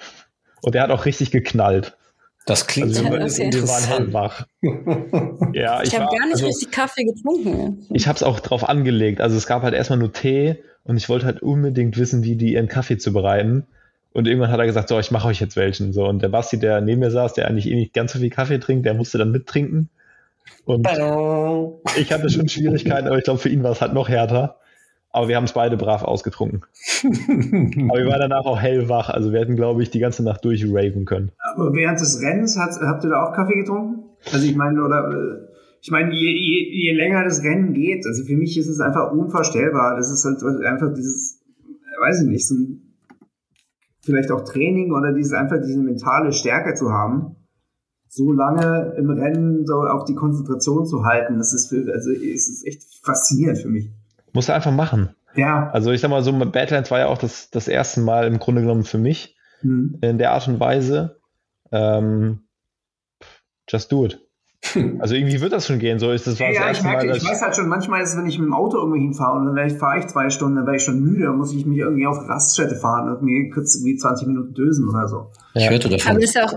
Und 0.61 0.75
der 0.75 0.83
hat 0.83 0.91
auch 0.91 1.05
richtig 1.05 1.31
geknallt. 1.31 1.97
Das 2.45 2.65
klingt 2.65 2.87
Also 2.89 3.01
wir, 3.03 3.09
zumindest 3.11 3.39
okay. 3.39 3.53
wir 3.53 3.67
waren 3.67 3.83
hellwach. 3.83 4.47
ja, 5.53 5.83
Ich, 5.83 5.93
habe 5.95 6.05
war- 6.05 6.15
gar 6.17 6.25
nicht 6.25 6.35
also, 6.35 6.45
richtig 6.47 6.71
Kaffee 6.71 7.03
getrunken. 7.03 7.85
Ich 7.91 8.07
habe 8.07 8.15
es 8.15 8.23
auch 8.23 8.39
drauf 8.39 8.67
angelegt. 8.67 9.19
Also 9.21 9.35
es 9.35 9.47
gab 9.47 9.63
halt 9.63 9.73
erstmal 9.73 9.99
nur 9.99 10.13
Tee 10.13 10.63
und 10.83 10.95
ich 10.97 11.09
wollte 11.09 11.25
halt 11.25 11.41
unbedingt 11.41 11.97
wissen, 11.97 12.23
wie 12.23 12.35
die 12.37 12.53
ihren 12.53 12.69
Kaffee 12.69 12.97
zubereiten. 12.97 13.67
Und 14.13 14.27
irgendwann 14.27 14.49
hat 14.51 14.59
er 14.59 14.65
gesagt, 14.65 14.87
so, 14.89 14.97
ich 14.97 15.11
mache 15.11 15.27
euch 15.27 15.41
jetzt 15.41 15.57
welchen. 15.57 15.91
So, 15.93 16.07
und 16.07 16.21
der 16.21 16.29
Basti, 16.29 16.57
der 16.57 16.79
neben 16.81 17.01
mir 17.01 17.11
saß, 17.11 17.33
der 17.33 17.47
eigentlich 17.47 17.67
eh 17.69 17.75
nicht 17.75 17.93
ganz 17.93 18.13
so 18.13 18.19
viel 18.19 18.29
Kaffee 18.29 18.59
trinkt, 18.59 18.85
der 18.85 18.93
musste 18.93 19.17
dann 19.17 19.31
mittrinken. 19.31 19.89
Und 20.65 20.87
ich 21.97 22.11
hatte 22.11 22.29
schon 22.29 22.47
Schwierigkeiten, 22.47 23.07
aber 23.07 23.17
ich 23.17 23.25
glaube, 23.25 23.39
für 23.39 23.49
ihn 23.49 23.61
war 23.63 23.71
es 23.71 23.81
halt 23.81 23.93
noch 23.93 24.07
härter. 24.09 24.55
Aber 25.17 25.29
wir 25.29 25.35
haben 25.35 25.45
es 25.45 25.53
beide 25.53 25.77
brav 25.77 26.03
ausgetrunken. 26.03 26.61
Aber 27.01 27.97
wir 27.97 28.05
waren 28.05 28.19
danach 28.19 28.45
auch 28.45 28.59
hellwach. 28.59 29.09
Also 29.09 29.31
wir 29.31 29.39
hätten, 29.39 29.55
glaube 29.55 29.81
ich, 29.81 29.89
die 29.89 29.97
ganze 29.97 30.21
Nacht 30.23 30.45
durchraven 30.45 31.05
können. 31.05 31.31
Aber 31.55 31.73
während 31.73 31.99
des 31.99 32.21
Rennens 32.21 32.55
hat, 32.55 32.79
habt 32.81 33.03
ihr 33.03 33.09
da 33.09 33.25
auch 33.25 33.33
Kaffee 33.33 33.55
getrunken? 33.55 34.11
Also 34.31 34.45
ich 34.45 34.55
meine, 34.55 34.79
oder 34.83 35.09
äh, 35.09 35.47
ich 35.81 35.89
meine, 35.89 36.13
je, 36.13 36.29
je, 36.29 36.69
je 36.71 36.93
länger 36.93 37.23
das 37.23 37.41
Rennen 37.41 37.73
geht, 37.73 38.05
also 38.05 38.25
für 38.25 38.35
mich 38.35 38.59
ist 38.59 38.67
es 38.67 38.79
einfach 38.79 39.11
unvorstellbar. 39.11 39.95
Das 39.95 40.11
ist 40.11 40.23
halt 40.23 40.63
einfach 40.63 40.93
dieses, 40.93 41.41
äh, 41.63 42.05
weiß 42.05 42.21
ich 42.21 42.27
nicht, 42.27 42.47
so 42.47 42.53
ein, 42.53 42.93
vielleicht 44.01 44.29
auch 44.29 44.43
Training 44.43 44.91
oder 44.91 45.13
dieses 45.13 45.33
einfach 45.33 45.57
diese 45.65 45.79
mentale 45.79 46.31
Stärke 46.31 46.75
zu 46.75 46.91
haben, 46.91 47.37
so 48.07 48.31
lange 48.31 48.93
im 48.99 49.09
Rennen 49.09 49.65
so 49.65 49.81
auf 49.81 50.05
die 50.05 50.13
Konzentration 50.13 50.85
zu 50.85 51.05
halten. 51.05 51.39
Das 51.39 51.53
ist 51.53 51.69
für, 51.69 51.91
also 51.91 52.11
es 52.11 52.49
ist 52.49 52.67
echt 52.67 52.83
faszinierend 53.03 53.57
für 53.57 53.69
mich. 53.69 53.89
Musste 54.37 54.53
einfach 54.53 54.71
machen. 54.71 55.15
Ja. 55.33 55.71
Also 55.71 55.91
ich 55.91 55.99
sag 55.99 56.11
mal 56.11 56.21
so, 56.21 56.31
Badlands 56.31 56.91
war 56.91 56.99
ja 56.99 57.07
auch 57.07 57.17
das, 57.17 57.49
das 57.49 57.67
erste 57.67 58.01
Mal 58.01 58.27
im 58.27 58.37
Grunde 58.37 58.61
genommen 58.61 58.83
für 58.83 58.99
mich 58.99 59.35
Hm. 59.61 59.97
in 60.01 60.19
der 60.19 60.33
Art 60.33 60.47
und 60.47 60.59
Weise. 60.59 61.19
Ähm, 61.71 62.47
just 63.67 63.91
do 63.91 64.05
it. 64.05 64.19
Also 64.99 65.15
irgendwie 65.15 65.39
wird 65.41 65.51
das 65.53 65.67
schon 65.67 65.79
gehen. 65.79 65.99
So 65.99 66.11
ist 66.11 66.27
das 66.27 66.39
war 66.39 66.47
Ja, 66.51 66.53
das 66.53 66.59
ja, 66.59 66.71
ich 66.71 66.83
Mal, 66.83 66.91
merke, 66.91 67.07
dass 67.07 67.17
ich 67.17 67.29
weiß 67.29 67.41
halt 67.41 67.55
schon, 67.55 67.67
manchmal 67.67 68.01
ist 68.01 68.11
es, 68.11 68.17
wenn 68.17 68.25
ich 68.27 68.37
mit 68.39 68.45
dem 68.47 68.53
Auto 68.53 68.77
irgendwo 68.77 68.97
hinfahre 68.97 69.37
und 69.39 69.45
dann 69.45 69.55
vielleicht 69.55 69.77
fahre 69.77 69.99
ich 69.99 70.07
zwei 70.07 70.29
Stunden, 70.29 70.55
dann 70.55 70.65
wäre 70.65 70.75
ich 70.77 70.83
schon 70.83 70.99
müde, 70.99 71.25
dann 71.25 71.37
muss 71.37 71.53
ich 71.53 71.65
mich 71.65 71.77
irgendwie 71.79 72.07
auf 72.07 72.17
Raststätte 72.27 72.75
fahren 72.75 73.09
und 73.09 73.21
mir 73.23 73.49
kurz 73.51 73.75
irgendwie 73.75 73.95
20 73.97 74.27
Minuten 74.27 74.53
dösen 74.53 74.87
oder 74.89 75.07
so. 75.07 75.27
Ich 75.53 75.69
hörte 75.69 75.87
Aber 75.87 75.97
davon. 75.97 76.15
das 76.15 76.23
ist 76.25 76.35
ja 76.35 76.45
auch 76.45 76.53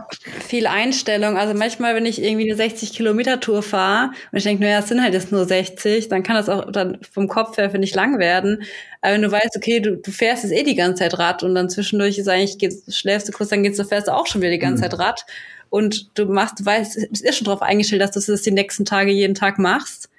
viel 0.46 0.66
Einstellung. 0.66 1.36
Also 1.38 1.54
manchmal, 1.54 1.94
wenn 1.94 2.04
ich 2.04 2.22
irgendwie 2.22 2.48
eine 2.50 2.56
60 2.56 2.92
Kilometer 2.92 3.40
Tour 3.40 3.62
fahre 3.62 4.10
und 4.30 4.38
ich 4.38 4.44
denke, 4.44 4.62
naja, 4.62 4.80
es 4.80 4.88
sind 4.88 5.02
halt 5.02 5.14
jetzt 5.14 5.32
nur 5.32 5.44
60, 5.46 6.08
dann 6.08 6.22
kann 6.22 6.36
das 6.36 6.48
auch 6.50 6.70
dann 6.70 6.98
vom 7.12 7.26
Kopf 7.28 7.56
her, 7.56 7.70
finde 7.70 7.86
ich, 7.86 7.94
lang 7.94 8.18
werden. 8.18 8.62
Aber 9.00 9.14
wenn 9.14 9.22
du 9.22 9.32
weißt, 9.32 9.56
okay, 9.56 9.80
du, 9.80 9.96
du 9.96 10.10
fährst 10.10 10.44
jetzt 10.44 10.52
eh 10.52 10.62
die 10.62 10.74
ganze 10.74 11.02
Zeit 11.04 11.18
Rad 11.18 11.42
und 11.42 11.54
dann 11.54 11.70
zwischendurch 11.70 12.18
ist 12.18 12.28
eigentlich, 12.28 12.58
geht's, 12.58 12.94
schläfst 12.94 13.26
du 13.28 13.32
kurz, 13.32 13.48
dann 13.48 13.62
geht's, 13.62 13.78
du 13.78 13.84
fährst 13.84 14.08
du 14.08 14.12
auch 14.14 14.26
schon 14.26 14.42
wieder 14.42 14.50
die 14.50 14.58
ganze 14.58 14.84
Mhm. 14.84 14.90
Zeit 14.90 14.98
Rad. 14.98 15.24
Und 15.70 16.18
du 16.18 16.26
machst, 16.26 16.60
du 16.60 16.66
weißt, 16.66 16.98
es 17.12 17.20
ist 17.20 17.36
schon 17.36 17.46
drauf 17.46 17.62
eingestellt, 17.62 18.02
dass 18.02 18.26
du 18.26 18.32
das 18.32 18.42
die 18.42 18.50
nächsten 18.50 18.84
Tage 18.84 19.12
jeden 19.12 19.34
Tag 19.34 19.58
machst. 19.58 20.10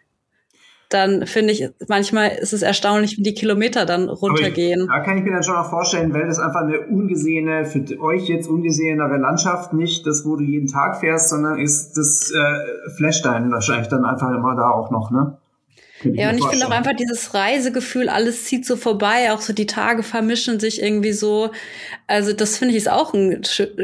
Dann 0.90 1.26
finde 1.26 1.54
ich, 1.54 1.70
manchmal 1.88 2.32
ist 2.32 2.52
es 2.52 2.64
erstaunlich, 2.64 3.18
wie 3.18 3.24
die 3.24 3.34
Kilometer 3.34 3.86
dann 3.86 4.10
runtergehen. 4.10 4.88
Da 4.88 5.00
kann 5.00 5.18
ich 5.18 5.24
mir 5.24 5.32
dann 5.32 5.44
schon 5.44 5.56
auch 5.56 5.70
vorstellen, 5.70 6.14
weil 6.14 6.28
das 6.28 6.40
einfach 6.40 6.62
eine 6.62 6.82
ungesehene, 6.82 7.64
für 7.66 7.86
euch 8.02 8.28
jetzt 8.28 8.50
ungesehenere 8.50 9.18
Landschaft 9.18 9.72
nicht 9.72 10.06
das, 10.06 10.26
wo 10.26 10.36
du 10.36 10.44
jeden 10.44 10.68
Tag 10.68 11.00
fährst, 11.00 11.30
sondern 11.30 11.60
ist 11.60 11.94
das 11.94 12.32
äh, 12.32 12.92
Flashstein 12.98 13.52
wahrscheinlich 13.52 13.88
dann 13.88 14.04
einfach 14.04 14.32
immer 14.32 14.56
da 14.56 14.70
auch 14.70 14.92
noch, 14.92 15.12
ne? 15.12 15.38
Ja, 16.04 16.30
und 16.30 16.38
ich 16.38 16.46
finde 16.46 16.68
auch 16.68 16.72
einfach 16.72 16.96
dieses 16.96 17.34
Reisegefühl, 17.34 18.10
alles 18.10 18.46
zieht 18.46 18.66
so 18.66 18.76
vorbei, 18.76 19.32
auch 19.32 19.42
so 19.42 19.54
die 19.54 19.68
Tage 19.68 20.04
vermischen 20.04 20.60
sich 20.60 20.82
irgendwie 20.82 21.12
so. 21.14 21.52
Also 22.08 22.34
das 22.34 22.58
finde 22.58 22.72
ich 22.74 22.78
ist 22.78 22.90
auch 22.90 23.14
ein, 23.14 23.42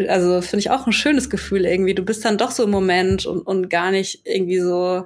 also 0.07 0.41
finde 0.41 0.59
ich 0.59 0.71
auch 0.71 0.87
ein 0.87 0.93
schönes 0.93 1.29
Gefühl 1.29 1.65
irgendwie. 1.65 1.93
Du 1.93 2.03
bist 2.03 2.25
dann 2.25 2.37
doch 2.37 2.51
so 2.51 2.63
im 2.63 2.71
Moment 2.71 3.25
und, 3.25 3.41
und 3.41 3.69
gar 3.69 3.91
nicht 3.91 4.21
irgendwie 4.25 4.59
so. 4.59 5.05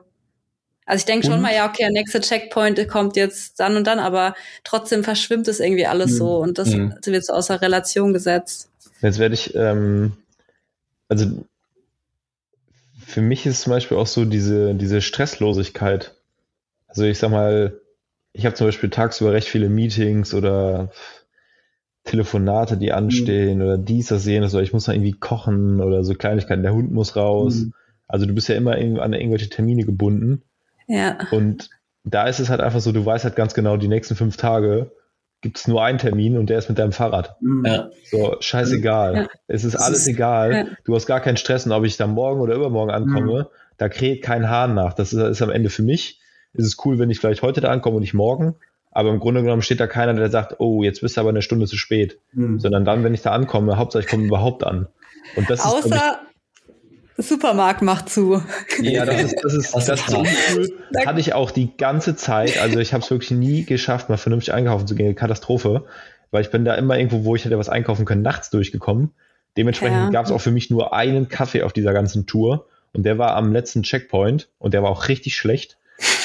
Also 0.85 1.01
ich 1.01 1.05
denke 1.05 1.27
schon 1.27 1.41
mal, 1.41 1.53
ja, 1.53 1.67
okay, 1.67 1.83
der 1.83 1.91
nächste 1.91 2.21
Checkpoint 2.21 2.87
kommt 2.87 3.15
jetzt 3.15 3.59
dann 3.59 3.75
und 3.77 3.85
dann, 3.87 3.99
aber 3.99 4.35
trotzdem 4.63 5.03
verschwimmt 5.03 5.47
es 5.47 5.59
irgendwie 5.59 5.85
alles 5.85 6.11
Mhm. 6.11 6.17
so 6.17 6.37
und 6.37 6.57
das 6.57 6.69
Mhm. 6.69 6.93
wird 7.05 7.25
so 7.25 7.33
außer 7.33 7.61
Relation 7.61 8.13
gesetzt. 8.13 8.69
Jetzt 9.01 9.19
werde 9.19 9.35
ich, 9.35 9.55
ähm, 9.55 10.13
also 11.07 11.45
für 13.05 13.21
mich 13.21 13.45
ist 13.45 13.61
zum 13.61 13.71
Beispiel 13.71 13.97
auch 13.97 14.07
so 14.07 14.25
diese, 14.25 14.73
diese 14.75 15.01
Stresslosigkeit. 15.01 16.15
Also 16.91 17.03
ich 17.05 17.17
sag 17.19 17.31
mal, 17.31 17.79
ich 18.33 18.45
habe 18.45 18.55
zum 18.55 18.67
Beispiel 18.67 18.89
tagsüber 18.89 19.33
recht 19.33 19.47
viele 19.47 19.69
Meetings 19.69 20.33
oder 20.33 20.91
Telefonate, 22.03 22.77
die 22.77 22.91
anstehen 22.93 23.61
oder 23.61 23.77
dies, 23.77 24.07
das, 24.07 24.25
jenes, 24.25 24.53
oder 24.53 24.63
ich 24.63 24.73
muss 24.73 24.87
noch 24.87 24.93
irgendwie 24.93 25.13
kochen 25.13 25.79
oder 25.81 26.03
so 26.03 26.15
Kleinigkeiten, 26.15 26.63
der 26.63 26.73
Hund 26.73 26.91
muss 26.91 27.15
raus. 27.15 27.55
Mhm. 27.55 27.73
Also 28.07 28.25
du 28.25 28.33
bist 28.33 28.49
ja 28.49 28.55
immer 28.55 28.77
irgendwie 28.77 29.01
an 29.01 29.13
irgendwelche 29.13 29.49
Termine 29.49 29.85
gebunden. 29.85 30.41
Ja. 30.87 31.17
Und 31.31 31.69
da 32.03 32.27
ist 32.27 32.39
es 32.39 32.49
halt 32.49 32.59
einfach 32.59 32.79
so, 32.81 32.91
du 32.91 33.05
weißt 33.05 33.23
halt 33.23 33.35
ganz 33.35 33.53
genau, 33.53 33.77
die 33.77 33.87
nächsten 33.87 34.15
fünf 34.15 34.35
Tage 34.35 34.91
gibt 35.41 35.57
es 35.57 35.67
nur 35.67 35.83
einen 35.83 35.97
Termin 35.99 36.37
und 36.37 36.49
der 36.49 36.57
ist 36.57 36.69
mit 36.69 36.79
deinem 36.79 36.91
Fahrrad. 36.91 37.35
Mhm. 37.41 37.65
Ja. 37.65 37.89
So, 38.09 38.35
scheißegal. 38.39 39.15
Ja. 39.15 39.27
Es 39.47 39.63
ist 39.63 39.75
Das 39.75 39.81
alles 39.81 39.99
ist- 40.01 40.07
egal. 40.07 40.51
ja. 40.53 40.65
Du 40.83 40.95
hast 40.95 41.05
gar 41.05 41.19
keinen 41.21 41.37
Stress 41.37 41.65
und 41.65 41.71
ob 41.71 41.85
ich 41.85 41.97
da 41.97 42.07
morgen 42.07 42.41
oder 42.41 42.55
übermorgen 42.55 42.91
ankomme, 42.91 43.49
da 43.77 43.89
kräht 43.89 44.23
kein 44.23 44.49
Hahn 44.49 44.73
nach. 44.73 44.93
Das 44.93 45.13
ist, 45.13 45.19
ist 45.19 45.41
am 45.41 45.49
Ende 45.51 45.69
für 45.69 45.83
mich. 45.83 46.19
Ist 46.53 46.65
es 46.65 46.77
cool, 46.85 46.99
wenn 46.99 47.09
ich 47.09 47.19
vielleicht 47.19 47.41
heute 47.41 47.61
da 47.61 47.69
ankomme 47.71 47.95
und 47.97 48.01
nicht 48.01 48.13
morgen. 48.13 48.55
Aber 48.91 49.09
im 49.09 49.19
Grunde 49.19 49.41
genommen 49.41 49.61
steht 49.61 49.79
da 49.79 49.87
keiner, 49.87 50.13
der 50.13 50.29
sagt, 50.29 50.55
oh, 50.59 50.83
jetzt 50.83 50.99
bist 51.01 51.15
du 51.15 51.21
aber 51.21 51.29
eine 51.29 51.41
Stunde 51.41 51.65
zu 51.65 51.77
spät. 51.77 52.19
Mhm. 52.33 52.59
Sondern 52.59 52.83
dann, 52.83 53.03
wenn 53.05 53.13
ich 53.13 53.21
da 53.21 53.31
ankomme, 53.31 53.77
Hauptsache 53.77 54.03
ich 54.03 54.09
komme 54.09 54.25
überhaupt 54.25 54.65
an. 54.65 54.87
Und 55.37 55.49
das 55.49 55.59
ist, 55.59 55.65
glaub 55.65 55.85
Außer 55.85 56.19
Supermarkt 57.17 57.81
macht 57.81 58.09
zu. 58.09 58.41
ich, 58.81 58.89
ja, 58.89 59.05
das 59.05 59.21
ist, 59.23 59.35
das 59.43 59.53
ist, 59.53 59.75
Das 59.75 59.85
das 59.85 59.99
ist 60.01 60.07
ist 60.09 60.15
uncool. 60.15 60.69
Da- 60.91 61.05
Hatte 61.05 61.19
ich 61.19 61.33
auch 61.33 61.51
die 61.51 61.75
ganze 61.77 62.15
Zeit. 62.15 62.57
Also 62.59 62.79
ich 62.79 62.93
habe 62.93 63.03
es 63.03 63.11
wirklich 63.11 63.31
nie 63.31 63.63
geschafft, 63.63 64.09
mal 64.09 64.17
vernünftig 64.17 64.53
einkaufen 64.53 64.87
zu 64.87 64.95
gehen. 64.95 65.15
Katastrophe. 65.15 65.85
Weil 66.31 66.41
ich 66.41 66.49
bin 66.51 66.65
da 66.65 66.75
immer 66.75 66.97
irgendwo, 66.97 67.23
wo 67.25 67.35
ich 67.35 67.45
hätte 67.45 67.57
was 67.59 67.69
einkaufen 67.69 68.05
können, 68.05 68.21
nachts 68.21 68.49
durchgekommen. 68.49 69.11
Dementsprechend 69.57 69.97
Ja. 69.97 70.09
gab 70.09 70.25
es 70.25 70.31
auch 70.31 70.39
für 70.41 70.51
mich 70.51 70.69
nur 70.69 70.93
einen 70.93 71.27
Kaffee 71.27 71.63
auf 71.63 71.73
dieser 71.73 71.93
ganzen 71.93 72.25
Tour. 72.25 72.67
Und 72.93 73.03
der 73.03 73.17
war 73.17 73.35
am 73.35 73.51
letzten 73.53 73.83
Checkpoint. 73.83 74.49
Und 74.57 74.73
der 74.73 74.81
war 74.83 74.89
auch 74.89 75.07
richtig 75.07 75.35
schlecht. 75.35 75.77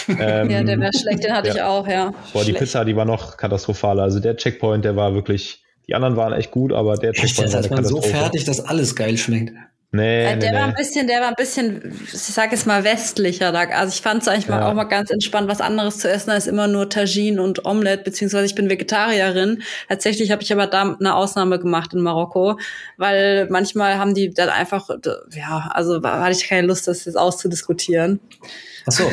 Ähm, 0.08 0.50
Ja, 0.50 0.62
der 0.62 0.78
wäre 0.80 0.92
schlecht, 0.92 1.24
den 1.24 1.32
hatte 1.32 1.48
ja. 1.48 1.54
ich 1.54 1.62
auch, 1.62 1.86
ja. 1.88 2.12
Boah, 2.32 2.40
die 2.40 2.50
Schlecht. 2.50 2.58
Pizza, 2.58 2.84
die 2.84 2.96
war 2.96 3.04
noch 3.04 3.36
katastrophaler. 3.36 4.02
Also 4.02 4.20
der 4.20 4.36
Checkpoint, 4.36 4.84
der 4.84 4.96
war 4.96 5.14
wirklich, 5.14 5.62
die 5.88 5.94
anderen 5.94 6.16
waren 6.16 6.32
echt 6.32 6.50
gut, 6.50 6.72
aber 6.72 6.96
der 6.96 7.10
Echt, 7.10 7.20
Checkpoint 7.20 7.38
jetzt 7.46 7.54
war 7.54 7.60
ist 7.60 7.66
eine 7.72 7.80
man 7.82 7.84
so 7.84 8.00
fertig, 8.02 8.44
dass 8.44 8.60
alles 8.60 8.94
geil 8.96 9.16
schmeckt. 9.16 9.52
Nee, 9.92 10.24
Äh, 10.24 10.34
nee, 10.34 10.40
der 10.40 10.52
war 10.52 10.62
ein 10.64 10.70
nee. 10.70 10.74
bisschen, 10.78 11.06
der 11.06 11.20
war 11.20 11.28
ein 11.28 11.36
bisschen, 11.36 11.94
ich 12.12 12.18
sag 12.18 12.50
jetzt 12.50 12.66
mal 12.66 12.82
westlicher. 12.82 13.52
Da. 13.52 13.60
Also 13.60 13.94
ich 13.94 14.02
fand 14.02 14.20
es 14.20 14.28
eigentlich 14.28 14.48
mal 14.48 14.58
Ja. 14.60 14.68
auch 14.68 14.74
mal 14.74 14.84
ganz 14.84 15.10
entspannt, 15.10 15.48
was 15.48 15.60
anderes 15.60 15.98
zu 15.98 16.10
essen 16.10 16.30
als 16.30 16.48
immer 16.48 16.66
nur 16.66 16.90
Tagine 16.90 17.40
und 17.40 17.64
Omelette, 17.64 18.02
beziehungsweise 18.02 18.46
ich 18.46 18.56
bin 18.56 18.68
Vegetarierin. 18.68 19.62
Tatsächlich 19.88 20.32
habe 20.32 20.42
ich 20.42 20.52
aber 20.52 20.66
da 20.66 20.96
eine 20.98 21.14
Ausnahme 21.14 21.60
gemacht 21.60 21.94
in 21.94 22.00
Marokko, 22.00 22.58
weil 22.96 23.46
manchmal 23.48 23.96
haben 23.96 24.12
die 24.12 24.34
dann 24.34 24.48
einfach, 24.48 24.90
ja, 25.34 25.70
also 25.72 26.02
war- 26.02 26.20
hatte 26.20 26.32
ich 26.32 26.48
keine 26.48 26.66
Lust, 26.66 26.88
das 26.88 27.04
jetzt 27.04 27.16
auszudiskutieren. 27.16 28.18
Ach 28.88 28.92
so. 28.92 29.04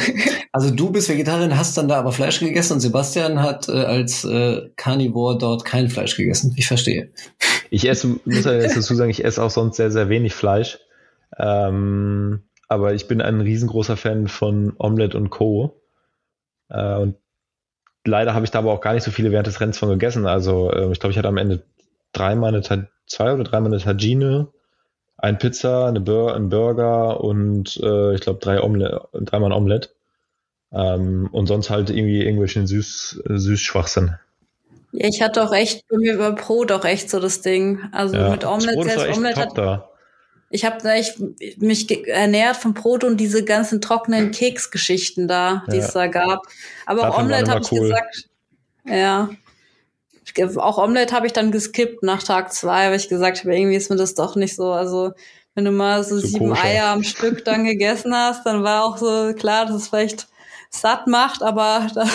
Also 0.51 0.69
du 0.69 0.91
bist 0.91 1.09
Vegetarierin, 1.09 1.57
hast 1.57 1.77
dann 1.77 1.87
da 1.87 1.97
aber 1.97 2.11
Fleisch 2.11 2.39
gegessen 2.39 2.73
und 2.73 2.79
Sebastian 2.79 3.41
hat 3.41 3.67
äh, 3.69 3.71
als 3.71 4.23
äh, 4.23 4.69
Carnivore 4.75 5.37
dort 5.37 5.65
kein 5.65 5.89
Fleisch 5.89 6.15
gegessen. 6.15 6.53
Ich 6.55 6.67
verstehe. 6.67 7.11
Ich 7.71 7.89
esse, 7.89 8.19
muss 8.25 8.45
ja 8.45 8.53
jetzt 8.53 8.77
dazu 8.77 8.93
sagen, 8.93 9.09
ich 9.09 9.25
esse 9.25 9.41
auch 9.41 9.49
sonst 9.49 9.77
sehr, 9.77 9.89
sehr 9.89 10.09
wenig 10.09 10.35
Fleisch. 10.35 10.77
Ähm, 11.39 12.43
aber 12.67 12.93
ich 12.93 13.07
bin 13.07 13.21
ein 13.21 13.41
riesengroßer 13.41 13.97
Fan 13.97 14.27
von 14.27 14.73
Omelette 14.77 15.17
und 15.17 15.31
Co. 15.31 15.81
Äh, 16.69 16.97
und 16.97 17.15
leider 18.05 18.35
habe 18.35 18.45
ich 18.45 18.51
da 18.51 18.59
aber 18.59 18.73
auch 18.73 18.81
gar 18.81 18.93
nicht 18.93 19.03
so 19.03 19.09
viele 19.09 19.31
während 19.31 19.47
des 19.47 19.59
Rennens 19.59 19.79
von 19.79 19.89
gegessen. 19.89 20.27
Also 20.27 20.71
äh, 20.71 20.91
ich 20.91 20.99
glaube, 20.99 21.11
ich 21.11 21.17
hatte 21.17 21.29
am 21.29 21.37
Ende 21.37 21.63
dreimal 22.11 22.49
eine, 22.49 22.61
Ta- 22.61 22.87
zwei 23.07 23.33
oder 23.33 23.43
dreimal 23.43 23.73
eine 23.73 23.81
Tagine, 23.81 24.49
ein 25.23 25.37
Pizza, 25.37 25.87
eine 25.87 26.01
Bur 26.01 26.35
ein 26.35 26.49
Burger 26.49 27.21
und 27.21 27.77
äh, 27.81 28.13
ich 28.13 28.21
glaube 28.21 28.39
drei 28.41 28.61
Omelette, 28.61 29.07
dreimal 29.13 29.51
ein 29.51 29.57
Omelette. 29.57 29.89
Ähm, 30.73 31.29
und 31.31 31.47
sonst 31.47 31.69
halt 31.69 31.89
irgendwie 31.89 32.21
irgendwelchen 32.23 32.67
Süß, 32.67 33.23
Süßschwachsinn. 33.29 34.15
Ja, 34.91 35.07
ich 35.07 35.21
hatte 35.21 35.41
auch 35.41 35.53
echt, 35.53 35.87
bei 35.87 35.97
mir 35.97 36.19
war 36.19 36.33
Brot 36.35 36.73
auch 36.73 36.83
echt 36.83 37.09
so 37.09 37.21
das 37.21 37.39
Ding. 37.41 37.79
Also 37.93 38.17
Ja, 38.17 38.29
mit 38.31 38.43
Omelette, 38.43 38.75
doch 38.75 38.83
selbst 38.83 39.17
Omelette 39.17 39.39
hat, 39.39 39.57
da. 39.57 39.89
Ich 40.49 40.65
habe 40.65 40.77
mich 41.57 42.07
ernährt 42.07 42.57
von 42.57 42.73
Brot 42.73 43.05
und 43.05 43.17
diese 43.17 43.45
ganzen 43.45 43.79
trockenen 43.79 44.31
Keksgeschichten 44.31 45.27
da, 45.29 45.63
die 45.71 45.77
Ja. 45.77 45.85
es 45.85 45.93
da 45.93 46.07
gab. 46.07 46.41
Aber 46.85 47.01
auch 47.01 47.05
Davon 47.05 47.29
waren 47.29 47.43
Omelette 47.43 47.51
habe 47.51 47.61
ich 47.61 47.71
cool. 47.71 47.79
gesagt. 47.79 48.29
Ja. 48.85 49.29
Auch 50.57 50.77
Omelette 50.77 51.15
habe 51.15 51.27
ich 51.27 51.33
dann 51.33 51.51
geskippt 51.51 52.03
nach 52.03 52.23
Tag 52.23 52.53
zwei, 52.53 52.89
weil 52.89 52.97
ich 52.97 53.09
gesagt 53.09 53.39
habe, 53.39 53.55
irgendwie 53.55 53.75
ist 53.75 53.89
mir 53.89 53.95
das 53.95 54.15
doch 54.15 54.35
nicht 54.35 54.55
so. 54.55 54.71
Also 54.71 55.13
wenn 55.55 55.65
du 55.65 55.71
mal 55.71 56.03
so 56.03 56.19
Zu 56.19 56.27
sieben 56.27 56.49
koscher. 56.49 56.63
Eier 56.63 56.87
am 56.87 57.03
Stück 57.03 57.45
dann 57.45 57.63
gegessen 57.65 58.13
hast, 58.15 58.45
dann 58.45 58.63
war 58.63 58.85
auch 58.85 58.97
so 58.97 59.33
klar, 59.33 59.65
dass 59.65 59.75
es 59.75 59.87
vielleicht 59.89 60.27
satt 60.69 61.07
macht, 61.07 61.43
aber 61.43 61.87
da, 61.95 62.05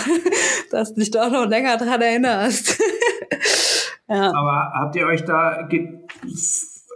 dass 0.71 0.95
du 0.95 1.01
dich 1.01 1.11
doch 1.11 1.31
noch 1.31 1.47
länger 1.47 1.77
dran 1.77 2.03
erinnerst. 2.03 2.81
ja. 4.09 4.33
Aber 4.35 4.73
habt 4.75 4.97
ihr 4.97 5.07
euch 5.07 5.25
da, 5.25 5.69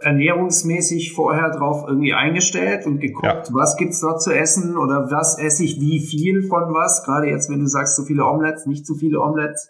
ernährungsmäßig 0.03 1.13
vorher 1.13 1.49
drauf 1.51 1.85
irgendwie 1.87 2.13
eingestellt 2.13 2.85
und 2.85 2.99
geguckt, 2.99 3.47
ja. 3.47 3.53
was 3.53 3.77
gibt's 3.77 4.01
dort 4.01 4.21
zu 4.21 4.31
essen 4.31 4.77
oder 4.77 5.09
was 5.11 5.39
esse 5.39 5.63
ich 5.63 5.79
wie 5.79 5.99
viel 5.99 6.43
von 6.43 6.73
was? 6.73 7.03
Gerade 7.05 7.27
jetzt, 7.27 7.49
wenn 7.49 7.59
du 7.59 7.67
sagst, 7.67 7.95
so 7.95 8.03
viele 8.03 8.25
Omelettes, 8.25 8.65
nicht 8.65 8.85
zu 8.85 8.95
viele 8.95 9.21
Omelettes. 9.21 9.69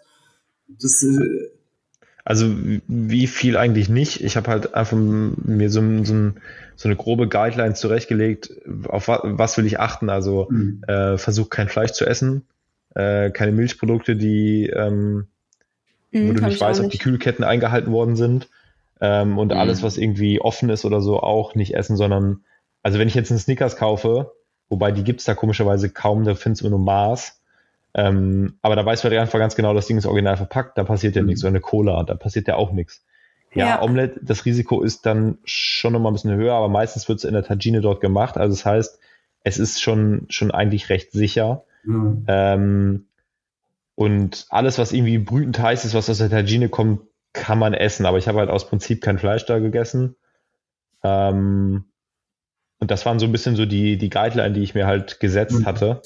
Das, 0.68 1.04
äh 1.04 1.50
also 2.26 2.56
wie 2.88 3.28
viel 3.28 3.58
eigentlich 3.58 3.90
nicht. 3.90 4.24
Ich 4.24 4.38
habe 4.38 4.50
halt 4.50 4.74
einfach 4.74 4.96
mir 4.98 5.70
so, 5.70 5.82
so, 6.04 6.32
so, 6.76 6.88
eine 6.88 6.96
grobe 6.96 7.28
Guideline 7.28 7.74
zurechtgelegt, 7.74 8.54
auf 8.88 9.10
was, 9.10 9.20
was 9.24 9.58
will 9.58 9.66
ich 9.66 9.80
achten. 9.80 10.10
Also 10.10 10.48
mhm. 10.50 10.84
äh, 10.88 11.18
versuch 11.18 11.50
kein 11.50 11.68
Fleisch 11.68 11.92
zu 11.92 12.06
essen, 12.06 12.44
äh, 12.96 13.30
keine 13.32 13.52
Milchprodukte, 13.52 14.16
die 14.16 14.68
ähm, 14.68 15.28
mhm, 16.12 16.30
wo 16.30 16.34
du 16.34 16.46
nicht 16.46 16.62
weißt, 16.62 16.80
ob 16.80 16.92
die 16.92 16.98
Kühlketten 16.98 17.44
eingehalten 17.44 17.92
worden 17.92 18.16
sind. 18.16 18.50
Ähm, 19.02 19.38
und 19.38 19.52
mhm. 19.52 19.58
alles, 19.58 19.84
was 19.84 19.98
irgendwie 19.98 20.40
offen 20.40 20.70
ist 20.70 20.86
oder 20.86 21.02
so, 21.02 21.20
auch 21.20 21.56
nicht 21.56 21.76
essen, 21.76 21.98
sondern, 21.98 22.46
also 22.84 23.00
wenn 23.00 23.10
ich 23.10 23.16
jetzt 23.16 23.32
einen 23.32 23.40
Snickers 23.40 23.76
kaufe, 23.76 24.32
wobei 24.70 24.94
die 24.94 25.04
gibt's 25.04 25.26
da 25.26 25.34
komischerweise 25.34 25.90
kaum, 25.90 26.24
da 26.24 26.36
findest 26.36 26.64
du 26.64 26.70
nur 26.70 26.80
Maß. 26.80 27.42
Ähm, 27.96 28.58
aber 28.62 28.76
da 28.76 28.86
weiß 28.86 29.04
man 29.04 29.14
einfach 29.14 29.40
ganz 29.40 29.56
genau, 29.56 29.74
das 29.74 29.88
Ding 29.88 29.98
ist 29.98 30.06
original 30.06 30.38
verpackt, 30.38 30.78
da 30.78 30.84
passiert 30.84 31.16
ja 31.16 31.22
mhm. 31.22 31.28
nichts. 31.28 31.44
Oder 31.44 31.50
eine 31.50 31.62
Cola, 31.62 32.04
da 32.04 32.16
passiert 32.16 32.48
ja 32.48 32.56
auch 32.56 32.72
nichts. 32.72 33.04
Ja, 33.54 33.68
ja, 33.68 33.82
Omelette, 33.84 34.20
das 34.24 34.46
Risiko 34.46 34.82
ist 34.82 35.06
dann 35.06 35.38
schon 35.44 35.94
nochmal 35.94 36.12
ein 36.12 36.16
bisschen 36.16 36.36
höher, 36.36 36.56
aber 36.56 36.70
meistens 36.70 37.08
wird 37.08 37.20
es 37.20 37.24
in 37.24 37.34
der 37.34 37.44
Tagine 37.44 37.82
dort 37.82 38.02
gemacht. 38.02 38.38
Also 38.38 38.56
das 38.56 38.66
heißt, 38.66 39.00
es 39.44 39.60
ist 39.60 39.82
schon, 39.82 40.26
schon 40.30 40.52
eigentlich 40.52 40.90
recht 40.90 41.12
sicher. 41.12 41.64
Mhm. 41.84 42.26
Ähm, 42.28 43.06
und 43.96 44.48
alles, 44.50 44.80
was 44.80 44.92
irgendwie 44.92 45.20
brütend 45.20 45.60
heiß 45.60 45.86
ist, 45.86 45.94
was 45.94 46.10
aus 46.10 46.18
der 46.18 46.32
Tagine 46.32 46.70
kommt, 46.70 47.02
kann 47.34 47.60
man 47.60 47.74
essen. 47.74 48.06
Aber 48.08 48.18
ich 48.18 48.28
habe 48.28 48.40
halt 48.40 48.50
aus 48.50 48.68
Prinzip 48.68 49.02
kein 49.02 49.20
Fleisch 49.20 49.46
da 49.46 49.60
gegessen. 49.60 50.16
Ähm, 51.04 51.86
und 52.80 52.92
das 52.92 53.06
waren 53.06 53.20
so 53.20 53.26
ein 53.26 53.32
bisschen 53.32 53.56
so 53.56 53.66
die, 53.66 53.98
die 53.98 54.10
Guideline, 54.10 54.54
die 54.54 54.64
ich 54.64 54.74
mir 54.74 54.88
halt 54.88 55.20
gesetzt 55.20 55.60
mhm. 55.60 55.66
hatte. 55.66 56.02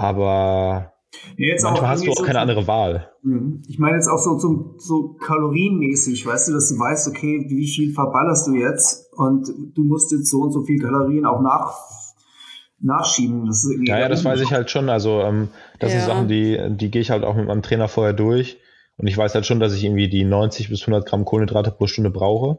Aber 0.00 0.94
Jetzt 1.36 1.62
manchmal 1.62 1.90
hast 1.90 2.06
du 2.06 2.10
auch 2.10 2.16
so 2.16 2.22
keine 2.22 2.38
so, 2.38 2.40
andere 2.40 2.66
Wahl. 2.66 3.10
Mhm. 3.22 3.62
Ich 3.68 3.78
meine 3.78 3.96
jetzt 3.96 4.08
auch 4.08 4.18
so, 4.18 4.38
so, 4.38 4.76
so 4.78 5.14
kalorienmäßig, 5.14 6.24
weißt 6.24 6.48
du, 6.48 6.52
dass 6.52 6.70
du 6.70 6.78
weißt, 6.78 7.08
okay, 7.08 7.44
wie 7.48 7.66
viel 7.66 7.92
verballerst 7.92 8.46
du 8.46 8.54
jetzt 8.54 9.12
und 9.12 9.46
du 9.74 9.84
musst 9.84 10.10
jetzt 10.12 10.30
so 10.30 10.38
und 10.38 10.52
so 10.52 10.62
viel 10.62 10.80
Kalorien 10.80 11.26
auch 11.26 11.42
nach, 11.42 11.74
nachschieben. 12.80 13.46
Das 13.46 13.64
ist 13.64 13.86
ja, 13.86 13.98
ja, 13.98 14.08
das 14.08 14.24
weiß 14.24 14.40
ich 14.40 14.52
halt 14.52 14.70
schon. 14.70 14.88
Also 14.88 15.20
ähm, 15.20 15.48
das 15.78 15.92
ja. 15.92 15.98
sind 15.98 16.08
Sachen, 16.08 16.28
die, 16.28 16.58
die 16.70 16.90
gehe 16.90 17.02
ich 17.02 17.10
halt 17.10 17.24
auch 17.24 17.34
mit 17.34 17.46
meinem 17.46 17.62
Trainer 17.62 17.88
vorher 17.88 18.14
durch. 18.14 18.58
Und 18.96 19.06
ich 19.06 19.18
weiß 19.18 19.34
halt 19.34 19.44
schon, 19.44 19.60
dass 19.60 19.74
ich 19.74 19.84
irgendwie 19.84 20.08
die 20.08 20.24
90 20.24 20.70
bis 20.70 20.80
100 20.82 21.06
Gramm 21.06 21.26
Kohlenhydrate 21.26 21.72
pro 21.72 21.86
Stunde 21.86 22.10
brauche. 22.10 22.58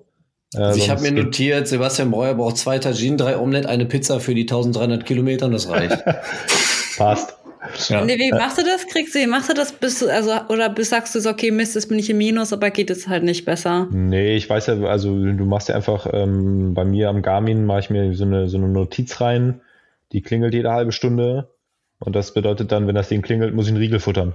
Äh, 0.53 0.59
also 0.59 0.79
ich 0.79 0.91
habe 0.91 1.01
mir 1.01 1.11
notiert, 1.11 1.67
Sebastian 1.67 2.11
Breuer 2.11 2.35
braucht 2.35 2.57
zwei 2.57 2.77
Taginen, 2.77 3.17
drei 3.17 3.39
Omelette, 3.39 3.69
eine 3.69 3.85
Pizza 3.87 4.19
für 4.19 4.35
die 4.35 4.43
1300 4.43 5.05
Kilometer 5.05 5.47
und 5.47 5.53
das 5.53 5.69
reicht. 5.69 6.03
Passt. 7.01 7.37
Ja. 7.89 8.03
Nee, 8.03 8.17
wie 8.17 8.31
machst 8.31 8.57
du 8.57 8.63
das? 8.63 8.87
Kriegst 8.87 9.13
du, 9.13 9.25
machst 9.27 9.49
du 9.49 9.53
das 9.53 9.71
bis, 9.71 10.03
also, 10.03 10.31
oder 10.49 10.69
bis 10.69 10.89
sagst 10.89 11.13
du 11.13 11.19
so, 11.19 11.29
okay, 11.29 11.51
Mist, 11.51 11.75
jetzt 11.75 11.87
bin 11.87 11.99
ich 11.99 12.09
im 12.09 12.17
Minus, 12.17 12.53
aber 12.53 12.71
geht 12.71 12.89
es 12.89 13.07
halt 13.07 13.23
nicht 13.23 13.45
besser? 13.45 13.87
Nee, 13.91 14.35
ich 14.35 14.49
weiß 14.49 14.67
ja, 14.67 14.81
also 14.81 15.09
du 15.15 15.45
machst 15.45 15.69
ja 15.69 15.75
einfach, 15.75 16.07
ähm, 16.11 16.73
bei 16.73 16.85
mir 16.85 17.09
am 17.09 17.21
Garmin 17.21 17.65
mache 17.65 17.81
ich 17.81 17.89
mir 17.91 18.13
so 18.15 18.23
eine, 18.23 18.49
so 18.49 18.57
eine 18.57 18.67
Notiz 18.67 19.21
rein, 19.21 19.61
die 20.11 20.21
klingelt 20.21 20.53
jede 20.53 20.71
halbe 20.71 20.91
Stunde 20.91 21.49
und 21.99 22.15
das 22.15 22.33
bedeutet 22.33 22.71
dann, 22.71 22.87
wenn 22.87 22.95
das 22.95 23.09
Ding 23.09 23.21
klingelt, 23.21 23.53
muss 23.53 23.65
ich 23.65 23.71
einen 23.71 23.81
Riegel 23.81 23.99
futtern. 23.99 24.33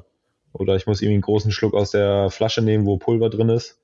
Oder 0.52 0.76
ich 0.76 0.86
muss 0.86 1.02
irgendwie 1.02 1.16
einen 1.16 1.22
großen 1.22 1.50
Schluck 1.50 1.74
aus 1.74 1.90
der 1.90 2.30
Flasche 2.30 2.62
nehmen, 2.62 2.86
wo 2.86 2.96
Pulver 2.96 3.28
drin 3.28 3.48
ist. 3.48 3.80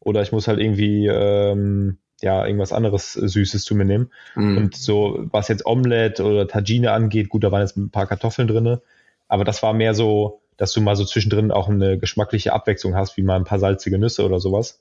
Oder 0.00 0.22
ich 0.22 0.32
muss 0.32 0.48
halt 0.48 0.58
irgendwie, 0.58 1.06
ähm, 1.06 1.98
ja, 2.22 2.46
irgendwas 2.46 2.72
anderes 2.72 3.12
Süßes 3.12 3.64
zu 3.64 3.74
mir 3.74 3.84
nehmen. 3.84 4.10
Mm. 4.34 4.56
Und 4.56 4.76
so, 4.76 5.26
was 5.30 5.48
jetzt 5.48 5.66
Omelette 5.66 6.24
oder 6.24 6.48
Tagine 6.48 6.92
angeht, 6.92 7.28
gut, 7.28 7.44
da 7.44 7.52
waren 7.52 7.60
jetzt 7.60 7.76
ein 7.76 7.90
paar 7.90 8.06
Kartoffeln 8.06 8.48
drinne, 8.48 8.82
aber 9.28 9.44
das 9.44 9.62
war 9.62 9.72
mehr 9.72 9.94
so, 9.94 10.40
dass 10.56 10.72
du 10.72 10.80
mal 10.80 10.96
so 10.96 11.04
zwischendrin 11.04 11.50
auch 11.50 11.68
eine 11.68 11.98
geschmackliche 11.98 12.52
Abwechslung 12.52 12.94
hast, 12.94 13.16
wie 13.16 13.22
mal 13.22 13.36
ein 13.36 13.44
paar 13.44 13.58
salzige 13.58 13.98
Nüsse 13.98 14.24
oder 14.24 14.40
sowas. 14.40 14.80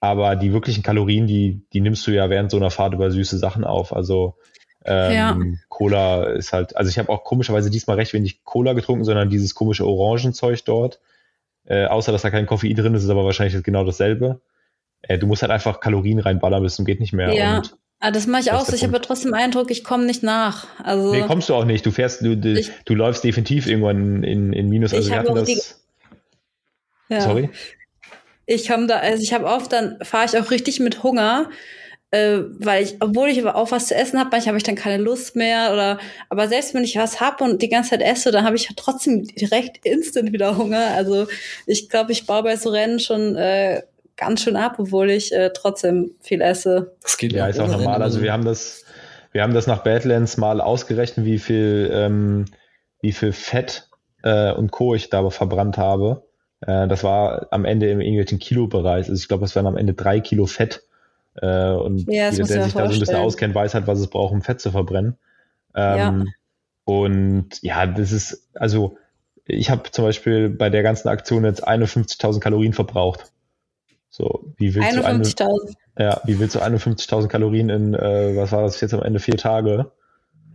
Aber 0.00 0.36
die 0.36 0.52
wirklichen 0.52 0.84
Kalorien, 0.84 1.26
die, 1.26 1.62
die 1.72 1.80
nimmst 1.80 2.06
du 2.06 2.12
ja 2.12 2.30
während 2.30 2.52
so 2.52 2.56
einer 2.56 2.70
Fahrt 2.70 2.94
über 2.94 3.10
süße 3.10 3.36
Sachen 3.36 3.64
auf. 3.64 3.92
Also 3.92 4.36
ähm, 4.84 5.12
ja. 5.12 5.36
Cola 5.68 6.24
ist 6.24 6.52
halt, 6.52 6.76
also 6.76 6.88
ich 6.88 6.98
habe 6.98 7.08
auch 7.08 7.24
komischerweise 7.24 7.68
diesmal 7.68 7.96
recht 7.96 8.12
wenig 8.12 8.44
Cola 8.44 8.74
getrunken, 8.74 9.04
sondern 9.04 9.28
dieses 9.28 9.56
komische 9.56 9.86
Orangenzeug 9.86 10.64
dort. 10.64 11.00
Äh, 11.64 11.86
außer 11.86 12.12
dass 12.12 12.22
da 12.22 12.30
kein 12.30 12.46
Koffein 12.46 12.76
drin 12.76 12.94
ist, 12.94 13.02
ist 13.02 13.10
aber 13.10 13.24
wahrscheinlich 13.24 13.62
genau 13.64 13.84
dasselbe. 13.84 14.40
Äh, 15.02 15.18
du 15.18 15.26
musst 15.26 15.42
halt 15.42 15.52
einfach 15.52 15.80
Kalorien 15.80 16.18
reinballern, 16.18 16.62
bis 16.62 16.76
zum 16.76 16.84
geht 16.84 17.00
nicht 17.00 17.12
mehr. 17.12 17.32
Ja. 17.32 17.58
Und 17.58 17.76
Ah, 18.00 18.12
das 18.12 18.28
mache 18.28 18.42
ich 18.42 18.52
auch 18.52 18.64
so. 18.64 18.74
Ich 18.74 18.84
habe 18.84 19.00
trotzdem 19.00 19.32
den 19.32 19.40
Eindruck, 19.40 19.72
ich 19.72 19.82
komme 19.82 20.04
nicht 20.04 20.22
nach. 20.22 20.68
Also 20.84 21.12
nee, 21.12 21.22
kommst 21.22 21.48
du 21.48 21.54
auch 21.54 21.64
nicht. 21.64 21.84
Du 21.84 21.90
fährst, 21.90 22.20
du, 22.20 22.36
du, 22.36 22.52
ich, 22.52 22.70
du 22.84 22.94
läufst 22.94 23.24
definitiv 23.24 23.66
irgendwann 23.66 24.22
in, 24.22 24.52
in 24.52 24.68
Minus. 24.68 24.94
Also 24.94 25.10
wir 25.10 25.18
hatten 25.18 25.34
das. 25.34 25.46
Die, 25.46 25.60
ja. 27.08 27.22
Sorry. 27.22 27.50
Ich 28.46 28.68
komme 28.68 28.86
da, 28.86 28.98
also 28.98 29.22
ich 29.22 29.32
habe 29.32 29.46
oft, 29.46 29.72
dann 29.72 29.98
fahre 30.02 30.26
ich 30.26 30.38
auch 30.38 30.50
richtig 30.50 30.78
mit 30.78 31.02
Hunger, 31.02 31.50
äh, 32.12 32.38
weil 32.58 32.84
ich, 32.84 32.96
obwohl 33.00 33.28
ich 33.28 33.40
aber 33.40 33.56
auch 33.56 33.72
was 33.72 33.88
zu 33.88 33.94
essen 33.94 34.18
habe, 34.18 34.30
manchmal 34.30 34.52
habe 34.52 34.58
ich 34.58 34.62
dann 34.62 34.74
keine 34.74 35.02
Lust 35.02 35.36
mehr 35.36 35.72
oder, 35.72 35.98
aber 36.30 36.48
selbst 36.48 36.72
wenn 36.72 36.84
ich 36.84 36.96
was 36.96 37.20
habe 37.20 37.44
und 37.44 37.60
die 37.60 37.68
ganze 37.68 37.90
Zeit 37.90 38.00
esse, 38.00 38.30
dann 38.30 38.44
habe 38.44 38.56
ich 38.56 38.70
trotzdem 38.76 39.24
direkt 39.24 39.84
instant 39.84 40.32
wieder 40.32 40.56
Hunger. 40.56 40.92
Also 40.94 41.26
ich 41.66 41.88
glaube, 41.90 42.12
ich 42.12 42.26
baue 42.26 42.44
bei 42.44 42.56
so 42.56 42.70
Rennen 42.70 43.00
schon 43.00 43.36
äh, 43.36 43.82
ganz 44.18 44.42
schön 44.42 44.56
ab, 44.56 44.74
obwohl 44.78 45.10
ich 45.10 45.32
äh, 45.32 45.50
trotzdem 45.54 46.10
viel 46.20 46.42
esse. 46.42 46.96
Das 47.02 47.16
geht 47.16 47.32
ja, 47.32 47.46
ist 47.46 47.58
auch 47.60 47.68
normal. 47.68 48.02
Also 48.02 48.20
wir 48.20 48.32
haben 48.32 48.44
das, 48.44 48.84
wir 49.32 49.42
haben 49.42 49.54
das 49.54 49.66
nach 49.66 49.82
Badlands 49.82 50.36
mal 50.36 50.60
ausgerechnet, 50.60 51.24
wie 51.24 51.38
viel, 51.38 51.90
ähm, 51.92 52.44
wie 53.00 53.12
viel 53.12 53.32
Fett 53.32 53.88
äh, 54.22 54.52
und 54.52 54.70
Co. 54.70 54.94
ich 54.94 55.08
da 55.08 55.28
verbrannt 55.30 55.78
habe. 55.78 56.24
Äh, 56.60 56.88
das 56.88 57.04
war 57.04 57.46
am 57.50 57.64
Ende 57.64 57.90
im 57.90 58.00
irgendwelchen 58.00 58.38
Kilo-Bereich. 58.38 59.08
Also 59.08 59.20
ich 59.20 59.28
glaube, 59.28 59.44
es 59.44 59.56
waren 59.56 59.66
am 59.66 59.76
Ende 59.76 59.94
drei 59.94 60.20
Kilo 60.20 60.46
Fett. 60.46 60.82
Äh, 61.40 61.70
und 61.70 62.06
ja, 62.08 62.30
jeder, 62.30 62.46
der 62.46 62.64
sich 62.64 62.74
da 62.74 62.86
so 62.86 62.94
ein 62.94 63.00
bisschen 63.00 63.16
auskennt, 63.16 63.54
weiß 63.54 63.74
halt, 63.74 63.86
was 63.86 64.00
es 64.00 64.08
braucht, 64.08 64.32
um 64.32 64.42
Fett 64.42 64.60
zu 64.60 64.72
verbrennen. 64.72 65.16
Ähm, 65.74 65.96
ja. 65.96 66.24
Und 66.84 67.62
ja, 67.62 67.86
das 67.86 68.12
ist, 68.12 68.48
also 68.54 68.96
ich 69.44 69.70
habe 69.70 69.90
zum 69.90 70.04
Beispiel 70.04 70.50
bei 70.50 70.70
der 70.70 70.82
ganzen 70.82 71.08
Aktion 71.08 71.44
jetzt 71.44 71.66
51.000 71.66 72.40
Kalorien 72.40 72.72
verbraucht. 72.72 73.30
So, 74.18 74.52
wie 74.56 74.74
willst 74.74 74.98
51.000. 74.98 75.74
Ja, 75.96 76.20
wie 76.24 76.40
willst 76.40 76.56
du 76.56 76.58
51.000 76.58 77.28
Kalorien 77.28 77.68
in, 77.68 77.94
äh, 77.94 78.36
was 78.36 78.50
war 78.50 78.62
das 78.62 78.80
jetzt 78.80 78.92
am 78.92 79.02
Ende, 79.02 79.20
vier 79.20 79.36
Tage? 79.36 79.92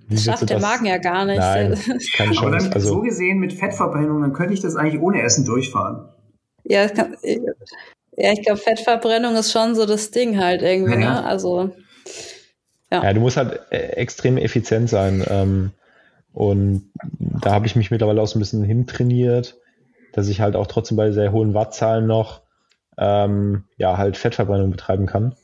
Wie 0.09 0.15
das 0.15 0.25
schafft 0.25 0.49
der 0.49 0.59
das? 0.59 0.61
Magen 0.61 0.85
ja 0.85 0.97
gar 0.97 1.23
nicht. 1.23 1.39
Nein, 1.39 1.79
keine 2.17 2.33
Chance. 2.33 2.41
Aber 2.41 2.57
dann, 2.57 2.73
also, 2.73 2.89
so 2.89 3.01
gesehen 3.01 3.39
mit 3.39 3.53
Fettverbrennung, 3.53 4.21
dann 4.21 4.33
könnte 4.33 4.53
ich 4.53 4.59
das 4.59 4.75
eigentlich 4.75 5.01
ohne 5.01 5.21
Essen 5.21 5.45
durchfahren. 5.45 6.09
Ja, 6.65 6.89
kann, 6.89 7.15
ja 7.23 8.33
ich 8.33 8.41
glaube, 8.41 8.59
Fettverbrennung 8.59 9.33
ist 9.37 9.53
schon 9.53 9.75
so 9.75 9.85
das 9.85 10.11
Ding 10.11 10.41
halt 10.41 10.61
irgendwie, 10.61 10.99
ja. 10.99 11.21
ne? 11.21 11.25
Also, 11.25 11.71
ja. 12.91 13.01
ja. 13.01 13.13
du 13.13 13.21
musst 13.21 13.37
halt 13.37 13.61
äh, 13.69 13.77
extrem 13.95 14.35
effizient 14.35 14.89
sein. 14.89 15.23
Ähm, 15.29 15.71
und 16.33 16.91
da 17.41 17.51
habe 17.51 17.65
ich 17.65 17.77
mich 17.77 17.91
mittlerweile 17.91 18.21
auch 18.21 18.27
so 18.27 18.37
ein 18.37 18.41
bisschen 18.41 18.63
hintrainiert, 18.63 19.55
dass 20.11 20.27
ich 20.27 20.41
halt 20.41 20.57
auch 20.57 20.67
trotzdem 20.67 20.97
bei 20.97 21.11
sehr 21.11 21.31
hohen 21.31 21.53
Wattzahlen 21.53 22.05
noch 22.07 22.42
ähm, 22.97 23.65
ja, 23.77 23.97
halt 23.97 24.17
Fettverbrennung 24.17 24.71
betreiben 24.71 25.05
kann. 25.05 25.35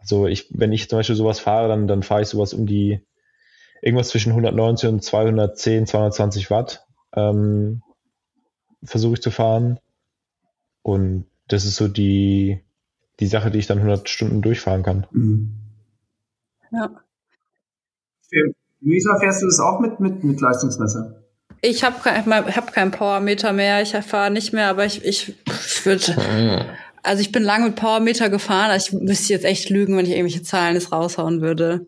Also 0.00 0.26
ich, 0.26 0.48
wenn 0.50 0.72
ich 0.72 0.88
zum 0.88 0.98
Beispiel 0.98 1.16
sowas 1.16 1.40
fahre, 1.40 1.68
dann, 1.68 1.86
dann 1.86 2.02
fahre 2.02 2.22
ich 2.22 2.28
sowas 2.28 2.54
um 2.54 2.66
die 2.66 3.00
irgendwas 3.82 4.08
zwischen 4.08 4.30
190 4.30 4.88
und 4.88 5.04
210, 5.04 5.86
220 5.86 6.50
Watt 6.50 6.86
ähm, 7.14 7.82
versuche 8.82 9.14
ich 9.14 9.22
zu 9.22 9.30
fahren. 9.30 9.78
Und 10.82 11.26
das 11.48 11.64
ist 11.64 11.76
so 11.76 11.88
die, 11.88 12.62
die 13.20 13.26
Sache, 13.26 13.50
die 13.50 13.58
ich 13.58 13.66
dann 13.66 13.78
100 13.78 14.08
Stunden 14.08 14.42
durchfahren 14.42 14.82
kann. 14.82 15.06
Mhm. 15.10 15.54
Ja. 16.72 16.90
Luisa, 18.80 19.18
fährst 19.18 19.42
du 19.42 19.46
das 19.46 19.60
auch 19.60 19.80
mit, 19.80 20.00
mit, 20.00 20.24
mit 20.24 20.40
Leistungsmesser? 20.40 21.19
Ich 21.62 21.84
habe 21.84 21.96
kein, 22.02 22.26
hab 22.26 22.72
keinen 22.72 22.90
Powermeter 22.90 23.52
mehr, 23.52 23.82
ich 23.82 23.90
fahre 23.90 24.30
nicht 24.30 24.52
mehr, 24.52 24.68
aber 24.68 24.86
ich, 24.86 25.04
ich, 25.04 25.34
ich 25.46 25.86
würde. 25.86 26.66
Also 27.02 27.22
ich 27.22 27.32
bin 27.32 27.42
lange 27.42 27.66
mit 27.66 27.76
Powermeter 27.76 28.28
gefahren, 28.28 28.70
also 28.70 28.96
ich 28.96 29.02
müsste 29.02 29.32
jetzt 29.32 29.44
echt 29.44 29.70
lügen, 29.70 29.96
wenn 29.96 30.04
ich 30.04 30.12
irgendwelche 30.12 30.42
Zahlen 30.42 30.74
jetzt 30.74 30.92
raushauen 30.92 31.40
würde. 31.40 31.86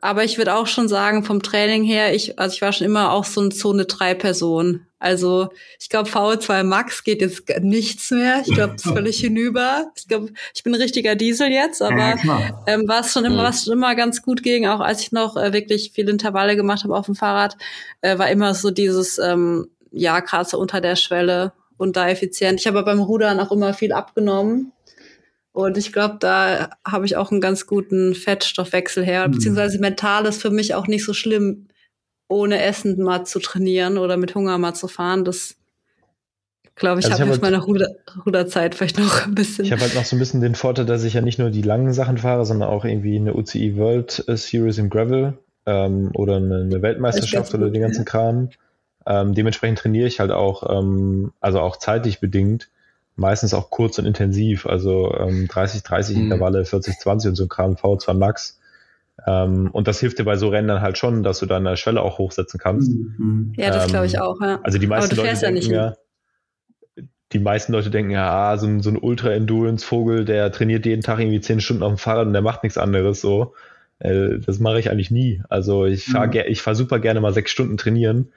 Aber 0.00 0.24
ich 0.24 0.38
würde 0.38 0.54
auch 0.54 0.66
schon 0.66 0.88
sagen, 0.88 1.24
vom 1.24 1.42
Training 1.42 1.84
her, 1.84 2.14
ich, 2.14 2.38
also 2.38 2.54
ich 2.54 2.62
war 2.62 2.72
schon 2.72 2.86
immer 2.86 3.12
auch 3.12 3.24
so 3.24 3.40
eine 3.40 3.50
Zone 3.50 3.84
3 3.84 4.14
Person. 4.14 4.86
Also 4.98 5.48
ich 5.78 5.88
glaube, 5.88 6.10
VO2 6.10 6.62
Max 6.62 7.04
geht 7.04 7.20
jetzt 7.20 7.42
nichts 7.60 8.10
mehr. 8.10 8.42
Ich 8.46 8.54
glaube, 8.54 8.74
das 8.74 8.84
ist 8.84 8.92
völlig 8.94 9.20
hinüber. 9.20 9.86
Ich 9.96 10.08
glaube, 10.08 10.32
ich 10.54 10.62
bin 10.62 10.74
ein 10.74 10.80
richtiger 10.80 11.14
Diesel 11.16 11.50
jetzt, 11.50 11.82
aber 11.82 12.16
ja, 12.22 12.62
ähm, 12.66 12.86
war 12.86 13.00
es 13.00 13.12
schon 13.12 13.24
immer, 13.24 13.42
was 13.42 13.64
schon 13.64 13.72
immer 13.74 13.94
ganz 13.94 14.22
gut 14.22 14.42
ging, 14.42 14.66
auch 14.66 14.80
als 14.80 15.00
ich 15.02 15.12
noch 15.12 15.36
äh, 15.36 15.52
wirklich 15.52 15.92
viele 15.94 16.10
Intervalle 16.10 16.56
gemacht 16.56 16.84
habe 16.84 16.96
auf 16.96 17.06
dem 17.06 17.14
Fahrrad, 17.14 17.56
äh, 18.02 18.18
war 18.18 18.30
immer 18.30 18.54
so 18.54 18.70
dieses, 18.70 19.18
ähm, 19.18 19.68
ja, 19.90 20.22
so 20.44 20.58
unter 20.58 20.80
der 20.80 20.96
Schwelle 20.96 21.52
und 21.76 21.96
da 21.96 22.08
effizient. 22.08 22.60
Ich 22.60 22.66
habe 22.66 22.82
beim 22.82 23.00
Rudern 23.00 23.40
auch 23.40 23.50
immer 23.52 23.72
viel 23.72 23.92
abgenommen. 23.92 24.72
Und 25.52 25.76
ich 25.76 25.92
glaube, 25.92 26.16
da 26.20 26.70
habe 26.86 27.06
ich 27.06 27.16
auch 27.16 27.30
einen 27.30 27.40
ganz 27.40 27.66
guten 27.66 28.14
Fettstoffwechsel 28.14 29.04
her. 29.04 29.26
Mhm. 29.26 29.32
Beziehungsweise 29.32 29.78
mental 29.78 30.26
ist 30.26 30.40
für 30.40 30.50
mich 30.50 30.74
auch 30.74 30.86
nicht 30.86 31.04
so 31.04 31.12
schlimm, 31.12 31.66
ohne 32.28 32.62
Essen 32.62 33.02
mal 33.02 33.24
zu 33.24 33.40
trainieren 33.40 33.98
oder 33.98 34.16
mit 34.16 34.34
Hunger 34.34 34.58
mal 34.58 34.74
zu 34.74 34.86
fahren. 34.86 35.24
Das 35.24 35.56
glaube 36.76 37.00
ich, 37.00 37.06
also 37.06 37.18
habe 37.18 37.24
ich 37.24 37.30
halt, 37.32 37.42
meiner 37.42 37.58
Ruder 37.58 37.88
Ruderzeit 38.24 38.74
vielleicht 38.74 38.98
noch 38.98 39.26
ein 39.26 39.34
bisschen. 39.34 39.64
Ich 39.64 39.72
habe 39.72 39.82
halt 39.82 39.94
noch 39.94 40.04
so 40.04 40.14
ein 40.14 40.20
bisschen 40.20 40.40
den 40.40 40.54
Vorteil, 40.54 40.86
dass 40.86 41.02
ich 41.02 41.14
ja 41.14 41.20
nicht 41.20 41.38
nur 41.38 41.50
die 41.50 41.62
langen 41.62 41.92
Sachen 41.92 42.18
fahre, 42.18 42.46
sondern 42.46 42.68
auch 42.68 42.84
irgendwie 42.84 43.16
eine 43.16 43.34
UCI 43.34 43.76
World 43.76 44.24
Series 44.28 44.78
im 44.78 44.88
Gravel 44.88 45.38
ähm, 45.66 46.10
oder 46.14 46.36
eine, 46.36 46.60
eine 46.60 46.82
Weltmeisterschaft 46.82 47.52
oder 47.54 47.70
den 47.70 47.82
ganzen 47.82 48.04
Kram. 48.04 48.50
Ähm, 49.06 49.34
dementsprechend 49.34 49.80
trainiere 49.80 50.06
ich 50.06 50.20
halt 50.20 50.30
auch, 50.30 50.78
ähm, 50.78 51.32
also 51.40 51.60
auch 51.60 51.76
zeitlich 51.76 52.20
bedingt, 52.20 52.68
meistens 53.20 53.52
auch 53.52 53.68
kurz 53.68 53.98
und 53.98 54.06
intensiv, 54.06 54.66
also 54.66 55.14
ähm, 55.14 55.46
30, 55.46 55.82
30 55.82 56.16
mhm. 56.16 56.22
Intervalle, 56.24 56.64
40, 56.64 56.98
20 56.98 57.28
und 57.28 57.34
so 57.36 57.46
Kram, 57.46 57.74
V2 57.74 58.14
Max. 58.14 58.58
Ähm, 59.26 59.68
und 59.72 59.86
das 59.86 60.00
hilft 60.00 60.18
dir 60.18 60.24
bei 60.24 60.36
so 60.36 60.48
Rennen 60.48 60.68
dann 60.68 60.80
halt 60.80 60.96
schon, 60.96 61.22
dass 61.22 61.38
du 61.38 61.46
deine 61.46 61.76
Schwelle 61.76 62.00
auch 62.00 62.18
hochsetzen 62.18 62.58
kannst. 62.58 62.90
Mhm. 62.90 63.52
Ja, 63.56 63.70
das 63.70 63.88
glaube 63.88 64.06
ich 64.06 64.14
ähm, 64.14 64.22
auch, 64.22 64.40
ja. 64.40 64.58
Also 64.62 64.78
die 64.78 64.86
meisten 64.86 65.14
Leute 65.14 65.38
denken 65.38 65.70
ja, 65.70 65.94
die 67.32 67.38
meisten 67.38 67.72
Leute 67.72 67.90
denken 67.90 68.10
ja, 68.10 68.32
ah, 68.32 68.56
so 68.56 68.66
ein, 68.66 68.80
so 68.80 68.88
ein 68.88 68.96
Ultra-Endurance-Vogel, 68.96 70.24
der 70.24 70.50
trainiert 70.50 70.86
jeden 70.86 71.02
Tag 71.02 71.20
irgendwie 71.20 71.40
zehn 71.42 71.60
Stunden 71.60 71.82
auf 71.82 71.92
dem 71.92 71.98
Fahrrad 71.98 72.26
und 72.26 72.32
der 72.32 72.42
macht 72.42 72.62
nichts 72.62 72.78
anderes 72.78 73.20
so. 73.20 73.54
Äh, 73.98 74.38
das 74.38 74.60
mache 74.60 74.80
ich 74.80 74.90
eigentlich 74.90 75.10
nie. 75.10 75.42
Also 75.50 75.84
ich 75.84 76.06
fahre 76.06 76.28
mhm. 76.28 76.44
ich 76.46 76.62
fahr 76.62 76.74
super 76.74 76.98
gerne 76.98 77.20
mal 77.20 77.34
sechs 77.34 77.50
Stunden 77.50 77.76
trainieren. 77.76 78.32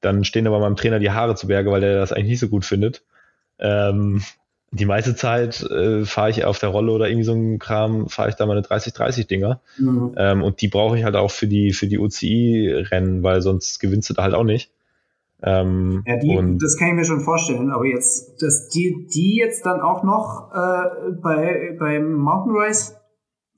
Dann 0.00 0.24
stehen 0.24 0.46
aber 0.46 0.60
meinem 0.60 0.76
Trainer 0.76 0.98
die 0.98 1.10
Haare 1.10 1.34
zu 1.34 1.46
Berge, 1.46 1.70
weil 1.70 1.82
der 1.82 1.96
das 1.96 2.12
eigentlich 2.12 2.28
nicht 2.28 2.40
so 2.40 2.48
gut 2.48 2.64
findet. 2.64 3.02
Ähm, 3.58 4.22
die 4.70 4.86
meiste 4.86 5.14
Zeit 5.14 5.62
äh, 5.62 6.04
fahre 6.04 6.30
ich 6.30 6.44
auf 6.44 6.58
der 6.58 6.70
Rolle 6.70 6.92
oder 6.92 7.08
irgendwie 7.08 7.24
so 7.24 7.32
ein 7.32 7.58
Kram, 7.58 8.08
fahre 8.08 8.28
ich 8.28 8.34
da 8.34 8.44
meine 8.44 8.62
30-30-Dinger. 8.62 9.60
Mhm. 9.78 10.14
Ähm, 10.16 10.42
und 10.42 10.60
die 10.60 10.68
brauche 10.68 10.98
ich 10.98 11.04
halt 11.04 11.14
auch 11.14 11.30
für 11.30 11.46
die, 11.46 11.72
für 11.72 11.86
die 11.86 11.98
UCI-Rennen, 11.98 13.22
weil 13.22 13.40
sonst 13.40 13.78
gewinnst 13.78 14.10
du 14.10 14.14
da 14.14 14.24
halt 14.24 14.34
auch 14.34 14.42
nicht. 14.42 14.72
Ähm, 15.42 16.02
ja, 16.06 16.16
die, 16.16 16.58
das 16.60 16.76
kann 16.76 16.88
ich 16.88 16.94
mir 16.94 17.04
schon 17.04 17.20
vorstellen, 17.20 17.70
aber 17.70 17.84
jetzt, 17.84 18.42
dass 18.42 18.68
die, 18.68 19.06
die 19.12 19.36
jetzt 19.36 19.66
dann 19.66 19.80
auch 19.80 20.02
noch 20.02 20.50
äh, 20.52 21.12
bei, 21.22 21.76
beim 21.78 22.14
Mountain 22.14 22.56
Race 22.56 22.96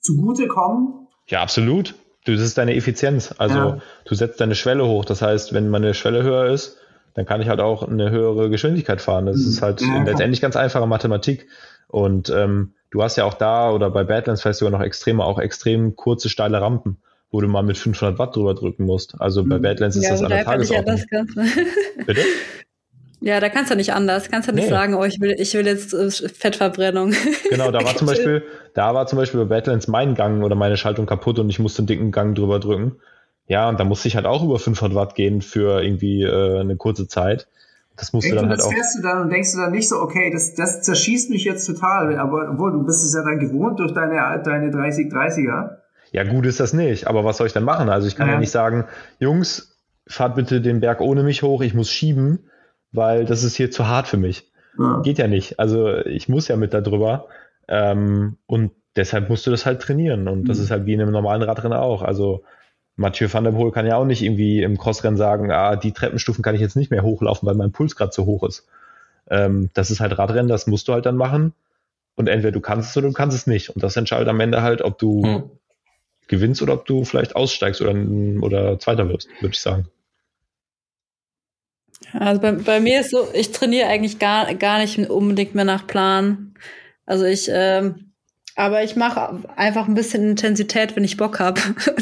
zugutekommen. 0.01 1.07
Ja, 1.29 1.43
absolut. 1.43 1.95
Du, 2.25 2.33
das 2.33 2.43
ist 2.43 2.59
deine 2.59 2.75
Effizienz. 2.75 3.35
Also 3.39 3.57
ja. 3.57 3.79
du 4.05 4.15
setzt 4.15 4.41
deine 4.41 4.57
Schwelle 4.57 4.87
hoch. 4.87 5.05
Das 5.05 5.23
heißt, 5.23 5.55
wenn 5.55 5.71
meine 5.71 5.95
Schwelle 5.95 6.25
höher 6.25 6.47
ist, 6.47 6.77
dann 7.17 7.27
kann 7.27 7.41
ich 7.41 7.49
halt 7.49 7.61
auch 7.61 7.83
eine 7.83 8.11
höhere 8.11 8.51
Geschwindigkeit 8.51 9.01
fahren. 9.01 9.27
Das 9.27 9.39
mhm. 9.39 9.49
ist 9.49 9.63
halt 9.63 9.81
ja, 9.81 10.03
letztendlich 10.05 10.41
ganz 10.41 10.55
einfache 10.55 10.87
Mathematik. 10.87 11.49
Und 11.89 12.31
ähm, 12.31 12.75
du 12.91 13.03
hast 13.03 13.17
ja 13.17 13.25
auch 13.25 13.35
da 13.35 13.73
oder 13.73 13.91
bei 13.91 14.05
Badlands 14.05 14.43
vielleicht 14.43 14.59
sogar 14.59 14.71
noch 14.79 14.85
extreme, 14.85 15.25
auch 15.25 15.39
extrem 15.39 15.97
kurze, 15.97 16.29
steile 16.29 16.61
Rampen 16.61 16.99
wo 17.31 17.41
du 17.41 17.49
mal 17.49 17.63
mit 17.63 17.77
500 17.77 18.19
Watt 18.19 18.37
drüber 18.37 18.55
drücken 18.55 18.85
musst. 18.85 19.21
Also 19.21 19.45
bei 19.45 19.57
hm. 19.57 19.63
Badlands 19.63 19.97
ist 19.97 20.05
ja, 20.05 20.11
das 20.11 20.23
an 20.23 20.29
der 20.31 20.45
Tagesordnung. 20.45 21.03
Ja 21.11 21.25
Bitte? 22.07 22.23
Ja, 23.21 23.41
da 23.41 23.49
kannst 23.49 23.71
du 23.71 23.77
nicht 23.77 23.93
anders. 23.93 24.31
Kannst 24.31 24.49
du 24.49 24.53
nicht 24.53 24.65
nee. 24.65 24.71
sagen, 24.71 24.95
oh, 24.95 25.05
ich 25.05 25.21
will, 25.21 25.35
ich 25.39 25.53
will 25.55 25.67
jetzt 25.67 25.93
äh, 25.93 26.11
Fettverbrennung. 26.11 27.13
Genau, 27.51 27.71
da 27.71 27.83
war 27.85 27.97
zum 27.97 28.07
Beispiel, 28.07 28.43
da 28.75 28.95
war 28.95 29.07
zum 29.07 29.19
Beispiel 29.19 29.41
bei 29.41 29.57
Badlands 29.57 29.89
mein 29.89 30.15
Gang 30.15 30.43
oder 30.45 30.55
meine 30.55 30.77
Schaltung 30.77 31.07
kaputt 31.07 31.39
und 31.39 31.49
ich 31.49 31.59
musste 31.59 31.81
einen 31.81 31.87
dicken 31.87 32.13
Gang 32.13 32.37
drüber 32.37 32.61
drücken. 32.61 32.97
Ja, 33.49 33.69
und 33.69 33.79
da 33.79 33.85
musste 33.85 34.09
ich 34.09 34.17
halt 34.17 34.27
auch 34.27 34.43
über 34.43 34.59
500 34.59 34.97
Watt 34.97 35.15
gehen 35.15 35.41
für 35.41 35.83
irgendwie 35.83 36.23
äh, 36.23 36.61
eine 36.61 36.77
kurze 36.77 37.07
Zeit. 37.07 37.47
Das 37.97 38.13
musst 38.13 38.27
Echt, 38.27 38.35
du 38.35 38.41
dann 38.41 38.51
halt 38.51 38.61
auch. 38.61 38.67
Das 38.67 38.75
fährst 38.75 38.99
du 38.99 39.03
dann 39.03 39.23
und 39.23 39.31
denkst 39.31 39.53
du 39.53 39.59
dann 39.59 39.73
nicht 39.73 39.89
so, 39.89 39.97
okay, 39.97 40.31
das, 40.31 40.55
das 40.55 40.83
zerschießt 40.83 41.31
mich 41.31 41.45
jetzt 41.45 41.67
total, 41.67 42.19
aber 42.19 42.51
obwohl 42.51 42.73
du 42.73 42.85
bist 42.85 43.05
es 43.05 43.15
ja 43.15 43.23
dann 43.23 43.39
gewohnt 43.39 43.79
durch 43.79 43.93
deine, 43.93 44.43
deine 44.43 44.71
30-30er. 44.71 45.77
Ja, 46.13 46.25
gut 46.25 46.47
ist 46.47 46.61
das 46.61 46.73
nicht, 46.73 47.07
aber 47.07 47.25
was 47.25 47.39
soll 47.39 47.47
ich 47.47 47.53
denn 47.53 47.65
machen? 47.65 47.89
Also 47.89 48.07
ich 48.07 48.17
kann 48.17 48.29
ja, 48.29 48.35
ja 48.35 48.41
nicht 48.41 48.51
sagen, 48.51 48.85
Jungs, 49.19 49.77
fahrt 50.07 50.35
bitte 50.37 50.61
den 50.61 50.81
Berg 50.81 51.01
ohne 51.01 51.23
mich 51.23 51.43
hoch, 51.43 51.63
ich 51.63 51.75
muss 51.75 51.91
schieben, 51.91 52.51
weil 52.93 53.25
das 53.25 53.45
ist 53.45 53.57
hier 53.57 53.71
zu 53.71 53.87
hart 53.87 54.09
für 54.09 54.17
mich. 54.17 54.51
Ja. 54.79 55.01
Geht 55.03 55.19
ja 55.19 55.27
nicht. 55.29 55.59
Also 55.59 55.97
ich 55.97 56.29
muss 56.29 56.49
ja 56.49 56.57
mit 56.57 56.75
da 56.75 56.81
drüber. 56.81 57.27
Ähm, 57.69 58.37
und 58.47 58.73
deshalb 58.95 59.29
musst 59.29 59.47
du 59.47 59.51
das 59.51 59.67
halt 59.67 59.81
trainieren. 59.81 60.29
Und 60.29 60.49
das 60.49 60.59
mhm. 60.59 60.65
ist 60.65 60.71
halt 60.71 60.87
wie 60.87 60.95
in 60.95 61.01
einem 61.01 61.13
normalen 61.13 61.43
Radrennen 61.43 61.79
auch. 61.79 62.03
Also 62.03 62.45
Mathieu 62.97 63.29
van 63.31 63.45
der 63.45 63.53
Poel 63.53 63.73
kann 63.73 63.87
ja 63.87 63.97
auch 63.97 64.05
nicht 64.05 64.23
irgendwie 64.23 64.63
im 64.63 64.79
Crossrennen 64.79 65.19
sagen, 65.19 65.51
ah, 65.51 65.77
die 65.77 65.93
Treppenstufen 65.93 66.43
kann 66.43 66.55
ich 66.55 66.61
jetzt 66.61 66.77
nicht 66.77 66.91
mehr 66.91 67.03
hochlaufen, 67.03 67.47
weil 67.47 67.55
mein 67.55 67.73
Puls 67.73 67.95
gerade 67.95 68.11
zu 68.11 68.27
hoch 68.27 68.43
ist. 68.45 68.67
Ähm, 69.29 69.71
das 69.75 69.91
ist 69.91 70.01
halt 70.01 70.17
Radrennen, 70.19 70.49
das 70.49 70.67
musst 70.67 70.89
du 70.89 70.93
halt 70.93 71.07
dann 71.07 71.17
machen. 71.17 71.53
Und 72.15 72.29
entweder 72.29 72.53
du 72.53 72.61
kannst 72.61 72.91
es 72.91 72.97
oder 72.97 73.09
du 73.09 73.13
kannst 73.13 73.37
es 73.37 73.47
nicht. 73.47 73.69
Und 73.71 73.83
das 73.83 73.97
entscheidet 73.97 74.29
am 74.29 74.41
Ende 74.41 74.63
halt, 74.63 74.81
ob 74.81 74.99
du 74.99 75.23
mhm 75.23 75.51
gewinnst 76.29 76.63
oder 76.63 76.75
ob 76.75 76.87
du 76.87 77.05
vielleicht 77.05 77.37
aussteigst 77.37 77.81
oder, 77.81 77.95
oder 78.43 78.79
Zweiter 78.79 79.09
wirst, 79.09 79.29
würde 79.41 79.55
ich 79.55 79.61
sagen. 79.61 79.87
Also 82.13 82.41
bei, 82.41 82.53
bei 82.53 82.81
mir 82.81 83.01
ist 83.01 83.11
so, 83.11 83.29
ich 83.33 83.53
trainiere 83.53 83.89
eigentlich 83.89 84.19
gar, 84.19 84.53
gar 84.55 84.79
nicht 84.79 84.99
unbedingt 84.99 85.55
mehr 85.55 85.65
nach 85.65 85.87
Plan. 85.87 86.55
Also 87.05 87.25
ich, 87.25 87.49
ähm, 87.51 88.06
aber 88.57 88.83
ich 88.83 88.97
mache 88.97 89.45
einfach 89.55 89.87
ein 89.87 89.95
bisschen 89.95 90.31
Intensität, 90.31 90.97
wenn 90.97 91.05
ich 91.05 91.19
Bock 91.19 91.39
habe. 91.39 91.61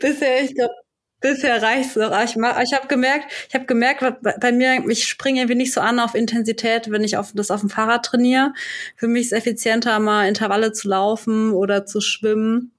bisher, 0.00 0.42
ich 0.42 0.54
glaube, 0.54 0.74
bisher 1.20 1.60
reicht's 1.60 1.96
noch. 1.96 2.12
Ich, 2.22 2.36
ich 2.36 2.72
habe 2.72 2.86
gemerkt, 2.88 3.32
ich 3.48 3.54
habe 3.54 3.66
gemerkt, 3.66 4.04
bei 4.40 4.52
mir, 4.52 4.84
ich 4.88 5.06
springe 5.06 5.40
irgendwie 5.40 5.56
nicht 5.56 5.72
so 5.72 5.80
an 5.80 5.98
auf 5.98 6.14
Intensität, 6.14 6.90
wenn 6.90 7.02
ich 7.02 7.16
auf 7.16 7.32
das 7.34 7.50
auf 7.50 7.60
dem 7.60 7.70
Fahrrad 7.70 8.04
trainiere. 8.04 8.52
Für 8.96 9.08
mich 9.08 9.22
ist 9.22 9.32
es 9.32 9.38
effizienter, 9.38 9.98
mal 9.98 10.28
Intervalle 10.28 10.72
zu 10.72 10.88
laufen 10.88 11.52
oder 11.52 11.84
zu 11.86 12.00
schwimmen 12.00 12.70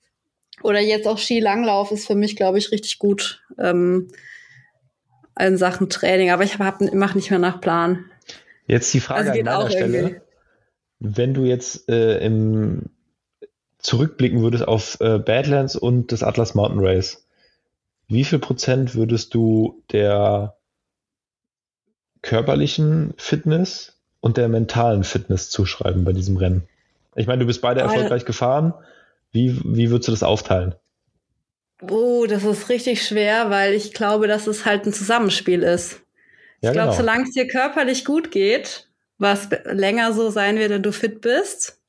oder 0.62 0.80
jetzt 0.80 1.06
auch 1.06 1.18
Skilanglauf 1.18 1.92
ist 1.92 2.08
für 2.08 2.16
mich, 2.16 2.36
glaube 2.36 2.58
ich, 2.58 2.72
richtig 2.72 2.98
gut 2.98 3.44
ähm, 3.60 4.08
in 5.38 5.58
Sachen 5.58 5.90
Training. 5.90 6.32
Aber 6.32 6.44
ich 6.44 6.58
mache 6.58 7.18
nicht 7.18 7.30
mehr 7.30 7.40
nach 7.40 7.60
Plan. 7.60 8.06
Jetzt 8.68 8.94
die 8.94 9.02
Frage 9.02 9.32
also 9.32 9.40
an 9.40 9.46
meiner 9.46 9.70
Stelle. 9.70 9.98
Irgendwie. 9.98 10.25
Wenn 11.00 11.34
du 11.34 11.44
jetzt 11.44 11.90
äh, 11.90 12.18
im 12.26 12.90
zurückblicken 13.80 14.42
würdest 14.42 14.68
auf 14.68 15.00
äh, 15.00 15.20
Badlands 15.20 15.76
und 15.76 16.12
das 16.12 16.24
Atlas 16.24 16.56
Mountain 16.56 16.84
Race, 16.84 17.28
wie 18.08 18.24
viel 18.24 18.40
Prozent 18.40 18.96
würdest 18.96 19.34
du 19.34 19.84
der 19.92 20.56
körperlichen 22.22 23.14
Fitness 23.18 24.00
und 24.22 24.38
der 24.38 24.48
mentalen 24.48 25.04
Fitness 25.04 25.50
zuschreiben 25.50 26.04
bei 26.04 26.14
diesem 26.14 26.38
Rennen? 26.38 26.68
Ich 27.16 27.28
meine, 27.28 27.40
du 27.40 27.46
bist 27.46 27.62
beide 27.62 27.82
erfolgreich 27.82 28.26
gefahren. 28.26 28.74
Wie, 29.32 29.60
wie 29.64 29.90
würdest 29.90 30.08
du 30.08 30.12
das 30.12 30.24
aufteilen? 30.24 30.76
Oh, 31.82 32.26
das 32.28 32.44
ist 32.44 32.70
richtig 32.70 33.06
schwer, 33.06 33.50
weil 33.50 33.74
ich 33.74 33.94
glaube, 33.94 34.28
dass 34.28 34.48
es 34.48 34.66
halt 34.66 34.86
ein 34.86 34.94
Zusammenspiel 34.94 35.62
ist. 35.62 36.02
Ja, 36.62 36.70
ich 36.70 36.74
glaube, 36.74 36.92
genau. 36.92 36.98
solange 36.98 37.24
es 37.24 37.32
dir 37.32 37.48
körperlich 37.48 38.06
gut 38.06 38.32
geht, 38.32 38.85
was 39.18 39.50
länger 39.66 40.14
so 40.14 40.30
sein 40.30 40.58
wird, 40.58 40.72
wenn 40.72 40.84
du 40.84 40.92
fit 40.92 41.22
bist, 41.22 41.80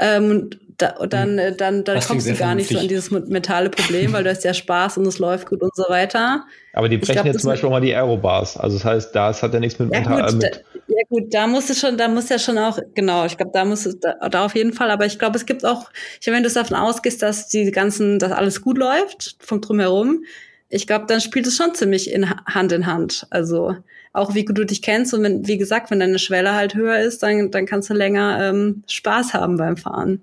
ähm, 0.00 0.50
da, 0.76 1.06
dann, 1.06 1.38
hm. 1.38 1.56
dann, 1.56 1.84
dann 1.84 2.00
kommst 2.00 2.28
du 2.28 2.34
gar 2.34 2.54
nicht 2.54 2.68
so 2.68 2.78
an 2.78 2.88
dieses 2.88 3.10
mentale 3.10 3.70
Problem, 3.70 4.12
weil 4.12 4.24
du 4.24 4.30
hast 4.30 4.42
ja 4.44 4.52
Spaß 4.54 4.98
und 4.98 5.06
es 5.06 5.18
läuft 5.18 5.48
gut 5.48 5.62
und 5.62 5.74
so 5.74 5.84
weiter. 5.88 6.44
Aber 6.72 6.88
die 6.88 6.98
brechen 6.98 7.12
glaub, 7.12 7.26
jetzt 7.26 7.42
zum 7.42 7.50
Beispiel 7.50 7.68
auch 7.68 7.72
mal 7.72 7.80
die 7.80 7.94
Aerobars. 7.94 8.56
Also 8.56 8.76
das 8.76 8.84
heißt, 8.84 9.14
das 9.14 9.42
hat 9.42 9.54
ja 9.54 9.60
nichts 9.60 9.78
mit 9.78 9.92
ja, 9.92 10.00
mental. 10.00 10.32
Gut, 10.32 10.42
mit 10.42 10.54
da, 10.54 10.58
ja 10.88 11.02
gut, 11.08 11.32
da 11.32 11.46
muss 11.46 11.70
es 11.70 11.78
schon, 11.78 11.96
da 11.96 12.08
muss 12.08 12.28
ja 12.28 12.38
schon 12.38 12.58
auch, 12.58 12.78
genau, 12.94 13.24
ich 13.24 13.36
glaube, 13.36 13.52
da 13.54 13.64
muss 13.64 13.86
es, 13.86 14.00
da, 14.00 14.28
da, 14.28 14.44
auf 14.44 14.56
jeden 14.56 14.72
Fall, 14.72 14.90
aber 14.90 15.06
ich 15.06 15.18
glaube, 15.18 15.36
es 15.36 15.46
gibt 15.46 15.64
auch, 15.64 15.90
ich 16.20 16.26
meine, 16.26 16.38
wenn 16.38 16.44
du 16.44 16.52
davon 16.52 16.76
ausgehst, 16.76 17.22
dass 17.22 17.48
die 17.48 17.70
ganzen, 17.70 18.18
dass 18.18 18.32
alles 18.32 18.60
gut 18.60 18.76
läuft, 18.76 19.36
vom 19.38 19.60
Drumherum, 19.60 20.24
ich 20.68 20.88
glaube, 20.88 21.06
dann 21.06 21.20
spielt 21.20 21.46
es 21.46 21.56
schon 21.56 21.74
ziemlich 21.74 22.10
in 22.10 22.28
Hand 22.28 22.72
in 22.72 22.86
Hand. 22.86 23.28
Also 23.30 23.76
auch 24.14 24.34
wie 24.34 24.44
du 24.44 24.64
dich 24.64 24.80
kennst 24.80 25.12
und 25.12 25.22
wenn, 25.24 25.46
wie 25.46 25.58
gesagt, 25.58 25.90
wenn 25.90 26.00
deine 26.00 26.18
Schwelle 26.18 26.54
halt 26.54 26.74
höher 26.74 27.00
ist, 27.00 27.22
dann, 27.22 27.50
dann 27.50 27.66
kannst 27.66 27.90
du 27.90 27.94
länger 27.94 28.48
ähm, 28.48 28.84
Spaß 28.86 29.34
haben 29.34 29.56
beim 29.58 29.76
Fahren. 29.76 30.22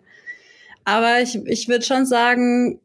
Aber 0.85 1.21
ich, 1.21 1.35
ich 1.45 1.67
würde 1.67 1.85
schon 1.85 2.05
sagen, 2.05 2.79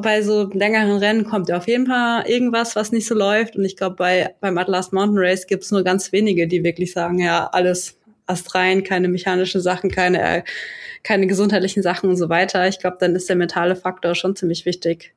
bei 0.00 0.22
so 0.22 0.48
längeren 0.52 0.98
Rennen 0.98 1.24
kommt 1.24 1.48
ja 1.48 1.56
auf 1.56 1.66
jeden 1.66 1.86
Fall 1.86 2.26
irgendwas, 2.28 2.76
was 2.76 2.92
nicht 2.92 3.06
so 3.06 3.14
läuft. 3.14 3.56
Und 3.56 3.64
ich 3.64 3.76
glaube, 3.76 3.96
bei, 3.96 4.34
beim 4.40 4.56
Atlas 4.56 4.92
Mountain 4.92 5.18
Race 5.18 5.46
gibt 5.48 5.64
es 5.64 5.72
nur 5.72 5.82
ganz 5.82 6.12
wenige, 6.12 6.46
die 6.46 6.62
wirklich 6.62 6.92
sagen, 6.92 7.18
ja, 7.18 7.48
alles 7.52 7.98
astrein, 8.26 8.84
keine 8.84 9.08
mechanischen 9.08 9.60
Sachen, 9.60 9.90
keine, 9.90 10.22
äh, 10.22 10.42
keine 11.02 11.26
gesundheitlichen 11.26 11.82
Sachen 11.82 12.08
und 12.08 12.16
so 12.16 12.28
weiter. 12.28 12.68
Ich 12.68 12.78
glaube, 12.78 12.98
dann 13.00 13.16
ist 13.16 13.28
der 13.28 13.36
mentale 13.36 13.74
Faktor 13.74 14.14
schon 14.14 14.36
ziemlich 14.36 14.64
wichtig. 14.64 15.12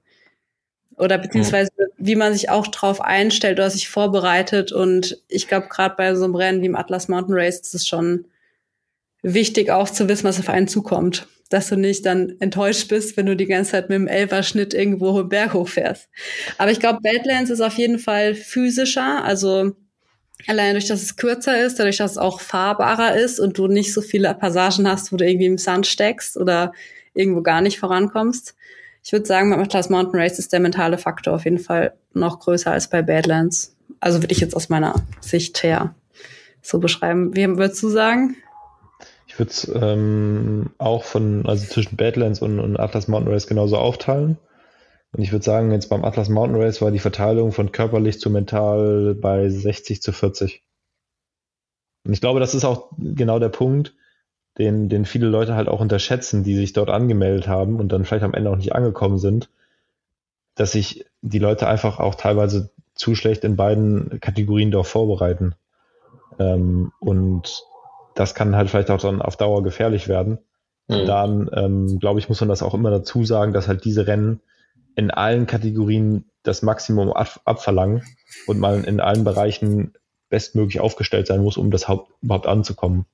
Oder 0.97 1.17
beziehungsweise, 1.17 1.71
wie 1.97 2.15
man 2.15 2.33
sich 2.33 2.49
auch 2.49 2.67
drauf 2.67 3.01
einstellt 3.01 3.59
oder 3.59 3.69
sich 3.69 3.89
vorbereitet. 3.89 4.71
Und 4.71 5.21
ich 5.27 5.47
glaube, 5.47 5.67
gerade 5.67 5.95
bei 5.97 6.15
so 6.15 6.23
einem 6.23 6.35
Rennen 6.35 6.61
wie 6.61 6.67
im 6.67 6.75
Atlas 6.75 7.07
Mountain 7.07 7.35
Race 7.35 7.59
ist 7.59 7.75
es 7.75 7.87
schon 7.87 8.25
wichtig, 9.21 9.71
auch 9.71 9.89
zu 9.89 10.07
wissen, 10.07 10.25
was 10.25 10.39
auf 10.39 10.49
einen 10.49 10.67
zukommt 10.67 11.27
dass 11.49 11.69
du 11.69 11.75
nicht 11.77 12.07
dann 12.07 12.33
enttäuscht 12.39 12.87
bist, 12.87 13.17
wenn 13.17 13.27
du 13.27 13.35
die 13.35 13.45
ganze 13.45 13.71
Zeit 13.71 13.87
mit 13.87 13.97
dem 13.97 14.07
Elferschnitt 14.07 14.73
irgendwo 14.73 15.19
einen 15.19 15.29
Berg 15.29 15.53
hochfährst. 15.53 16.09
Aber 16.57 16.71
ich 16.71 16.79
glaube, 16.79 17.01
Badlands 17.03 17.51
ist 17.51 17.61
auf 17.61 17.77
jeden 17.77 17.99
Fall 17.99 18.33
physischer. 18.33 19.23
Also 19.23 19.75
Allein 20.47 20.73
durch, 20.73 20.87
dass 20.87 21.01
es 21.01 21.15
kürzer 21.15 21.63
ist, 21.63 21.79
dadurch, 21.79 21.97
dass 21.97 22.11
es 22.11 22.17
auch 22.17 22.39
fahrbarer 22.39 23.15
ist 23.15 23.39
und 23.39 23.57
du 23.57 23.67
nicht 23.67 23.93
so 23.93 24.01
viele 24.01 24.33
Passagen 24.35 24.87
hast, 24.87 25.11
wo 25.11 25.17
du 25.17 25.25
irgendwie 25.25 25.45
im 25.45 25.57
Sand 25.57 25.87
steckst 25.87 26.37
oder 26.37 26.73
irgendwo 27.13 27.41
gar 27.41 27.61
nicht 27.61 27.79
vorankommst. 27.79 28.55
Ich 29.05 29.11
würde 29.11 29.27
sagen, 29.27 29.51
beim 29.51 29.61
Atlas 29.61 29.91
Mountain 29.91 30.19
Race 30.19 30.39
ist 30.39 30.51
der 30.51 30.59
mentale 30.59 30.97
Faktor 30.97 31.35
auf 31.35 31.45
jeden 31.45 31.59
Fall 31.59 31.93
noch 32.13 32.39
größer 32.39 32.71
als 32.71 32.89
bei 32.89 33.03
Badlands. 33.03 33.75
Also 33.99 34.23
würde 34.23 34.33
ich 34.33 34.39
jetzt 34.39 34.55
aus 34.55 34.69
meiner 34.69 34.95
Sicht 35.21 35.61
her 35.61 35.93
so 36.63 36.79
beschreiben. 36.79 37.35
Wie 37.35 37.47
würdest 37.47 37.83
du 37.83 37.89
sagen? 37.89 38.35
Ich 39.27 39.37
würde 39.37 39.51
es 39.51 39.71
ähm, 39.75 40.71
auch 40.79 41.03
von, 41.03 41.45
also 41.45 41.67
zwischen 41.67 41.97
Badlands 41.97 42.41
und, 42.41 42.59
und 42.59 42.79
Atlas 42.79 43.07
Mountain 43.07 43.31
Race 43.31 43.45
genauso 43.45 43.77
aufteilen. 43.77 44.39
Und 45.11 45.21
ich 45.21 45.31
würde 45.31 45.45
sagen, 45.45 45.71
jetzt 45.71 45.89
beim 45.89 46.03
Atlas 46.03 46.29
Mountain 46.29 46.59
Race 46.59 46.81
war 46.81 46.89
die 46.89 46.97
Verteilung 46.97 47.51
von 47.51 47.71
körperlich 47.71 48.19
zu 48.19 48.31
mental 48.31 49.13
bei 49.13 49.47
60 49.49 50.01
zu 50.01 50.13
40. 50.13 50.63
Und 52.07 52.13
ich 52.13 52.21
glaube, 52.21 52.39
das 52.39 52.55
ist 52.55 52.65
auch 52.65 52.89
genau 52.97 53.37
der 53.37 53.49
Punkt, 53.49 53.93
den, 54.57 54.89
den 54.89 55.05
viele 55.05 55.27
Leute 55.27 55.55
halt 55.55 55.67
auch 55.67 55.81
unterschätzen, 55.81 56.43
die 56.43 56.55
sich 56.55 56.73
dort 56.73 56.89
angemeldet 56.89 57.47
haben 57.47 57.79
und 57.79 57.91
dann 57.91 58.05
vielleicht 58.05 58.23
am 58.23 58.33
Ende 58.33 58.49
auch 58.49 58.55
nicht 58.55 58.73
angekommen 58.73 59.17
sind, 59.17 59.49
dass 60.55 60.71
sich 60.71 61.05
die 61.21 61.39
Leute 61.39 61.67
einfach 61.67 61.99
auch 61.99 62.15
teilweise 62.15 62.69
zu 62.93 63.15
schlecht 63.15 63.43
in 63.43 63.57
beiden 63.57 64.19
Kategorien 64.21 64.71
darauf 64.71 64.87
vorbereiten. 64.87 65.55
Ähm, 66.39 66.93
und 66.99 67.63
das 68.15 68.33
kann 68.33 68.55
halt 68.55 68.69
vielleicht 68.69 68.89
auch 68.89 69.01
dann 69.01 69.21
auf 69.21 69.35
Dauer 69.35 69.63
gefährlich 69.63 70.07
werden. 70.07 70.39
Mhm. 70.87 71.05
Dann, 71.05 71.49
ähm, 71.53 71.99
glaube 71.99 72.19
ich, 72.19 72.29
muss 72.29 72.39
man 72.39 72.49
das 72.49 72.63
auch 72.63 72.73
immer 72.73 72.91
dazu 72.91 73.25
sagen, 73.25 73.51
dass 73.51 73.67
halt 73.67 73.83
diese 73.83 74.07
Rennen 74.07 74.39
in 74.95 75.11
allen 75.11 75.45
Kategorien 75.45 76.25
das 76.43 76.61
Maximum 76.61 77.11
ab, 77.11 77.41
abverlangen 77.43 78.03
und 78.47 78.59
man 78.59 78.85
in 78.85 79.01
allen 79.01 79.25
Bereichen 79.25 79.93
bestmöglich 80.29 80.79
aufgestellt 80.79 81.27
sein 81.27 81.41
muss, 81.41 81.57
um 81.57 81.71
das 81.71 81.87
Haupt, 81.89 82.11
überhaupt 82.21 82.47
anzukommen. 82.47 83.05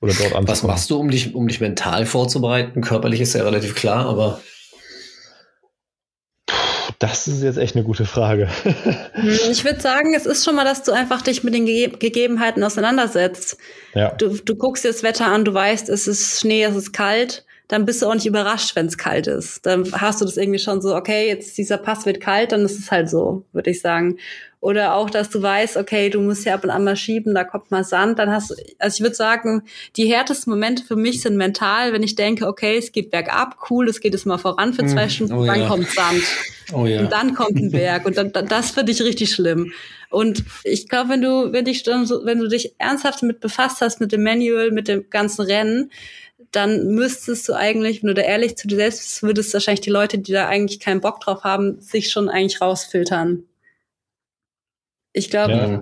Oder 0.00 0.12
dort 0.12 0.34
anzukommen. 0.34 0.48
Was 0.48 0.62
machst 0.62 0.90
du, 0.90 0.98
um 0.98 1.10
dich, 1.10 1.34
um 1.34 1.48
dich 1.48 1.60
mental 1.60 2.06
vorzubereiten? 2.06 2.82
Körperlich 2.82 3.20
ist 3.20 3.34
ja 3.34 3.42
relativ 3.42 3.74
klar, 3.74 4.06
aber. 4.06 4.40
Das 6.98 7.28
ist 7.28 7.42
jetzt 7.42 7.58
echt 7.58 7.74
eine 7.74 7.84
gute 7.84 8.04
Frage. 8.04 8.48
Hm, 9.12 9.38
ich 9.50 9.64
würde 9.64 9.80
sagen, 9.80 10.14
es 10.14 10.26
ist 10.26 10.44
schon 10.44 10.54
mal, 10.54 10.64
dass 10.64 10.82
du 10.82 10.92
einfach 10.92 11.22
dich 11.22 11.42
mit 11.42 11.54
den 11.54 11.66
Ge 11.66 11.88
Gegebenheiten 11.88 12.62
auseinandersetzt. 12.62 13.56
Ja. 13.94 14.10
Du, 14.10 14.36
du 14.36 14.56
guckst 14.56 14.84
dir 14.84 14.88
das 14.88 15.02
Wetter 15.02 15.26
an, 15.26 15.44
du 15.44 15.54
weißt, 15.54 15.88
es 15.88 16.06
ist 16.06 16.40
Schnee, 16.40 16.64
es 16.64 16.76
ist 16.76 16.92
kalt 16.92 17.45
dann 17.68 17.84
bist 17.84 18.00
du 18.00 18.06
auch 18.06 18.14
nicht 18.14 18.26
überrascht, 18.26 18.76
wenn 18.76 18.86
es 18.86 18.96
kalt 18.96 19.26
ist. 19.26 19.66
Dann 19.66 19.90
hast 19.92 20.20
du 20.20 20.24
das 20.24 20.36
irgendwie 20.36 20.58
schon 20.58 20.80
so, 20.80 20.94
okay, 20.94 21.26
jetzt 21.26 21.58
dieser 21.58 21.78
Pass 21.78 22.06
wird 22.06 22.20
kalt, 22.20 22.52
dann 22.52 22.64
ist 22.64 22.78
es 22.78 22.90
halt 22.90 23.10
so, 23.10 23.44
würde 23.52 23.70
ich 23.70 23.80
sagen. 23.80 24.18
Oder 24.60 24.94
auch, 24.94 25.10
dass 25.10 25.30
du 25.30 25.42
weißt, 25.42 25.76
okay, 25.76 26.08
du 26.08 26.20
musst 26.20 26.44
ja 26.44 26.54
ab 26.54 26.64
und 26.64 26.70
an 26.70 26.82
mal 26.82 26.96
schieben, 26.96 27.34
da 27.34 27.44
kommt 27.44 27.70
mal 27.70 27.84
Sand, 27.84 28.18
dann 28.18 28.32
hast 28.32 28.50
du, 28.50 28.54
also 28.78 28.96
ich 28.96 29.00
würde 29.00 29.14
sagen, 29.14 29.62
die 29.96 30.12
härtesten 30.12 30.52
Momente 30.52 30.82
für 30.82 30.96
mich 30.96 31.20
sind 31.22 31.36
mental, 31.36 31.92
wenn 31.92 32.02
ich 32.02 32.14
denke, 32.14 32.46
okay, 32.46 32.78
es 32.78 32.90
geht 32.90 33.10
bergab, 33.10 33.58
cool, 33.70 33.88
es 33.88 34.00
geht 34.00 34.14
jetzt 34.14 34.26
mal 34.26 34.38
voran 34.38 34.72
für 34.72 34.86
zwei 34.86 35.06
mm, 35.06 35.10
Stunden, 35.10 35.34
oh, 35.34 35.46
dann 35.46 35.60
ja. 35.60 35.68
kommt 35.68 35.88
Sand. 35.90 36.22
Oh, 36.72 36.86
ja. 36.86 37.00
Und 37.00 37.12
dann 37.12 37.34
kommt 37.34 37.56
ein 37.56 37.70
Berg 37.70 38.06
und 38.06 38.16
dann, 38.16 38.32
dann 38.32 38.48
das 38.48 38.72
finde 38.72 38.90
ich 38.90 39.02
richtig 39.02 39.30
schlimm. 39.32 39.72
Und 40.10 40.44
ich 40.64 40.88
glaube, 40.88 41.10
wenn 41.10 41.22
du, 41.22 41.52
wenn 41.52 41.64
dich, 41.64 41.86
wenn 41.86 42.38
du 42.38 42.48
dich 42.48 42.74
ernsthaft 42.78 43.22
damit 43.22 43.40
befasst 43.40 43.80
hast, 43.80 44.00
mit 44.00 44.10
dem 44.10 44.22
Manual, 44.22 44.70
mit 44.70 44.88
dem 44.88 45.08
ganzen 45.10 45.42
Rennen, 45.42 45.90
dann 46.52 46.94
müsstest 46.94 47.48
du 47.48 47.54
eigentlich, 47.54 48.02
wenn 48.02 48.08
du 48.08 48.14
da 48.14 48.22
ehrlich 48.22 48.56
zu 48.56 48.68
dir 48.68 48.76
selbst 48.76 49.00
bist, 49.00 49.22
würdest 49.22 49.50
du 49.50 49.54
wahrscheinlich 49.54 49.80
die 49.80 49.90
Leute, 49.90 50.18
die 50.18 50.32
da 50.32 50.48
eigentlich 50.48 50.80
keinen 50.80 51.00
Bock 51.00 51.20
drauf 51.20 51.44
haben, 51.44 51.80
sich 51.80 52.10
schon 52.10 52.28
eigentlich 52.28 52.60
rausfiltern. 52.60 53.44
Ich 55.12 55.30
glaube, 55.30 55.52
ja. 55.52 55.80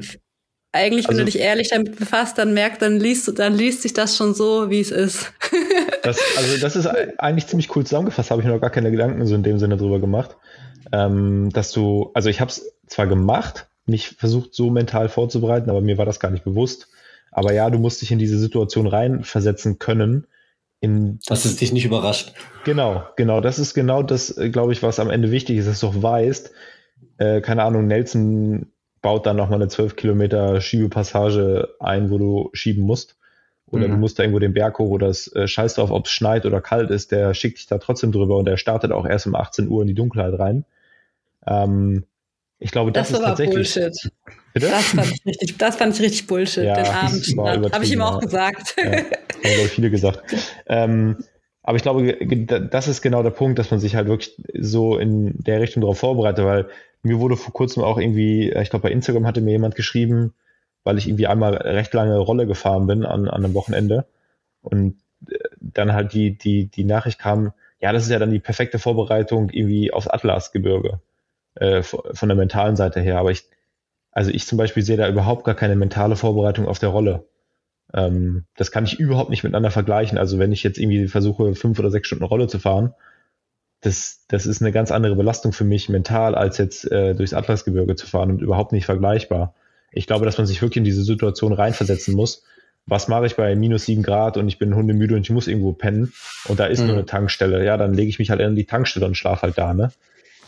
eigentlich, 0.72 1.06
wenn 1.06 1.16
also, 1.16 1.18
du 1.20 1.24
dich 1.24 1.38
ehrlich 1.38 1.70
damit 1.70 1.96
befasst, 1.96 2.38
dann 2.38 2.54
merkst, 2.54 2.80
dann 2.82 3.00
liest 3.00 3.26
du, 3.28 3.32
dann 3.32 3.54
liest 3.54 3.82
sich 3.82 3.92
das 3.92 4.16
schon 4.16 4.34
so, 4.34 4.70
wie 4.70 4.80
es 4.80 4.90
ist. 4.90 5.32
das, 6.02 6.18
also 6.36 6.56
das 6.58 6.76
ist 6.76 6.86
eigentlich 6.86 7.46
ziemlich 7.46 7.74
cool 7.74 7.84
zusammengefasst, 7.84 8.30
habe 8.30 8.42
ich 8.42 8.48
noch 8.48 8.60
gar 8.60 8.70
keine 8.70 8.90
Gedanken 8.90 9.26
so 9.26 9.34
in 9.34 9.42
dem 9.42 9.58
Sinne 9.58 9.76
drüber 9.76 10.00
gemacht. 10.00 10.36
Ähm, 10.92 11.50
dass 11.52 11.72
du, 11.72 12.10
also 12.14 12.28
ich 12.28 12.40
habe 12.40 12.50
es 12.50 12.74
zwar 12.86 13.06
gemacht, 13.06 13.66
mich 13.86 14.10
versucht 14.10 14.54
so 14.54 14.70
mental 14.70 15.08
vorzubereiten, 15.08 15.70
aber 15.70 15.80
mir 15.80 15.98
war 15.98 16.06
das 16.06 16.20
gar 16.20 16.30
nicht 16.30 16.44
bewusst. 16.44 16.88
Aber 17.32 17.52
ja, 17.52 17.68
du 17.70 17.78
musst 17.78 18.00
dich 18.00 18.12
in 18.12 18.18
diese 18.18 18.38
Situation 18.38 18.86
reinversetzen 18.86 19.78
können 19.78 20.26
in, 20.80 21.18
dass 21.26 21.44
es 21.44 21.56
dich 21.56 21.72
nicht 21.72 21.84
überrascht. 21.84 22.34
Genau, 22.64 23.04
genau. 23.16 23.40
Das 23.40 23.58
ist 23.58 23.74
genau 23.74 24.02
das, 24.02 24.36
äh, 24.36 24.50
glaube 24.50 24.72
ich, 24.72 24.82
was 24.82 24.98
am 24.98 25.10
Ende 25.10 25.30
wichtig 25.30 25.58
ist, 25.58 25.68
dass 25.68 25.80
du 25.80 25.88
auch 25.88 26.02
weißt, 26.02 26.50
äh, 27.18 27.40
keine 27.40 27.62
Ahnung, 27.62 27.86
Nelson 27.86 28.72
baut 29.00 29.26
dann 29.26 29.36
nochmal 29.36 29.60
eine 29.60 29.68
12 29.68 29.96
Kilometer 29.96 30.60
Schiebepassage 30.60 31.74
ein, 31.78 32.10
wo 32.10 32.18
du 32.18 32.50
schieben 32.52 32.84
musst. 32.84 33.16
Oder 33.66 33.88
mhm. 33.88 33.92
du 33.92 33.96
musst 33.98 34.18
da 34.18 34.22
irgendwo 34.22 34.38
den 34.38 34.54
Berg 34.54 34.78
hoch 34.78 34.90
oder 34.90 35.08
es 35.08 35.34
äh, 35.34 35.46
scheiß 35.46 35.74
drauf, 35.74 35.90
ob 35.90 36.06
es 36.06 36.12
schneit 36.12 36.46
oder 36.46 36.60
kalt 36.60 36.90
ist, 36.90 37.12
der 37.12 37.34
schickt 37.34 37.58
dich 37.58 37.66
da 37.66 37.78
trotzdem 37.78 38.12
drüber 38.12 38.36
und 38.36 38.46
der 38.46 38.56
startet 38.56 38.92
auch 38.92 39.06
erst 39.06 39.26
um 39.26 39.34
18 39.34 39.68
Uhr 39.68 39.82
in 39.82 39.88
die 39.88 39.94
Dunkelheit 39.94 40.38
rein. 40.38 40.64
Ähm, 41.46 42.04
ich 42.58 42.70
glaube, 42.70 42.92
das, 42.92 43.08
das 43.08 43.18
ist 43.18 43.24
tatsächlich. 43.24 43.74
Bullshit. 43.74 44.12
Bitte? 44.52 44.68
Das 44.68 44.84
fand 44.84 45.12
ich 45.12 45.26
richtig, 45.26 45.58
das 45.58 45.76
fand 45.76 45.94
ich 45.94 46.00
richtig 46.00 46.26
Bullshit, 46.26 46.64
ja, 46.64 46.74
den 46.74 46.86
Abend. 46.86 47.72
Habe 47.72 47.84
ich 47.84 47.92
ihm 47.92 48.02
auch 48.02 48.20
gesagt. 48.20 48.76
Ja, 48.78 48.84
haben, 48.84 49.06
glaube 49.42 49.68
viele 49.68 49.90
gesagt. 49.90 50.22
Ähm, 50.66 51.18
aber 51.62 51.76
ich 51.76 51.82
glaube, 51.82 52.16
das 52.70 52.88
ist 52.88 53.02
genau 53.02 53.22
der 53.22 53.30
Punkt, 53.30 53.58
dass 53.58 53.70
man 53.70 53.80
sich 53.80 53.96
halt 53.96 54.06
wirklich 54.06 54.36
so 54.58 54.98
in 54.98 55.34
der 55.38 55.60
Richtung 55.60 55.80
darauf 55.80 55.98
vorbereitet, 55.98 56.44
weil 56.44 56.68
mir 57.02 57.18
wurde 57.20 57.36
vor 57.36 57.52
kurzem 57.52 57.82
auch 57.82 57.98
irgendwie, 57.98 58.50
ich 58.50 58.70
glaube, 58.70 58.84
bei 58.84 58.90
Instagram 58.90 59.26
hatte 59.26 59.40
mir 59.40 59.52
jemand 59.52 59.74
geschrieben, 59.74 60.34
weil 60.84 60.98
ich 60.98 61.08
irgendwie 61.08 61.26
einmal 61.26 61.54
recht 61.54 61.92
lange 61.94 62.18
Rolle 62.18 62.46
gefahren 62.46 62.86
bin 62.86 63.04
an, 63.04 63.28
an 63.28 63.44
einem 63.44 63.54
Wochenende 63.54 64.06
und 64.60 64.96
äh, 65.28 65.36
dann 65.60 65.92
halt 65.92 66.12
die, 66.12 66.36
die, 66.36 66.66
die 66.66 66.84
Nachricht 66.84 67.18
kam, 67.18 67.52
ja, 67.80 67.92
das 67.92 68.04
ist 68.04 68.10
ja 68.10 68.18
dann 68.18 68.30
die 68.30 68.40
perfekte 68.40 68.78
Vorbereitung 68.78 69.50
irgendwie 69.50 69.92
aufs 69.92 70.08
Atlasgebirge 70.08 71.00
äh, 71.56 71.82
von 71.82 72.28
der 72.28 72.36
mentalen 72.36 72.76
Seite 72.76 73.00
her. 73.00 73.18
Aber 73.18 73.30
ich, 73.30 73.44
also 74.12 74.30
ich 74.30 74.46
zum 74.46 74.58
Beispiel 74.58 74.82
sehe 74.82 74.96
da 74.96 75.08
überhaupt 75.08 75.44
gar 75.44 75.54
keine 75.54 75.76
mentale 75.76 76.16
Vorbereitung 76.16 76.66
auf 76.66 76.78
der 76.78 76.90
Rolle. 76.90 77.26
Ähm, 77.92 78.44
das 78.56 78.70
kann 78.70 78.84
ich 78.84 78.98
überhaupt 78.98 79.30
nicht 79.30 79.44
miteinander 79.44 79.70
vergleichen. 79.70 80.18
Also 80.18 80.38
wenn 80.38 80.52
ich 80.52 80.62
jetzt 80.62 80.78
irgendwie 80.78 81.08
versuche, 81.08 81.54
fünf 81.54 81.78
oder 81.78 81.90
sechs 81.90 82.08
Stunden 82.08 82.24
Rolle 82.24 82.48
zu 82.48 82.58
fahren, 82.58 82.94
das, 83.80 84.24
das 84.28 84.46
ist 84.46 84.62
eine 84.62 84.72
ganz 84.72 84.90
andere 84.90 85.14
Belastung 85.14 85.52
für 85.52 85.64
mich 85.64 85.88
mental, 85.88 86.34
als 86.34 86.58
jetzt 86.58 86.90
äh, 86.90 87.14
durchs 87.14 87.34
Atlasgebirge 87.34 87.96
zu 87.96 88.06
fahren 88.06 88.30
und 88.30 88.40
überhaupt 88.40 88.72
nicht 88.72 88.86
vergleichbar. 88.86 89.54
Ich 89.92 90.06
glaube, 90.06 90.24
dass 90.24 90.38
man 90.38 90.46
sich 90.46 90.60
wirklich 90.62 90.78
in 90.78 90.84
diese 90.84 91.02
Situation 91.02 91.52
reinversetzen 91.52 92.14
muss. 92.14 92.42
Was 92.86 93.08
mache 93.08 93.26
ich 93.26 93.36
bei 93.36 93.54
minus 93.54 93.84
sieben 93.84 94.02
Grad 94.02 94.36
und 94.36 94.48
ich 94.48 94.58
bin 94.58 94.74
hundemüde 94.74 95.14
und 95.14 95.22
ich 95.22 95.30
muss 95.30 95.48
irgendwo 95.48 95.72
pennen 95.72 96.12
und 96.46 96.60
da 96.60 96.66
ist 96.66 96.80
mhm. 96.80 96.86
nur 96.86 96.96
eine 96.96 97.06
Tankstelle. 97.06 97.64
Ja, 97.64 97.76
dann 97.76 97.94
lege 97.94 98.08
ich 98.08 98.18
mich 98.18 98.30
halt 98.30 98.40
in 98.40 98.56
die 98.56 98.66
Tankstelle 98.66 99.06
und 99.06 99.16
schlafe 99.16 99.42
halt 99.42 99.58
da, 99.58 99.72
ne? 99.72 99.90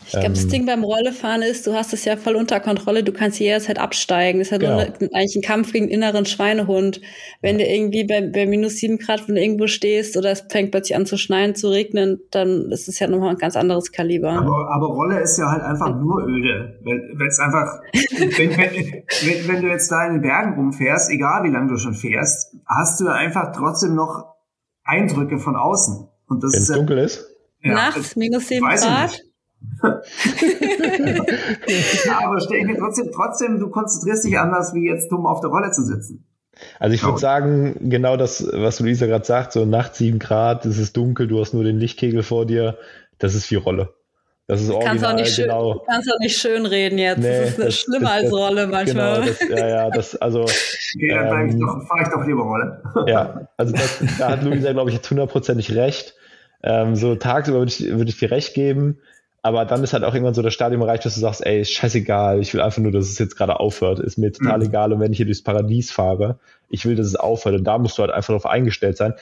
Ich 0.07 0.13
glaube, 0.13 0.27
ähm, 0.27 0.33
das 0.35 0.47
Ding 0.47 0.65
beim 0.65 0.85
Rollefahren 0.85 1.41
ist, 1.41 1.67
du 1.67 1.73
hast 1.73 1.91
es 1.91 2.05
ja 2.05 2.15
voll 2.15 2.35
unter 2.35 2.61
Kontrolle, 2.61 3.03
du 3.03 3.11
kannst 3.11 3.39
jederzeit 3.39 3.77
absteigen. 3.77 4.39
Das 4.39 4.47
ist 4.47 4.51
ja 4.51 4.57
genau. 4.57 4.77
nur 4.77 5.13
eigentlich 5.13 5.35
ein 5.35 5.41
Kampf 5.41 5.73
gegen 5.73 5.87
den 5.87 5.93
inneren 5.93 6.25
Schweinehund. 6.25 7.01
Wenn 7.41 7.59
ja. 7.59 7.65
du 7.65 7.71
irgendwie 7.73 8.05
bei, 8.05 8.21
bei 8.21 8.45
minus 8.45 8.77
sieben 8.77 8.99
Grad, 8.99 9.27
wenn 9.27 9.35
du 9.35 9.41
irgendwo 9.41 9.67
stehst 9.67 10.15
oder 10.15 10.31
es 10.31 10.45
fängt 10.49 10.71
plötzlich 10.71 10.95
an 10.95 11.05
zu 11.05 11.17
schneien, 11.17 11.55
zu 11.55 11.67
regnen, 11.69 12.21
dann 12.31 12.71
ist 12.71 12.87
es 12.87 12.99
ja 12.99 13.07
nochmal 13.07 13.31
ein 13.31 13.37
ganz 13.37 13.57
anderes 13.57 13.91
Kaliber. 13.91 14.31
Aber, 14.31 14.71
aber 14.73 14.87
Rolle 14.87 15.19
ist 15.19 15.37
ja 15.37 15.51
halt 15.51 15.61
einfach 15.61 15.93
nur 15.93 16.25
öde. 16.25 16.79
Wenn 16.83 17.27
es 17.27 17.39
einfach, 17.39 17.81
wenn, 18.37 18.51
wenn, 18.57 19.47
wenn, 19.47 19.61
du 19.61 19.67
jetzt 19.67 19.91
da 19.91 20.07
in 20.07 20.13
den 20.13 20.21
Bergen 20.21 20.53
rumfährst, 20.53 21.11
egal 21.11 21.43
wie 21.43 21.51
lange 21.51 21.67
du 21.67 21.77
schon 21.77 21.93
fährst, 21.93 22.55
hast 22.65 23.01
du 23.01 23.07
einfach 23.09 23.51
trotzdem 23.51 23.93
noch 23.95 24.35
Eindrücke 24.85 25.37
von 25.37 25.57
außen. 25.57 26.07
Und 26.29 26.43
das 26.43 26.53
Wenn 26.53 26.61
es 26.61 26.67
dunkel 26.67 26.97
ist? 26.99 27.25
Ja, 27.61 27.73
Nachts 27.73 28.15
minus 28.15 28.47
sieben 28.47 28.65
Grad? 28.65 29.19
aber 29.81 30.01
stell 32.39 32.59
ich 32.59 32.65
mir 32.65 32.77
trotzdem, 32.77 33.11
trotzdem, 33.13 33.59
du 33.59 33.69
konzentrierst 33.69 34.23
dich 34.25 34.39
anders, 34.39 34.73
wie 34.73 34.87
jetzt 34.87 35.11
dumm 35.11 35.25
auf 35.25 35.41
der 35.41 35.49
Rolle 35.49 35.71
zu 35.71 35.83
sitzen. 35.83 36.25
Also 36.79 36.95
ich 36.95 37.03
würde 37.03 37.19
sagen, 37.19 37.89
genau 37.89 38.17
das, 38.17 38.47
was 38.51 38.79
Luisa 38.79 39.05
gerade 39.05 39.25
sagt, 39.25 39.53
so 39.53 39.65
nachts 39.65 39.99
sieben 39.99 40.19
Grad, 40.19 40.65
es 40.65 40.77
ist 40.77 40.97
dunkel, 40.97 41.27
du 41.27 41.39
hast 41.39 41.53
nur 41.53 41.63
den 41.63 41.77
Lichtkegel 41.77 42.23
vor 42.23 42.45
dir, 42.45 42.77
das 43.19 43.35
ist 43.35 43.51
wie 43.51 43.55
Rolle. 43.55 43.93
Das 44.47 44.61
ist 44.61 44.69
original, 44.69 44.95
kannst 44.95 45.05
auch 45.05 45.13
nicht 45.13 45.35
schön, 45.35 45.45
genau. 45.45 45.73
Du 45.73 45.79
kannst 45.81 46.09
auch 46.09 46.19
nicht 46.19 46.37
schön 46.37 46.65
reden 46.65 46.97
jetzt. 46.97 47.19
Nee, 47.19 47.41
das 47.41 47.49
ist 47.49 47.59
das, 47.59 47.75
schlimmer 47.79 48.05
das, 48.05 48.23
als 48.23 48.31
Rolle 48.31 48.67
manchmal. 48.67 49.21
Genau, 49.21 49.27
das, 49.27 49.49
ja, 49.49 49.67
ja, 49.67 49.89
das, 49.89 50.15
also. 50.15 50.43
Okay, 50.43 51.09
dann 51.09 51.49
ähm, 51.49 51.85
fahre 51.85 52.01
ich 52.03 52.07
doch 52.07 52.25
lieber 52.25 52.43
Rolle. 52.43 52.81
ja, 53.07 53.49
also 53.57 53.73
das, 53.73 53.99
da 54.17 54.29
hat 54.29 54.43
Luisa, 54.43 54.71
glaube 54.71 54.89
ich, 54.89 54.95
jetzt 54.95 55.09
hundertprozentig 55.09 55.75
recht. 55.75 56.15
Ähm, 56.63 56.95
so 56.95 57.15
tagsüber 57.15 57.59
würde 57.59 57.71
ich, 57.71 57.91
würde 57.91 58.09
ich 58.09 58.17
dir 58.17 58.31
recht 58.31 58.53
geben. 58.53 58.99
Aber 59.47 59.63
dann 59.63 59.81
ist 59.81 59.93
halt 59.93 60.03
auch 60.03 60.13
irgendwann 60.13 60.33
so 60.33 60.41
das 60.41 60.53
Stadium 60.53 60.81
erreicht, 60.81 61.05
dass 61.05 61.13
du 61.13 61.21
sagst, 61.21 61.45
ey, 61.45 61.61
ist 61.61 61.71
scheißegal, 61.71 62.41
ich 62.41 62.53
will 62.53 62.59
einfach 62.59 62.81
nur, 62.81 62.91
dass 62.91 63.05
es 63.05 63.17
jetzt 63.17 63.37
gerade 63.37 63.61
aufhört. 63.61 63.99
Ist 64.01 64.17
mir 64.17 64.33
total 64.33 64.57
mhm. 64.57 64.65
egal. 64.65 64.91
Und 64.91 64.99
wenn 64.99 65.13
ich 65.13 65.17
hier 65.17 65.25
durchs 65.25 65.41
Paradies 65.41 65.89
fahre, 65.89 66.37
ich 66.67 66.85
will, 66.85 66.97
dass 66.97 67.07
es 67.07 67.15
aufhört. 67.15 67.55
Und 67.55 67.63
da 67.63 67.77
musst 67.77 67.97
du 67.97 68.01
halt 68.01 68.11
einfach 68.11 68.27
darauf 68.27 68.45
eingestellt 68.45 68.97
sein. 68.97 69.13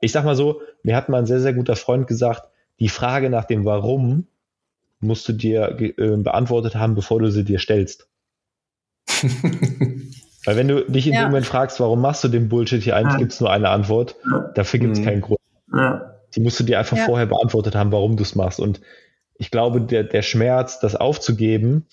Ich 0.00 0.12
sag 0.12 0.24
mal 0.24 0.36
so, 0.36 0.62
mir 0.84 0.96
hat 0.96 1.10
mal 1.10 1.18
ein 1.18 1.26
sehr, 1.26 1.40
sehr 1.40 1.52
guter 1.52 1.76
Freund 1.76 2.06
gesagt, 2.06 2.44
die 2.80 2.88
Frage 2.88 3.28
nach 3.28 3.44
dem 3.44 3.66
Warum 3.66 4.26
musst 5.00 5.28
du 5.28 5.34
dir 5.34 5.78
äh, 5.78 5.92
beantwortet 6.16 6.76
haben, 6.76 6.94
bevor 6.94 7.20
du 7.20 7.30
sie 7.30 7.44
dir 7.44 7.58
stellst. 7.58 8.08
Weil 10.46 10.56
wenn 10.56 10.68
du 10.68 10.82
dich 10.90 11.06
in 11.06 11.12
Ja. 11.12 11.20
dem 11.24 11.26
Moment 11.28 11.44
fragst, 11.46 11.78
warum 11.78 12.00
machst 12.00 12.24
du 12.24 12.28
den 12.28 12.48
Bullshit 12.48 12.82
hier, 12.82 12.96
eigentlich 12.96 13.14
Ja. 13.14 13.18
gibt 13.18 13.32
es 13.32 13.40
nur 13.40 13.50
eine 13.50 13.68
Antwort. 13.68 14.16
Ja. 14.30 14.50
Dafür 14.54 14.80
gibt 14.80 14.94
es 14.94 15.00
Mhm. 15.00 15.04
keinen 15.04 15.20
Grund. 15.20 15.40
Ja. 15.74 16.14
Die 16.34 16.40
musst 16.40 16.58
du 16.58 16.64
dir 16.64 16.78
einfach 16.78 16.96
Ja. 16.96 17.04
vorher 17.04 17.26
beantwortet 17.26 17.74
haben, 17.74 17.92
warum 17.92 18.16
du 18.16 18.22
es 18.22 18.34
machst. 18.34 18.60
Und 18.60 18.80
ich 19.36 19.50
glaube, 19.50 19.80
der, 19.80 20.04
der 20.04 20.22
Schmerz, 20.22 20.80
das 20.80 20.96
aufzugeben, 20.96 21.86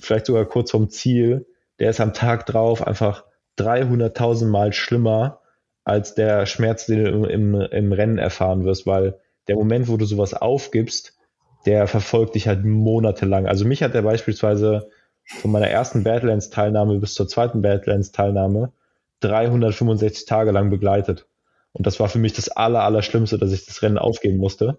vielleicht 0.00 0.26
sogar 0.26 0.44
kurz 0.44 0.70
vom 0.70 0.90
Ziel, 0.90 1.46
der 1.78 1.90
ist 1.90 2.00
am 2.00 2.14
Tag 2.14 2.46
drauf 2.46 2.86
einfach 2.86 3.24
300.000 3.58 4.46
Mal 4.46 4.72
schlimmer 4.72 5.40
als 5.84 6.14
der 6.14 6.46
Schmerz, 6.46 6.86
den 6.86 7.04
du 7.04 7.24
im, 7.24 7.54
im, 7.54 7.92
Rennen 7.92 8.18
erfahren 8.18 8.64
wirst, 8.64 8.86
weil 8.86 9.18
der 9.48 9.56
Moment, 9.56 9.88
wo 9.88 9.96
du 9.96 10.04
sowas 10.04 10.32
aufgibst, 10.34 11.18
der 11.66 11.88
verfolgt 11.88 12.36
dich 12.36 12.46
halt 12.46 12.64
monatelang. 12.64 13.46
Also 13.46 13.64
mich 13.64 13.82
hat 13.82 13.94
der 13.94 14.02
beispielsweise 14.02 14.88
von 15.24 15.50
meiner 15.50 15.68
ersten 15.68 16.04
Badlands-Teilnahme 16.04 16.98
bis 16.98 17.14
zur 17.14 17.28
zweiten 17.28 17.62
Badlands-Teilnahme 17.62 18.72
365 19.20 20.26
Tage 20.26 20.50
lang 20.52 20.70
begleitet. 20.70 21.26
Und 21.72 21.86
das 21.86 21.98
war 22.00 22.08
für 22.08 22.18
mich 22.18 22.32
das 22.32 22.48
aller, 22.48 22.82
aller 22.82 23.02
Schlimmste, 23.02 23.38
dass 23.38 23.52
ich 23.52 23.64
das 23.64 23.82
Rennen 23.82 23.98
aufgeben 23.98 24.38
musste. 24.38 24.78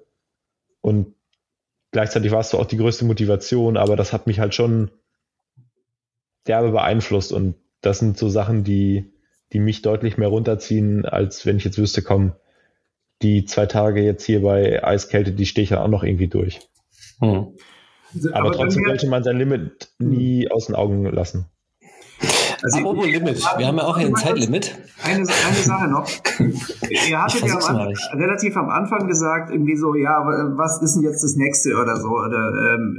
Und 0.82 1.16
gleichzeitig 1.94 2.32
war 2.32 2.42
es 2.42 2.50
so 2.50 2.60
auch 2.60 2.66
die 2.66 2.78
größte 2.78 3.06
Motivation, 3.06 3.78
aber 3.78 3.96
das 3.96 4.12
hat 4.12 4.28
mich 4.28 4.40
halt 4.40 4.54
schon 4.54 4.92
derbe 6.46 6.72
beeinflusst. 6.72 7.32
Und 7.32 7.56
das 7.80 8.00
sind 8.00 8.18
so 8.18 8.28
Sachen, 8.28 8.66
die, 8.66 9.14
die 9.54 9.60
mich 9.60 9.82
deutlich 9.82 10.18
mehr 10.18 10.28
runterziehen, 10.28 11.06
als 11.06 11.46
wenn 11.46 11.56
ich 11.56 11.64
jetzt 11.64 11.78
wüsste, 11.78 12.02
komm, 12.02 12.34
die 13.22 13.46
zwei 13.46 13.68
Tage 13.68 14.02
jetzt 14.02 14.26
hier 14.26 14.42
bei 14.42 14.84
Eiskälte, 14.84 15.32
die 15.32 15.46
stehe 15.46 15.64
ich 15.64 15.70
ja 15.70 15.82
auch 15.82 15.88
noch 15.88 16.04
irgendwie 16.04 16.28
durch. 16.28 16.60
Hm. 17.20 17.56
Aber, 18.34 18.50
dann 18.50 18.60
trotzdem 18.60 18.84
sollte 18.86 19.08
man 19.08 19.24
sein 19.24 19.38
Limit 19.38 19.90
nie 19.98 20.52
aus 20.52 20.66
den 20.66 20.76
Augen 20.76 21.06
lassen. 21.06 21.46
Also 22.64 22.78
Apropos 22.80 23.06
Limit, 23.06 23.42
wir 23.58 23.68
haben 23.68 23.78
ja 23.78 23.84
auch 23.84 23.98
hier 23.98 24.08
ein 24.08 24.16
Zeitlimit. 24.16 24.76
Eine, 25.04 25.18
eine 25.18 25.26
Sache 25.56 25.88
noch. 25.90 26.08
Ihr 27.10 27.22
hattet 27.22 27.46
ja 27.46 27.58
am, 27.60 27.78
relativ 28.20 28.56
am 28.58 28.70
Anfang 28.70 29.08
gesagt, 29.08 29.52
irgendwie 29.52 29.76
so, 29.76 29.96
ja, 29.96 30.12
wa- 30.26 30.54
was 30.56 30.82
ist 30.82 30.96
denn 30.96 31.04
jetzt 31.04 31.24
das 31.24 31.36
nächste 31.36 31.76
oder 31.76 31.98
so? 31.98 32.08
Oder 32.10 32.74
ähm, 32.76 32.98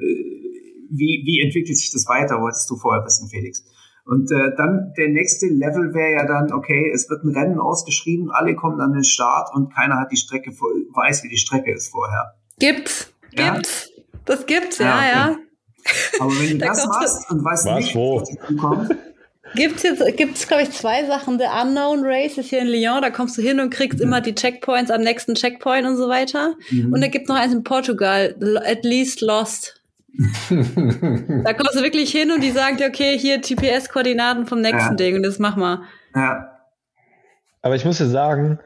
wie, 0.90 1.22
wie 1.26 1.40
entwickelt 1.44 1.76
sich 1.78 1.90
das 1.92 2.06
weiter, 2.06 2.40
wolltest 2.40 2.68
du 2.70 2.76
vorher 2.76 3.04
wissen, 3.04 3.28
Felix. 3.28 3.64
Und 4.06 4.30
äh, 4.32 4.54
dann 4.56 4.92
der 4.98 5.08
nächste 5.08 5.46
Level 5.46 5.94
wäre 5.94 6.12
ja 6.12 6.26
dann, 6.26 6.52
okay, 6.52 6.90
es 6.94 7.08
wird 7.08 7.24
ein 7.24 7.30
Rennen 7.34 7.58
ausgeschrieben, 7.58 8.30
alle 8.30 8.54
kommen 8.54 8.78
an 8.80 8.92
den 8.92 9.02
Start 9.04 9.48
und 9.54 9.74
keiner 9.74 9.98
hat 9.98 10.12
die 10.12 10.18
Strecke, 10.18 10.52
vor- 10.52 10.68
weiß, 10.94 11.24
wie 11.24 11.28
die 11.28 11.38
Strecke 11.38 11.72
ist 11.72 11.88
vorher. 11.88 12.34
Gibt's. 12.58 13.12
Ja? 13.32 13.54
Gibt's. 13.54 13.88
Das 14.26 14.44
gibt's, 14.46 14.78
Ja, 14.78 14.84
ja, 14.86 15.30
okay. 15.30 15.38
ja. 15.40 16.20
Aber 16.20 16.30
wenn 16.32 16.50
du 16.50 16.58
Da 16.58 16.66
das 16.66 16.82
du- 16.82 16.88
machst 16.88 17.30
und 17.30 17.44
weißt 17.44 17.66
Was, 17.66 17.76
nicht, 17.76 17.94
wo? 17.96 18.20
was 18.20 18.28
dazu 18.28 18.94
kommt, 19.54 19.80
Gibt's 19.80 19.82
jetzt, 19.82 20.16
gibt's, 20.16 20.46
glaube 20.48 20.62
ich, 20.64 20.70
zwei 20.70 21.04
Sachen. 21.06 21.38
The 21.38 21.46
Unknown 21.62 22.00
Race 22.04 22.36
ist 22.38 22.50
hier 22.50 22.60
in 22.60 22.68
Lyon, 22.68 23.02
da 23.02 23.10
kommst 23.10 23.38
du 23.38 23.42
hin 23.42 23.60
und 23.60 23.70
kriegst 23.70 24.00
immer 24.00 24.20
die 24.20 24.34
Checkpoints 24.34 24.90
am 24.90 25.00
nächsten 25.00 25.34
Checkpoint 25.34 25.86
und 25.86 25.96
so 25.96 26.08
weiter. 26.08 26.54
Mhm. 26.70 26.92
Und 26.92 27.00
da 27.00 27.08
gibt 27.08 27.28
noch 27.28 27.36
eins 27.36 27.52
in 27.52 27.64
Portugal, 27.64 28.34
At 28.64 28.84
Least 28.84 29.20
Lost. 29.20 29.80
Da 30.48 31.52
kommst 31.54 31.74
du 31.74 31.82
wirklich 31.82 32.10
hin 32.12 32.30
und 32.30 32.40
die 32.42 32.50
sagen 32.52 32.76
dir, 32.76 32.86
okay, 32.86 33.18
hier 33.18 33.38
GPS-Koordinaten 33.38 34.46
vom 34.46 34.60
nächsten 34.60 34.90
Ja. 34.92 34.94
Ding 34.94 35.16
und 35.16 35.22
das 35.24 35.38
mach 35.38 35.56
mal. 35.56 35.82
ja, 36.14 36.50
Aber 37.62 37.74
ich 37.74 37.84
muss 37.84 37.98
dir 37.98 38.06
sagen, 38.06 38.60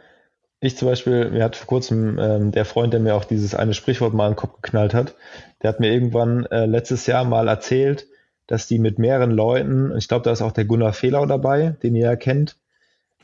ich 0.60 0.76
zum 0.76 0.88
Beispiel, 0.88 1.30
mir 1.30 1.44
hat 1.44 1.56
vor 1.56 1.66
kurzem 1.66 2.18
ähm, 2.18 2.52
der 2.52 2.64
Freund, 2.64 2.92
der 2.92 3.00
mir 3.00 3.14
auch 3.14 3.24
dieses 3.24 3.54
eine 3.54 3.72
Sprichwort 3.74 4.12
mal 4.12 4.26
in 4.26 4.32
den 4.32 4.36
Kopf 4.36 4.60
geknallt 4.60 4.92
hat, 4.92 5.14
der 5.62 5.68
hat 5.70 5.80
mir 5.80 5.90
irgendwann 5.92 6.46
äh, 6.46 6.66
letztes 6.66 7.06
Jahr 7.06 7.24
mal 7.24 7.48
erzählt, 7.48 8.06
dass 8.48 8.66
die 8.66 8.80
mit 8.80 8.98
mehreren 8.98 9.30
Leuten, 9.30 9.92
und 9.92 9.98
ich 9.98 10.08
glaube, 10.08 10.24
da 10.24 10.32
ist 10.32 10.42
auch 10.42 10.52
der 10.52 10.64
Gunnar 10.64 10.92
Fehlau 10.92 11.26
dabei, 11.26 11.76
den 11.82 11.94
ihr 11.94 12.06
ja 12.06 12.16
kennt, 12.16 12.56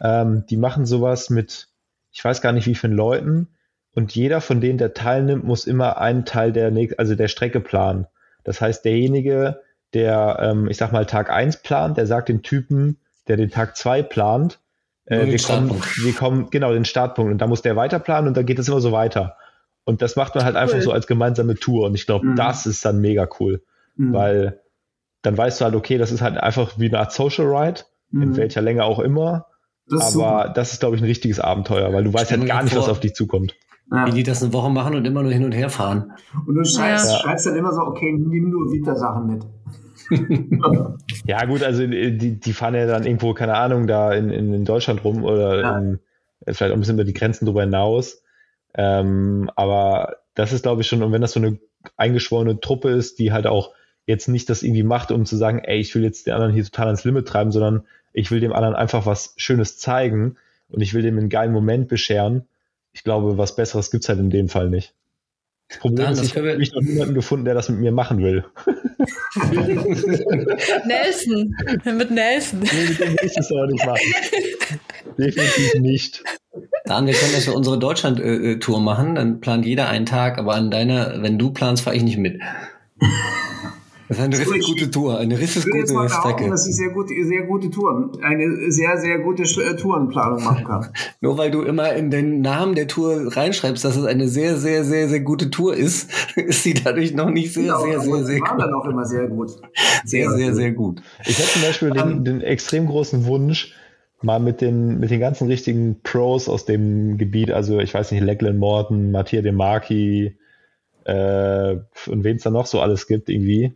ähm, 0.00 0.44
die 0.48 0.56
machen 0.56 0.86
sowas 0.86 1.30
mit, 1.30 1.66
ich 2.12 2.24
weiß 2.24 2.40
gar 2.40 2.52
nicht 2.52 2.66
wie 2.66 2.76
vielen 2.76 2.92
Leuten, 2.92 3.48
und 3.96 4.14
jeder 4.14 4.40
von 4.40 4.60
denen, 4.60 4.78
der 4.78 4.92
teilnimmt, 4.94 5.44
muss 5.44 5.66
immer 5.66 5.98
einen 5.98 6.24
Teil 6.24 6.52
der, 6.52 6.72
also 6.98 7.14
der 7.14 7.28
Strecke 7.28 7.60
planen. 7.60 8.06
Das 8.42 8.60
heißt, 8.60 8.84
derjenige, 8.84 9.60
der, 9.94 10.38
ähm, 10.40 10.68
ich 10.68 10.76
sag 10.76 10.92
mal, 10.92 11.06
Tag 11.06 11.30
eins 11.30 11.56
plant, 11.56 11.96
der 11.96 12.06
sagt 12.06 12.28
dem 12.28 12.42
Typen, 12.42 12.98
der 13.28 13.36
den 13.36 13.50
Tag 13.50 13.76
zwei 13.76 14.02
plant, 14.02 14.58
Nur 15.08 15.20
äh, 15.20 15.30
wir, 15.30 15.38
kommen, 15.38 15.70
wir 16.02 16.12
kommen, 16.12 16.50
genau, 16.50 16.72
den 16.72 16.84
Startpunkt. 16.84 17.30
Und 17.30 17.38
da 17.38 17.46
muss 17.46 17.62
der 17.62 17.76
weiter 17.76 18.00
planen 18.00 18.26
und 18.28 18.36
dann 18.36 18.44
geht 18.46 18.58
es 18.58 18.68
immer 18.68 18.80
so 18.80 18.90
weiter. 18.90 19.36
Und 19.84 20.02
das 20.02 20.16
macht 20.16 20.34
man 20.34 20.44
halt 20.44 20.56
einfach 20.56 20.76
Cool. 20.76 20.82
so 20.82 20.92
als 20.92 21.06
gemeinsame 21.06 21.54
Tour. 21.54 21.86
Und 21.86 21.94
ich 21.94 22.06
glaube, 22.06 22.26
Mhm. 22.26 22.36
das 22.36 22.66
ist 22.66 22.84
dann 22.84 23.00
mega 23.00 23.28
cool. 23.38 23.62
Mhm. 23.96 24.12
Weil 24.12 24.60
dann 25.24 25.36
weißt 25.36 25.60
du 25.60 25.64
halt, 25.64 25.74
okay, 25.74 25.98
das 25.98 26.12
ist 26.12 26.20
halt 26.22 26.36
einfach 26.38 26.78
wie 26.78 26.86
eine 26.88 27.00
Art 27.00 27.12
Social 27.12 27.46
Ride, 27.46 27.80
in 28.12 28.18
Mhm. 28.30 28.36
welcher 28.36 28.62
Länge 28.62 28.84
auch 28.84 29.00
immer. 29.00 29.46
Das 29.88 30.00
Aber 30.00 30.10
super. 30.44 30.52
das 30.54 30.72
ist, 30.72 30.80
glaube 30.80 30.96
ich, 30.96 31.02
ein 31.02 31.06
richtiges 31.06 31.40
Abenteuer, 31.40 31.92
weil 31.92 32.04
du 32.04 32.14
weißt 32.14 32.30
halt 32.30 32.46
gar 32.46 32.62
nicht, 32.62 32.72
vor- 32.72 32.82
was 32.82 32.88
auf 32.88 33.00
dich 33.00 33.14
zukommt. 33.14 33.54
Ja. 33.92 34.06
Wie 34.06 34.12
die 34.12 34.22
das 34.22 34.42
eine 34.42 34.52
Woche 34.54 34.70
machen 34.70 34.94
und 34.94 35.04
immer 35.04 35.22
nur 35.22 35.30
hin 35.32 35.44
und 35.44 35.52
her 35.52 35.68
fahren. 35.68 36.12
Und 36.46 36.54
du 36.54 36.64
schreibst, 36.64 37.10
Ja. 37.10 37.18
schreibst 37.18 37.44
dann 37.46 37.56
immer 37.56 37.72
so, 37.72 37.80
okay, 37.82 38.12
nimm 38.12 38.48
nur 38.50 38.72
Vita-Sachen 38.72 39.26
mit. 39.26 39.44
Ja, 41.26 41.44
gut, 41.46 41.62
also 41.62 41.86
die, 41.86 42.38
die 42.40 42.52
fahren 42.52 42.74
ja 42.74 42.86
dann 42.86 43.04
irgendwo, 43.04 43.34
keine 43.34 43.54
Ahnung, 43.56 43.86
da 43.86 44.12
in, 44.12 44.30
in, 44.30 44.52
in 44.52 44.64
Deutschland 44.64 45.04
rum 45.04 45.24
oder 45.24 45.60
Ja. 45.60 45.78
in, 45.78 45.98
vielleicht 46.46 46.72
auch 46.72 46.76
ein 46.76 46.80
bisschen 46.80 46.96
über 46.96 47.04
die 47.04 47.14
Grenzen 47.14 47.46
drüber 47.46 47.62
hinaus. 47.62 48.22
Ähm, 48.74 49.50
aber 49.56 50.16
das 50.34 50.52
ist, 50.52 50.62
glaube 50.62 50.82
ich, 50.82 50.86
schon, 50.88 51.02
und 51.02 51.12
wenn 51.12 51.20
das 51.22 51.32
so 51.32 51.40
eine 51.40 51.58
eingeschworene 51.96 52.60
Truppe 52.60 52.90
ist, 52.90 53.18
die 53.18 53.32
halt 53.32 53.46
auch 53.46 53.70
jetzt 54.06 54.28
nicht 54.28 54.50
das 54.50 54.62
irgendwie 54.62 54.82
macht, 54.82 55.10
um 55.10 55.24
zu 55.24 55.36
sagen, 55.36 55.60
ey, 55.60 55.78
ich 55.78 55.94
will 55.94 56.02
jetzt 56.02 56.26
den 56.26 56.34
anderen 56.34 56.52
hier 56.52 56.64
total 56.64 56.86
ans 56.86 57.04
Limit 57.04 57.26
treiben, 57.26 57.52
sondern 57.52 57.84
ich 58.12 58.30
will 58.30 58.40
dem 58.40 58.52
anderen 58.52 58.74
einfach 58.74 59.06
was 59.06 59.34
Schönes 59.36 59.78
zeigen 59.78 60.36
und 60.68 60.80
ich 60.80 60.94
will 60.94 61.02
dem 61.02 61.18
einen 61.18 61.28
geilen 61.28 61.52
Moment 61.52 61.88
bescheren. 61.88 62.46
Ich 62.92 63.02
glaube, 63.04 63.38
was 63.38 63.56
Besseres 63.56 63.90
gibt's 63.90 64.08
halt 64.08 64.20
in 64.20 64.30
dem 64.30 64.48
Fall 64.48 64.70
nicht. 64.70 64.94
Das 65.68 65.78
Problem 65.78 66.04
Dan, 66.04 66.12
ist, 66.12 66.20
das 66.20 66.28
ich 66.28 66.36
habe 66.36 66.56
mich 66.56 66.72
noch 66.72 66.82
niemanden 66.82 67.14
gefunden, 67.14 67.44
der 67.44 67.54
das 67.54 67.68
mit 67.68 67.80
mir 67.80 67.92
machen 67.92 68.22
will. 68.22 68.44
Nelson. 70.86 71.56
Mit 71.84 72.10
Nelson. 72.10 72.60
Nee, 72.60 72.88
mit 72.88 73.00
dem 73.00 73.12
will 73.12 73.18
ich 73.22 73.34
das 73.34 73.50
aber 73.50 73.66
nicht 73.66 73.84
machen. 73.84 74.14
Definitiv 75.18 75.74
nicht. 75.80 76.22
Dan, 76.84 77.06
wir 77.06 77.14
können 77.14 77.32
das 77.32 77.44
für 77.44 77.54
unsere 77.54 77.78
Deutschland-Tour 77.78 78.80
machen. 78.80 79.14
Dann 79.14 79.40
plant 79.40 79.64
jeder 79.64 79.88
einen 79.88 80.06
Tag, 80.06 80.38
aber 80.38 80.54
an 80.54 80.70
deiner, 80.70 81.22
wenn 81.22 81.38
du 81.38 81.50
planst, 81.50 81.82
fahre 81.82 81.96
ich 81.96 82.02
nicht 82.02 82.18
mit. 82.18 82.40
Das 84.08 84.18
ist 84.18 84.22
eine 84.24 84.38
richtig 84.38 84.56
Ich- 84.58 84.66
gute 84.66 84.90
Tour, 84.90 85.18
eine 85.18 85.38
richtig 85.38 85.62
Ich 85.62 85.66
würde 85.66 85.78
jetzt 85.78 85.92
mal 85.94 86.02
gute 86.02 86.14
behaupten, 86.14 86.32
Strecke. 86.36 86.50
dass 86.50 86.66
ich 86.68 86.76
sehr 86.76 86.90
gute, 86.90 87.14
sehr 87.24 87.42
gute 87.42 87.70
Touren, 87.70 88.10
eine 88.22 88.70
sehr, 88.70 88.98
sehr 88.98 89.18
gute 89.20 89.44
äh, 89.44 89.76
Tourenplanung 89.76 90.44
machen 90.44 90.64
kann. 90.64 90.88
Nur 91.22 91.38
weil 91.38 91.50
du 91.50 91.62
immer 91.62 91.92
in 91.94 92.10
den 92.10 92.42
Namen 92.42 92.74
der 92.74 92.86
Tour 92.86 93.34
reinschreibst, 93.34 93.82
dass 93.84 93.96
es 93.96 94.04
eine 94.04 94.28
sehr, 94.28 94.56
sehr, 94.56 94.84
sehr, 94.84 95.08
sehr 95.08 95.20
gute 95.20 95.50
Tour 95.50 95.74
ist, 95.74 96.10
ist 96.36 96.62
sie 96.64 96.74
dadurch 96.74 97.14
noch 97.14 97.30
nicht 97.30 97.54
sehr, 97.54 97.62
Genau, 97.64 97.80
sehr, 97.82 97.94
aber 97.96 98.04
sehr, 98.04 98.16
die 98.18 98.24
sehr 98.24 98.40
waren 98.42 98.56
gut. 98.56 98.60
dann 98.66 98.74
auch 98.74 98.84
immer 98.86 99.04
sehr 99.06 99.26
gut. 99.26 99.50
Sehr, 100.06 100.30
sehr, 100.32 100.54
sehr 100.54 100.72
gut. 100.72 101.00
Ich 101.24 101.38
hätte 101.38 101.48
zum 101.48 101.62
Beispiel 101.62 101.90
den, 101.90 102.24
den 102.26 102.40
extrem 102.42 102.86
großen 102.86 103.24
Wunsch, 103.24 103.74
mal 104.20 104.38
mit 104.38 104.60
den, 104.60 105.00
mit 105.00 105.10
den 105.10 105.18
ganzen 105.20 105.46
richtigen 105.48 106.00
Pros 106.02 106.46
aus 106.50 106.66
dem 106.66 107.16
Gebiet, 107.16 107.50
also 107.50 107.78
ich 107.78 107.94
weiß 107.94 108.12
nicht, 108.12 108.22
Lachlan 108.22 108.58
Morton, 108.58 109.10
Mattia 109.12 109.40
De 109.40 109.52
Marchi 109.52 110.36
äh, 111.04 111.76
und 112.06 112.22
wen 112.24 112.36
es 112.36 112.42
da 112.42 112.50
noch 112.50 112.66
so 112.66 112.80
alles 112.80 113.06
gibt, 113.06 113.30
irgendwie, 113.30 113.72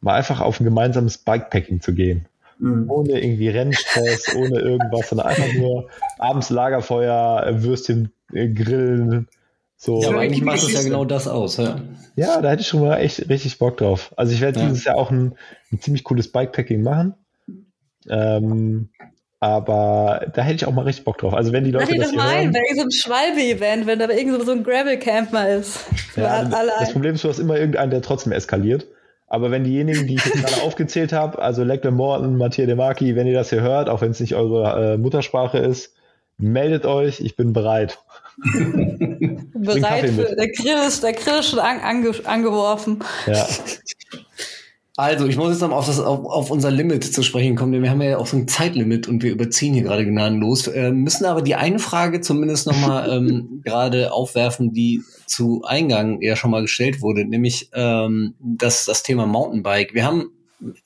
mal 0.00 0.14
einfach 0.14 0.40
auf 0.40 0.60
ein 0.60 0.64
gemeinsames 0.64 1.18
Bikepacking 1.18 1.80
zu 1.80 1.94
gehen. 1.94 2.26
Mhm. 2.58 2.90
Ohne 2.90 3.20
irgendwie 3.20 3.48
Rennstress, 3.48 4.34
ohne 4.36 4.60
irgendwas, 4.60 5.08
sondern 5.10 5.28
einfach 5.28 5.52
nur 5.54 5.88
abends 6.18 6.50
Lagerfeuer, 6.50 7.62
Würstchen 7.62 8.12
äh, 8.32 8.48
grillen. 8.48 9.28
So. 9.76 10.02
Ja, 10.02 10.08
aber 10.08 10.20
eigentlich 10.20 10.42
macht 10.42 10.62
es 10.62 10.72
ja 10.72 10.82
genau 10.82 11.04
das 11.04 11.28
aus. 11.28 11.58
Ja. 11.58 11.80
Ja, 12.14 12.40
da 12.40 12.50
hätte 12.50 12.62
ich 12.62 12.68
schon 12.68 12.80
mal 12.80 12.96
echt 12.96 13.28
richtig 13.28 13.58
Bock 13.58 13.76
drauf. 13.76 14.12
Also 14.16 14.32
ich 14.32 14.40
werde 14.40 14.60
Ja. 14.60 14.66
dieses 14.66 14.84
Jahr 14.84 14.96
auch 14.96 15.10
ein, 15.10 15.34
ein 15.70 15.80
ziemlich 15.80 16.02
cooles 16.02 16.32
Bikepacking 16.32 16.82
machen. 16.82 17.14
Ähm, 18.08 18.88
aber 19.38 20.26
da 20.34 20.42
hätte 20.42 20.56
ich 20.56 20.66
auch 20.66 20.72
mal 20.72 20.82
richtig 20.82 21.04
Bock 21.04 21.18
drauf. 21.18 21.34
Also 21.34 21.52
wenn 21.52 21.64
die 21.64 21.72
Leute 21.72 21.92
ihn 21.94 22.00
das 22.00 22.10
doch 22.10 22.16
mal 22.16 22.28
ein, 22.28 22.44
hören, 22.44 22.52
bei 22.52 22.60
irgendeinem 22.60 22.90
Schwalbe-Event, 22.90 23.86
wenn 23.86 23.98
da 23.98 24.08
irgend 24.08 24.46
so 24.46 24.52
ein 24.52 24.64
Gravel-Camp 24.64 25.32
mal 25.32 25.58
ist. 25.58 25.80
ja, 26.16 26.42
das 26.44 26.92
Problem 26.92 27.14
ist, 27.16 27.24
du 27.24 27.28
hast 27.28 27.38
immer 27.38 27.58
irgendeinen, 27.58 27.90
der 27.90 28.00
trotzdem 28.00 28.32
eskaliert. 28.32 28.86
Aber 29.36 29.50
wenn 29.50 29.64
diejenigen, 29.64 30.06
die 30.06 30.14
ich 30.14 30.24
jetzt 30.24 30.46
gerade 30.46 30.62
aufgezählt 30.62 31.12
habe, 31.12 31.42
also 31.42 31.62
Lachlan 31.62 31.92
Morton, 31.92 32.38
Mathieu 32.38 32.64
De 32.64 32.74
Marchi, 32.74 33.16
wenn 33.16 33.26
ihr 33.26 33.34
das 33.34 33.50
hier 33.50 33.60
hört, 33.60 33.90
auch 33.90 34.00
wenn 34.00 34.12
es 34.12 34.18
nicht 34.18 34.34
eure 34.34 34.94
äh, 34.94 34.96
Muttersprache 34.96 35.58
ist, 35.58 35.92
meldet 36.38 36.86
euch, 36.86 37.20
ich 37.20 37.36
bin 37.36 37.52
bereit. 37.52 37.98
bereit 38.42 40.08
für, 40.08 40.34
der 40.34 40.48
Grill 40.52 40.88
ist, 40.88 41.02
der 41.02 41.12
Grill 41.12 41.40
ist 41.40 41.50
schon 41.50 41.58
an, 41.58 41.80
ange, 41.80 42.12
angeworfen. 42.24 43.04
Ja. 43.26 43.46
Also, 44.98 45.26
ich 45.26 45.36
muss 45.36 45.50
jetzt 45.50 45.60
noch 45.60 45.68
mal 45.68 45.76
auf, 45.76 45.86
das, 45.86 46.00
auf, 46.00 46.24
auf 46.24 46.50
unser 46.50 46.70
Limit 46.70 47.04
zu 47.04 47.22
sprechen 47.22 47.54
kommen, 47.54 47.72
denn 47.72 47.82
wir 47.82 47.90
haben 47.90 48.00
ja 48.00 48.16
auch 48.16 48.26
so 48.26 48.38
ein 48.38 48.48
Zeitlimit 48.48 49.08
und 49.08 49.22
wir 49.22 49.30
überziehen 49.30 49.74
hier 49.74 49.82
gerade 49.82 50.06
gnadenlos. 50.06 50.68
Äh, 50.68 50.90
müssen 50.90 51.26
aber 51.26 51.42
die 51.42 51.54
eine 51.54 51.78
Frage 51.78 52.22
zumindest 52.22 52.66
noch 52.66 52.78
mal 52.80 53.10
ähm, 53.12 53.60
gerade 53.62 54.12
aufwerfen, 54.12 54.72
die 54.72 55.02
zu 55.26 55.62
Eingang 55.64 56.22
ja 56.22 56.34
schon 56.34 56.50
mal 56.50 56.62
gestellt 56.62 57.02
wurde, 57.02 57.26
nämlich 57.26 57.68
ähm, 57.74 58.36
das, 58.40 58.86
das 58.86 59.02
Thema 59.02 59.26
Mountainbike. 59.26 59.92
Wir 59.92 60.06
haben 60.06 60.30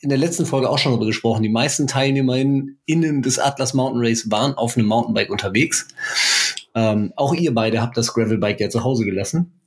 in 0.01 0.09
der 0.09 0.19
letzten 0.19 0.45
Folge 0.45 0.69
auch 0.69 0.78
schon 0.78 0.91
darüber 0.91 1.07
gesprochen. 1.07 1.45
Die 1.45 1.49
meisten 1.49 1.87
TeilnehmerInnen 1.87 2.81
innen 2.87 3.23
des 3.23 3.39
Atlas 3.39 3.74
Mountain 3.74 4.05
Race 4.05 4.28
waren 4.28 4.55
auf 4.55 4.77
einem 4.77 4.87
Mountainbike 4.87 5.31
unterwegs. 5.31 5.87
Ähm, 6.74 7.12
auch 7.15 7.32
ihr 7.32 7.55
beide 7.55 7.81
habt 7.81 7.97
das 7.97 8.12
Gravelbike 8.12 8.61
ja 8.61 8.70
zu 8.70 8.82
Hause 8.82 9.05
gelassen. 9.05 9.60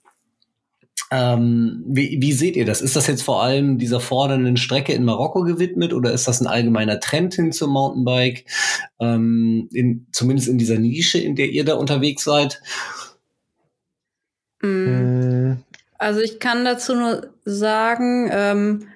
Ähm, 1.12 1.84
wie, 1.86 2.18
wie 2.22 2.34
seht 2.34 2.56
ihr 2.56 2.66
das? 2.66 2.82
Ist 2.82 2.96
das 2.96 3.06
jetzt 3.06 3.22
vor 3.22 3.44
allem 3.44 3.78
dieser 3.78 4.00
fordernden 4.00 4.58
Strecke 4.58 4.94
in 4.94 5.06
Marokko 5.06 5.44
gewidmet 5.44 5.94
oder 5.94 6.12
ist 6.12 6.28
das 6.28 6.42
ein 6.42 6.48
allgemeiner 6.48 7.00
Trend 7.00 7.36
hin 7.36 7.52
zum 7.52 7.72
Mountainbike? 7.72 8.46
Ähm, 9.00 9.70
in, 9.72 10.08
zumindest 10.12 10.48
in 10.48 10.58
dieser 10.58 10.80
Nische, 10.80 11.20
in 11.20 11.36
der 11.36 11.50
ihr 11.50 11.66
da 11.66 11.76
unterwegs 11.76 12.24
seid? 12.24 12.62
Mm. 14.64 15.54
Also 16.00 16.20
ich 16.20 16.40
kann 16.40 16.66
dazu 16.66 16.96
nur 16.96 17.34
sagen, 17.46 18.30
ähm, 18.32 18.88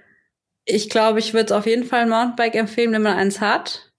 ich 0.65 0.89
glaube, 0.89 1.19
ich 1.19 1.33
würde 1.33 1.45
es 1.45 1.51
auf 1.51 1.67
jeden 1.67 1.85
Fall 1.85 2.01
ein 2.01 2.09
Mountainbike 2.09 2.55
empfehlen, 2.55 2.93
wenn 2.93 3.03
man 3.03 3.17
eins 3.17 3.41
hat. 3.41 3.91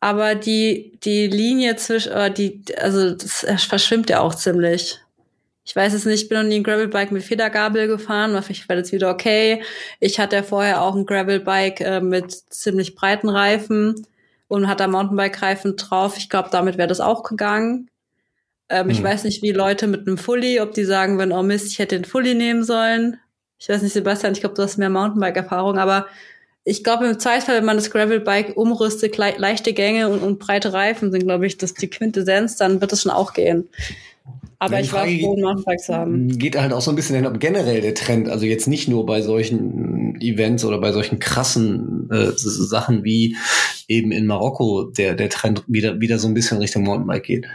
Aber 0.00 0.34
die, 0.34 0.98
die 1.02 1.28
Linie 1.28 1.76
zwischen, 1.76 2.12
äh, 2.12 2.30
die, 2.30 2.62
also 2.76 3.14
das 3.14 3.46
verschwimmt 3.64 4.10
ja 4.10 4.20
auch 4.20 4.34
ziemlich. 4.34 4.98
Ich 5.64 5.76
weiß 5.76 5.92
es 5.94 6.04
nicht, 6.04 6.22
ich 6.22 6.28
bin 6.28 6.38
noch 6.38 6.44
nie 6.44 6.56
ein 6.56 6.64
Gravelbike 6.64 7.12
mit 7.12 7.22
Federgabel 7.22 7.86
gefahren, 7.86 8.32
war 8.32 8.42
ich 8.48 8.66
jetzt 8.68 8.92
wieder 8.92 9.10
okay. 9.10 9.62
Ich 10.00 10.18
hatte 10.18 10.36
ja 10.36 10.42
vorher 10.42 10.82
auch 10.82 10.96
ein 10.96 11.06
Gravelbike 11.06 11.80
äh, 11.80 12.00
mit 12.00 12.32
ziemlich 12.32 12.96
breiten 12.96 13.28
Reifen 13.28 14.06
und 14.48 14.68
hatte 14.68 14.88
Mountainbike-Reifen 14.88 15.76
drauf. 15.76 16.16
Ich 16.18 16.28
glaube, 16.28 16.48
damit 16.50 16.78
wäre 16.78 16.88
das 16.88 17.00
auch 17.00 17.22
gegangen. 17.22 17.88
Ähm, 18.68 18.84
hm. 18.84 18.90
Ich 18.90 19.02
weiß 19.02 19.24
nicht, 19.24 19.42
wie 19.42 19.52
Leute 19.52 19.86
mit 19.86 20.06
einem 20.06 20.18
Fully, 20.18 20.60
ob 20.60 20.74
die 20.74 20.84
sagen 20.84 21.18
würden, 21.18 21.32
oh 21.32 21.42
Mist, 21.42 21.68
ich 21.68 21.78
hätte 21.78 21.96
den 21.96 22.04
Fully 22.04 22.34
nehmen 22.34 22.64
sollen. 22.64 23.18
Ich 23.58 23.68
weiß 23.68 23.82
nicht, 23.82 23.92
Sebastian, 23.92 24.32
ich 24.32 24.40
glaube, 24.40 24.56
du 24.56 24.62
hast 24.62 24.78
mehr 24.78 24.90
Mountainbike-Erfahrung, 24.90 25.78
aber 25.78 26.06
ich 26.64 26.82
glaube, 26.84 27.06
im 27.06 27.18
Zweifel, 27.18 27.54
wenn 27.54 27.64
man 27.64 27.76
das 27.76 27.90
Gravelbike 27.90 28.56
umrüstet, 28.56 29.16
le 29.18 29.34
leichte 29.36 29.72
Gänge 29.72 30.08
und, 30.08 30.20
und 30.20 30.38
breite 30.38 30.72
Reifen 30.72 31.10
sind, 31.12 31.24
glaube 31.24 31.46
ich, 31.46 31.58
das 31.58 31.74
die 31.74 31.88
Quintessenz, 31.88 32.56
dann 32.56 32.80
wird 32.80 32.92
es 32.92 33.02
schon 33.02 33.12
auch 33.12 33.32
gehen. 33.32 33.68
Aber 34.58 34.78
ich 34.78 34.92
war 34.92 35.06
froh, 35.06 35.76
zu 35.76 35.94
haben. 35.94 36.38
Geht 36.38 36.56
halt 36.56 36.72
auch 36.72 36.80
so 36.80 36.92
ein 36.92 36.96
bisschen 36.96 37.16
hin, 37.16 37.26
ob 37.26 37.40
generell 37.40 37.80
der 37.80 37.94
Trend, 37.94 38.28
also 38.28 38.46
jetzt 38.46 38.68
nicht 38.68 38.86
nur 38.86 39.04
bei 39.06 39.20
solchen 39.20 40.20
Events 40.20 40.64
oder 40.64 40.78
bei 40.78 40.92
solchen 40.92 41.18
krassen 41.18 42.08
äh, 42.12 42.30
Sachen 42.36 43.02
wie 43.02 43.36
eben 43.88 44.12
in 44.12 44.26
Marokko, 44.26 44.84
der, 44.84 45.14
der 45.14 45.30
Trend 45.30 45.64
wieder, 45.66 46.00
wieder 46.00 46.18
so 46.18 46.28
ein 46.28 46.34
bisschen 46.34 46.58
Richtung 46.58 46.84
Mountainbike 46.84 47.24
geht. 47.24 47.46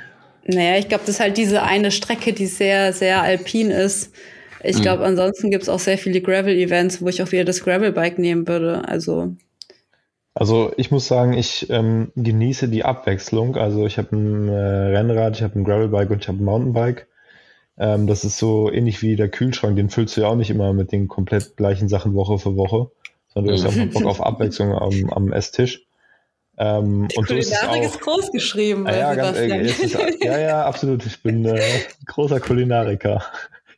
Naja, 0.48 0.78
ich 0.78 0.90
glaube, 0.90 1.04
das 1.06 1.16
ist 1.16 1.20
halt 1.22 1.38
diese 1.38 1.64
eine 1.64 1.92
Strecke, 1.92 2.34
die 2.34 2.46
sehr, 2.46 2.92
sehr 2.94 3.22
alpin 3.22 3.70
ist. 3.70 4.12
Ich 4.64 4.82
glaube, 4.82 5.00
mhm. 5.00 5.10
ansonsten 5.10 5.52
gibt 5.52 5.64
es 5.64 5.70
auch 5.70 5.80
sehr 5.80 5.98
viele 5.98 6.20
Gravel-Events, 6.20 7.02
wo 7.02 7.08
ich 7.08 7.22
auch 7.22 7.32
wieder 7.32 7.46
das 7.46 7.64
Gravel-Bike 7.64 8.18
nehmen 8.18 8.48
würde. 8.48 8.88
Also 8.88 9.36
also 10.40 10.72
ich 10.78 10.92
muss 10.92 11.08
sagen, 11.08 11.34
ich 11.34 11.70
ähm, 11.70 12.12
genieße 12.16 12.70
die 12.70 12.86
Abwechslung. 12.86 13.56
Also 13.56 13.88
ich 13.88 13.98
habe 13.98 14.16
ein 14.16 14.48
äh, 14.48 14.54
Rennrad, 14.54 15.36
ich 15.36 15.44
habe 15.44 15.58
ein 15.58 15.64
Gravelbike 15.64 16.12
und 16.12 16.22
ich 16.22 16.28
habe 16.28 16.38
ein 16.38 16.46
Mountainbike. 16.46 17.08
Ähm, 17.80 18.06
das 18.06 18.24
ist 18.24 18.38
so 18.38 18.72
ähnlich 18.72 19.02
wie 19.02 19.16
der 19.16 19.30
Kühlschrank, 19.30 19.76
den 19.76 19.90
füllst 19.90 20.16
du 20.16 20.22
ja 20.22 20.28
auch 20.28 20.36
nicht 20.36 20.50
immer 20.52 20.74
mit 20.74 20.92
den 20.92 21.08
komplett 21.08 21.58
gleichen 21.58 21.90
Sachen 21.90 22.14
Woche 22.14 22.38
für 22.38 22.56
Woche, 22.56 22.92
sondern 23.34 23.56
du 23.56 23.64
hast 23.64 23.68
auch 23.68 23.94
Bock 23.94 24.06
auf 24.06 24.22
Abwechslung 24.22 24.74
am, 24.74 25.10
am 25.10 25.34
Esstisch. 25.34 25.84
Ähm, 26.60 27.08
Die 27.08 27.18
und 27.18 27.28
so 27.28 27.36
ist, 27.36 27.52
es 27.52 27.64
auch, 27.64 27.76
ist 27.76 28.00
groß 28.00 28.32
geschrieben. 28.32 28.88
Ah, 28.88 28.96
ja, 28.96 29.16
ganz, 29.16 29.38
äh, 29.38 29.62
ist, 29.62 29.98
ja, 30.24 30.40
ja, 30.40 30.66
absolut. 30.66 31.06
Ich 31.06 31.22
bin 31.22 31.46
äh, 31.46 31.62
großer 32.06 32.40
Kulinariker. 32.40 33.24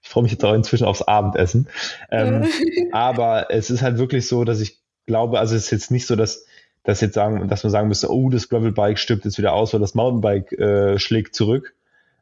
Ich 0.01 0.09
freue 0.09 0.23
mich 0.23 0.31
jetzt 0.31 0.45
auch 0.45 0.53
inzwischen 0.53 0.85
aufs 0.85 1.01
Abendessen. 1.01 1.67
Ähm, 2.09 2.47
aber 2.93 3.47
es 3.49 3.69
ist 3.69 3.81
halt 3.81 3.97
wirklich 3.97 4.27
so, 4.27 4.45
dass 4.45 4.61
ich 4.61 4.78
glaube, 5.09 5.39
also 5.39 5.55
es 5.55 5.65
ist 5.65 5.71
jetzt 5.71 5.91
nicht 5.91 6.05
so, 6.05 6.15
dass, 6.15 6.45
dass 6.83 7.01
jetzt 7.01 7.15
sagen, 7.15 7.47
dass 7.49 7.63
man 7.63 7.71
sagen 7.71 7.87
müsste, 7.87 8.11
oh, 8.11 8.29
das 8.29 8.47
Gravelbike 8.47 8.99
stirbt 8.99 9.25
jetzt 9.25 9.39
wieder 9.39 9.53
aus, 9.53 9.73
weil 9.73 9.81
das 9.81 9.95
Mountainbike 9.95 10.53
äh, 10.53 10.99
schlägt 10.99 11.35
zurück. 11.35 11.73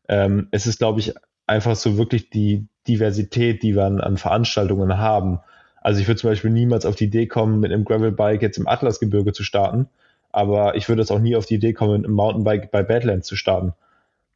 Ähm, 0.07 0.47
es 0.51 0.65
ist, 0.65 0.79
glaube 0.79 1.01
ich, 1.01 1.13
einfach 1.45 1.75
so 1.75 1.97
wirklich 1.97 2.29
die 2.29 2.65
Diversität, 2.87 3.61
die 3.61 3.75
wir 3.75 3.83
an, 3.83 3.99
an 3.99 4.17
Veranstaltungen 4.17 4.97
haben. 4.97 5.39
Also 5.81 5.99
ich 5.99 6.07
würde 6.07 6.19
zum 6.19 6.29
Beispiel 6.29 6.49
niemals 6.49 6.85
auf 6.85 6.95
die 6.95 7.05
Idee 7.05 7.27
kommen, 7.27 7.59
mit 7.59 7.71
einem 7.71 7.85
Gravelbike 7.85 8.41
jetzt 8.41 8.57
im 8.57 8.67
Atlasgebirge 8.67 9.33
zu 9.33 9.43
starten, 9.43 9.87
aber 10.31 10.75
ich 10.75 10.87
würde 10.87 11.01
jetzt 11.01 11.11
auch 11.11 11.19
nie 11.19 11.35
auf 11.35 11.45
die 11.45 11.55
Idee 11.55 11.73
kommen, 11.73 11.97
mit 11.97 12.05
einem 12.05 12.15
Mountainbike 12.15 12.71
bei 12.71 12.83
Badlands 12.83 13.27
zu 13.27 13.35
starten. 13.35 13.73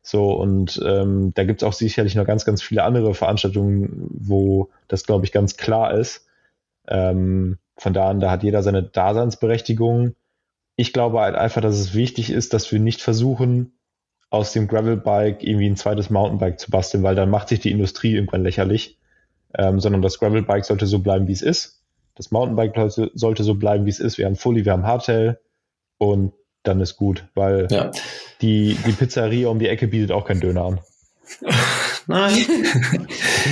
So, 0.04 0.34
und 0.34 0.82
ähm, 0.86 1.32
da 1.36 1.44
gibt 1.46 1.62
es 1.62 1.68
auch 1.68 1.74
sicherlich 1.74 2.16
noch 2.16 2.26
ganz, 2.26 2.44
ganz 2.44 2.62
viele 2.62 2.84
andere 2.84 3.14
Veranstaltungen, 3.14 4.08
wo 4.10 4.70
das, 4.88 5.06
glaube 5.06 5.26
ich, 5.26 5.32
ganz 5.32 5.58
klar 5.58 5.94
ist. 5.94 6.26
Ähm, 6.88 7.58
von 7.82 7.94
da 7.94 8.10
an, 8.10 8.20
da 8.20 8.30
hat 8.30 8.44
jeder 8.44 8.62
seine 8.62 8.84
Daseinsberechtigung. 8.84 10.14
Ich 10.76 10.94
glaube 10.94 11.20
halt 11.20 11.36
einfach, 11.36 11.62
dass 11.62 11.80
es 11.80 11.96
wichtig 11.96 12.30
ist, 12.30 12.54
dass 12.54 12.72
wir 12.72 12.80
nicht 12.80 13.02
versuchen, 13.02 13.74
aus 14.30 14.54
dem 14.54 14.68
Gravelbike 14.68 15.44
irgendwie 15.44 15.68
ein 15.68 15.76
zweites 15.76 16.12
Mountainbike 16.12 16.60
zu 16.60 16.70
basteln, 16.70 17.02
weil 17.02 17.16
dann 17.16 17.32
macht 17.32 17.50
sich 17.50 17.60
die 17.60 17.72
Industrie 17.72 18.14
irgendwann 18.14 18.44
lächerlich. 18.44 19.00
Ähm, 19.58 19.80
sondern 19.80 20.04
das 20.04 20.20
Gravelbike 20.20 20.64
sollte 20.64 20.86
so 20.86 21.00
bleiben, 21.00 21.28
wie 21.28 21.34
es 21.34 21.42
ist. 21.42 21.82
Das 22.14 22.30
Mountainbike 22.30 22.92
sollte 23.16 23.44
so 23.44 23.56
bleiben, 23.56 23.86
wie 23.86 23.90
es 23.90 24.00
ist. 24.00 24.20
Wir 24.20 24.28
haben 24.28 24.36
Fully, 24.36 24.64
wir 24.64 24.74
haben 24.74 24.86
Hardtail 24.86 25.40
und 25.98 26.34
dann 26.62 26.82
ist 26.82 26.98
gut, 26.98 27.28
weil 27.34 27.68
ja. 27.72 27.92
die, 28.42 28.78
die 28.86 28.92
Pizzeria 28.92 29.50
um 29.50 29.58
die 29.58 29.68
Ecke 29.68 29.88
bietet 29.88 30.12
auch 30.12 30.26
keinen 30.26 30.40
Döner 30.40 30.66
an. 30.66 30.80
Nein. 32.08 32.46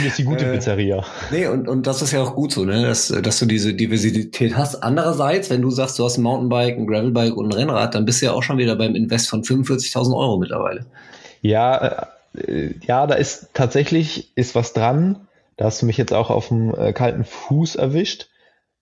Ist 0.06 0.18
die 0.18 0.24
gute 0.24 0.46
äh, 0.46 0.54
Pizzeria. 0.54 1.04
Nee, 1.32 1.48
und, 1.48 1.68
und 1.68 1.88
das 1.88 2.02
ist 2.02 2.12
ja 2.12 2.22
auch 2.22 2.36
gut 2.36 2.52
so, 2.52 2.66
ne? 2.66 2.84
dass, 2.84 3.08
dass 3.08 3.40
du 3.40 3.46
diese 3.46 3.74
Diversität 3.74 4.56
hast. 4.56 4.84
Andererseits, 4.84 5.50
wenn 5.50 5.62
du 5.62 5.70
sagst, 5.72 5.98
du 6.00 6.04
hast 6.04 6.18
ein 6.18 6.24
Mountainbike, 6.24 6.78
ein 6.78 6.88
Gravelbike 6.88 7.38
und 7.38 7.48
ein 7.48 7.54
Rennrad, 7.54 7.96
dann 7.96 8.06
bist 8.06 8.22
du 8.22 8.28
ja 8.28 8.34
auch 8.34 8.44
schon 8.44 8.58
wieder 8.58 8.76
beim 8.76 8.96
Invest 8.96 9.30
von 9.30 9.44
45.000 9.44 10.16
Euro 10.16 10.38
mittlerweile. 10.38 10.86
Ja, 11.42 12.08
äh, 12.36 12.74
ja, 12.86 13.08
da 13.08 13.16
ist 13.16 13.50
tatsächlich 13.54 14.36
ist 14.36 14.56
was 14.56 14.74
dran. 14.74 15.28
Da 15.58 15.66
hast 15.66 15.82
du 15.82 15.86
mich 15.86 15.98
jetzt 15.98 16.14
auch 16.14 16.30
auf 16.30 16.50
dem 16.50 16.74
äh, 16.74 16.94
kalten 16.94 17.24
Fuß 17.24 17.76
erwischt. 17.76 18.30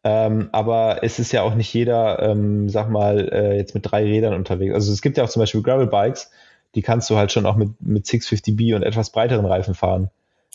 Ähm, 0.03 0.49
aber 0.51 0.99
es 1.01 1.19
ist 1.19 1.31
ja 1.31 1.41
auch 1.41 1.55
nicht 1.55 1.73
jeder, 1.73 2.19
ähm, 2.21 2.69
sag 2.69 2.89
mal, 2.89 3.29
äh, 3.31 3.57
jetzt 3.57 3.73
mit 3.73 3.91
drei 3.91 4.03
Rädern 4.03 4.33
unterwegs. 4.33 4.73
Also 4.73 4.93
es 4.93 5.01
gibt 5.01 5.17
ja 5.17 5.23
auch 5.23 5.29
zum 5.29 5.41
Beispiel 5.41 5.61
Gravelbikes, 5.61 6.31
die 6.77 6.83
kannst 6.83 7.09
du 7.09 7.17
halt 7.17 7.31
schon 7.31 7.47
auch 7.47 7.55
mit, 7.55 7.81
mit 7.81 8.05
650B 8.05 8.75
und 8.75 8.83
etwas 8.83 9.09
breiteren 9.09 9.47
Reifen 9.47 9.73
fahren. 9.73 10.11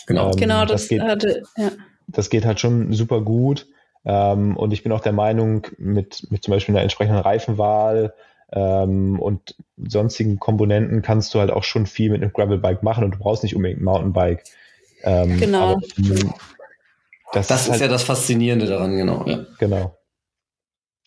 Genau, 0.06 0.30
ähm, 0.30 0.36
genau 0.36 0.60
das, 0.64 0.82
das 0.82 0.88
geht, 0.88 1.02
hatte, 1.02 1.42
ja. 1.56 1.70
Das 2.06 2.30
geht 2.30 2.44
halt 2.44 2.60
schon 2.60 2.92
super 2.92 3.22
gut. 3.22 3.66
Ähm, 4.04 4.56
und 4.56 4.72
ich 4.72 4.84
bin 4.84 4.92
auch 4.92 5.00
der 5.00 5.12
Meinung, 5.12 5.66
mit, 5.78 6.30
mit 6.30 6.44
zum 6.44 6.52
Beispiel 6.52 6.76
einer 6.76 6.82
entsprechenden 6.82 7.20
Reifenwahl 7.20 8.14
ähm, 8.52 9.18
und 9.18 9.56
sonstigen 9.76 10.38
Komponenten 10.38 11.02
kannst 11.02 11.34
du 11.34 11.40
halt 11.40 11.50
auch 11.50 11.64
schon 11.64 11.86
viel 11.86 12.10
mit 12.10 12.22
einem 12.22 12.32
Gravelbike 12.32 12.84
machen 12.84 13.02
und 13.02 13.14
du 13.16 13.18
brauchst 13.18 13.42
nicht 13.42 13.56
unbedingt 13.56 13.80
ein 13.80 13.84
Mountainbike. 13.84 14.44
Ähm, 15.02 15.40
genau. 15.40 15.72
Aber, 15.72 15.80
das, 17.32 17.48
das 17.48 17.62
ist, 17.62 17.66
ist 17.66 17.70
halt, 17.72 17.80
ja 17.80 17.88
das 17.88 18.04
Faszinierende 18.04 18.66
daran, 18.66 18.96
genau. 18.96 19.24
Ja. 19.26 19.44
Genau. 19.58 19.96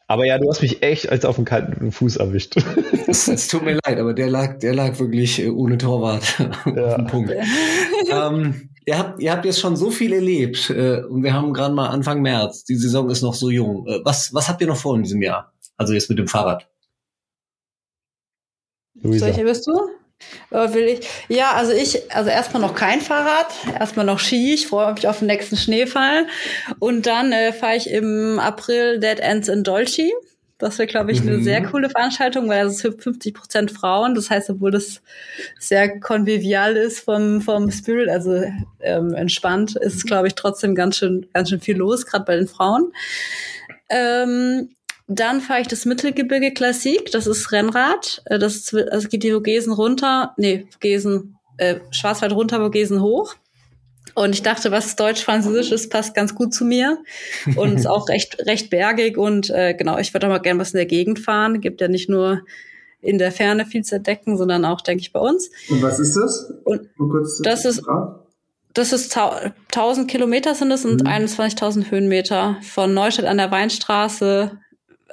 Aber 0.07 0.25
ja, 0.25 0.37
du 0.37 0.47
hast 0.47 0.61
mich 0.61 0.83
echt 0.83 1.09
als 1.09 1.25
auf 1.25 1.35
dem 1.35 1.45
kalten 1.45 1.91
Fuß 1.91 2.17
erwischt. 2.17 2.55
Es, 3.07 3.47
tut 3.47 3.63
mir 3.63 3.79
leid, 3.85 3.99
aber 3.99 4.13
der 4.13 4.29
lag, 4.29 4.59
der 4.59 4.75
lag 4.75 4.99
wirklich 4.99 5.41
äh, 5.41 5.49
ohne 5.49 5.77
Torwart 5.77 6.39
ja. 6.65 6.85
auf 6.87 6.95
dem 6.95 7.07
Punkt. 7.07 7.31
ähm, 8.11 8.69
ihr, 8.85 8.97
habt, 8.97 9.21
ihr 9.21 9.31
habt 9.31 9.45
jetzt 9.45 9.59
schon 9.59 9.75
so 9.75 9.89
viel 9.89 10.13
erlebt 10.13 10.69
äh, 10.69 11.01
und 11.01 11.23
wir 11.23 11.33
haben 11.33 11.53
gerade 11.53 11.73
mal 11.73 11.87
Anfang 11.87 12.21
März. 12.21 12.65
Die 12.65 12.75
Saison 12.75 13.09
ist 13.09 13.21
noch 13.21 13.33
so 13.33 13.49
jung. 13.49 13.87
Äh, 13.87 13.99
was, 14.03 14.33
was 14.33 14.49
habt 14.49 14.61
ihr 14.61 14.67
noch 14.67 14.77
vor 14.77 14.95
in 14.95 15.03
diesem 15.03 15.21
Jahr? 15.21 15.53
Also 15.77 15.93
jetzt 15.93 16.09
mit 16.09 16.19
dem 16.19 16.27
Fahrrad. 16.27 16.67
Luisa. 18.95 19.27
Solche 19.27 19.43
bist 19.43 19.67
du? 19.67 19.73
Will 20.49 20.87
ich? 20.87 21.07
Ja, 21.27 21.51
also 21.51 21.71
ich, 21.73 22.11
also 22.15 22.29
erstmal 22.29 22.61
noch 22.61 22.75
kein 22.75 23.01
Fahrrad, 23.01 23.47
erstmal 23.77 24.05
noch 24.05 24.19
Ski. 24.19 24.53
Ich 24.53 24.67
freue 24.67 24.93
mich 24.93 25.07
auf 25.07 25.19
den 25.19 25.27
nächsten 25.27 25.57
Schneefall. 25.57 26.27
Und 26.79 27.05
dann 27.05 27.31
äh, 27.31 27.51
fahre 27.51 27.75
ich 27.75 27.89
im 27.89 28.39
April 28.39 28.99
Dead 28.99 29.19
Ends 29.19 29.47
in 29.49 29.63
Dolce. 29.63 30.11
Das 30.57 30.79
wäre, 30.79 30.87
glaube 30.87 31.11
ich, 31.11 31.19
eine 31.21 31.37
mhm. 31.37 31.43
sehr 31.43 31.63
coole 31.63 31.89
Veranstaltung, 31.89 32.47
weil 32.47 32.69
für 32.69 32.93
50 32.93 33.33
Prozent 33.33 33.71
Frauen. 33.71 34.15
Das 34.15 34.29
heißt, 34.29 34.49
obwohl 34.49 34.71
das 34.71 35.01
sehr 35.59 35.99
konvivial 35.99 36.77
ist 36.77 37.01
vom, 37.01 37.41
vom 37.41 37.69
Spirit, 37.71 38.07
also 38.07 38.41
ähm, 38.79 39.13
entspannt, 39.13 39.75
ist 39.75 39.95
es, 39.95 40.05
glaube 40.05 40.27
ich, 40.27 40.35
trotzdem 40.35 40.73
ganz 40.73 40.95
schön, 40.95 41.27
ganz 41.33 41.49
schön 41.49 41.59
viel 41.59 41.75
los, 41.75 42.05
gerade 42.05 42.23
bei 42.23 42.37
den 42.37 42.47
Frauen. 42.47 42.93
Ähm, 43.89 44.69
dann 45.07 45.41
fahre 45.41 45.61
ich 45.61 45.67
das 45.67 45.85
Mittelgebirge 45.85 46.51
Klassik, 46.51 47.11
das 47.11 47.27
ist 47.27 47.51
Rennrad. 47.51 48.23
Äh, 48.25 48.39
das 48.39 48.55
ist, 48.55 48.73
also 48.73 49.07
geht 49.07 49.23
die 49.23 49.31
Vogesen 49.31 49.73
runter, 49.73 50.33
nee, 50.37 50.67
Vogesen, 50.71 51.37
äh, 51.57 51.77
Schwarzwald 51.91 52.33
runter, 52.33 52.59
Vogesen 52.59 53.01
hoch. 53.01 53.35
Und 54.13 54.33
ich 54.33 54.43
dachte, 54.43 54.71
was 54.71 54.95
Deutsch-Französisch 54.95 55.71
ist, 55.71 55.91
passt 55.91 56.15
ganz 56.15 56.35
gut 56.35 56.53
zu 56.53 56.63
mir. 56.63 56.99
Und 57.55 57.75
ist 57.75 57.87
auch 57.87 58.07
recht, 58.07 58.37
recht 58.45 58.69
bergig. 58.69 59.17
Und 59.17 59.49
äh, 59.49 59.73
genau, 59.73 59.97
ich 59.97 60.13
würde 60.13 60.27
auch 60.27 60.31
mal 60.31 60.39
gerne 60.39 60.59
was 60.59 60.71
in 60.71 60.77
der 60.77 60.85
Gegend 60.85 61.19
fahren. 61.19 61.61
Gibt 61.61 61.81
ja 61.81 61.87
nicht 61.87 62.09
nur 62.09 62.41
in 63.01 63.17
der 63.17 63.31
Ferne 63.31 63.65
viel 63.65 63.83
zu 63.83 63.95
entdecken, 63.95 64.37
sondern 64.37 64.65
auch, 64.65 64.81
denke 64.81 65.01
ich, 65.01 65.11
bei 65.11 65.19
uns. 65.19 65.51
Und 65.69 65.81
was 65.81 65.99
ist 65.99 66.15
das? 66.15 66.51
Und 66.63 66.89
das 67.43 67.65
ist, 67.65 67.83
das 68.73 68.93
ist 68.93 69.17
1000 69.17 70.09
Kilometer 70.09 70.55
sind 70.55 70.71
es 70.71 70.85
und 70.85 71.03
mhm. 71.03 71.09
21.000 71.09 71.91
Höhenmeter 71.91 72.57
von 72.61 72.93
Neustadt 72.93 73.25
an 73.25 73.37
der 73.37 73.51
Weinstraße 73.51 74.59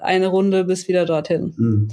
eine 0.02 0.28
Runde 0.28 0.64
bis 0.64 0.88
wieder 0.88 1.06
dorthin. 1.06 1.54
Mhm. 1.56 1.88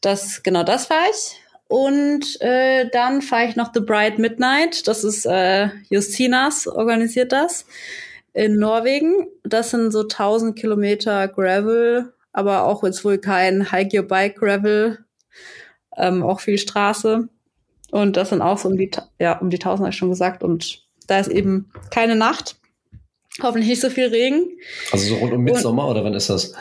Das 0.00 0.42
genau 0.42 0.62
das 0.62 0.90
war 0.90 1.02
ich. 1.10 1.38
Und 1.68 2.40
äh, 2.42 2.90
dann 2.90 3.22
fahre 3.22 3.46
ich 3.46 3.56
noch 3.56 3.72
The 3.72 3.80
Bright 3.80 4.18
Midnight. 4.18 4.86
Das 4.88 5.04
ist 5.04 5.24
äh, 5.24 5.68
Justinas 5.88 6.66
organisiert 6.66 7.32
das 7.32 7.64
in 8.34 8.58
Norwegen. 8.58 9.26
Das 9.42 9.70
sind 9.70 9.90
so 9.90 10.02
1000 10.02 10.54
Kilometer 10.54 11.28
Gravel, 11.28 12.12
aber 12.32 12.64
auch 12.64 12.82
jetzt 12.84 13.04
wohl 13.04 13.18
kein 13.18 13.72
Hike 13.72 13.98
Your 13.98 14.06
Bike 14.06 14.36
Gravel, 14.36 14.98
ähm, 15.96 16.22
auch 16.22 16.40
viel 16.40 16.58
Straße. 16.58 17.28
Und 17.90 18.16
das 18.16 18.30
sind 18.30 18.42
auch 18.42 18.58
so 18.58 18.68
um 18.68 18.76
die, 18.76 18.90
ja, 19.18 19.38
um 19.38 19.50
die 19.50 19.56
1000 19.56 19.80
habe 19.80 19.90
ich 19.90 19.96
schon 19.96 20.10
gesagt. 20.10 20.42
Und 20.42 20.82
da 21.06 21.18
ist 21.18 21.28
eben 21.28 21.70
keine 21.90 22.16
Nacht. 22.16 22.56
Hoffentlich 23.42 23.68
nicht 23.68 23.80
so 23.80 23.90
viel 23.90 24.08
Regen. 24.08 24.46
Also 24.90 25.14
so 25.14 25.16
rund 25.16 25.32
um 25.32 25.42
Mitsommer 25.42 25.88
oder 25.88 26.04
wann 26.04 26.14
ist 26.14 26.28
das? 26.28 26.54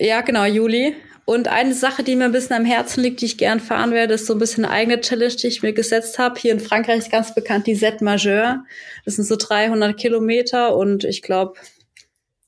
Ja, 0.00 0.22
genau, 0.22 0.46
Juli. 0.46 0.96
Und 1.26 1.46
eine 1.46 1.74
Sache, 1.74 2.02
die 2.02 2.16
mir 2.16 2.24
ein 2.24 2.32
bisschen 2.32 2.56
am 2.56 2.64
Herzen 2.64 3.02
liegt, 3.02 3.20
die 3.20 3.26
ich 3.26 3.36
gern 3.36 3.60
fahren 3.60 3.92
werde, 3.92 4.14
ist 4.14 4.26
so 4.26 4.32
ein 4.32 4.38
bisschen 4.38 4.64
eine 4.64 4.72
eigene 4.72 5.00
Challenge, 5.00 5.34
die 5.34 5.46
ich 5.46 5.62
mir 5.62 5.74
gesetzt 5.74 6.18
habe. 6.18 6.40
Hier 6.40 6.52
in 6.52 6.58
Frankreich 6.58 6.98
ist 6.98 7.12
ganz 7.12 7.34
bekannt 7.34 7.66
die 7.66 7.76
Z 7.76 8.00
Majeur. 8.00 8.64
Das 9.04 9.16
sind 9.16 9.26
so 9.26 9.36
300 9.36 9.96
Kilometer 9.96 10.74
und 10.74 11.04
ich 11.04 11.20
glaube 11.20 11.60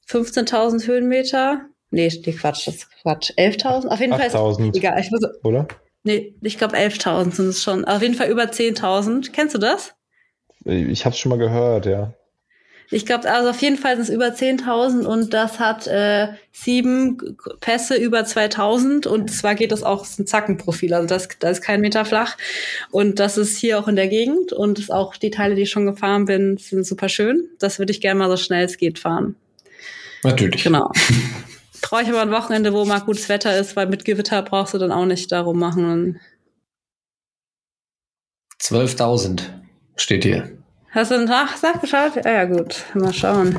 15.000 0.09 0.87
Höhenmeter. 0.87 1.61
Nee, 1.91 2.11
nee, 2.25 2.33
Quatsch, 2.33 2.67
das 2.67 2.77
ist 2.77 2.89
Quatsch. 3.03 3.33
11.000? 3.37 3.89
Auf 3.89 4.01
jeden 4.01 4.15
8, 4.15 4.33
Fall. 4.33 4.51
Ist, 4.51 4.77
egal. 4.77 4.99
Ich 4.99 5.11
muss, 5.11 5.21
oder? 5.45 5.69
Nee, 6.05 6.35
ich 6.41 6.57
glaube 6.57 6.77
11.000 6.77 7.33
sind 7.33 7.49
es 7.49 7.63
schon. 7.63 7.85
Auf 7.85 8.01
jeden 8.01 8.15
Fall 8.15 8.31
über 8.31 8.45
10.000. 8.45 9.31
Kennst 9.31 9.55
du 9.55 9.59
das? 9.59 9.95
Ich 10.65 11.05
habe 11.05 11.13
es 11.13 11.19
schon 11.19 11.29
mal 11.29 11.39
gehört, 11.39 11.85
ja. 11.85 12.15
Ich 12.93 13.07
glaube, 13.07 13.31
also 13.31 13.49
auf 13.49 13.63
jeden 13.63 13.79
Fall 13.79 13.97
sind 13.97 14.05
es 14.05 14.11
über 14.11 14.27
10.000 14.27 15.07
und 15.07 15.33
das 15.33 15.59
hat 15.59 15.87
äh, 15.87 16.29
sieben 16.53 17.39
Pässe 17.61 17.97
über 17.97 18.21
2.000 18.21 19.09
und 19.09 19.31
zwar 19.31 19.55
geht 19.55 19.73
das 19.73 19.83
auch, 19.83 20.05
ist 20.05 20.21
ein 20.21 20.27
Zackenprofil, 20.27 20.93
also 20.93 21.09
das, 21.09 21.29
das 21.39 21.59
ist 21.59 21.65
kein 21.65 21.81
Meter 21.81 22.05
flach 22.05 22.37
und 22.91 23.19
das 23.19 23.39
ist 23.39 23.57
hier 23.57 23.79
auch 23.79 23.89
in 23.89 23.97
der 23.97 24.09
Gegend 24.09 24.53
und 24.53 24.79
ist 24.79 24.93
auch 24.93 25.17
die 25.17 25.31
Teile, 25.31 25.55
die 25.55 25.63
ich 25.63 25.71
schon 25.71 25.87
gefahren 25.87 26.27
bin, 26.27 26.59
sind 26.59 26.87
super 26.87 27.09
schön. 27.09 27.49
Das 27.59 27.79
würde 27.79 27.93
ich 27.93 28.03
gerne 28.03 28.19
mal 28.19 28.29
so 28.29 28.37
schnell 28.37 28.67
es 28.67 28.77
geht 28.77 28.99
fahren. 28.99 29.37
Natürlich. 30.23 30.63
Genau. 30.63 30.91
Brauche 31.81 32.03
ich 32.03 32.09
aber 32.11 32.23
ein 32.23 32.31
Wochenende, 32.31 32.75
wo 32.75 32.85
mal 32.85 33.01
gutes 33.01 33.29
Wetter 33.31 33.59
ist, 33.59 33.75
weil 33.75 33.87
mit 33.87 34.05
Gewitter 34.05 34.43
brauchst 34.43 34.75
du 34.75 34.79
dann 34.79 34.93
auch 34.93 35.07
nicht 35.07 35.33
darum 35.33 35.59
machen. 35.59 36.21
12.000 38.61 39.43
steht 39.97 40.25
hier. 40.25 40.62
Hast 40.93 41.11
du 41.11 41.25
nach 41.25 41.61
nachgeschaut? 41.63 42.23
Ja, 42.23 42.33
ja, 42.33 42.45
gut. 42.45 42.85
Mal 42.95 43.15
schauen. 43.15 43.59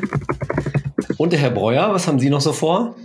Und 1.18 1.34
der 1.34 1.40
Herr 1.40 1.50
Breuer, 1.50 1.92
was 1.92 2.08
haben 2.08 2.20
Sie 2.20 2.30
noch 2.30 2.42
so 2.42 2.54
vor? 2.54 2.96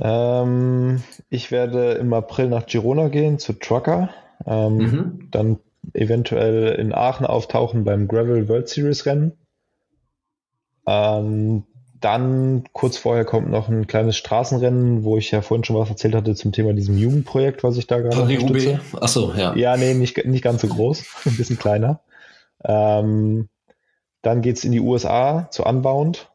Ähm, 0.00 1.00
ich 1.30 1.52
werde 1.52 1.92
im 1.92 2.12
April 2.12 2.48
nach 2.48 2.66
Girona 2.66 3.06
gehen 3.06 3.38
zu 3.38 3.52
Trucker. 3.52 4.10
Ähm, 4.46 4.76
mhm. 4.76 5.28
Dann 5.30 5.58
eventuell 5.94 6.74
in 6.74 6.92
Aachen 6.92 7.24
auftauchen 7.24 7.84
beim 7.84 8.08
Gravel 8.08 8.48
World 8.48 8.68
Series 8.68 9.06
Rennen. 9.06 9.32
Ähm, 10.86 11.62
dann 12.00 12.64
kurz 12.72 12.96
vorher 12.96 13.24
kommt 13.24 13.48
noch 13.48 13.68
ein 13.68 13.86
kleines 13.86 14.16
Straßenrennen, 14.16 15.04
wo 15.04 15.18
ich 15.18 15.30
ja 15.30 15.40
vorhin 15.40 15.62
schon 15.62 15.76
was 15.76 15.88
erzählt 15.88 16.16
hatte 16.16 16.34
zum 16.34 16.50
Thema 16.50 16.72
diesem 16.72 16.98
Jugendprojekt, 16.98 17.62
was 17.62 17.76
ich 17.76 17.86
da 17.86 18.00
gerade 18.00 18.22
unterstütze. 18.22 18.80
Achso, 19.00 19.32
ja. 19.36 19.54
Ja, 19.54 19.76
nee, 19.76 19.94
nicht, 19.94 20.24
nicht 20.26 20.42
ganz 20.42 20.62
so 20.62 20.66
groß, 20.66 21.04
ein 21.26 21.36
bisschen 21.36 21.58
kleiner. 21.58 22.00
Ähm, 22.64 23.48
dann 24.22 24.42
geht 24.42 24.56
es 24.56 24.64
in 24.64 24.72
die 24.72 24.80
USA 24.80 25.48
zu 25.50 25.64
Unbound. 25.64 26.30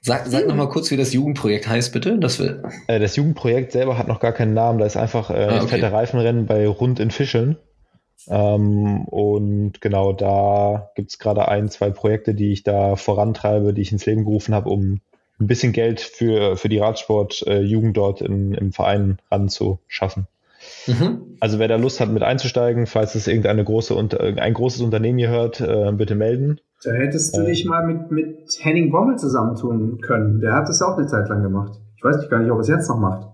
Sag, 0.00 0.26
sag 0.26 0.42
hm. 0.42 0.48
noch 0.48 0.56
mal 0.56 0.68
kurz, 0.68 0.90
wie 0.90 0.96
das 0.96 1.12
Jugendprojekt 1.12 1.68
heißt, 1.68 1.92
bitte. 1.92 2.18
Das, 2.18 2.38
will. 2.38 2.62
Äh, 2.86 3.00
das 3.00 3.16
Jugendprojekt 3.16 3.72
selber 3.72 3.98
hat 3.98 4.08
noch 4.08 4.20
gar 4.20 4.32
keinen 4.32 4.54
Namen. 4.54 4.78
Da 4.78 4.86
ist 4.86 4.96
einfach 4.96 5.30
äh, 5.30 5.44
ah, 5.44 5.56
okay. 5.56 5.68
fette 5.68 5.92
Reifenrennen 5.92 6.46
bei 6.46 6.66
Rund 6.68 7.00
in 7.00 7.10
Fischeln. 7.10 7.56
Ähm, 8.28 9.04
und 9.04 9.80
genau 9.80 10.12
da 10.12 10.90
gibt 10.94 11.10
es 11.10 11.18
gerade 11.18 11.48
ein, 11.48 11.68
zwei 11.68 11.90
Projekte, 11.90 12.34
die 12.34 12.52
ich 12.52 12.62
da 12.62 12.96
vorantreibe, 12.96 13.72
die 13.72 13.82
ich 13.82 13.92
ins 13.92 14.06
Leben 14.06 14.24
gerufen 14.24 14.54
habe, 14.54 14.68
um 14.68 15.00
ein 15.40 15.46
bisschen 15.46 15.72
Geld 15.72 16.00
für, 16.00 16.56
für 16.56 16.68
die 16.68 16.78
Radsport-Jugend 16.78 17.96
äh, 17.96 18.00
dort 18.00 18.20
in, 18.20 18.54
im 18.54 18.72
Verein 18.72 19.18
ranzuschaffen. 19.30 20.26
Mhm. 20.86 21.36
Also 21.38 21.58
wer 21.58 21.68
da 21.68 21.76
Lust 21.76 22.00
hat, 22.00 22.10
mit 22.10 22.22
einzusteigen, 22.22 22.86
falls 22.86 23.14
es 23.14 23.28
irgendeine 23.28 23.62
große 23.62 23.96
ein 23.96 24.54
großes 24.54 24.80
Unternehmen 24.80 25.18
hier 25.18 25.28
hört, 25.28 25.60
äh, 25.60 25.92
bitte 25.92 26.16
melden. 26.16 26.60
Da 26.84 26.92
hättest 26.92 27.36
du 27.36 27.42
äh, 27.42 27.46
dich 27.46 27.66
mal 27.66 27.86
mit, 27.86 28.10
mit 28.10 28.58
Henning 28.60 28.90
Bommel 28.90 29.16
zusammentun 29.16 30.00
können. 30.00 30.40
Der 30.40 30.54
hat 30.54 30.68
das 30.68 30.82
auch 30.82 30.96
eine 30.96 31.06
Zeit 31.06 31.28
lang 31.28 31.42
gemacht. 31.42 31.78
Ich 31.96 32.04
weiß 32.04 32.28
gar 32.28 32.38
nicht, 32.38 32.50
ob 32.50 32.58
er 32.58 32.60
es 32.60 32.68
jetzt 32.68 32.88
noch 32.88 32.98
macht. 32.98 33.28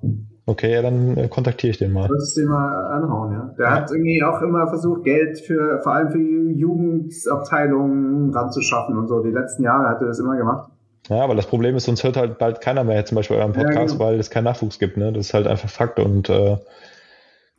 Okay, 0.46 0.72
ja, 0.72 0.82
dann 0.82 1.16
äh, 1.16 1.28
kontaktiere 1.28 1.70
ich 1.70 1.78
den 1.78 1.92
mal. 1.92 2.08
Solltest 2.08 2.36
du 2.36 2.42
den 2.42 2.50
mal 2.50 2.92
anhauen, 2.92 3.32
ja. 3.32 3.54
Der 3.58 3.66
ja. 3.66 3.72
hat 3.72 3.90
irgendwie 3.90 4.22
auch 4.22 4.42
immer 4.42 4.68
versucht, 4.68 5.04
Geld 5.04 5.40
für, 5.40 5.80
vor 5.82 5.92
allem 5.92 6.10
für 6.10 6.18
Jugendabteilungen 6.18 8.34
ranzuschaffen 8.34 8.98
und 8.98 9.08
so. 9.08 9.22
Die 9.22 9.30
letzten 9.30 9.62
Jahre 9.62 9.88
hat 9.88 10.00
er 10.00 10.08
das 10.08 10.18
immer 10.18 10.36
gemacht. 10.36 10.70
Ja, 11.08 11.22
aber 11.22 11.34
das 11.34 11.46
Problem 11.46 11.76
ist, 11.76 11.88
uns 11.88 12.02
hört 12.02 12.16
halt 12.16 12.38
bald 12.38 12.62
keiner 12.62 12.84
mehr 12.84 13.04
zum 13.04 13.16
Beispiel 13.16 13.36
euren 13.36 13.52
Podcast, 13.52 13.76
ja, 13.76 13.84
genau. 13.84 13.98
weil 13.98 14.18
es 14.18 14.30
keinen 14.30 14.44
Nachwuchs 14.44 14.78
gibt, 14.78 14.96
ne? 14.96 15.12
Das 15.12 15.26
ist 15.26 15.34
halt 15.34 15.46
einfach 15.46 15.68
Fakt 15.68 15.98
und 15.98 16.30
äh, 16.30 16.56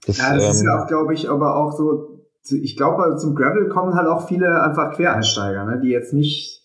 das, 0.07 0.17
ja, 0.17 0.35
das 0.35 0.43
ähm, 0.43 0.51
ist 0.51 0.63
ja 0.63 0.83
auch, 0.83 0.87
glaube 0.87 1.13
ich, 1.13 1.29
aber 1.29 1.55
auch 1.55 1.71
so, 1.71 2.14
ich 2.51 2.77
glaube, 2.77 3.03
also 3.03 3.17
zum 3.17 3.35
Gravel 3.35 3.69
kommen 3.69 3.95
halt 3.95 4.07
auch 4.07 4.27
viele 4.27 4.61
einfach 4.61 4.93
Quereinsteiger, 4.95 5.65
ne, 5.65 5.79
die 5.83 5.89
jetzt 5.89 6.13
nicht 6.13 6.61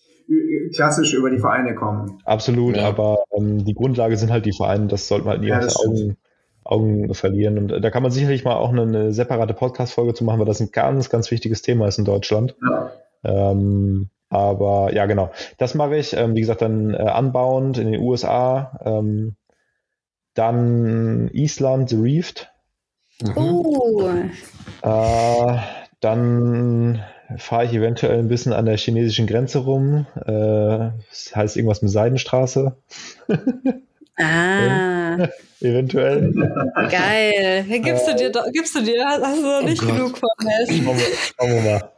klassisch 0.73 1.13
über 1.13 1.29
die 1.29 1.39
Vereine 1.39 1.75
kommen. 1.75 2.19
Absolut, 2.25 2.77
ja. 2.77 2.87
aber 2.87 3.19
ähm, 3.35 3.65
die 3.65 3.73
Grundlage 3.73 4.15
sind 4.17 4.31
halt 4.31 4.45
die 4.45 4.53
Vereine, 4.53 4.87
das 4.87 5.07
sollte 5.07 5.25
man 5.25 5.33
halt 5.33 5.41
nie 5.41 5.49
ja, 5.49 5.59
aus 5.59 5.85
Augen, 5.85 6.17
Augen 6.63 7.13
verlieren. 7.13 7.57
Und 7.57 7.71
äh, 7.71 7.81
da 7.81 7.89
kann 7.89 8.03
man 8.03 8.11
sicherlich 8.11 8.43
mal 8.43 8.55
auch 8.55 8.69
eine, 8.69 8.83
eine 8.83 9.13
separate 9.13 9.53
Podcast-Folge 9.53 10.13
zu 10.13 10.23
machen, 10.23 10.39
weil 10.39 10.45
das 10.45 10.61
ein 10.61 10.71
ganz, 10.71 11.09
ganz 11.09 11.31
wichtiges 11.31 11.61
Thema 11.61 11.87
ist 11.87 11.97
in 11.97 12.05
Deutschland. 12.05 12.55
Ja. 12.63 12.91
Ähm, 13.23 14.09
aber 14.29 14.93
ja, 14.93 15.05
genau. 15.05 15.31
Das 15.57 15.75
mache 15.75 15.97
ich. 15.97 16.13
Ähm, 16.13 16.35
wie 16.35 16.41
gesagt, 16.41 16.61
dann 16.61 16.93
äh, 16.93 16.97
anbauend 16.97 17.77
in 17.77 17.91
den 17.91 18.01
USA. 18.01 18.79
Ähm, 18.85 19.35
dann 20.33 21.29
Island, 21.33 21.89
The 21.89 21.97
Reefed. 21.97 22.50
Mhm. 23.23 23.37
Oh. 23.37 24.09
Äh, 24.81 25.57
dann 25.99 27.03
fahre 27.37 27.65
ich 27.65 27.73
eventuell 27.73 28.19
ein 28.19 28.27
bisschen 28.27 28.53
an 28.53 28.65
der 28.65 28.77
chinesischen 28.77 29.27
Grenze 29.27 29.59
rum. 29.59 30.07
Äh, 30.15 30.91
das 31.09 31.35
heißt 31.35 31.57
irgendwas 31.57 31.81
mit 31.81 31.91
Seidenstraße. 31.91 32.75
Ah. 34.17 35.27
eventuell. 35.61 36.33
Geil. 36.89 37.65
Gibst 37.67 38.07
du 38.07 38.15
dir, 38.15 38.31
gibst 38.51 38.75
du 38.75 38.81
dir, 38.81 39.05
hast 39.05 39.37
du 39.37 39.47
noch 39.47 39.63
nicht 39.63 39.83
oh 39.83 39.87
genug 39.87 40.17
von 40.17 40.29
Schauen 40.67 41.49
wir 41.49 41.61
mal. 41.61 41.91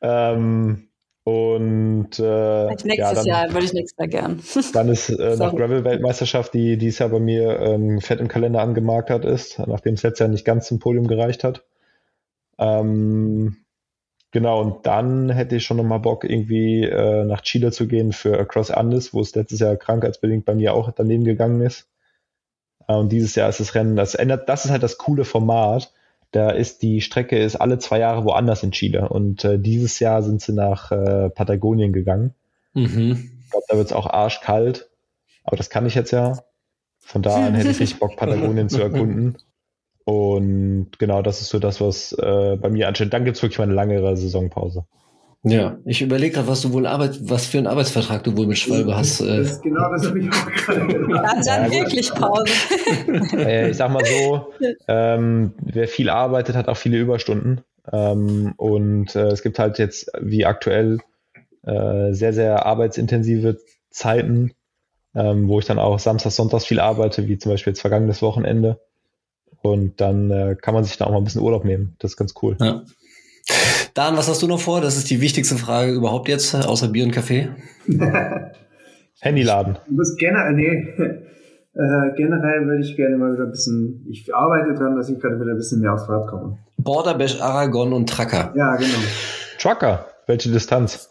Ähm, 0.00 0.89
und 1.22 2.18
äh, 2.18 2.66
nächstes 2.66 2.96
ja, 2.96 3.14
dann, 3.14 3.26
Jahr 3.26 3.52
würde 3.52 3.66
ich 3.66 3.72
nächstes 3.74 3.98
Jahr 3.98 4.08
gern. 4.08 4.42
Dann 4.72 4.88
ist 4.88 5.10
äh, 5.10 5.36
noch 5.36 5.54
Gravel-Weltmeisterschaft, 5.54 6.54
die 6.54 6.78
dieses 6.78 6.98
Jahr 7.00 7.10
bei 7.10 7.20
mir 7.20 7.60
ähm, 7.60 8.00
fett 8.00 8.20
im 8.20 8.28
Kalender 8.28 8.62
angemarkert 8.62 9.26
ist, 9.26 9.58
nachdem 9.58 9.94
es 9.94 10.02
letztes 10.02 10.20
Jahr 10.20 10.28
nicht 10.30 10.46
ganz 10.46 10.66
zum 10.66 10.78
Podium 10.78 11.06
gereicht 11.06 11.44
hat. 11.44 11.62
Ähm, 12.58 13.58
genau, 14.30 14.62
und 14.62 14.86
dann 14.86 15.28
hätte 15.28 15.56
ich 15.56 15.64
schon 15.64 15.76
nochmal 15.76 16.00
Bock, 16.00 16.24
irgendwie 16.24 16.84
äh, 16.84 17.24
nach 17.24 17.42
Chile 17.42 17.70
zu 17.70 17.86
gehen 17.86 18.12
für 18.12 18.38
Across 18.38 18.70
Andes, 18.70 19.12
wo 19.12 19.20
es 19.20 19.34
letztes 19.34 19.60
Jahr 19.60 19.76
krankheitsbedingt 19.76 20.46
bei 20.46 20.54
mir 20.54 20.72
auch 20.72 20.90
daneben 20.90 21.24
gegangen 21.24 21.60
ist. 21.60 21.86
Äh, 22.88 22.94
und 22.94 23.12
dieses 23.12 23.34
Jahr 23.34 23.50
ist 23.50 23.60
das 23.60 23.74
Rennen, 23.74 23.94
das 23.94 24.14
ändert, 24.14 24.48
das 24.48 24.64
ist 24.64 24.70
halt 24.70 24.82
das 24.82 24.96
coole 24.96 25.26
Format 25.26 25.92
da 26.32 26.50
ist 26.50 26.82
die 26.82 27.00
Strecke 27.00 27.38
ist 27.38 27.56
alle 27.56 27.78
zwei 27.78 27.98
Jahre 27.98 28.24
woanders 28.24 28.62
in 28.62 28.72
Chile. 28.72 29.08
Und 29.08 29.44
äh, 29.44 29.58
dieses 29.58 29.98
Jahr 29.98 30.22
sind 30.22 30.40
sie 30.40 30.52
nach 30.52 30.92
äh, 30.92 31.30
Patagonien 31.30 31.92
gegangen. 31.92 32.34
Mhm. 32.74 33.30
Ich 33.42 33.50
glaube, 33.50 33.66
da 33.68 33.76
wird 33.76 33.86
es 33.86 33.92
auch 33.92 34.06
arschkalt. 34.06 34.88
Aber 35.44 35.56
das 35.56 35.70
kann 35.70 35.86
ich 35.86 35.94
jetzt 35.94 36.12
ja. 36.12 36.38
Von 36.98 37.22
da 37.22 37.34
an 37.34 37.54
hätte 37.54 37.70
ich 37.70 37.80
richtig 37.80 37.98
Bock, 37.98 38.16
Patagonien 38.16 38.68
zu 38.68 38.80
erkunden. 38.80 39.38
Und 40.04 40.98
genau, 40.98 41.22
das 41.22 41.40
ist 41.40 41.48
so 41.48 41.58
das, 41.58 41.80
was 41.80 42.12
äh, 42.12 42.56
bei 42.60 42.68
mir 42.68 42.88
ansteht. 42.88 43.12
Dann 43.12 43.24
gibt 43.24 43.36
es 43.36 43.42
wirklich 43.42 43.58
mal 43.58 43.64
eine 43.64 43.74
langere 43.74 44.16
Saisonpause. 44.16 44.84
Ja, 45.42 45.78
ich 45.86 46.02
überlege 46.02 46.34
gerade, 46.34 46.48
was 46.48 46.60
du 46.60 46.72
wohl 46.72 46.86
Arbeit, 46.86 47.18
was 47.22 47.46
für 47.46 47.56
einen 47.56 47.66
Arbeitsvertrag 47.66 48.22
du 48.24 48.36
wohl 48.36 48.46
mit 48.46 48.58
Schwalbe 48.58 48.94
hast. 48.94 49.20
Äh. 49.22 49.38
Das, 49.38 49.62
genau, 49.62 49.90
das 49.90 50.06
habe 50.06 50.20
ich 50.20 50.28
auch 50.28 50.46
gerade 50.52 50.86
gedacht. 50.86 51.46
Dann 51.46 51.70
wirklich 51.70 52.10
Pause. 52.12 52.52
Äh, 53.38 53.70
ich 53.70 53.76
sag 53.76 53.90
mal 53.90 54.04
so, 54.04 54.52
ähm, 54.86 55.54
wer 55.62 55.88
viel 55.88 56.10
arbeitet, 56.10 56.56
hat 56.56 56.68
auch 56.68 56.76
viele 56.76 56.98
Überstunden. 56.98 57.62
Ähm, 57.90 58.52
und 58.56 59.14
äh, 59.16 59.28
es 59.28 59.42
gibt 59.42 59.58
halt 59.58 59.78
jetzt 59.78 60.10
wie 60.20 60.44
aktuell 60.44 60.98
äh, 61.64 62.12
sehr, 62.12 62.32
sehr 62.32 62.66
arbeitsintensive 62.66 63.58
Zeiten, 63.90 64.52
ähm, 65.14 65.48
wo 65.48 65.58
ich 65.58 65.64
dann 65.64 65.78
auch 65.78 65.98
Samstag, 65.98 66.32
Sonntags 66.32 66.66
viel 66.66 66.80
arbeite, 66.80 67.28
wie 67.28 67.38
zum 67.38 67.52
Beispiel 67.52 67.72
jetzt 67.72 67.80
vergangenes 67.80 68.20
Wochenende. 68.20 68.80
Und 69.62 70.00
dann 70.00 70.30
äh, 70.30 70.56
kann 70.60 70.74
man 70.74 70.84
sich 70.84 70.96
da 70.98 71.06
auch 71.06 71.10
mal 71.10 71.18
ein 71.18 71.24
bisschen 71.24 71.42
Urlaub 71.42 71.64
nehmen. 71.64 71.96
Das 71.98 72.12
ist 72.12 72.16
ganz 72.16 72.34
cool. 72.42 72.56
Ja. 72.60 72.82
Dan, 73.94 74.16
was 74.16 74.28
hast 74.28 74.42
du 74.42 74.46
noch 74.46 74.60
vor? 74.60 74.80
Das 74.80 74.96
ist 74.96 75.10
die 75.10 75.20
wichtigste 75.20 75.56
Frage 75.56 75.92
überhaupt 75.92 76.28
jetzt, 76.28 76.54
außer 76.54 76.88
Bier 76.88 77.04
und 77.04 77.10
Kaffee. 77.12 77.48
Handyladen. 79.20 79.78
Du 79.88 79.96
bist 79.96 80.18
generell, 80.18 80.52
nee, 80.54 80.68
äh, 81.74 82.16
generell 82.16 82.66
würde 82.66 82.82
ich 82.82 82.96
gerne 82.96 83.16
mal 83.16 83.32
wieder 83.34 83.44
ein 83.44 83.50
bisschen, 83.50 84.06
ich 84.08 84.34
arbeite 84.34 84.74
dran, 84.74 84.96
dass 84.96 85.08
ich 85.10 85.18
gerade 85.18 85.38
wieder 85.40 85.50
ein 85.52 85.56
bisschen 85.56 85.80
mehr 85.80 85.92
aufs 85.92 86.08
Rad 86.08 86.26
komme. 86.28 86.58
Border 86.78 87.14
Bash, 87.14 87.40
Aragon 87.40 87.92
und 87.92 88.08
Tracker. 88.08 88.52
Ja, 88.56 88.76
genau. 88.76 88.98
Trucker. 89.58 90.06
Welche 90.26 90.50
Distanz? 90.50 91.10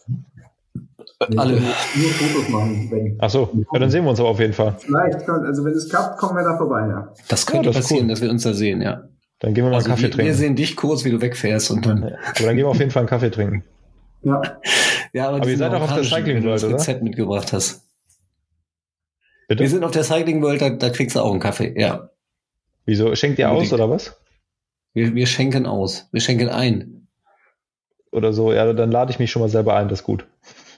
Alle. 1.35 1.53
Nur 1.53 1.61
Fotos 1.61 2.49
machen, 2.49 2.87
wenn. 2.89 3.17
Ach 3.19 3.29
so, 3.29 3.49
ja, 3.73 3.79
dann 3.79 3.89
sehen 3.91 4.05
wir 4.05 4.11
uns 4.11 4.19
aber 4.21 4.29
auf 4.29 4.39
jeden 4.39 4.53
Fall. 4.53 4.75
Vielleicht, 4.79 5.27
also 5.29 5.65
wenn 5.65 5.73
es 5.73 5.89
klappt, 5.89 6.17
kommen 6.17 6.37
wir 6.37 6.43
da 6.45 6.57
vorbei, 6.57 6.87
ja. 6.87 7.13
Das 7.27 7.45
könnte 7.45 7.67
Ja, 7.67 7.73
das 7.73 7.81
passieren, 7.81 8.05
cool. 8.05 8.09
dass 8.11 8.21
wir 8.21 8.29
uns 8.29 8.43
da 8.43 8.53
sehen, 8.53 8.81
ja. 8.81 9.03
Dann 9.39 9.53
gehen 9.53 9.63
wir 9.63 9.69
mal 9.69 9.77
Also 9.77 9.87
einen 9.87 9.95
Kaffee 9.95 10.03
wir, 10.03 10.09
wir 10.09 10.15
trinken. 10.25 10.33
sehen 10.33 10.55
dich 10.55 10.75
kurz, 10.75 11.05
wie 11.05 11.11
du 11.11 11.21
wegfährst 11.21 11.71
und 11.71 11.85
dann. 11.85 12.03
Aber 12.03 12.13
dann 12.39 12.55
gehen 12.55 12.65
wir 12.65 12.67
auf 12.69 12.79
jeden 12.79 12.91
Fall 12.91 13.01
einen 13.01 13.09
Kaffee 13.09 13.31
trinken. 13.31 13.63
Ja, 14.23 14.41
Ja, 15.13 15.29
Aber 15.29 15.37
ihr 15.37 15.43
diesen 15.43 15.57
seid 15.59 15.73
auch 15.73 15.81
auf 15.81 15.93
der 15.93 16.03
Cycling 16.03 16.35
wenn 16.37 16.43
du 16.43 16.49
das 16.49 16.61
World, 16.63 16.73
oder? 16.73 16.81
Rezept 16.81 17.03
mitgebracht 17.03 17.53
hast. 17.53 17.85
Bitte? 19.47 19.63
Wir 19.63 19.69
sind 19.69 19.83
auf 19.83 19.91
der 19.91 20.03
Cycling 20.03 20.41
World, 20.41 20.61
da, 20.61 20.69
da 20.69 20.89
kriegst 20.89 21.15
du 21.15 21.21
auch 21.21 21.31
einen 21.31 21.39
Kaffee, 21.39 21.73
ja. 21.79 22.09
Wieso? 22.85 23.15
Schenkt 23.15 23.39
ihr 23.39 23.49
aus 23.49 23.71
Unbedingt. 23.71 23.73
oder 23.73 23.89
was? 23.89 24.15
Wir, 24.93 25.15
wir 25.15 25.25
schenken 25.25 25.65
aus. 25.65 26.07
Wir 26.11 26.21
schenken 26.21 26.49
ein. 26.49 27.07
Oder 28.11 28.33
so? 28.33 28.51
Ja, 28.51 28.71
dann 28.73 28.91
lade 28.91 29.11
ich 29.11 29.19
mich 29.19 29.31
schon 29.31 29.41
mal 29.41 29.49
selber 29.49 29.75
ein, 29.75 29.87
das 29.87 29.99
ist 29.99 30.05
gut. 30.05 30.25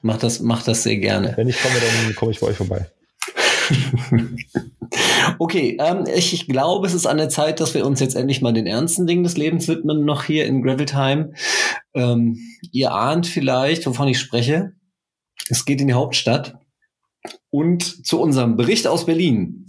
Mach 0.01 0.17
das, 0.17 0.39
mach 0.39 0.63
das 0.63 0.83
sehr 0.83 0.97
gerne. 0.97 1.33
Wenn 1.35 1.47
ich 1.47 1.61
komme, 1.61 1.75
dann 1.79 2.15
komme 2.15 2.31
ich 2.31 2.39
bei 2.39 2.47
euch 2.47 2.57
vorbei. 2.57 2.87
Okay, 5.39 5.77
ähm, 5.79 6.05
ich, 6.13 6.33
ich 6.33 6.47
glaube, 6.47 6.85
es 6.87 6.93
ist 6.93 7.05
an 7.05 7.17
der 7.17 7.29
Zeit, 7.29 7.59
dass 7.59 7.73
wir 7.73 7.85
uns 7.85 7.99
jetzt 7.99 8.15
endlich 8.15 8.41
mal 8.41 8.53
den 8.53 8.67
ernsten 8.67 9.07
Dingen 9.07 9.23
des 9.23 9.37
Lebens 9.37 9.67
widmen, 9.67 10.03
noch 10.03 10.23
hier 10.23 10.45
in 10.45 10.61
Graveltime. 10.61 11.33
Ähm, 11.93 12.37
ihr 12.71 12.91
ahnt 12.91 13.27
vielleicht, 13.27 13.85
wovon 13.85 14.07
ich 14.07 14.19
spreche. 14.19 14.73
Es 15.49 15.65
geht 15.65 15.81
in 15.81 15.87
die 15.87 15.93
Hauptstadt 15.93 16.57
und 17.49 18.05
zu 18.05 18.19
unserem 18.19 18.57
Bericht 18.57 18.87
aus 18.87 19.05
Berlin. 19.05 19.65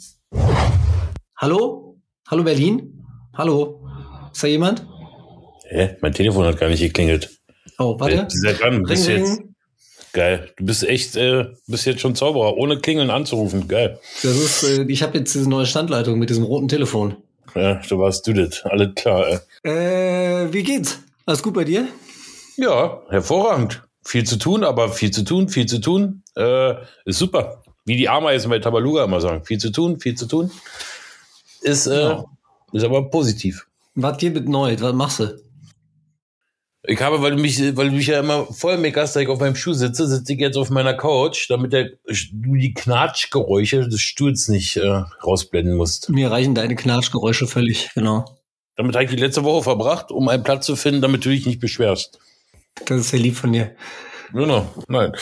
Hallo? 1.37 2.01
Hallo 2.29 2.43
Berlin? 2.43 3.05
Hallo? 3.35 3.87
Ist 4.33 4.43
da 4.43 4.49
jemand? 4.49 4.87
Hä? 5.69 5.97
Mein 6.01 6.13
Telefon 6.13 6.47
hat 6.47 6.59
gar 6.59 6.69
nicht 6.69 6.81
geklingelt. 6.81 7.39
Oh, 7.79 7.99
warte. 7.99 8.17
Du 8.17 8.25
bist 8.25 8.45
ja 8.45 8.53
dran. 8.53 8.75
Ring, 8.75 8.85
bist 8.85 9.09
jetzt. 9.09 9.43
Geil. 10.13 10.51
Du 10.57 10.65
bist 10.67 10.85
echt, 10.85 11.17
äh, 11.17 11.47
bist 11.67 11.87
jetzt 11.87 12.01
schon 12.01 12.15
Zauberer, 12.15 12.57
ohne 12.57 12.79
Klingeln 12.79 13.11
anzurufen. 13.11 13.69
Geil. 13.69 13.99
Das 14.23 14.37
ist, 14.37 14.63
äh, 14.63 14.83
ich 14.85 15.03
habe 15.03 15.19
jetzt 15.19 15.35
diese 15.35 15.49
neue 15.49 15.67
Standleitung 15.67 16.19
mit 16.19 16.31
diesem 16.31 16.45
roten 16.45 16.69
Telefon. 16.69 17.17
Ja, 17.55 17.75
du 17.89 17.99
warst 17.99 18.27
du 18.27 18.33
das. 18.33 18.63
Alles 18.65 18.95
klar. 18.95 19.27
Äh. 19.65 20.45
Äh, 20.45 20.53
wie 20.53 20.63
geht's? 20.63 21.01
Alles 21.27 21.43
gut 21.43 21.55
bei 21.55 21.65
dir? 21.65 21.87
Ja, 22.57 23.03
hervorragend. 23.11 23.83
Viel 24.05 24.25
zu 24.25 24.37
tun, 24.37 24.65
aber 24.65 24.89
viel 24.89 25.11
zu 25.11 25.23
tun, 25.25 25.49
viel 25.49 25.67
zu 25.67 25.79
tun. 25.81 26.23
Äh, 26.37 26.75
ist 27.05 27.19
super. 27.19 27.63
Wie 27.85 27.97
die 27.97 28.09
Ameisen 28.09 28.51
bei 28.51 28.59
Tabaluga 28.59 29.05
immer 29.05 29.21
sagen. 29.21 29.45
Viel 29.45 29.59
zu 29.59 29.71
tun, 29.71 30.01
viel 30.01 30.15
zu 30.15 30.27
tun. 30.27 30.51
Ist, 31.61 31.87
äh, 31.87 32.01
Ja. 32.03 32.25
ist 32.73 32.85
aber 32.85 33.09
positiv. 33.11 33.67
Was 33.95 34.17
dir 34.19 34.31
mit 34.31 34.49
neu? 34.49 34.75
Was 34.81 34.93
machst 34.95 35.21
du? 35.21 35.39
Ich 36.85 37.01
habe, 37.01 37.23
weil 37.23 37.37
du 37.37 37.41
mich, 37.41 37.61
weil 37.77 37.91
du 37.91 37.97
mich 37.97 38.09
ja 38.09 38.19
immer 38.19 38.47
voll 38.47 38.77
meckerst, 38.77 39.15
dass 39.15 39.23
ich 39.23 39.29
auf 39.29 39.39
meinem 39.39 39.55
Stuhl 39.55 39.75
sitze, 39.75 40.09
sitze 40.09 40.33
ich 40.33 40.41
jetzt 40.41 40.57
auf 40.57 40.69
meiner 40.69 40.95
Couch, 40.95 41.49
damit 41.49 41.73
der, 41.73 41.91
du 42.33 42.57
die 42.57 42.75
Knatschgeräusche 42.75 43.89
des 43.89 44.01
Stuhls 44.01 44.49
nicht 44.49 44.77
äh, 44.79 45.05
rausblenden 45.25 45.77
musst. 45.77 46.09
Mir 46.09 46.33
reichen 46.33 46.57
deine 46.57 46.75
Knatschgeräusche 46.75 47.47
völlig, 47.47 47.91
genau. 47.95 48.25
Damit 48.75 48.97
habe 48.97 49.05
ich 49.05 49.11
die 49.11 49.17
letzte 49.17 49.45
Woche 49.45 49.63
verbracht, 49.63 50.11
um 50.11 50.29
einen 50.29 50.43
Platz 50.43 50.67
zu 50.67 50.75
finden, 50.75 51.03
damit 51.03 51.25
du 51.25 51.29
dich 51.29 51.47
nicht 51.47 51.61
beschwerst. 51.61 52.19
Das 52.87 52.99
ist 52.99 53.11
sehr 53.11 53.21
lieb 53.21 53.37
von 53.37 53.53
dir. 53.53 53.77
Genau, 54.33 54.67
nein. 54.89 55.13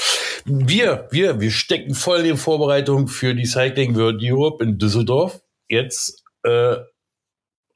Wir, 0.45 1.09
wir, 1.11 1.41
wir 1.41 1.51
stecken 1.51 1.95
voll 1.95 2.21
in 2.21 2.25
den 2.25 2.37
Vorbereitungen 2.39 3.09
für 3.09 3.35
die 3.35 3.45
Cycling 3.45 3.97
World 3.97 4.21
Europe 4.23 4.65
in 4.65 4.79
Düsseldorf. 4.79 5.43
Jetzt 5.69 6.25
äh, 6.45 6.77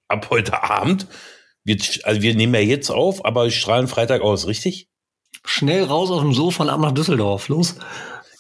ab 0.09 0.31
heute 0.31 0.63
Abend. 0.63 1.07
Wir, 1.65 1.77
also 2.05 2.23
wir 2.23 2.35
nehmen 2.35 2.55
ja 2.55 2.61
jetzt 2.61 2.91
auf, 2.91 3.25
aber 3.25 3.51
strahlen 3.51 3.89
Freitag 3.89 4.23
aus, 4.23 4.47
richtig? 4.47 4.89
Schnell 5.45 5.85
raus 5.85 6.11
aus 6.11 6.21
dem 6.21 6.33
Sofa 6.33 6.65
und 6.65 6.71
ab 6.71 6.81
nach 6.81 6.93
Düsseldorf. 6.93 7.49
Los. 7.49 7.77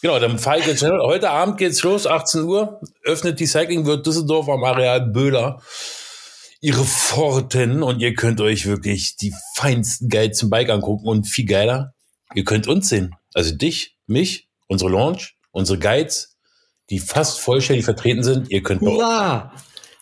Genau, 0.02 0.18
dann 0.18 0.38
fahre 0.38 0.60
ich 0.60 0.66
jetzt 0.66 0.80
schnell. 0.80 0.98
Heute 1.00 1.30
Abend 1.30 1.56
geht's 1.56 1.82
los, 1.82 2.06
18 2.06 2.42
Uhr, 2.42 2.80
öffnet 3.04 3.40
die 3.40 3.46
Cycling 3.46 3.86
World 3.86 4.06
Düsseldorf 4.06 4.48
am 4.48 4.62
Areal 4.62 5.00
Böhler 5.00 5.62
ihre 6.64 6.84
Pforten 6.84 7.82
und 7.82 8.00
ihr 8.00 8.14
könnt 8.14 8.40
euch 8.40 8.64
wirklich 8.64 9.16
die 9.16 9.34
feinsten, 9.54 10.08
geilsten 10.08 10.48
Bike 10.48 10.70
angucken 10.70 11.06
und 11.06 11.26
viel 11.26 11.44
geiler, 11.44 11.92
ihr 12.34 12.44
könnt 12.44 12.66
uns 12.66 12.88
sehen. 12.88 13.14
Also 13.34 13.54
dich, 13.54 13.98
mich, 14.06 14.48
unsere 14.66 14.90
Launch, 14.90 15.36
unsere 15.50 15.78
Guides, 15.78 16.38
die 16.88 17.00
fast 17.00 17.38
vollständig 17.38 17.84
vertreten 17.84 18.22
sind. 18.22 18.50
Ihr 18.50 18.62
könnt 18.62 18.80
Hurra! 18.80 19.52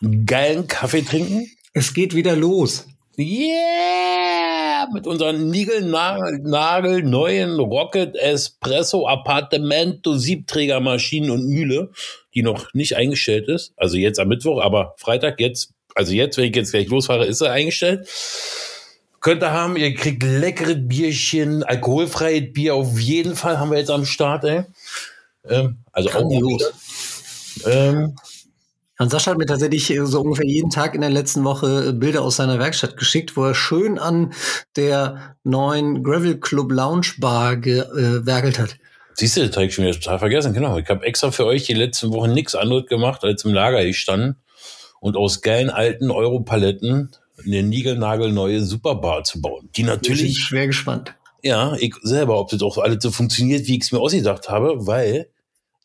einen 0.00 0.24
geilen 0.24 0.68
Kaffee 0.68 1.02
trinken. 1.02 1.50
Es 1.72 1.94
geht 1.94 2.14
wieder 2.14 2.36
los. 2.36 2.86
Yeah! 3.16 4.88
Mit 4.92 5.06
unseren 5.06 5.50
Nagel 5.50 7.02
neuen 7.02 7.58
Rocket 7.58 8.16
Espresso 8.16 9.06
Appartamento 9.06 10.16
Siebträgermaschinen 10.16 11.30
und 11.30 11.46
Mühle, 11.46 11.90
die 12.34 12.42
noch 12.42 12.72
nicht 12.74 12.96
eingestellt 12.96 13.48
ist. 13.48 13.72
Also 13.76 13.96
jetzt 13.96 14.18
am 14.18 14.28
Mittwoch, 14.28 14.62
aber 14.62 14.94
Freitag 14.98 15.40
jetzt, 15.40 15.72
also 15.94 16.12
jetzt, 16.12 16.36
wenn 16.36 16.46
ich 16.46 16.56
jetzt 16.56 16.72
gleich 16.72 16.88
losfahre, 16.88 17.26
ist 17.26 17.40
er 17.40 17.52
eingestellt. 17.52 18.08
Könnt 19.20 19.42
ihr 19.42 19.52
haben, 19.52 19.76
ihr 19.76 19.94
kriegt 19.94 20.22
leckeres 20.22 20.78
Bierchen, 20.80 21.62
alkoholfreies 21.62 22.52
Bier 22.52 22.74
auf 22.74 22.98
jeden 22.98 23.36
Fall 23.36 23.60
haben 23.60 23.70
wir 23.70 23.78
jetzt 23.78 23.90
am 23.90 24.04
Start, 24.04 24.44
ey. 24.44 24.64
Ähm, 25.48 25.78
also 25.92 26.08
auch 26.08 26.14
Grandios. 26.14 26.72
ähm, 27.66 28.16
Und 28.98 29.10
Sascha 29.10 29.30
hat 29.30 29.38
mir 29.38 29.46
tatsächlich 29.46 29.90
äh, 29.90 30.06
so 30.06 30.20
ungefähr 30.20 30.46
jeden 30.46 30.70
Tag 30.70 30.94
in 30.94 31.00
der 31.00 31.10
letzten 31.10 31.44
Woche 31.44 31.88
äh, 31.88 31.92
Bilder 31.92 32.22
aus 32.22 32.36
seiner 32.36 32.58
Werkstatt 32.58 32.96
geschickt, 32.96 33.36
wo 33.36 33.44
er 33.44 33.54
schön 33.54 33.98
an 33.98 34.32
der 34.76 35.36
neuen 35.44 36.02
Gravel 36.04 36.38
Club 36.38 36.70
Lounge 36.70 37.14
Bar 37.18 37.56
gewerkelt 37.56 38.58
hat. 38.58 38.76
Siehst 39.14 39.36
du, 39.36 39.46
das 39.46 39.56
habe 39.56 39.66
ich 39.66 39.74
schon 39.74 39.84
wieder 39.84 39.98
total 39.98 40.18
vergessen. 40.18 40.52
Genau. 40.54 40.78
Ich 40.78 40.88
habe 40.88 41.04
extra 41.04 41.30
für 41.30 41.46
euch 41.46 41.64
die 41.64 41.74
letzten 41.74 42.12
Wochen 42.12 42.32
nichts 42.32 42.54
anderes 42.54 42.86
gemacht, 42.86 43.24
als 43.24 43.44
im 43.44 43.52
Lager 43.52 43.84
gestanden 43.84 44.36
und 45.00 45.16
aus 45.16 45.42
geilen 45.42 45.70
alten 45.70 46.10
Europaletten 46.10 47.10
eine 47.44 47.62
niegelnagelneue 47.62 48.62
Superbar 48.62 49.24
zu 49.24 49.40
bauen. 49.40 49.68
Die 49.74 49.82
Ich 49.82 49.86
bin 49.86 49.94
natürlich, 49.94 50.38
schwer 50.38 50.66
gespannt. 50.66 51.14
ja, 51.42 51.74
ich 51.78 51.94
selber, 52.02 52.38
ob 52.38 52.50
das 52.50 52.62
auch 52.62 52.78
alles 52.78 53.02
so 53.02 53.10
funktioniert, 53.10 53.66
wie 53.66 53.76
ich 53.76 53.82
es 53.82 53.92
mir 53.92 54.00
ausgedacht 54.00 54.48
habe, 54.48 54.86
weil 54.86 55.28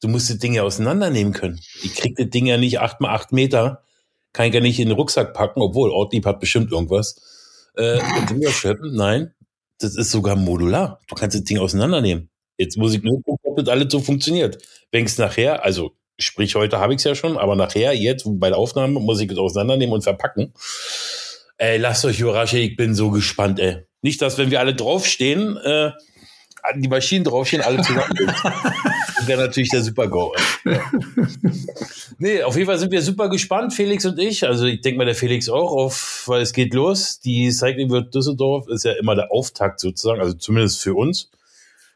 du 0.01 0.07
musst 0.07 0.29
das 0.29 0.37
Ding 0.37 0.53
ja 0.53 0.63
auseinandernehmen 0.63 1.33
können. 1.33 1.59
Ich 1.83 1.95
krieg 1.95 2.15
das 2.15 2.29
Ding 2.29 2.45
ja 2.45 2.57
nicht 2.57 2.79
acht 2.79 3.01
mal 3.01 3.13
acht 3.13 3.31
Meter, 3.31 3.83
kann 4.33 4.47
ich 4.47 4.53
ja 4.53 4.59
nicht 4.59 4.79
in 4.79 4.89
den 4.89 4.97
Rucksack 4.97 5.33
packen, 5.33 5.61
obwohl 5.61 5.91
Ortlieb 5.91 6.25
hat 6.25 6.39
bestimmt 6.39 6.71
irgendwas. 6.71 7.21
Äh. 7.75 7.99
Nein, 8.91 9.33
das 9.79 9.95
ist 9.95 10.11
sogar 10.11 10.35
modular. 10.35 10.99
Du 11.07 11.15
kannst 11.15 11.35
das 11.35 11.43
Ding 11.43 11.59
auseinandernehmen. 11.59 12.29
Jetzt 12.57 12.77
muss 12.77 12.93
ich 12.93 13.03
nur 13.03 13.21
gucken, 13.21 13.39
ob 13.43 13.57
das 13.57 13.67
alles 13.67 13.91
so 13.91 13.99
funktioniert. 13.99 14.57
Wenn 14.91 15.05
es 15.05 15.17
nachher, 15.17 15.63
also 15.63 15.91
sprich 16.17 16.55
heute 16.55 16.79
habe 16.79 16.93
ich 16.93 16.97
es 16.97 17.03
ja 17.03 17.15
schon, 17.15 17.37
aber 17.37 17.55
nachher, 17.55 17.93
jetzt 17.93 18.25
bei 18.25 18.49
der 18.49 18.57
Aufnahme, 18.57 18.99
muss 18.99 19.21
ich 19.21 19.31
es 19.31 19.37
auseinandernehmen 19.37 19.93
und 19.93 20.01
verpacken. 20.01 20.53
Ey, 21.57 21.77
lasst 21.77 22.05
euch 22.05 22.19
überraschen, 22.19 22.59
ich 22.59 22.75
bin 22.75 22.95
so 22.95 23.11
gespannt, 23.11 23.59
ey. 23.59 23.85
Nicht, 24.01 24.21
dass 24.21 24.37
wenn 24.37 24.51
wir 24.51 24.59
alle 24.59 24.75
draufstehen, 24.75 25.57
äh, 25.57 25.91
die 26.75 26.87
Maschinen 26.87 27.23
draufstehen, 27.23 27.63
alle 27.63 27.81
zusammen. 27.81 28.13
wäre 29.27 29.41
natürlich 29.41 29.69
der 29.69 29.83
Super-Go. 29.83 30.33
Ja. 30.65 30.81
Nee, 32.19 32.41
auf 32.41 32.55
jeden 32.55 32.65
Fall 32.65 32.79
sind 32.79 32.91
wir 32.91 33.01
super 33.03 33.29
gespannt, 33.29 33.73
Felix 33.73 34.03
und 34.05 34.17
ich. 34.17 34.43
Also 34.47 34.65
ich 34.65 34.81
denke 34.81 34.97
mal, 34.97 35.05
der 35.05 35.13
Felix 35.13 35.49
auch, 35.49 35.71
auf, 35.71 36.23
weil 36.25 36.41
es 36.41 36.51
geht 36.51 36.73
los. 36.73 37.19
Die 37.19 37.51
Cycling 37.51 37.91
World 37.91 38.13
Düsseldorf 38.13 38.67
ist 38.69 38.85
ja 38.85 38.93
immer 38.93 39.13
der 39.13 39.31
Auftakt 39.31 39.79
sozusagen, 39.79 40.19
also 40.19 40.33
zumindest 40.33 40.81
für 40.81 40.95
uns. 40.95 41.29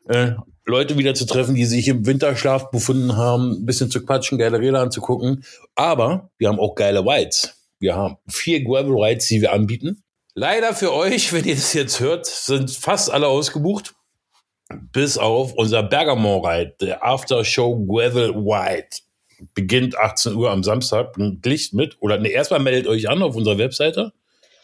Äh, 0.08 0.34
Leute 0.66 0.98
wieder 0.98 1.16
zu 1.16 1.26
treffen, 1.26 1.56
die 1.56 1.66
sich 1.66 1.88
im 1.88 2.06
Winterschlaf 2.06 2.70
befunden 2.70 3.18
haben, 3.18 3.52
ein 3.52 3.66
bisschen 3.66 3.90
zu 3.90 4.06
quatschen, 4.06 4.38
geile 4.38 4.60
Räder 4.60 4.82
anzugucken. 4.82 5.44
Aber 5.76 6.30
wir 6.38 6.50
haben 6.50 6.60
auch 6.60 6.76
geile 6.76 7.04
Rides. 7.04 7.56
Wir 7.80 7.96
haben 7.96 8.18
vier 8.28 8.64
Gravel 8.64 8.94
Rides, 8.94 9.28
die 9.28 9.42
wir 9.42 9.54
anbieten. 9.54 10.04
Leider 10.36 10.76
für 10.76 10.94
euch, 10.94 11.34
wenn 11.34 11.46
ihr 11.46 11.56
das 11.56 11.74
jetzt 11.74 12.00
hört, 12.00 12.28
sind 12.28 12.70
fast 12.70 13.12
alle 13.12 13.28
ausgebucht. 13.28 13.96
Bis 14.92 15.18
auf 15.18 15.54
unser 15.54 15.84
Bergamo 15.84 16.40
Ride, 16.40 16.76
der 16.82 17.06
After 17.06 17.44
Show 17.44 17.86
Gravel 17.86 18.32
Ride. 18.32 18.88
Beginnt 19.54 19.98
18 19.98 20.36
Uhr 20.36 20.52
am 20.52 20.64
Samstag. 20.64 21.16
Licht 21.44 21.74
mit. 21.74 21.98
Oder 22.00 22.20
ne, 22.20 22.30
erstmal 22.30 22.60
meldet 22.60 22.88
euch 22.88 23.10
an 23.10 23.24
auf 23.24 23.36
unserer 23.36 23.58
Webseite. 23.58 24.14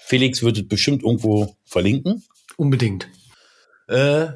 Felix 0.06 0.44
wird 0.44 0.58
es 0.58 0.68
bestimmt 0.68 1.04
irgendwo 1.04 1.56
verlinken. 1.66 2.24
Unbedingt. 2.58 3.08
Äh, 3.88 4.28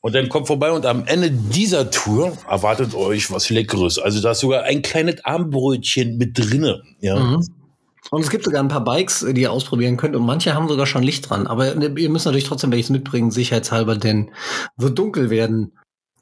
und 0.00 0.14
dann 0.14 0.28
kommt 0.28 0.46
vorbei 0.46 0.70
und 0.70 0.86
am 0.86 1.04
Ende 1.06 1.30
dieser 1.30 1.90
Tour 1.90 2.36
erwartet 2.48 2.94
euch 2.94 3.30
was 3.30 3.50
Leckeres. 3.50 3.98
Also 3.98 4.20
da 4.20 4.32
ist 4.32 4.40
sogar 4.40 4.64
ein 4.64 4.82
kleines 4.82 5.24
Armbrötchen 5.24 6.18
mit 6.18 6.38
drinne. 6.38 6.82
Ja. 7.00 7.18
Mhm. 7.18 7.46
Und 8.10 8.22
es 8.22 8.30
gibt 8.30 8.44
sogar 8.44 8.62
ein 8.62 8.68
paar 8.68 8.84
Bikes, 8.84 9.26
die 9.28 9.42
ihr 9.42 9.52
ausprobieren 9.52 9.96
könnt 9.96 10.16
und 10.16 10.24
manche 10.24 10.54
haben 10.54 10.68
sogar 10.68 10.86
schon 10.86 11.02
Licht 11.02 11.28
dran. 11.28 11.46
Aber 11.46 11.74
ihr 11.76 12.10
müsst 12.10 12.26
natürlich 12.26 12.44
trotzdem 12.44 12.70
welches 12.72 12.90
mitbringen, 12.90 13.30
sicherheitshalber, 13.30 13.96
denn 13.96 14.30
wird 14.76 14.98
dunkel 14.98 15.30
werden, 15.30 15.72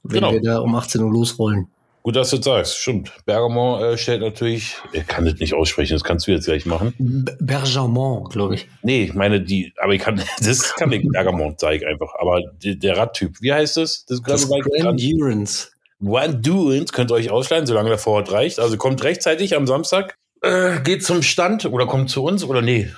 wenn 0.03 0.21
Genau. 0.21 0.33
wir 0.33 0.41
da 0.43 0.59
um 0.59 0.75
18 0.75 1.03
Uhr 1.03 1.11
losrollen. 1.13 1.69
Gut, 2.03 2.15
dass 2.15 2.31
du 2.31 2.37
das 2.37 2.45
sagst. 2.45 2.79
Stimmt. 2.79 3.13
Bergamo 3.25 3.81
äh, 3.83 3.99
stellt 3.99 4.21
natürlich, 4.21 4.77
ich 4.93 5.05
kann 5.09 5.25
das 5.25 5.41
nicht 5.41 5.55
aussprechen, 5.55 5.95
das 5.95 6.05
kannst 6.05 6.29
du 6.29 6.31
jetzt 6.31 6.45
gleich 6.45 6.65
machen. 6.65 6.95
B 6.99 7.33
Bergamont, 7.41 8.31
glaube 8.31 8.55
ich. 8.55 8.69
Nee, 8.83 9.03
ich 9.03 9.15
meine 9.15 9.41
die, 9.41 9.73
aber 9.83 9.93
ich 9.93 10.03
kann, 10.03 10.23
das 10.39 10.77
kann 10.77 10.93
ich 10.93 11.05
Bergamo 11.09 11.53
zeig 11.57 11.85
einfach. 11.85 12.15
Aber 12.21 12.43
die, 12.63 12.79
der 12.79 12.97
Radtyp, 12.97 13.41
wie 13.41 13.53
heißt 13.53 13.77
das? 13.79 14.05
Das, 14.07 14.23
Das? 14.23 14.49
Grand 14.49 15.01
Endurance. 15.03 15.71
One 16.01 16.37
Doings 16.37 16.93
könnt 16.93 17.11
ihr 17.11 17.15
euch 17.15 17.31
ausleihen, 17.33 17.67
solange 17.67 17.89
der 17.89 17.99
Vorort 17.99 18.31
reicht. 18.31 18.61
Also 18.61 18.77
kommt 18.77 19.03
rechtzeitig 19.03 19.57
am 19.57 19.67
Samstag, 19.67 20.17
äh, 20.47 20.81
geht 20.83 21.05
zum 21.05 21.23
Stand 21.23 21.67
oder 21.67 21.87
kommt 21.87 22.11
zu 22.11 22.23
uns 22.23 22.45
oder 22.45 22.63
nee. 22.63 22.91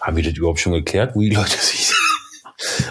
Haben 0.00 0.16
wir 0.16 0.24
das 0.24 0.34
überhaupt 0.34 0.60
schon 0.60 0.72
geklärt, 0.72 1.14
wo 1.14 1.20
die 1.20 1.30
Leute 1.30 1.58
sich. 1.58 1.92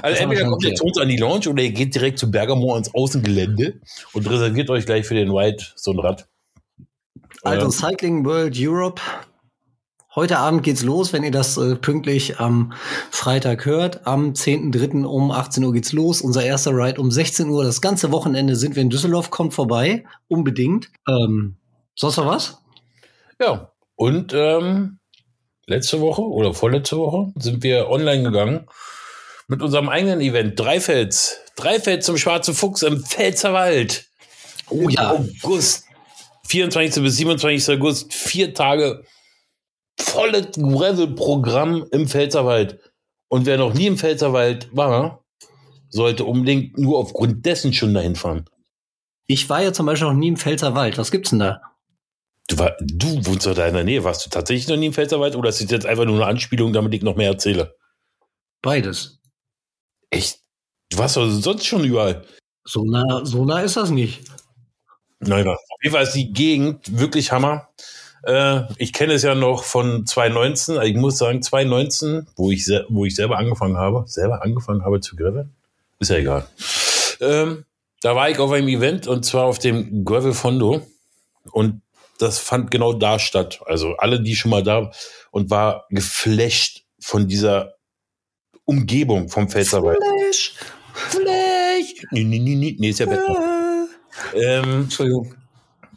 Also 0.02 0.22
entweder 0.22 0.46
kommt 0.46 0.64
ihr 0.64 0.76
zu 0.76 0.86
uns 0.86 0.98
an 0.98 1.10
die 1.10 1.18
Lounge 1.18 1.50
oder 1.50 1.62
ihr 1.62 1.72
geht 1.72 1.94
direkt 1.94 2.20
zu 2.20 2.32
Bergamo 2.32 2.74
ans 2.74 2.94
Außengelände 2.94 3.82
und 4.14 4.30
reserviert 4.30 4.70
euch 4.70 4.86
gleich 4.86 5.06
für 5.06 5.16
den 5.16 5.30
Ride 5.30 5.62
so 5.76 5.92
ein 5.92 6.00
Rad. 6.00 6.30
Also 7.44 7.66
Ähm, 7.66 7.72
Cycling 7.72 8.26
World 8.26 8.56
Europe. 8.58 9.02
Heute 10.16 10.38
Abend 10.40 10.64
geht's 10.64 10.84
los, 10.84 11.12
wenn 11.12 11.24
ihr 11.24 11.32
das 11.32 11.58
äh, 11.58 11.76
pünktlich 11.76 12.40
am 12.40 12.74
Freitag 13.12 13.66
hört. 13.66 14.08
Am 14.08 14.32
10.3. 14.32 15.04
um 15.04 15.32
18 15.32 15.64
Uhr 15.66 15.74
geht's 15.74 15.92
los. 15.92 16.22
Unser 16.22 16.44
erster 16.46 16.72
Ride 16.72 17.02
um 17.02 17.12
16 17.12 17.50
Uhr. 17.50 17.64
Das 17.66 17.82
ganze 17.82 18.12
Wochenende 18.12 18.56
sind 18.56 18.76
wir 18.76 18.82
in 18.82 18.90
Düsseldorf. 18.90 19.32
Kommt 19.32 19.54
vorbei. 19.54 20.06
Unbedingt. 20.30 20.90
Ähm, 21.08 21.58
sonst 21.96 22.18
noch 22.18 22.26
was? 22.26 22.58
Ja, 23.40 23.72
und 23.96 24.34
ähm, 24.34 25.00
letzte 25.66 26.02
Woche 26.02 26.22
oder 26.22 26.54
vorletzte 26.54 26.98
Woche 26.98 27.32
sind 27.36 27.64
wir 27.64 27.90
online 27.90 28.24
gegangen 28.24 28.68
mit 29.48 29.62
unserem 29.62 29.90
eigenen 29.90 30.22
Event 30.22 30.60
Dreifels. 30.60 31.40
Dreifels 31.56 32.06
zum 32.06 32.18
Schwarzen 32.18 32.54
Fuchs 32.54 32.82
im 32.82 33.04
Pfälzerwald. 33.04 34.08
Oh 34.70 34.90
ja. 34.90 35.12
August. 35.44 35.86
24. 36.48 37.04
bis 37.04 37.18
27. 37.18 37.76
August. 37.76 38.14
Vier 38.14 38.54
Tage 38.54 39.04
volles 40.00 40.52
Gravel-Programm 40.52 41.86
im 41.92 42.08
Pfälzerwald. 42.08 42.80
Und 43.30 43.46
wer 43.46 43.58
noch 43.58 43.74
nie 43.74 43.88
im 43.88 43.98
Pfälzerwald 43.98 44.76
war, 44.76 45.26
sollte 45.90 46.26
unbedingt 46.26 46.78
nur 46.78 47.00
aufgrund 47.00 47.46
dessen 47.46 47.74
schon 47.74 47.94
dahin 47.94 48.16
fahren. 48.16 48.46
Ich 49.28 49.50
war 49.50 49.62
ja 49.62 49.74
zum 49.74 49.86
Beispiel 49.86 50.08
noch 50.08 50.16
nie 50.16 50.30
im 50.30 50.38
Pfälzerwald. 50.38 50.98
Was 50.98 51.12
gibt's 51.12 51.32
denn 51.32 51.40
da? 51.40 51.62
Du, 52.48 52.58
war, 52.58 52.76
du 52.80 53.26
wohnst 53.26 53.46
doch 53.46 53.54
da 53.54 53.68
in 53.68 53.74
der 53.74 53.84
Nähe. 53.84 54.04
Warst 54.04 54.26
du 54.26 54.30
tatsächlich 54.30 54.68
noch 54.68 54.78
nie 54.78 54.88
im 54.88 54.94
Pfälzerwald 54.94 55.36
oder 55.36 55.50
ist 55.50 55.62
das 55.62 55.70
jetzt 55.70 55.86
einfach 55.86 56.06
nur 56.06 56.16
eine 56.16 56.26
Anspielung, 56.26 56.72
damit 56.72 56.94
ich 56.94 57.02
noch 57.02 57.16
mehr 57.16 57.32
erzähle? 57.32 57.76
Beides. 58.62 59.20
Echt? 60.10 60.40
Du 60.90 60.98
warst 60.98 61.18
doch 61.18 61.30
sonst 61.30 61.66
schon 61.66 61.84
überall. 61.84 62.24
So 62.64 62.84
nah, 62.86 63.26
so 63.26 63.46
nah 63.46 63.62
ist 63.62 63.76
das 63.76 63.90
nicht. 63.90 64.22
Nein, 65.20 65.48
auf 65.48 65.58
jeden 65.82 65.94
Fall 65.94 66.04
ist 66.04 66.14
die 66.14 66.32
Gegend 66.32 67.00
wirklich 67.00 67.32
Hammer. 67.32 67.70
Äh, 68.24 68.62
ich 68.78 68.94
kenne 68.94 69.14
es 69.14 69.24
ja 69.24 69.36
noch 69.36 69.64
von 69.64 70.06
2019. 70.06 70.78
Also 70.78 70.90
ich 70.90 70.96
muss 70.96 71.18
sagen, 71.18 71.42
2019, 71.42 72.28
wo 72.36 72.52
ich, 72.52 72.68
wo 72.90 73.06
ich 73.06 73.16
selber 73.16 73.38
angefangen 73.38 73.78
habe, 73.78 74.06
selber 74.08 74.44
angefangen 74.44 74.86
habe 74.86 75.02
zu 75.02 75.16
graveln. 75.16 75.54
Ist 76.00 76.12
ja 76.12 76.18
egal. 76.18 76.48
Ähm, 77.20 77.66
da 78.02 78.16
war 78.16 78.30
ich 78.30 78.38
auf 78.40 78.52
einem 78.52 78.68
Event 78.68 79.08
und 79.08 79.26
zwar 79.26 79.46
auf 79.46 79.60
dem 79.60 80.06
Gravel 80.06 80.34
Fondo. 80.34 80.86
Und 81.52 81.82
das 82.18 82.40
fand 82.40 82.72
genau 82.72 82.94
da 82.94 83.20
statt. 83.20 83.60
Also 83.66 83.96
alle, 83.98 84.22
die 84.22 84.36
schon 84.36 84.52
mal 84.52 84.64
da 84.64 84.92
und 85.32 85.50
war 85.50 85.86
geflasht 85.90 86.84
von 87.00 87.28
dieser 87.28 87.76
Umgebung 88.66 89.30
vom 89.30 89.50
Pfälzerwald. 89.50 89.98
Flash, 89.98 90.56
Flash. 90.94 92.06
Nee, 92.12 92.24
nee, 92.24 92.40
nee, 92.40 92.56
nee, 92.56 92.76
nee, 92.78 92.90
ist 92.90 93.00
ja 93.00 93.06
besser. 93.06 93.88
Ähm, 94.34 94.82
Entschuldigung. 94.84 95.34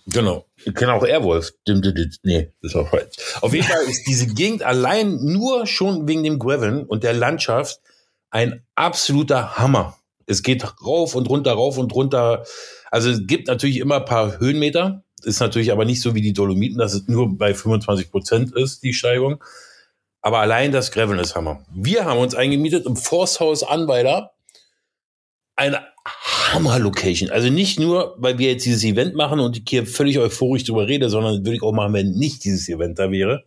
Genau. 0.07 0.47
Ich 0.65 0.75
kenne 0.75 0.93
auch 0.93 1.05
Airwolf. 1.05 1.53
Nee, 1.67 2.53
das 2.61 2.73
ist 2.73 2.77
auch 2.77 2.89
falsch. 2.89 3.17
Auf 3.41 3.55
jeden 3.55 3.67
Fall 3.67 3.83
ist 3.85 4.07
diese 4.07 4.27
Gegend 4.27 4.63
allein 4.63 5.17
nur 5.25 5.67
schon 5.67 6.07
wegen 6.09 6.23
dem 6.23 6.39
Graveln 6.39 6.85
und 6.85 7.05
der 7.05 7.13
Landschaft 7.13 7.81
ein 8.31 8.65
absoluter 8.75 9.57
Hammer. 9.57 9.97
Es 10.27 10.43
geht 10.43 10.65
rauf 10.85 11.15
und 11.15 11.29
runter, 11.29 11.53
rauf 11.53 11.79
und 11.79 11.93
runter. 11.95 12.45
Also 12.91 13.11
es 13.11 13.27
gibt 13.27 13.49
natürlich 13.49 13.79
immer 13.79 13.97
ein 13.97 14.05
paar 14.05 14.39
Höhenmeter. 14.39 15.03
Ist 15.25 15.41
natürlich 15.41 15.73
aber 15.73 15.85
nicht 15.85 16.01
so 16.01 16.15
wie 16.15 16.21
die 16.21 16.33
Dolomiten, 16.33 16.79
dass 16.79 16.95
es 16.95 17.09
nur 17.09 17.37
bei 17.37 17.55
25 17.55 18.11
Prozent 18.11 18.55
ist, 18.55 18.83
die 18.83 18.93
Steigung. 18.93 19.43
Aber 20.23 20.39
allein 20.39 20.73
das 20.73 20.91
Graveln 20.91 21.19
ist 21.19 21.35
Hammer. 21.35 21.65
Wir 21.73 22.05
haben 22.05 22.21
uns 22.21 22.35
eingemietet 22.35 22.87
im 22.87 22.97
Forsthaus 22.97 23.63
Anweiler. 23.63 24.33
Eine 25.57 25.81
Hammer-Location. 26.53 27.31
Also 27.31 27.51
nicht 27.51 27.79
nur, 27.79 28.15
weil 28.19 28.39
wir 28.39 28.53
jetzt 28.53 28.67
dieses 28.67 28.85
Event 28.85 29.15
machen 29.15 29.41
und 29.41 29.57
ich 29.57 29.65
hier 29.69 29.87
völlig 29.87 30.19
euphorisch 30.19 30.65
drüber 30.65 30.87
rede, 30.87 31.09
sondern 31.09 31.45
würde 31.45 31.55
ich 31.55 31.63
auch 31.63 31.73
machen, 31.73 31.95
wenn 31.95 32.13
nicht 32.13 32.45
dieses 32.45 32.69
Event 32.69 32.99
da 32.99 33.11
wäre. 33.11 33.45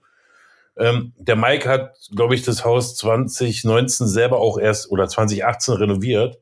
Ähm, 0.78 1.14
der 1.18 1.36
Mike 1.36 1.70
hat, 1.70 1.96
glaube 2.16 2.36
ich, 2.36 2.44
das 2.44 2.66
Haus 2.66 2.96
2019 2.96 4.08
selber 4.08 4.40
auch 4.40 4.58
erst 4.58 4.90
oder 4.90 5.08
2018 5.08 5.76
renoviert. 5.76 6.38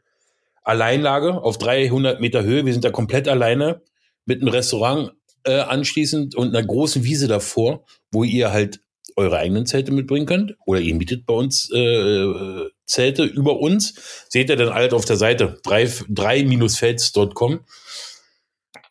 Alleinlage 0.63 1.41
auf 1.41 1.57
300 1.57 2.21
Meter 2.21 2.43
Höhe. 2.43 2.65
Wir 2.65 2.73
sind 2.73 2.85
da 2.85 2.91
komplett 2.91 3.27
alleine 3.27 3.81
mit 4.25 4.41
einem 4.41 4.49
Restaurant 4.49 5.13
äh, 5.45 5.59
anschließend 5.59 6.35
und 6.35 6.55
einer 6.55 6.65
großen 6.65 7.03
Wiese 7.03 7.27
davor, 7.27 7.85
wo 8.11 8.23
ihr 8.23 8.51
halt 8.51 8.81
eure 9.15 9.37
eigenen 9.37 9.65
Zelte 9.65 9.91
mitbringen 9.91 10.25
könnt. 10.25 10.55
Oder 10.65 10.79
ihr 10.79 10.95
mietet 10.95 11.25
bei 11.25 11.33
uns 11.33 11.69
äh, 11.71 12.69
Zelte 12.85 13.23
über 13.23 13.59
uns. 13.59 13.93
Seht 14.29 14.49
ihr 14.49 14.55
dann 14.55 14.73
halt 14.73 14.93
auf 14.93 15.05
der 15.05 15.17
Seite 15.17 15.59
3-fels.com. 15.65 17.59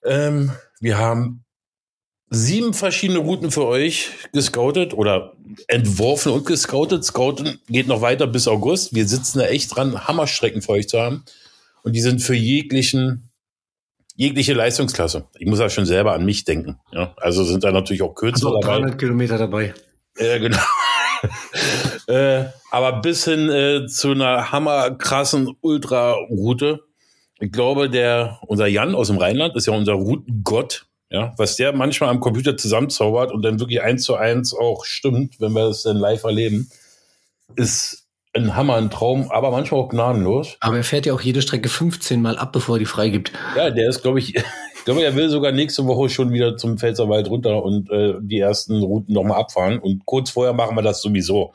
Ähm, 0.04 0.52
wir 0.80 0.98
haben 0.98 1.44
sieben 2.30 2.74
verschiedene 2.74 3.18
Routen 3.18 3.50
für 3.50 3.66
euch 3.66 4.10
gescoutet 4.32 4.94
oder 4.94 5.36
entworfen 5.66 6.32
und 6.32 6.46
gescoutet. 6.46 7.04
Scouten 7.04 7.58
geht 7.68 7.88
noch 7.88 8.00
weiter 8.02 8.26
bis 8.28 8.46
August. 8.46 8.94
Wir 8.94 9.06
sitzen 9.06 9.40
da 9.40 9.46
echt 9.46 9.74
dran, 9.74 10.06
Hammerstrecken 10.06 10.62
für 10.62 10.72
euch 10.72 10.88
zu 10.88 11.00
haben. 11.00 11.24
Und 11.82 11.94
die 11.94 12.00
sind 12.00 12.20
für 12.20 12.34
jeglichen, 12.34 13.29
jegliche 14.20 14.52
Leistungsklasse. 14.52 15.24
Ich 15.38 15.46
muss 15.46 15.60
ja 15.60 15.70
schon 15.70 15.86
selber 15.86 16.12
an 16.12 16.26
mich 16.26 16.44
denken. 16.44 16.78
Ja, 16.92 17.14
also 17.16 17.42
sind 17.42 17.64
da 17.64 17.72
natürlich 17.72 18.02
auch 18.02 18.14
kürzere 18.14 18.50
Also 18.50 18.60
dabei. 18.60 18.80
300 18.80 18.98
Kilometer 18.98 19.38
dabei. 19.38 19.72
Ja, 20.18 20.36
genau. 20.36 20.58
äh, 22.06 22.44
aber 22.70 23.00
bis 23.00 23.24
hin 23.24 23.48
äh, 23.48 23.86
zu 23.86 24.10
einer 24.10 24.52
hammerkrassen 24.52 25.56
Ultra-Route. 25.62 26.80
Ich 27.38 27.50
glaube, 27.50 27.88
der, 27.88 28.38
unser 28.46 28.66
Jan 28.66 28.94
aus 28.94 29.06
dem 29.06 29.16
Rheinland 29.16 29.56
ist 29.56 29.66
ja 29.66 29.72
unser 29.72 29.94
Routengott. 29.94 30.86
Ja, 31.08 31.32
was 31.38 31.56
der 31.56 31.72
manchmal 31.72 32.10
am 32.10 32.20
Computer 32.20 32.58
zusammenzaubert 32.58 33.32
und 33.32 33.42
dann 33.42 33.58
wirklich 33.58 33.80
eins 33.80 34.04
zu 34.04 34.16
eins 34.16 34.54
auch 34.54 34.84
stimmt, 34.84 35.40
wenn 35.40 35.52
wir 35.52 35.68
es 35.68 35.82
dann 35.82 35.96
live 35.96 36.22
erleben, 36.24 36.70
ist 37.56 37.99
ein 38.32 38.54
Hammer, 38.56 38.76
ein 38.76 38.90
Traum, 38.90 39.30
aber 39.30 39.50
manchmal 39.50 39.80
auch 39.80 39.88
gnadenlos. 39.88 40.56
Aber 40.60 40.76
er 40.76 40.84
fährt 40.84 41.06
ja 41.06 41.12
auch 41.12 41.20
jede 41.20 41.42
Strecke 41.42 41.68
15 41.68 42.22
Mal 42.22 42.38
ab, 42.38 42.52
bevor 42.52 42.76
er 42.76 42.78
die 42.78 42.86
freigibt. 42.86 43.32
Ja, 43.56 43.70
der 43.70 43.88
ist, 43.88 44.02
glaube 44.02 44.20
ich, 44.20 44.34
ich 44.74 44.84
glaube, 44.84 45.02
er 45.02 45.14
will 45.14 45.28
sogar 45.28 45.52
nächste 45.52 45.86
Woche 45.86 46.08
schon 46.08 46.32
wieder 46.32 46.56
zum 46.56 46.78
Pfälzerwald 46.78 47.28
runter 47.28 47.62
und 47.62 47.90
äh, 47.90 48.14
die 48.20 48.38
ersten 48.38 48.82
Routen 48.82 49.14
nochmal 49.14 49.40
abfahren. 49.40 49.78
Und 49.78 50.06
kurz 50.06 50.30
vorher 50.30 50.52
machen 50.52 50.76
wir 50.76 50.82
das 50.82 51.02
sowieso. 51.02 51.54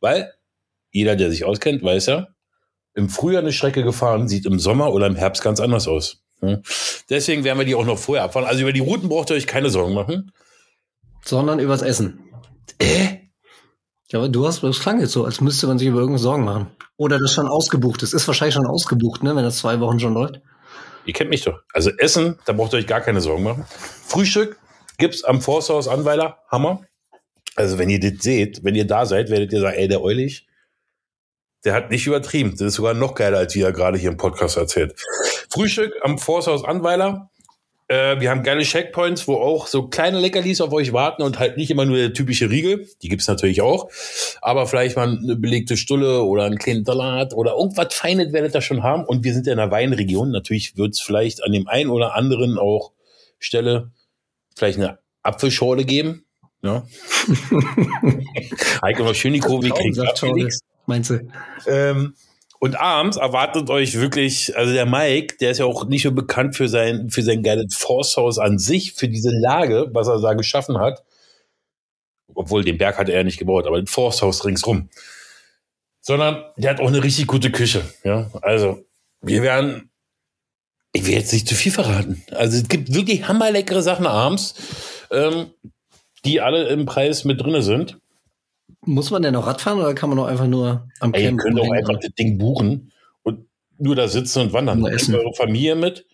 Weil 0.00 0.32
jeder, 0.90 1.14
der 1.14 1.30
sich 1.30 1.44
auskennt, 1.44 1.82
weiß 1.82 2.06
ja, 2.06 2.28
im 2.94 3.08
Frühjahr 3.08 3.42
eine 3.42 3.52
Strecke 3.52 3.82
gefahren, 3.82 4.26
sieht 4.26 4.46
im 4.46 4.58
Sommer 4.58 4.92
oder 4.92 5.06
im 5.06 5.16
Herbst 5.16 5.42
ganz 5.42 5.60
anders 5.60 5.86
aus. 5.86 6.22
Hm? 6.40 6.62
Deswegen 7.08 7.44
werden 7.44 7.58
wir 7.58 7.66
die 7.66 7.74
auch 7.74 7.84
noch 7.84 7.98
vorher 7.98 8.24
abfahren. 8.24 8.48
Also 8.48 8.62
über 8.62 8.72
die 8.72 8.80
Routen 8.80 9.08
braucht 9.08 9.30
ihr 9.30 9.36
euch 9.36 9.46
keine 9.46 9.70
Sorgen 9.70 9.94
machen. 9.94 10.32
Sondern 11.24 11.58
übers 11.58 11.82
Essen. 11.82 12.20
Äh? 12.78 13.25
Ja, 14.12 14.20
aber 14.20 14.28
du 14.28 14.46
hast, 14.46 14.62
das 14.62 14.80
klang 14.80 15.00
jetzt 15.00 15.12
so, 15.12 15.24
als 15.24 15.40
müsste 15.40 15.66
man 15.66 15.78
sich 15.78 15.88
über 15.88 15.98
irgendwas 15.98 16.22
Sorgen 16.22 16.44
machen. 16.44 16.70
Oder 16.96 17.18
das 17.18 17.32
schon 17.32 17.48
ausgebucht 17.48 18.02
ist. 18.02 18.12
Ist 18.12 18.26
wahrscheinlich 18.28 18.54
schon 18.54 18.66
ausgebucht, 18.66 19.22
ne, 19.22 19.34
wenn 19.34 19.42
das 19.42 19.58
zwei 19.58 19.80
Wochen 19.80 19.98
schon 19.98 20.14
läuft. 20.14 20.40
Ihr 21.04 21.12
kennt 21.12 21.30
mich 21.30 21.42
doch. 21.42 21.60
Also 21.72 21.90
Essen, 21.98 22.38
da 22.46 22.52
braucht 22.52 22.72
ihr 22.72 22.78
euch 22.78 22.86
gar 22.86 23.00
keine 23.00 23.20
Sorgen 23.20 23.42
machen. 23.42 23.66
Frühstück 24.06 24.58
gibt's 24.98 25.24
am 25.24 25.40
Forsthaus 25.40 25.88
Anweiler. 25.88 26.38
Hammer. 26.50 26.82
Also 27.56 27.78
wenn 27.78 27.90
ihr 27.90 28.00
das 28.00 28.22
seht, 28.22 28.62
wenn 28.64 28.74
ihr 28.74 28.86
da 28.86 29.06
seid, 29.06 29.30
werdet 29.30 29.52
ihr 29.52 29.60
sagen, 29.60 29.76
ey, 29.76 29.88
der 29.88 30.02
Eulich, 30.02 30.46
der 31.64 31.74
hat 31.74 31.90
nicht 31.90 32.06
übertrieben. 32.06 32.52
Das 32.52 32.60
ist 32.60 32.74
sogar 32.74 32.94
noch 32.94 33.14
geiler, 33.14 33.38
als 33.38 33.54
wie 33.54 33.62
er 33.62 33.72
gerade 33.72 33.98
hier 33.98 34.10
im 34.10 34.16
Podcast 34.16 34.56
erzählt. 34.56 34.94
Frühstück 35.50 35.92
am 36.02 36.18
Forsthaus 36.18 36.64
Anweiler. 36.64 37.30
Äh, 37.88 38.18
wir 38.20 38.30
haben 38.30 38.42
geile 38.42 38.62
Checkpoints, 38.62 39.28
wo 39.28 39.34
auch 39.34 39.68
so 39.68 39.86
kleine 39.86 40.18
Leckerlis 40.18 40.60
auf 40.60 40.72
euch 40.72 40.92
warten 40.92 41.22
und 41.22 41.38
halt 41.38 41.56
nicht 41.56 41.70
immer 41.70 41.84
nur 41.84 41.96
der 41.96 42.12
typische 42.12 42.50
Riegel. 42.50 42.88
Die 43.02 43.08
gibt's 43.08 43.28
natürlich 43.28 43.62
auch. 43.62 43.88
Aber 44.42 44.66
vielleicht 44.66 44.96
mal 44.96 45.08
eine 45.08 45.36
belegte 45.36 45.76
Stulle 45.76 46.22
oder 46.22 46.44
einen 46.44 46.58
kleinen 46.58 46.84
Salat 46.84 47.32
oder 47.32 47.52
irgendwas 47.52 47.94
Feines 47.94 48.32
werdet 48.32 48.54
ihr 48.54 48.60
schon 48.60 48.82
haben. 48.82 49.04
Und 49.04 49.22
wir 49.22 49.32
sind 49.32 49.46
ja 49.46 49.52
in 49.52 49.58
der 49.58 49.70
Weinregion. 49.70 50.32
Natürlich 50.32 50.76
wird's 50.76 51.00
vielleicht 51.00 51.44
an 51.44 51.52
dem 51.52 51.68
einen 51.68 51.90
oder 51.90 52.16
anderen 52.16 52.58
auch 52.58 52.92
Stelle 53.38 53.92
vielleicht 54.56 54.78
eine 54.78 54.98
Apfelschorle 55.22 55.84
geben. 55.84 56.22
Ja. 56.62 56.84
Heike 58.82 59.04
noch 59.04 59.14
schön 59.14 59.34
die 59.34 59.40
Kurve 59.40 59.70
Felix, 60.16 60.60
meinst 60.86 61.10
du? 61.10 61.20
Ähm, 61.68 62.14
und 62.58 62.80
abends 62.80 63.16
erwartet 63.16 63.68
euch 63.70 63.94
wirklich, 63.94 64.56
also 64.56 64.72
der 64.72 64.86
Mike, 64.86 65.36
der 65.40 65.50
ist 65.50 65.58
ja 65.58 65.66
auch 65.66 65.86
nicht 65.86 66.04
nur 66.04 66.14
bekannt 66.14 66.56
für 66.56 66.68
sein, 66.68 67.10
für 67.10 67.22
sein 67.22 67.42
geiles 67.42 67.74
Forsthaus 67.74 68.38
an 68.38 68.58
sich, 68.58 68.92
für 68.94 69.08
diese 69.08 69.30
Lage, 69.30 69.90
was 69.92 70.08
er 70.08 70.20
da 70.20 70.34
geschaffen 70.34 70.78
hat. 70.78 71.04
Obwohl, 72.34 72.64
den 72.64 72.78
Berg 72.78 72.98
hat 72.98 73.08
er 73.08 73.16
ja 73.16 73.24
nicht 73.24 73.38
gebaut, 73.38 73.66
aber 73.66 73.78
ein 73.78 73.86
Forsthaus 73.86 74.44
ringsrum. 74.44 74.88
Sondern 76.00 76.44
der 76.56 76.70
hat 76.70 76.80
auch 76.80 76.88
eine 76.88 77.02
richtig 77.02 77.26
gute 77.26 77.50
Küche. 77.50 77.82
Ja, 78.04 78.30
also 78.42 78.84
wir 79.20 79.42
werden, 79.42 79.90
ich 80.92 81.06
will 81.06 81.14
jetzt 81.14 81.32
nicht 81.32 81.48
zu 81.48 81.54
viel 81.54 81.72
verraten. 81.72 82.22
Also 82.30 82.58
es 82.58 82.68
gibt 82.68 82.94
wirklich 82.94 83.28
hammerleckere 83.28 83.82
Sachen 83.82 84.06
abends, 84.06 84.54
ähm, 85.10 85.50
die 86.24 86.40
alle 86.40 86.68
im 86.68 86.86
Preis 86.86 87.24
mit 87.24 87.40
drinne 87.40 87.62
sind. 87.62 87.98
Muss 88.86 89.10
man 89.10 89.22
denn 89.22 89.34
noch 89.34 89.46
Radfahren 89.46 89.78
oder 89.78 89.94
kann 89.94 90.08
man 90.08 90.16
noch 90.16 90.26
einfach 90.26 90.46
nur 90.46 90.88
am 91.00 91.12
Ey, 91.12 91.22
ihr 91.22 91.28
Camp 91.28 91.40
könnt 91.40 91.60
auch 91.60 91.70
einfach 91.70 91.98
das 92.00 92.14
Ding 92.14 92.38
buchen 92.38 92.92
und 93.22 93.46
nur 93.78 93.96
da 93.96 94.08
sitzen 94.08 94.42
und 94.42 94.52
wandern. 94.52 94.80
Nur 94.80 94.92
essen. 94.92 95.14
eure 95.14 95.34
Familie 95.34 95.74
mit. 95.74 96.06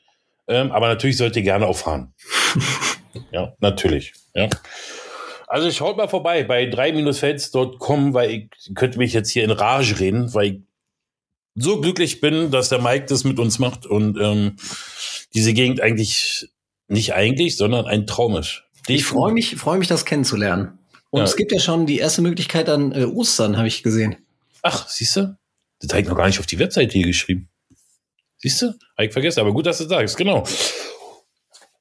Ähm, 0.49 0.73
aber 0.73 0.89
natürlich 0.89 1.17
sollt 1.17 1.37
ihr 1.37 1.43
gerne 1.43 1.67
auch 1.67 1.77
fahren. 1.77 2.13
ja, 3.31 3.55
natürlich. 3.61 4.15
Ja. 4.35 4.49
Also 5.47 5.71
schaut 5.71 5.99
mal 5.99 6.09
vorbei 6.09 6.45
bei 6.45 6.65
3-fels.com, 6.65 8.15
weil 8.15 8.31
ich 8.31 8.75
könnte 8.75 8.99
mich 8.99 9.13
jetzt 9.13 9.31
hier 9.31 9.45
in 9.45 9.51
Rage 9.51 10.01
reden, 10.01 10.33
weil 10.33 10.47
ich 10.47 10.61
so 11.55 11.81
glücklich 11.81 12.21
bin, 12.21 12.51
dass 12.51 12.71
der 12.71 12.81
Mike 12.81 13.05
das 13.07 13.25
mit 13.25 13.39
uns 13.39 13.59
macht 13.59 13.85
und 13.85 14.19
ähm, 14.19 14.57
diese 15.35 15.53
Gegend 15.53 15.81
eigentlich 15.81 16.49
nicht 16.89 17.15
eigentlich, 17.15 17.57
sondern 17.57 17.87
ein 17.87 18.07
Traum 18.07 18.37
ist. 18.37 18.65
Ich 18.87 19.05
freue 19.05 19.33
mich, 19.33 19.57
freue 19.57 19.79
mich, 19.79 19.89
das 19.89 20.05
kennenzulernen. 20.05 20.79
Und 21.13 21.19
Ja. 21.19 21.25
es 21.27 21.37
gibt 21.37 21.53
ja 21.53 21.59
schon 21.61 21.85
die 21.85 21.99
erste 21.99 22.23
Möglichkeit 22.23 22.71
an 22.71 22.93
äh, 22.93 23.05
Ostern, 23.05 23.59
habe 23.59 23.69
ich 23.69 23.83
gesehen. 23.83 24.17
Ach, 24.63 24.89
siehst 24.89 25.15
du? 25.17 25.37
Das 25.79 25.91
habe 25.91 26.01
ich 26.01 26.09
noch 26.09 26.17
gar 26.17 26.27
nicht 26.27 26.41
auf 26.41 26.47
die 26.47 26.59
Webseite 26.59 26.91
hier 26.93 27.07
geschrieben. 27.07 27.51
Siehst 28.39 28.63
du? 28.63 28.67
Habe 28.97 29.07
ich 29.07 29.13
vergessen, 29.13 29.41
aber 29.41 29.53
gut, 29.53 29.67
dass 29.67 29.77
du 29.79 29.85
sagst, 29.85 30.17
genau. 30.17 30.43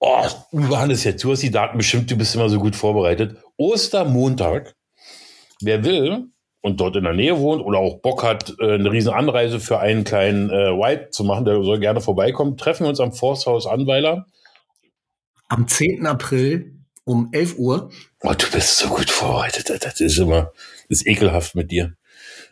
Oh, 0.01 0.25
Johannes, 0.51 1.05
jetzt, 1.05 1.23
du 1.23 1.31
hast 1.31 1.43
die 1.43 1.49
Daten 1.51 1.77
bestimmt, 1.77 2.11
du 2.11 2.17
bist 2.17 2.35
immer 2.35 2.49
so 2.49 2.59
gut 2.59 2.75
vorbereitet. 2.75 3.37
Ostermontag. 3.55 4.75
Wer 5.61 5.85
will 5.85 6.25
und 6.61 6.81
dort 6.81 6.97
in 6.97 7.05
der 7.05 7.13
Nähe 7.13 7.39
wohnt 7.39 7.63
oder 7.63 7.79
auch 7.79 8.01
Bock 8.01 8.23
hat, 8.23 8.53
äh, 8.59 8.73
eine 8.73 8.91
riesen 8.91 9.13
Anreise 9.13 9.59
für 9.61 9.79
einen 9.79 10.03
kleinen 10.03 10.49
äh, 10.49 10.77
White 10.77 11.11
zu 11.11 11.23
machen, 11.23 11.45
der 11.45 11.63
soll 11.63 11.79
gerne 11.79 12.01
vorbeikommen. 12.01 12.57
Treffen 12.57 12.83
wir 12.83 12.89
uns 12.89 12.99
am 12.99 13.13
Forsthaus 13.13 13.65
Anweiler. 13.65 14.25
Am 15.47 15.67
10. 15.69 16.05
April 16.05 16.80
um 17.03 17.29
11 17.31 17.57
Uhr. 17.57 17.91
Oh, 18.21 18.33
du 18.33 18.45
bist 18.51 18.77
so 18.77 18.89
gut 18.89 19.09
vorbereitet. 19.09 19.69
Das 19.83 19.99
ist 19.99 20.17
immer, 20.17 20.51
das 20.89 21.01
ist 21.01 21.07
ekelhaft 21.07 21.55
mit 21.55 21.71
dir. 21.71 21.95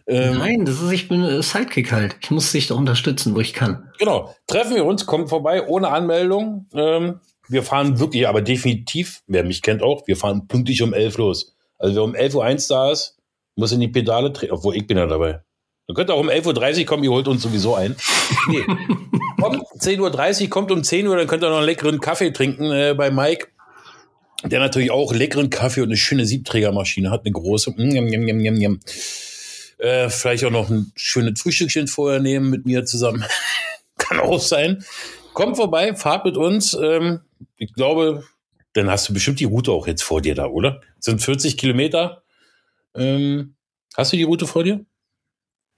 Ähm, 0.08 0.40
Nein, 0.40 0.66
das 0.66 0.82
ist, 0.82 0.92
ich 0.92 1.08
bin 1.08 1.24
äh, 1.24 1.42
Sidekick 1.44 1.92
halt. 1.92 2.18
Ich 2.22 2.32
muss 2.32 2.52
dich 2.52 2.68
da 2.68 2.76
unterstützen, 2.76 3.36
wo 3.36 3.40
ich 3.40 3.54
kann. 3.54 3.92
Genau. 4.00 4.34
Treffen 4.48 4.76
wir 4.76 4.86
uns, 4.86 5.06
kommt 5.06 5.30
vorbei 5.30 5.68
ohne 5.68 5.90
Anmeldung. 5.90 6.68
Ähm, 6.74 7.20
wir 7.48 7.64
fahren 7.64 8.00
wirklich, 8.00 8.28
aber 8.28 8.42
definitiv, 8.42 9.22
wer 9.28 9.44
mich 9.44 9.62
kennt 9.62 9.84
auch, 9.84 10.08
wir 10.08 10.18
fahren 10.18 10.48
pünktlich 10.48 10.82
um 10.82 10.94
11 10.94 11.18
los. 11.18 11.56
Also 11.78 11.96
wer 11.96 12.04
um 12.04 12.16
11.01 12.16 12.36
Uhr 12.72 12.78
da 12.78 12.92
ist, 12.92 13.18
muss 13.56 13.72
in 13.72 13.80
die 13.80 13.88
Pedale 13.88 14.34
treten, 14.34 14.54
obwohl 14.54 14.76
ich 14.76 14.88
bin 14.88 14.98
ja 14.98 15.06
dabei. 15.06 15.42
Ihr 15.88 15.96
könnt 15.96 16.12
auch 16.12 16.20
um 16.20 16.30
11.30 16.30 16.80
Uhr 16.80 16.86
kommen, 16.86 17.04
ihr 17.04 17.12
holt 17.12 17.28
uns 17.28 17.42
sowieso 17.42 17.76
ein. 17.76 17.96
Nee. 18.48 18.64
kommt 19.42 19.64
10.30 19.80 20.44
Uhr, 20.44 20.50
kommt 20.50 20.72
um 20.72 20.84
10 20.84 21.08
Uhr, 21.08 21.18
dann 21.18 21.28
könnt 21.28 21.44
ihr 21.44 21.50
noch 21.50 21.58
einen 21.58 21.66
leckeren 21.66 22.00
Kaffee 22.00 22.32
trinken 22.32 22.72
äh, 22.72 22.94
bei 22.96 23.10
Mike. 23.12 23.48
Der 24.46 24.60
natürlich 24.60 24.92
auch 24.92 25.14
leckeren 25.14 25.50
Kaffee 25.50 25.82
und 25.82 25.90
eine 25.90 25.98
schöne 25.98 26.26
Siebträgermaschine 26.26 27.12
hat, 27.12 27.26
eine 27.26 27.34
große. 27.34 27.72
Mm, 27.72 27.92
yum, 27.92 28.08
yum, 28.08 28.28
yum, 28.28 28.40
yum, 28.40 28.56
yum. 28.56 28.80
Äh, 29.78 30.10
vielleicht 30.10 30.44
auch 30.46 30.52
noch 30.52 30.70
ein 30.70 30.92
schönes 30.96 31.42
Frühstückchen 31.42 31.88
vorher 31.88 32.20
nehmen 32.20 32.50
mit 32.50 32.66
mir 32.66 32.86
zusammen. 32.86 33.26
Kann 33.98 34.20
auch 34.20 34.40
sein. 34.40 34.84
Kommt 35.34 35.58
vorbei, 35.58 35.96
fahrt 35.96 36.26
mit 36.26 36.38
uns. 36.38 36.74
Ähm, 36.74 37.22
ich 37.58 37.74
glaube, 37.74 38.24
dann 38.74 38.90
hast 38.90 39.10
du 39.10 39.14
bestimmt 39.14 39.40
die 39.40 39.46
Route 39.46 39.72
auch 39.72 39.88
jetzt 39.88 40.04
vor 40.04 40.22
dir 40.22 40.36
da, 40.36 40.48
oder? 40.48 40.82
Sind 41.00 41.22
40 41.22 41.58
Kilometer. 41.58 42.24
Ähm, 42.96 43.56
hast 43.96 44.14
du 44.14 44.18
die 44.18 44.24
Route 44.24 44.48
vor 44.48 44.64
dir? 44.64 44.86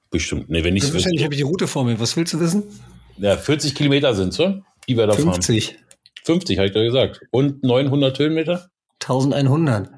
Bestimmt. 0.09 0.49
Nee, 0.49 0.63
wenn 0.63 0.73
nicht, 0.73 0.83
Selbstverständlich 0.83 1.23
habe 1.23 1.33
ich 1.33 1.39
die 1.39 1.43
Route 1.43 1.67
vor 1.67 1.83
mir. 1.83 1.99
Was 1.99 2.15
willst 2.15 2.33
du 2.33 2.39
wissen? 2.39 2.63
ja, 3.17 3.37
40 3.37 3.75
Kilometer 3.75 4.13
sind 4.15 4.33
so, 4.33 4.61
die 4.87 4.97
wir 4.97 5.07
da 5.07 5.13
fahren. 5.13 5.33
50. 5.33 5.77
50, 6.25 6.57
habe 6.57 6.67
ich 6.67 6.73
doch 6.73 6.81
gesagt. 6.81 7.21
Und 7.31 7.63
900 7.63 8.17
Höhenmeter? 8.17 8.69
1100. 9.01 9.89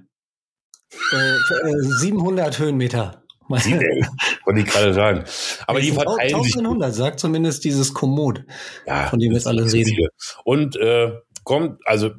Äh, 1.11 1.15
äh, 1.15 1.81
700 1.99 2.59
Höhenmeter. 2.59 3.23
Wollte 3.49 4.59
ich 4.59 4.65
gerade 4.65 4.93
sagen. 4.93 5.23
Aber 5.67 5.81
die 5.81 5.91
verteilen 5.91 6.43
sich. 6.43 6.55
1100, 6.55 6.93
sagt 6.93 7.19
zumindest 7.19 7.63
dieses 7.63 7.93
Komoot. 7.93 8.45
Ja, 8.87 9.07
von 9.07 9.19
dem 9.19 9.31
wir 9.31 9.37
jetzt 9.37 9.47
alle 9.47 9.71
reden. 9.71 10.07
Und 10.45 10.75
äh, 10.77 11.11
kommt, 11.43 11.79
also 11.85 12.11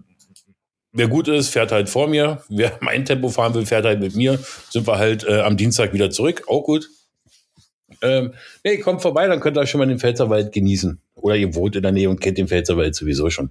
wer 0.92 1.08
gut 1.08 1.28
ist, 1.28 1.48
fährt 1.48 1.72
halt 1.72 1.88
vor 1.88 2.08
mir. 2.08 2.42
Wer 2.48 2.78
mein 2.80 3.04
Tempo 3.04 3.28
fahren 3.30 3.54
will, 3.54 3.66
fährt 3.66 3.84
halt 3.84 4.00
mit 4.00 4.14
mir. 4.14 4.38
Sind 4.70 4.86
wir 4.86 4.98
halt 4.98 5.24
äh, 5.24 5.40
am 5.40 5.56
Dienstag 5.56 5.92
wieder 5.92 6.10
zurück. 6.10 6.44
Auch 6.46 6.62
gut. 6.62 6.88
Ähm, 8.04 8.34
nee, 8.62 8.78
kommt 8.78 9.02
vorbei, 9.02 9.26
dann 9.26 9.40
könnt 9.40 9.56
ihr 9.56 9.66
schon 9.66 9.78
mal 9.80 9.86
den 9.86 9.98
Pfälzerwald 9.98 10.52
genießen. 10.52 11.00
Oder 11.16 11.36
ihr 11.36 11.54
wohnt 11.54 11.74
in 11.76 11.82
der 11.82 11.92
Nähe 11.92 12.10
und 12.10 12.20
kennt 12.20 12.38
den 12.38 12.48
Pfälzerwald 12.48 12.94
sowieso 12.94 13.30
schon. 13.30 13.50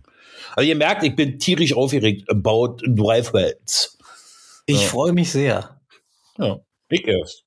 Also 0.55 0.69
ihr 0.69 0.75
merkt, 0.75 1.03
ich 1.03 1.15
bin 1.15 1.39
tierisch 1.39 1.75
aufgeregt 1.75 2.29
about 2.29 2.77
Dreifels. 2.87 3.97
Ich 4.65 4.81
Ja. 4.83 4.87
freue 4.87 5.11
mich 5.13 5.31
sehr. 5.31 5.81
Ja, 6.37 6.59
ich 6.89 7.07
erst. 7.07 7.43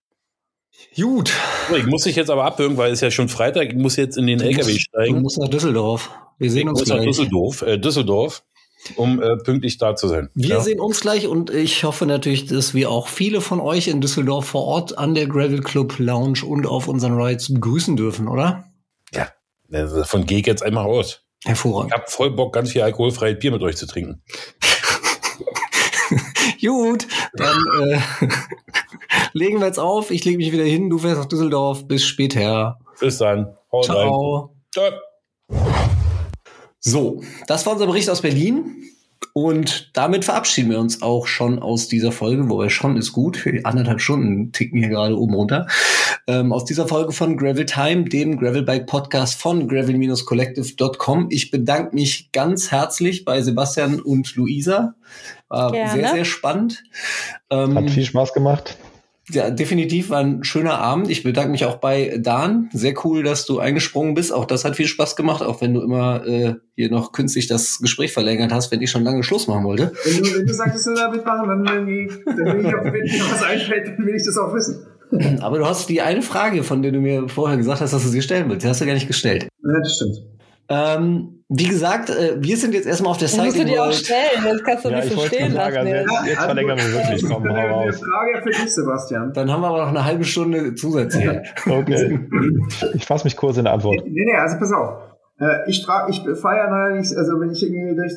Gut. 0.97 1.33
So, 1.71 1.77
ich 1.77 1.87
muss 1.87 2.03
dich 2.03 2.17
jetzt 2.17 2.31
aber 2.31 2.45
abwürgen, 2.45 2.77
weil 2.77 2.89
es 2.93 2.99
ist 2.99 3.03
ja 3.03 3.11
schon 3.11 3.29
Freitag. 3.29 3.69
Ich 3.69 3.75
muss 3.77 3.97
jetzt 3.97 4.17
in 4.19 4.27
den 4.27 4.39
Du 4.39 4.45
LKW 4.45 4.63
musst- 4.65 4.77
Du 4.77 4.81
steigen. 4.81 5.23
musst 5.23 5.39
nach 5.39 5.49
Düsseldorf. 5.49 6.11
Wir 6.39 6.51
sehen 6.51 6.63
Ich 6.63 6.69
uns 6.69 6.81
muss 6.81 6.89
nach 6.89 6.97
gleich. 6.97 7.07
Düsseldorf, 7.07 7.63
äh, 7.63 7.79
Düsseldorf, 7.79 8.45
um 8.97 9.23
äh, 9.23 9.37
pünktlich 9.37 9.79
da 9.79 9.97
zu 9.97 10.09
sein. 10.09 10.29
Wir 10.35 10.51
ja. 10.51 10.61
sehen 10.61 10.81
uns 10.81 11.01
gleich 11.01 11.27
und 11.27 11.51
ich 11.51 11.85
hoffe 11.85 12.07
natürlich, 12.07 12.47
dass 12.47 12.75
wir 12.75 12.91
auch 12.91 13.09
viele 13.09 13.41
von 13.41 13.61
euch 13.61 13.89
in 13.89 14.01
Düsseldorf 14.01 14.47
vor 14.47 14.65
Ort 14.65 14.99
an 14.99 15.15
der 15.15 15.27
Gravel 15.27 15.61
Club 15.61 15.99
Lounge 15.99 16.45
und 16.45 16.67
auf 16.67 16.89
unseren 16.89 17.21
Rides 17.21 17.53
begrüßen 17.53 17.97
dürfen, 17.97 18.29
oder? 18.29 18.65
Ja, 19.13 19.29
davon 19.69 20.27
gehe 20.27 20.41
ich 20.41 20.47
jetzt 20.47 20.63
einmal 20.63 20.87
aus. 20.87 21.23
Ich 21.43 21.49
Hervorragend. 21.49 21.93
habe 21.93 22.05
voll 22.09 22.31
Bock, 22.31 22.55
ganz 22.55 22.73
viel 22.73 22.83
alkoholfreies 22.83 23.39
Bier 23.39 23.53
mit 23.53 23.63
euch 23.63 23.77
zu 23.77 23.87
trinken. 23.87 24.23
Gut, 26.61 27.07
dann 27.35 27.59
äh, 27.83 28.01
legen 29.33 29.61
wir 29.61 29.67
jetzt 29.67 29.79
auf. 29.79 30.11
Ich 30.11 30.25
lege 30.25 30.39
mich 30.39 30.53
wieder 30.53 30.65
hin. 30.65 30.91
Du 30.91 30.99
fährst 30.99 31.19
nach 31.19 31.27
Düsseldorf. 31.27 31.87
Bis 31.87 32.05
später. 32.05 32.79
Bis 32.99 33.19
dann. 33.19 33.57
Rein. 33.73 33.83
Ciao. 33.83 34.57
Ciao. 34.73 34.91
So, 36.87 37.21
das 37.49 37.67
war 37.67 37.73
unser 37.73 37.87
Bericht 37.87 38.09
aus 38.09 38.23
Berlin. 38.23 38.85
Und 39.33 39.91
damit 39.95 40.25
verabschieden 40.25 40.71
wir 40.71 40.79
uns 40.79 41.03
auch 41.03 41.27
schon 41.27 41.59
aus 41.59 41.89
dieser 41.89 42.13
Folge, 42.13 42.49
wobei 42.49 42.69
schon 42.69 42.97
ist 42.97 43.13
gut. 43.13 43.37
Für 43.37 43.65
anderthalb 43.65 44.01
Stunden 44.01 44.53
ticken 44.53 44.79
hier 44.79 44.89
gerade 44.89 45.19
oben 45.19 45.35
runter. 45.35 45.67
Ähm, 46.29 46.53
aus 46.53 46.65
dieser 46.65 46.87
Folge 46.87 47.13
von 47.13 47.37
Gravel 47.37 47.67
Time, 47.67 48.05
dem 48.05 48.39
Gravelbike 48.39 48.87
Podcast 48.87 49.41
von 49.41 49.67
gravel-collective.com. 49.67 51.27
Ich 51.31 51.51
bedanke 51.51 51.95
mich 51.97 52.31
ganz 52.31 52.71
herzlich 52.71 53.25
bei 53.25 53.43
Sebastian 53.43 54.01
und 54.01 54.37
Luisa. 54.37 54.95
War 55.49 55.73
Gerne. 55.73 55.91
sehr, 55.91 56.09
sehr 56.11 56.25
spannend. 56.25 56.85
Ähm, 57.51 57.75
Hat 57.75 57.91
viel 57.91 58.05
Spaß 58.05 58.33
gemacht. 58.33 58.79
Ja, 59.31 59.51
definitiv 59.51 60.11
war 60.11 60.21
ein 60.21 60.45
schöner 60.45 60.79
Abend. 60.79 61.11
Ich 61.11 61.23
bedanke 61.23 61.51
mich 61.51 61.65
auch 61.65 61.77
bei 61.77 62.17
Dan. 62.19 62.69
Sehr 62.73 62.95
cool, 63.05 63.23
dass 63.23 63.45
du 63.45 63.59
eingesprungen 63.59 64.15
bist. 64.15 64.33
Auch 64.33 64.45
das 64.45 64.65
hat 64.65 64.77
viel 64.77 64.87
Spaß 64.87 65.17
gemacht, 65.17 65.43
auch 65.43 65.61
wenn 65.61 65.75
du 65.75 65.83
immer 65.83 66.25
äh, 66.27 66.55
hier 66.77 66.91
noch 66.91 67.13
künstlich 67.13 67.47
das 67.49 67.81
Gespräch 67.81 68.13
verlängert 68.13 68.53
hast, 68.53 68.71
wenn 68.71 68.83
ich 68.83 68.91
schon 68.91 69.03
lange 69.03 69.23
Schluss 69.25 69.49
machen 69.49 69.65
wollte. 69.65 69.93
Wenn 70.05 70.23
du, 70.23 70.39
wenn 70.39 70.47
du 70.47 70.55
sagst, 70.55 70.77
dass 70.77 70.85
du 70.85 70.95
da 70.95 71.11
mitmachen, 71.11 71.49
dann, 71.49 71.67
irgendwie, 71.67 72.09
dann 72.25 72.37
will 72.39 72.67
ich 72.67 72.75
auch, 72.75 72.85
wenn 72.85 72.93
mir 72.93 73.33
was 73.33 73.43
einfällt, 73.43 73.89
dann 73.89 74.07
will 74.07 74.15
ich 74.15 74.25
das 74.25 74.39
auch 74.39 74.55
wissen. 74.55 74.87
Aber 75.41 75.59
du 75.59 75.67
hast 75.67 75.89
die 75.89 76.01
eine 76.01 76.23
Frage, 76.23 76.63
von 76.63 76.83
der 76.83 76.93
du 76.93 77.01
mir 77.01 77.29
vorher 77.29 77.57
gesagt 77.57 77.81
hast, 77.81 77.93
dass 77.93 78.03
du 78.03 78.09
sie 78.09 78.23
stellen 78.23 78.49
willst, 78.49 78.65
die 78.65 78.69
hast 78.69 78.81
du 78.81 78.87
gar 78.87 78.95
nicht 78.95 79.07
gestellt. 79.07 79.49
Ja, 79.65 79.81
das 79.81 79.95
stimmt. 79.95 80.36
Ähm, 80.69 81.45
wie 81.49 81.69
gesagt, 81.69 82.11
äh, 82.11 82.37
wir 82.41 82.57
sind 82.57 82.75
jetzt 82.75 82.87
erstmal 82.87 83.13
auf 83.13 83.19
der 83.19 83.29
Das 83.29 83.37
musst 83.37 83.59
du 83.59 83.65
dir 83.65 83.85
auch 83.85 83.93
stellen, 83.93 84.43
das 84.45 84.63
kannst 84.65 84.85
du 84.85 84.89
Ja, 84.89 84.97
nicht 84.97 85.13
ich 85.13 85.13
so 85.13 85.27
stehen 85.27 85.53
sagen, 85.53 85.75
lassen. 85.75 85.87
also 85.87 85.89
jetzt. 85.95 86.11
jetzt, 86.11 86.27
jetzt 86.29 86.43
verlängern 86.45 86.79
wir 86.79 86.93
wirklich. 86.93 87.23
Komm, 87.23 87.49
hau 87.49 87.55
Eine 87.55 87.71
raus. 87.71 88.01
Frage 88.01 88.43
für 88.43 88.51
dich, 88.51 88.75
Sebastian. 88.75 89.33
Dann 89.33 89.53
haben 89.53 89.61
wir 89.61 89.69
aber 89.69 89.79
noch 89.83 89.89
eine 89.89 90.05
halbe 90.05 90.25
Stunde 90.25 90.75
Zusatz 90.75 91.15
hier. 91.15 91.43
Okay. 91.67 92.19
Ich 92.95 93.07
fasse 93.07 93.25
mich 93.25 93.37
kurz 93.37 93.59
in 93.59 93.65
der 93.65 93.75
Antwort. 93.75 94.03
Nee, 94.07 94.25
nee, 94.25 94.37
also 94.37 94.59
pass 94.59 94.73
auf. 94.73 94.99
Äh, 95.39 95.71
ich 95.71 95.85
trage, 95.85 96.11
ich 96.11 96.21
fahre 96.41 96.57
ja 96.57 96.69
neulich, 96.71 97.17
also 97.17 97.39
wenn 97.41 97.51
ich 97.51 97.63
irgendwie 97.63 97.95
durch, 97.95 98.13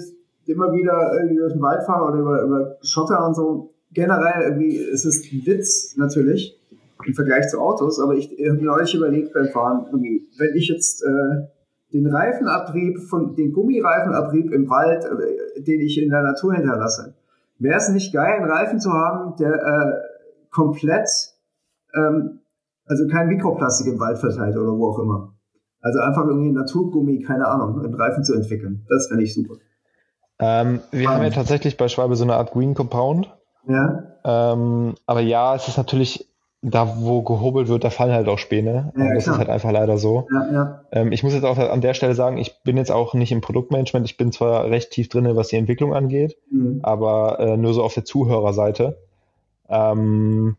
immer 0.47 0.71
wieder 0.73 1.11
irgendwie 1.13 1.37
durch 1.37 1.53
den 1.53 1.61
Wald 1.61 1.83
fahre 1.85 2.05
oder 2.05 2.19
über, 2.19 2.41
über 2.41 2.77
Schotter 2.81 3.27
und 3.27 3.35
so, 3.35 3.75
generell 3.91 4.41
irgendwie, 4.43 4.77
es 4.77 5.05
ist 5.05 5.31
ein 5.31 5.45
Witz 5.45 5.95
natürlich 5.97 6.59
im 7.05 7.13
Vergleich 7.13 7.47
zu 7.47 7.59
Autos, 7.59 7.99
aber 7.99 8.15
ich 8.15 8.25
habe 8.25 8.53
mir 8.57 8.65
neulich 8.65 8.93
überlegt 8.95 9.33
beim 9.33 9.49
Fahren, 9.49 9.85
irgendwie, 9.85 10.27
wenn 10.37 10.55
ich 10.55 10.67
jetzt 10.67 11.03
äh, 11.03 11.47
den 11.93 12.07
Reifenabrieb 12.07 12.99
von, 12.99 13.35
den 13.35 13.51
Gummireifenabrieb 13.53 14.51
im 14.51 14.69
Wald, 14.69 15.03
äh, 15.05 15.61
den 15.61 15.81
ich 15.81 16.01
in 16.01 16.09
der 16.09 16.21
Natur 16.21 16.53
hinterlasse, 16.53 17.13
wäre 17.57 17.77
es 17.77 17.89
nicht 17.89 18.13
geil, 18.13 18.39
einen 18.41 18.49
Reifen 18.51 18.79
zu 18.79 18.91
haben, 18.91 19.35
der 19.37 19.53
äh, 19.53 19.91
komplett, 20.51 21.09
ähm, 21.95 22.39
also 22.85 23.07
kein 23.07 23.27
Mikroplastik 23.27 23.87
im 23.93 23.99
Wald 23.99 24.17
verteilt 24.19 24.55
oder 24.57 24.71
wo 24.77 24.89
auch 24.89 24.99
immer. 24.99 25.33
Also 25.81 25.99
einfach 25.99 26.25
irgendwie 26.25 26.51
Naturgummi, 26.51 27.21
keine 27.23 27.47
Ahnung, 27.47 27.79
einen 27.83 27.93
Reifen 27.93 28.23
zu 28.23 28.33
entwickeln. 28.33 28.85
Das 28.89 29.07
fände 29.07 29.23
ich 29.23 29.33
super. 29.33 29.55
Ähm, 30.39 30.81
wir 30.91 31.09
Ah. 31.09 31.15
haben 31.15 31.23
ja 31.23 31.29
tatsächlich 31.29 31.77
bei 31.77 31.87
Schwalbe 31.87 32.15
so 32.15 32.23
eine 32.23 32.35
Art 32.35 32.51
Green 32.51 32.73
Compound. 32.73 33.33
Ja, 33.67 34.03
Ähm, 34.25 34.95
aber 35.05 35.19
ja, 35.21 35.55
es 35.55 35.67
ist 35.67 35.77
natürlich, 35.77 36.27
da 36.61 36.97
wo 36.99 37.21
gehobelt 37.21 37.69
wird, 37.69 37.83
da 37.85 37.89
fallen 37.89 38.11
halt 38.11 38.27
auch 38.27 38.37
Späne. 38.37 38.91
Ja, 38.97 39.13
das 39.13 39.23
klar. 39.23 39.35
ist 39.35 39.39
halt 39.39 39.49
einfach 39.49 39.71
leider 39.71 39.97
so. 39.97 40.27
ja, 40.31 40.51
ja. 40.51 40.81
Ähm, 40.91 41.11
ich 41.13 41.23
muss 41.23 41.33
jetzt 41.33 41.45
auch 41.45 41.57
an 41.57 41.79
der 41.81 41.93
Stelle 41.93 42.15
sagen, 42.15 42.37
ich 42.37 42.61
bin 42.63 42.75
jetzt 42.75 42.91
auch 42.91 43.13
nicht 43.13 43.31
im 43.31 43.39
Produktmanagement. 43.41 44.05
Ich 44.05 44.17
bin 44.17 44.31
zwar 44.33 44.65
recht 44.69 44.91
tief 44.91 45.07
drin, 45.07 45.29
was 45.35 45.47
die 45.47 45.55
Entwicklung 45.55 45.93
angeht, 45.93 46.37
Mhm. 46.51 46.79
aber 46.83 47.39
äh, 47.39 47.57
nur 47.57 47.73
so 47.73 47.83
auf 47.83 47.93
der 47.93 48.03
Zuhörerseite. 48.05 48.97
Ähm, 49.69 50.57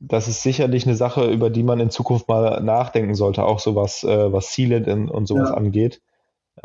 das 0.00 0.28
ist 0.28 0.42
sicherlich 0.42 0.86
eine 0.86 0.96
Sache, 0.96 1.26
über 1.30 1.50
die 1.50 1.62
man 1.62 1.78
in 1.78 1.90
Zukunft 1.90 2.26
mal 2.26 2.60
nachdenken 2.62 3.14
sollte, 3.14 3.44
auch 3.44 3.58
so 3.60 3.76
was, 3.76 4.02
äh, 4.02 4.32
was 4.32 4.54
Sealant 4.54 5.10
und 5.10 5.26
sowas 5.26 5.50
angeht. 5.52 6.00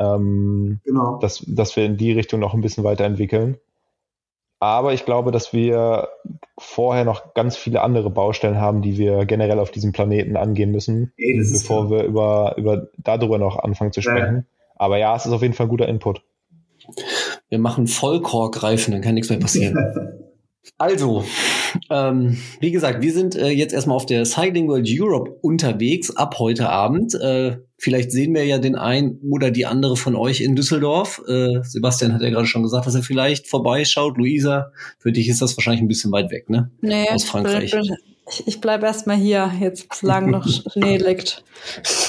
Ähm, 0.00 0.80
Genau. 0.84 1.18
dass, 1.20 1.44
dass 1.46 1.76
wir 1.76 1.84
in 1.84 1.96
die 1.96 2.12
Richtung 2.12 2.40
noch 2.40 2.54
ein 2.54 2.60
bisschen 2.60 2.82
weiterentwickeln. 2.84 3.56
Aber 4.66 4.92
ich 4.92 5.04
glaube, 5.04 5.30
dass 5.30 5.52
wir 5.52 6.08
vorher 6.58 7.04
noch 7.04 7.34
ganz 7.34 7.56
viele 7.56 7.82
andere 7.82 8.10
Baustellen 8.10 8.60
haben, 8.60 8.82
die 8.82 8.98
wir 8.98 9.24
generell 9.24 9.60
auf 9.60 9.70
diesem 9.70 9.92
Planeten 9.92 10.36
angehen 10.36 10.72
müssen, 10.72 11.12
Ey, 11.16 11.38
bevor 11.52 11.88
wir 11.88 12.02
über, 12.02 12.54
über 12.56 12.88
darüber 12.98 13.38
noch 13.38 13.58
anfangen 13.60 13.92
zu 13.92 14.00
Ja. 14.00 14.10
sprechen. 14.10 14.46
Aber 14.74 14.98
ja, 14.98 15.14
es 15.14 15.24
ist 15.24 15.32
auf 15.32 15.42
jeden 15.42 15.54
Fall 15.54 15.66
ein 15.66 15.70
guter 15.70 15.88
Input. 15.88 16.20
Wir 17.48 17.60
machen 17.60 17.86
Vollkorkreifen, 17.86 18.92
dann 18.92 19.02
kann 19.02 19.14
nichts 19.14 19.30
mehr 19.30 19.38
passieren. 19.38 19.76
Also, 20.78 21.24
ähm, 21.90 22.38
wie 22.60 22.70
gesagt, 22.70 23.02
wir 23.02 23.12
sind 23.12 23.34
äh, 23.34 23.48
jetzt 23.48 23.72
erstmal 23.72 23.96
auf 23.96 24.06
der 24.06 24.24
Cycling 24.24 24.68
World 24.68 24.88
Europe 24.88 25.30
unterwegs 25.42 26.14
ab 26.16 26.38
heute 26.38 26.68
Abend. 26.68 27.14
Äh, 27.14 27.58
vielleicht 27.78 28.12
sehen 28.12 28.34
wir 28.34 28.44
ja 28.44 28.58
den 28.58 28.76
einen 28.76 29.18
oder 29.30 29.50
die 29.50 29.66
andere 29.66 29.96
von 29.96 30.14
euch 30.14 30.40
in 30.40 30.56
Düsseldorf. 30.56 31.22
Äh, 31.28 31.62
Sebastian 31.62 32.12
hat 32.12 32.22
ja 32.22 32.30
gerade 32.30 32.46
schon 32.46 32.62
gesagt, 32.62 32.86
dass 32.86 32.94
er 32.94 33.02
vielleicht 33.02 33.48
vorbeischaut. 33.48 34.16
Luisa, 34.18 34.72
für 34.98 35.12
dich 35.12 35.28
ist 35.28 35.42
das 35.42 35.56
wahrscheinlich 35.56 35.82
ein 35.82 35.88
bisschen 35.88 36.12
weit 36.12 36.30
weg, 36.30 36.50
ne? 36.50 36.70
Nee, 36.80 37.08
Aus 37.10 37.24
Frankreich. 37.24 37.74
Ich, 38.28 38.46
ich 38.46 38.60
bleibe 38.60 38.86
erstmal 38.86 39.16
hier, 39.16 39.52
jetzt 39.60 39.86
solange 39.94 40.30
noch 40.30 40.46
Schnee 40.72 40.98
liegt. 40.98 41.44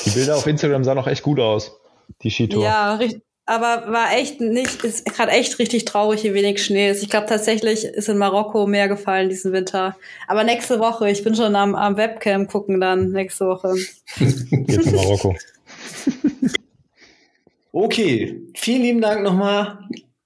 Die 0.06 0.10
Bilder 0.12 0.36
auf 0.36 0.48
Instagram 0.48 0.84
sahen 0.84 0.98
auch 0.98 1.08
echt 1.08 1.22
gut 1.22 1.40
aus, 1.40 1.80
die 2.24 2.32
Skitour. 2.32 2.64
Ja, 2.64 2.96
richtig. 2.96 3.27
Aber 3.50 3.92
war 3.94 4.14
echt 4.14 4.42
nicht, 4.42 4.84
ist 4.84 5.06
gerade 5.06 5.32
echt 5.32 5.58
richtig 5.58 5.86
traurig, 5.86 6.24
wie 6.26 6.34
wenig 6.34 6.64
Schnee 6.64 6.92
ist. 6.92 7.02
Ich 7.02 7.10
glaube 7.10 7.28
tatsächlich 7.28 7.86
ist 7.86 8.10
in 8.10 8.18
Marokko 8.18 8.68
mehr 8.68 8.90
gefallen 8.90 9.30
diesen 9.30 9.54
Winter. 9.54 9.96
Aber 10.28 10.44
nächste 10.44 10.80
Woche, 10.80 11.10
ich 11.10 11.24
bin 11.24 11.34
schon 11.34 11.56
am, 11.56 11.74
am 11.74 11.96
Webcam 11.96 12.48
gucken 12.48 12.82
dann 12.82 13.12
nächste 13.12 13.48
Woche. 13.48 13.74
Jetzt 14.20 14.88
in 14.88 14.96
Marokko. 14.96 15.36
Okay, 17.72 18.42
vielen 18.54 18.82
lieben 18.82 19.02
Dank 19.02 19.24
nochmal. 19.24 19.80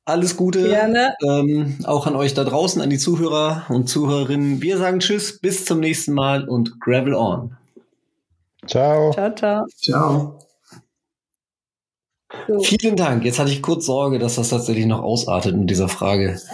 Alles 0.03 0.35
Gute. 0.35 0.67
Gerne. 0.67 1.13
Ähm, 1.23 1.77
auch 1.83 2.07
an 2.07 2.15
euch 2.15 2.33
da 2.33 2.43
draußen, 2.43 2.81
an 2.81 2.89
die 2.89 2.97
Zuhörer 2.97 3.65
und 3.69 3.87
Zuhörerinnen. 3.87 4.63
Wir 4.63 4.79
sagen 4.79 4.99
Tschüss, 4.99 5.39
bis 5.39 5.65
zum 5.65 5.79
nächsten 5.79 6.13
Mal 6.13 6.49
und 6.49 6.79
Gravel 6.81 7.13
on. 7.13 7.55
Ciao. 8.65 9.11
Ciao, 9.11 9.35
ciao. 9.35 9.65
Ciao. 9.79 10.39
So. 12.47 12.59
Vielen 12.61 12.95
Dank. 12.95 13.23
Jetzt 13.25 13.39
hatte 13.39 13.51
ich 13.51 13.61
kurz 13.61 13.85
Sorge, 13.85 14.19
dass 14.19 14.35
das 14.35 14.49
tatsächlich 14.49 14.85
noch 14.85 15.01
ausartet 15.03 15.55
mit 15.55 15.69
dieser 15.69 15.89
Frage. 15.89 16.39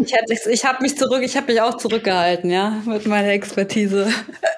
Ich, 0.00 0.14
hätte- 0.14 0.50
ich 0.50 0.64
habe 0.64 0.80
mich 0.82 0.96
zurück, 0.96 1.20
ich 1.22 1.36
habe 1.36 1.52
mich 1.52 1.60
auch 1.60 1.76
zurückgehalten, 1.76 2.48
ja, 2.50 2.80
mit 2.86 3.06
meiner 3.06 3.28
Expertise 3.28 4.08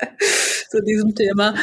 zu 0.70 0.80
diesem 0.82 1.12
Thema. 1.14 1.54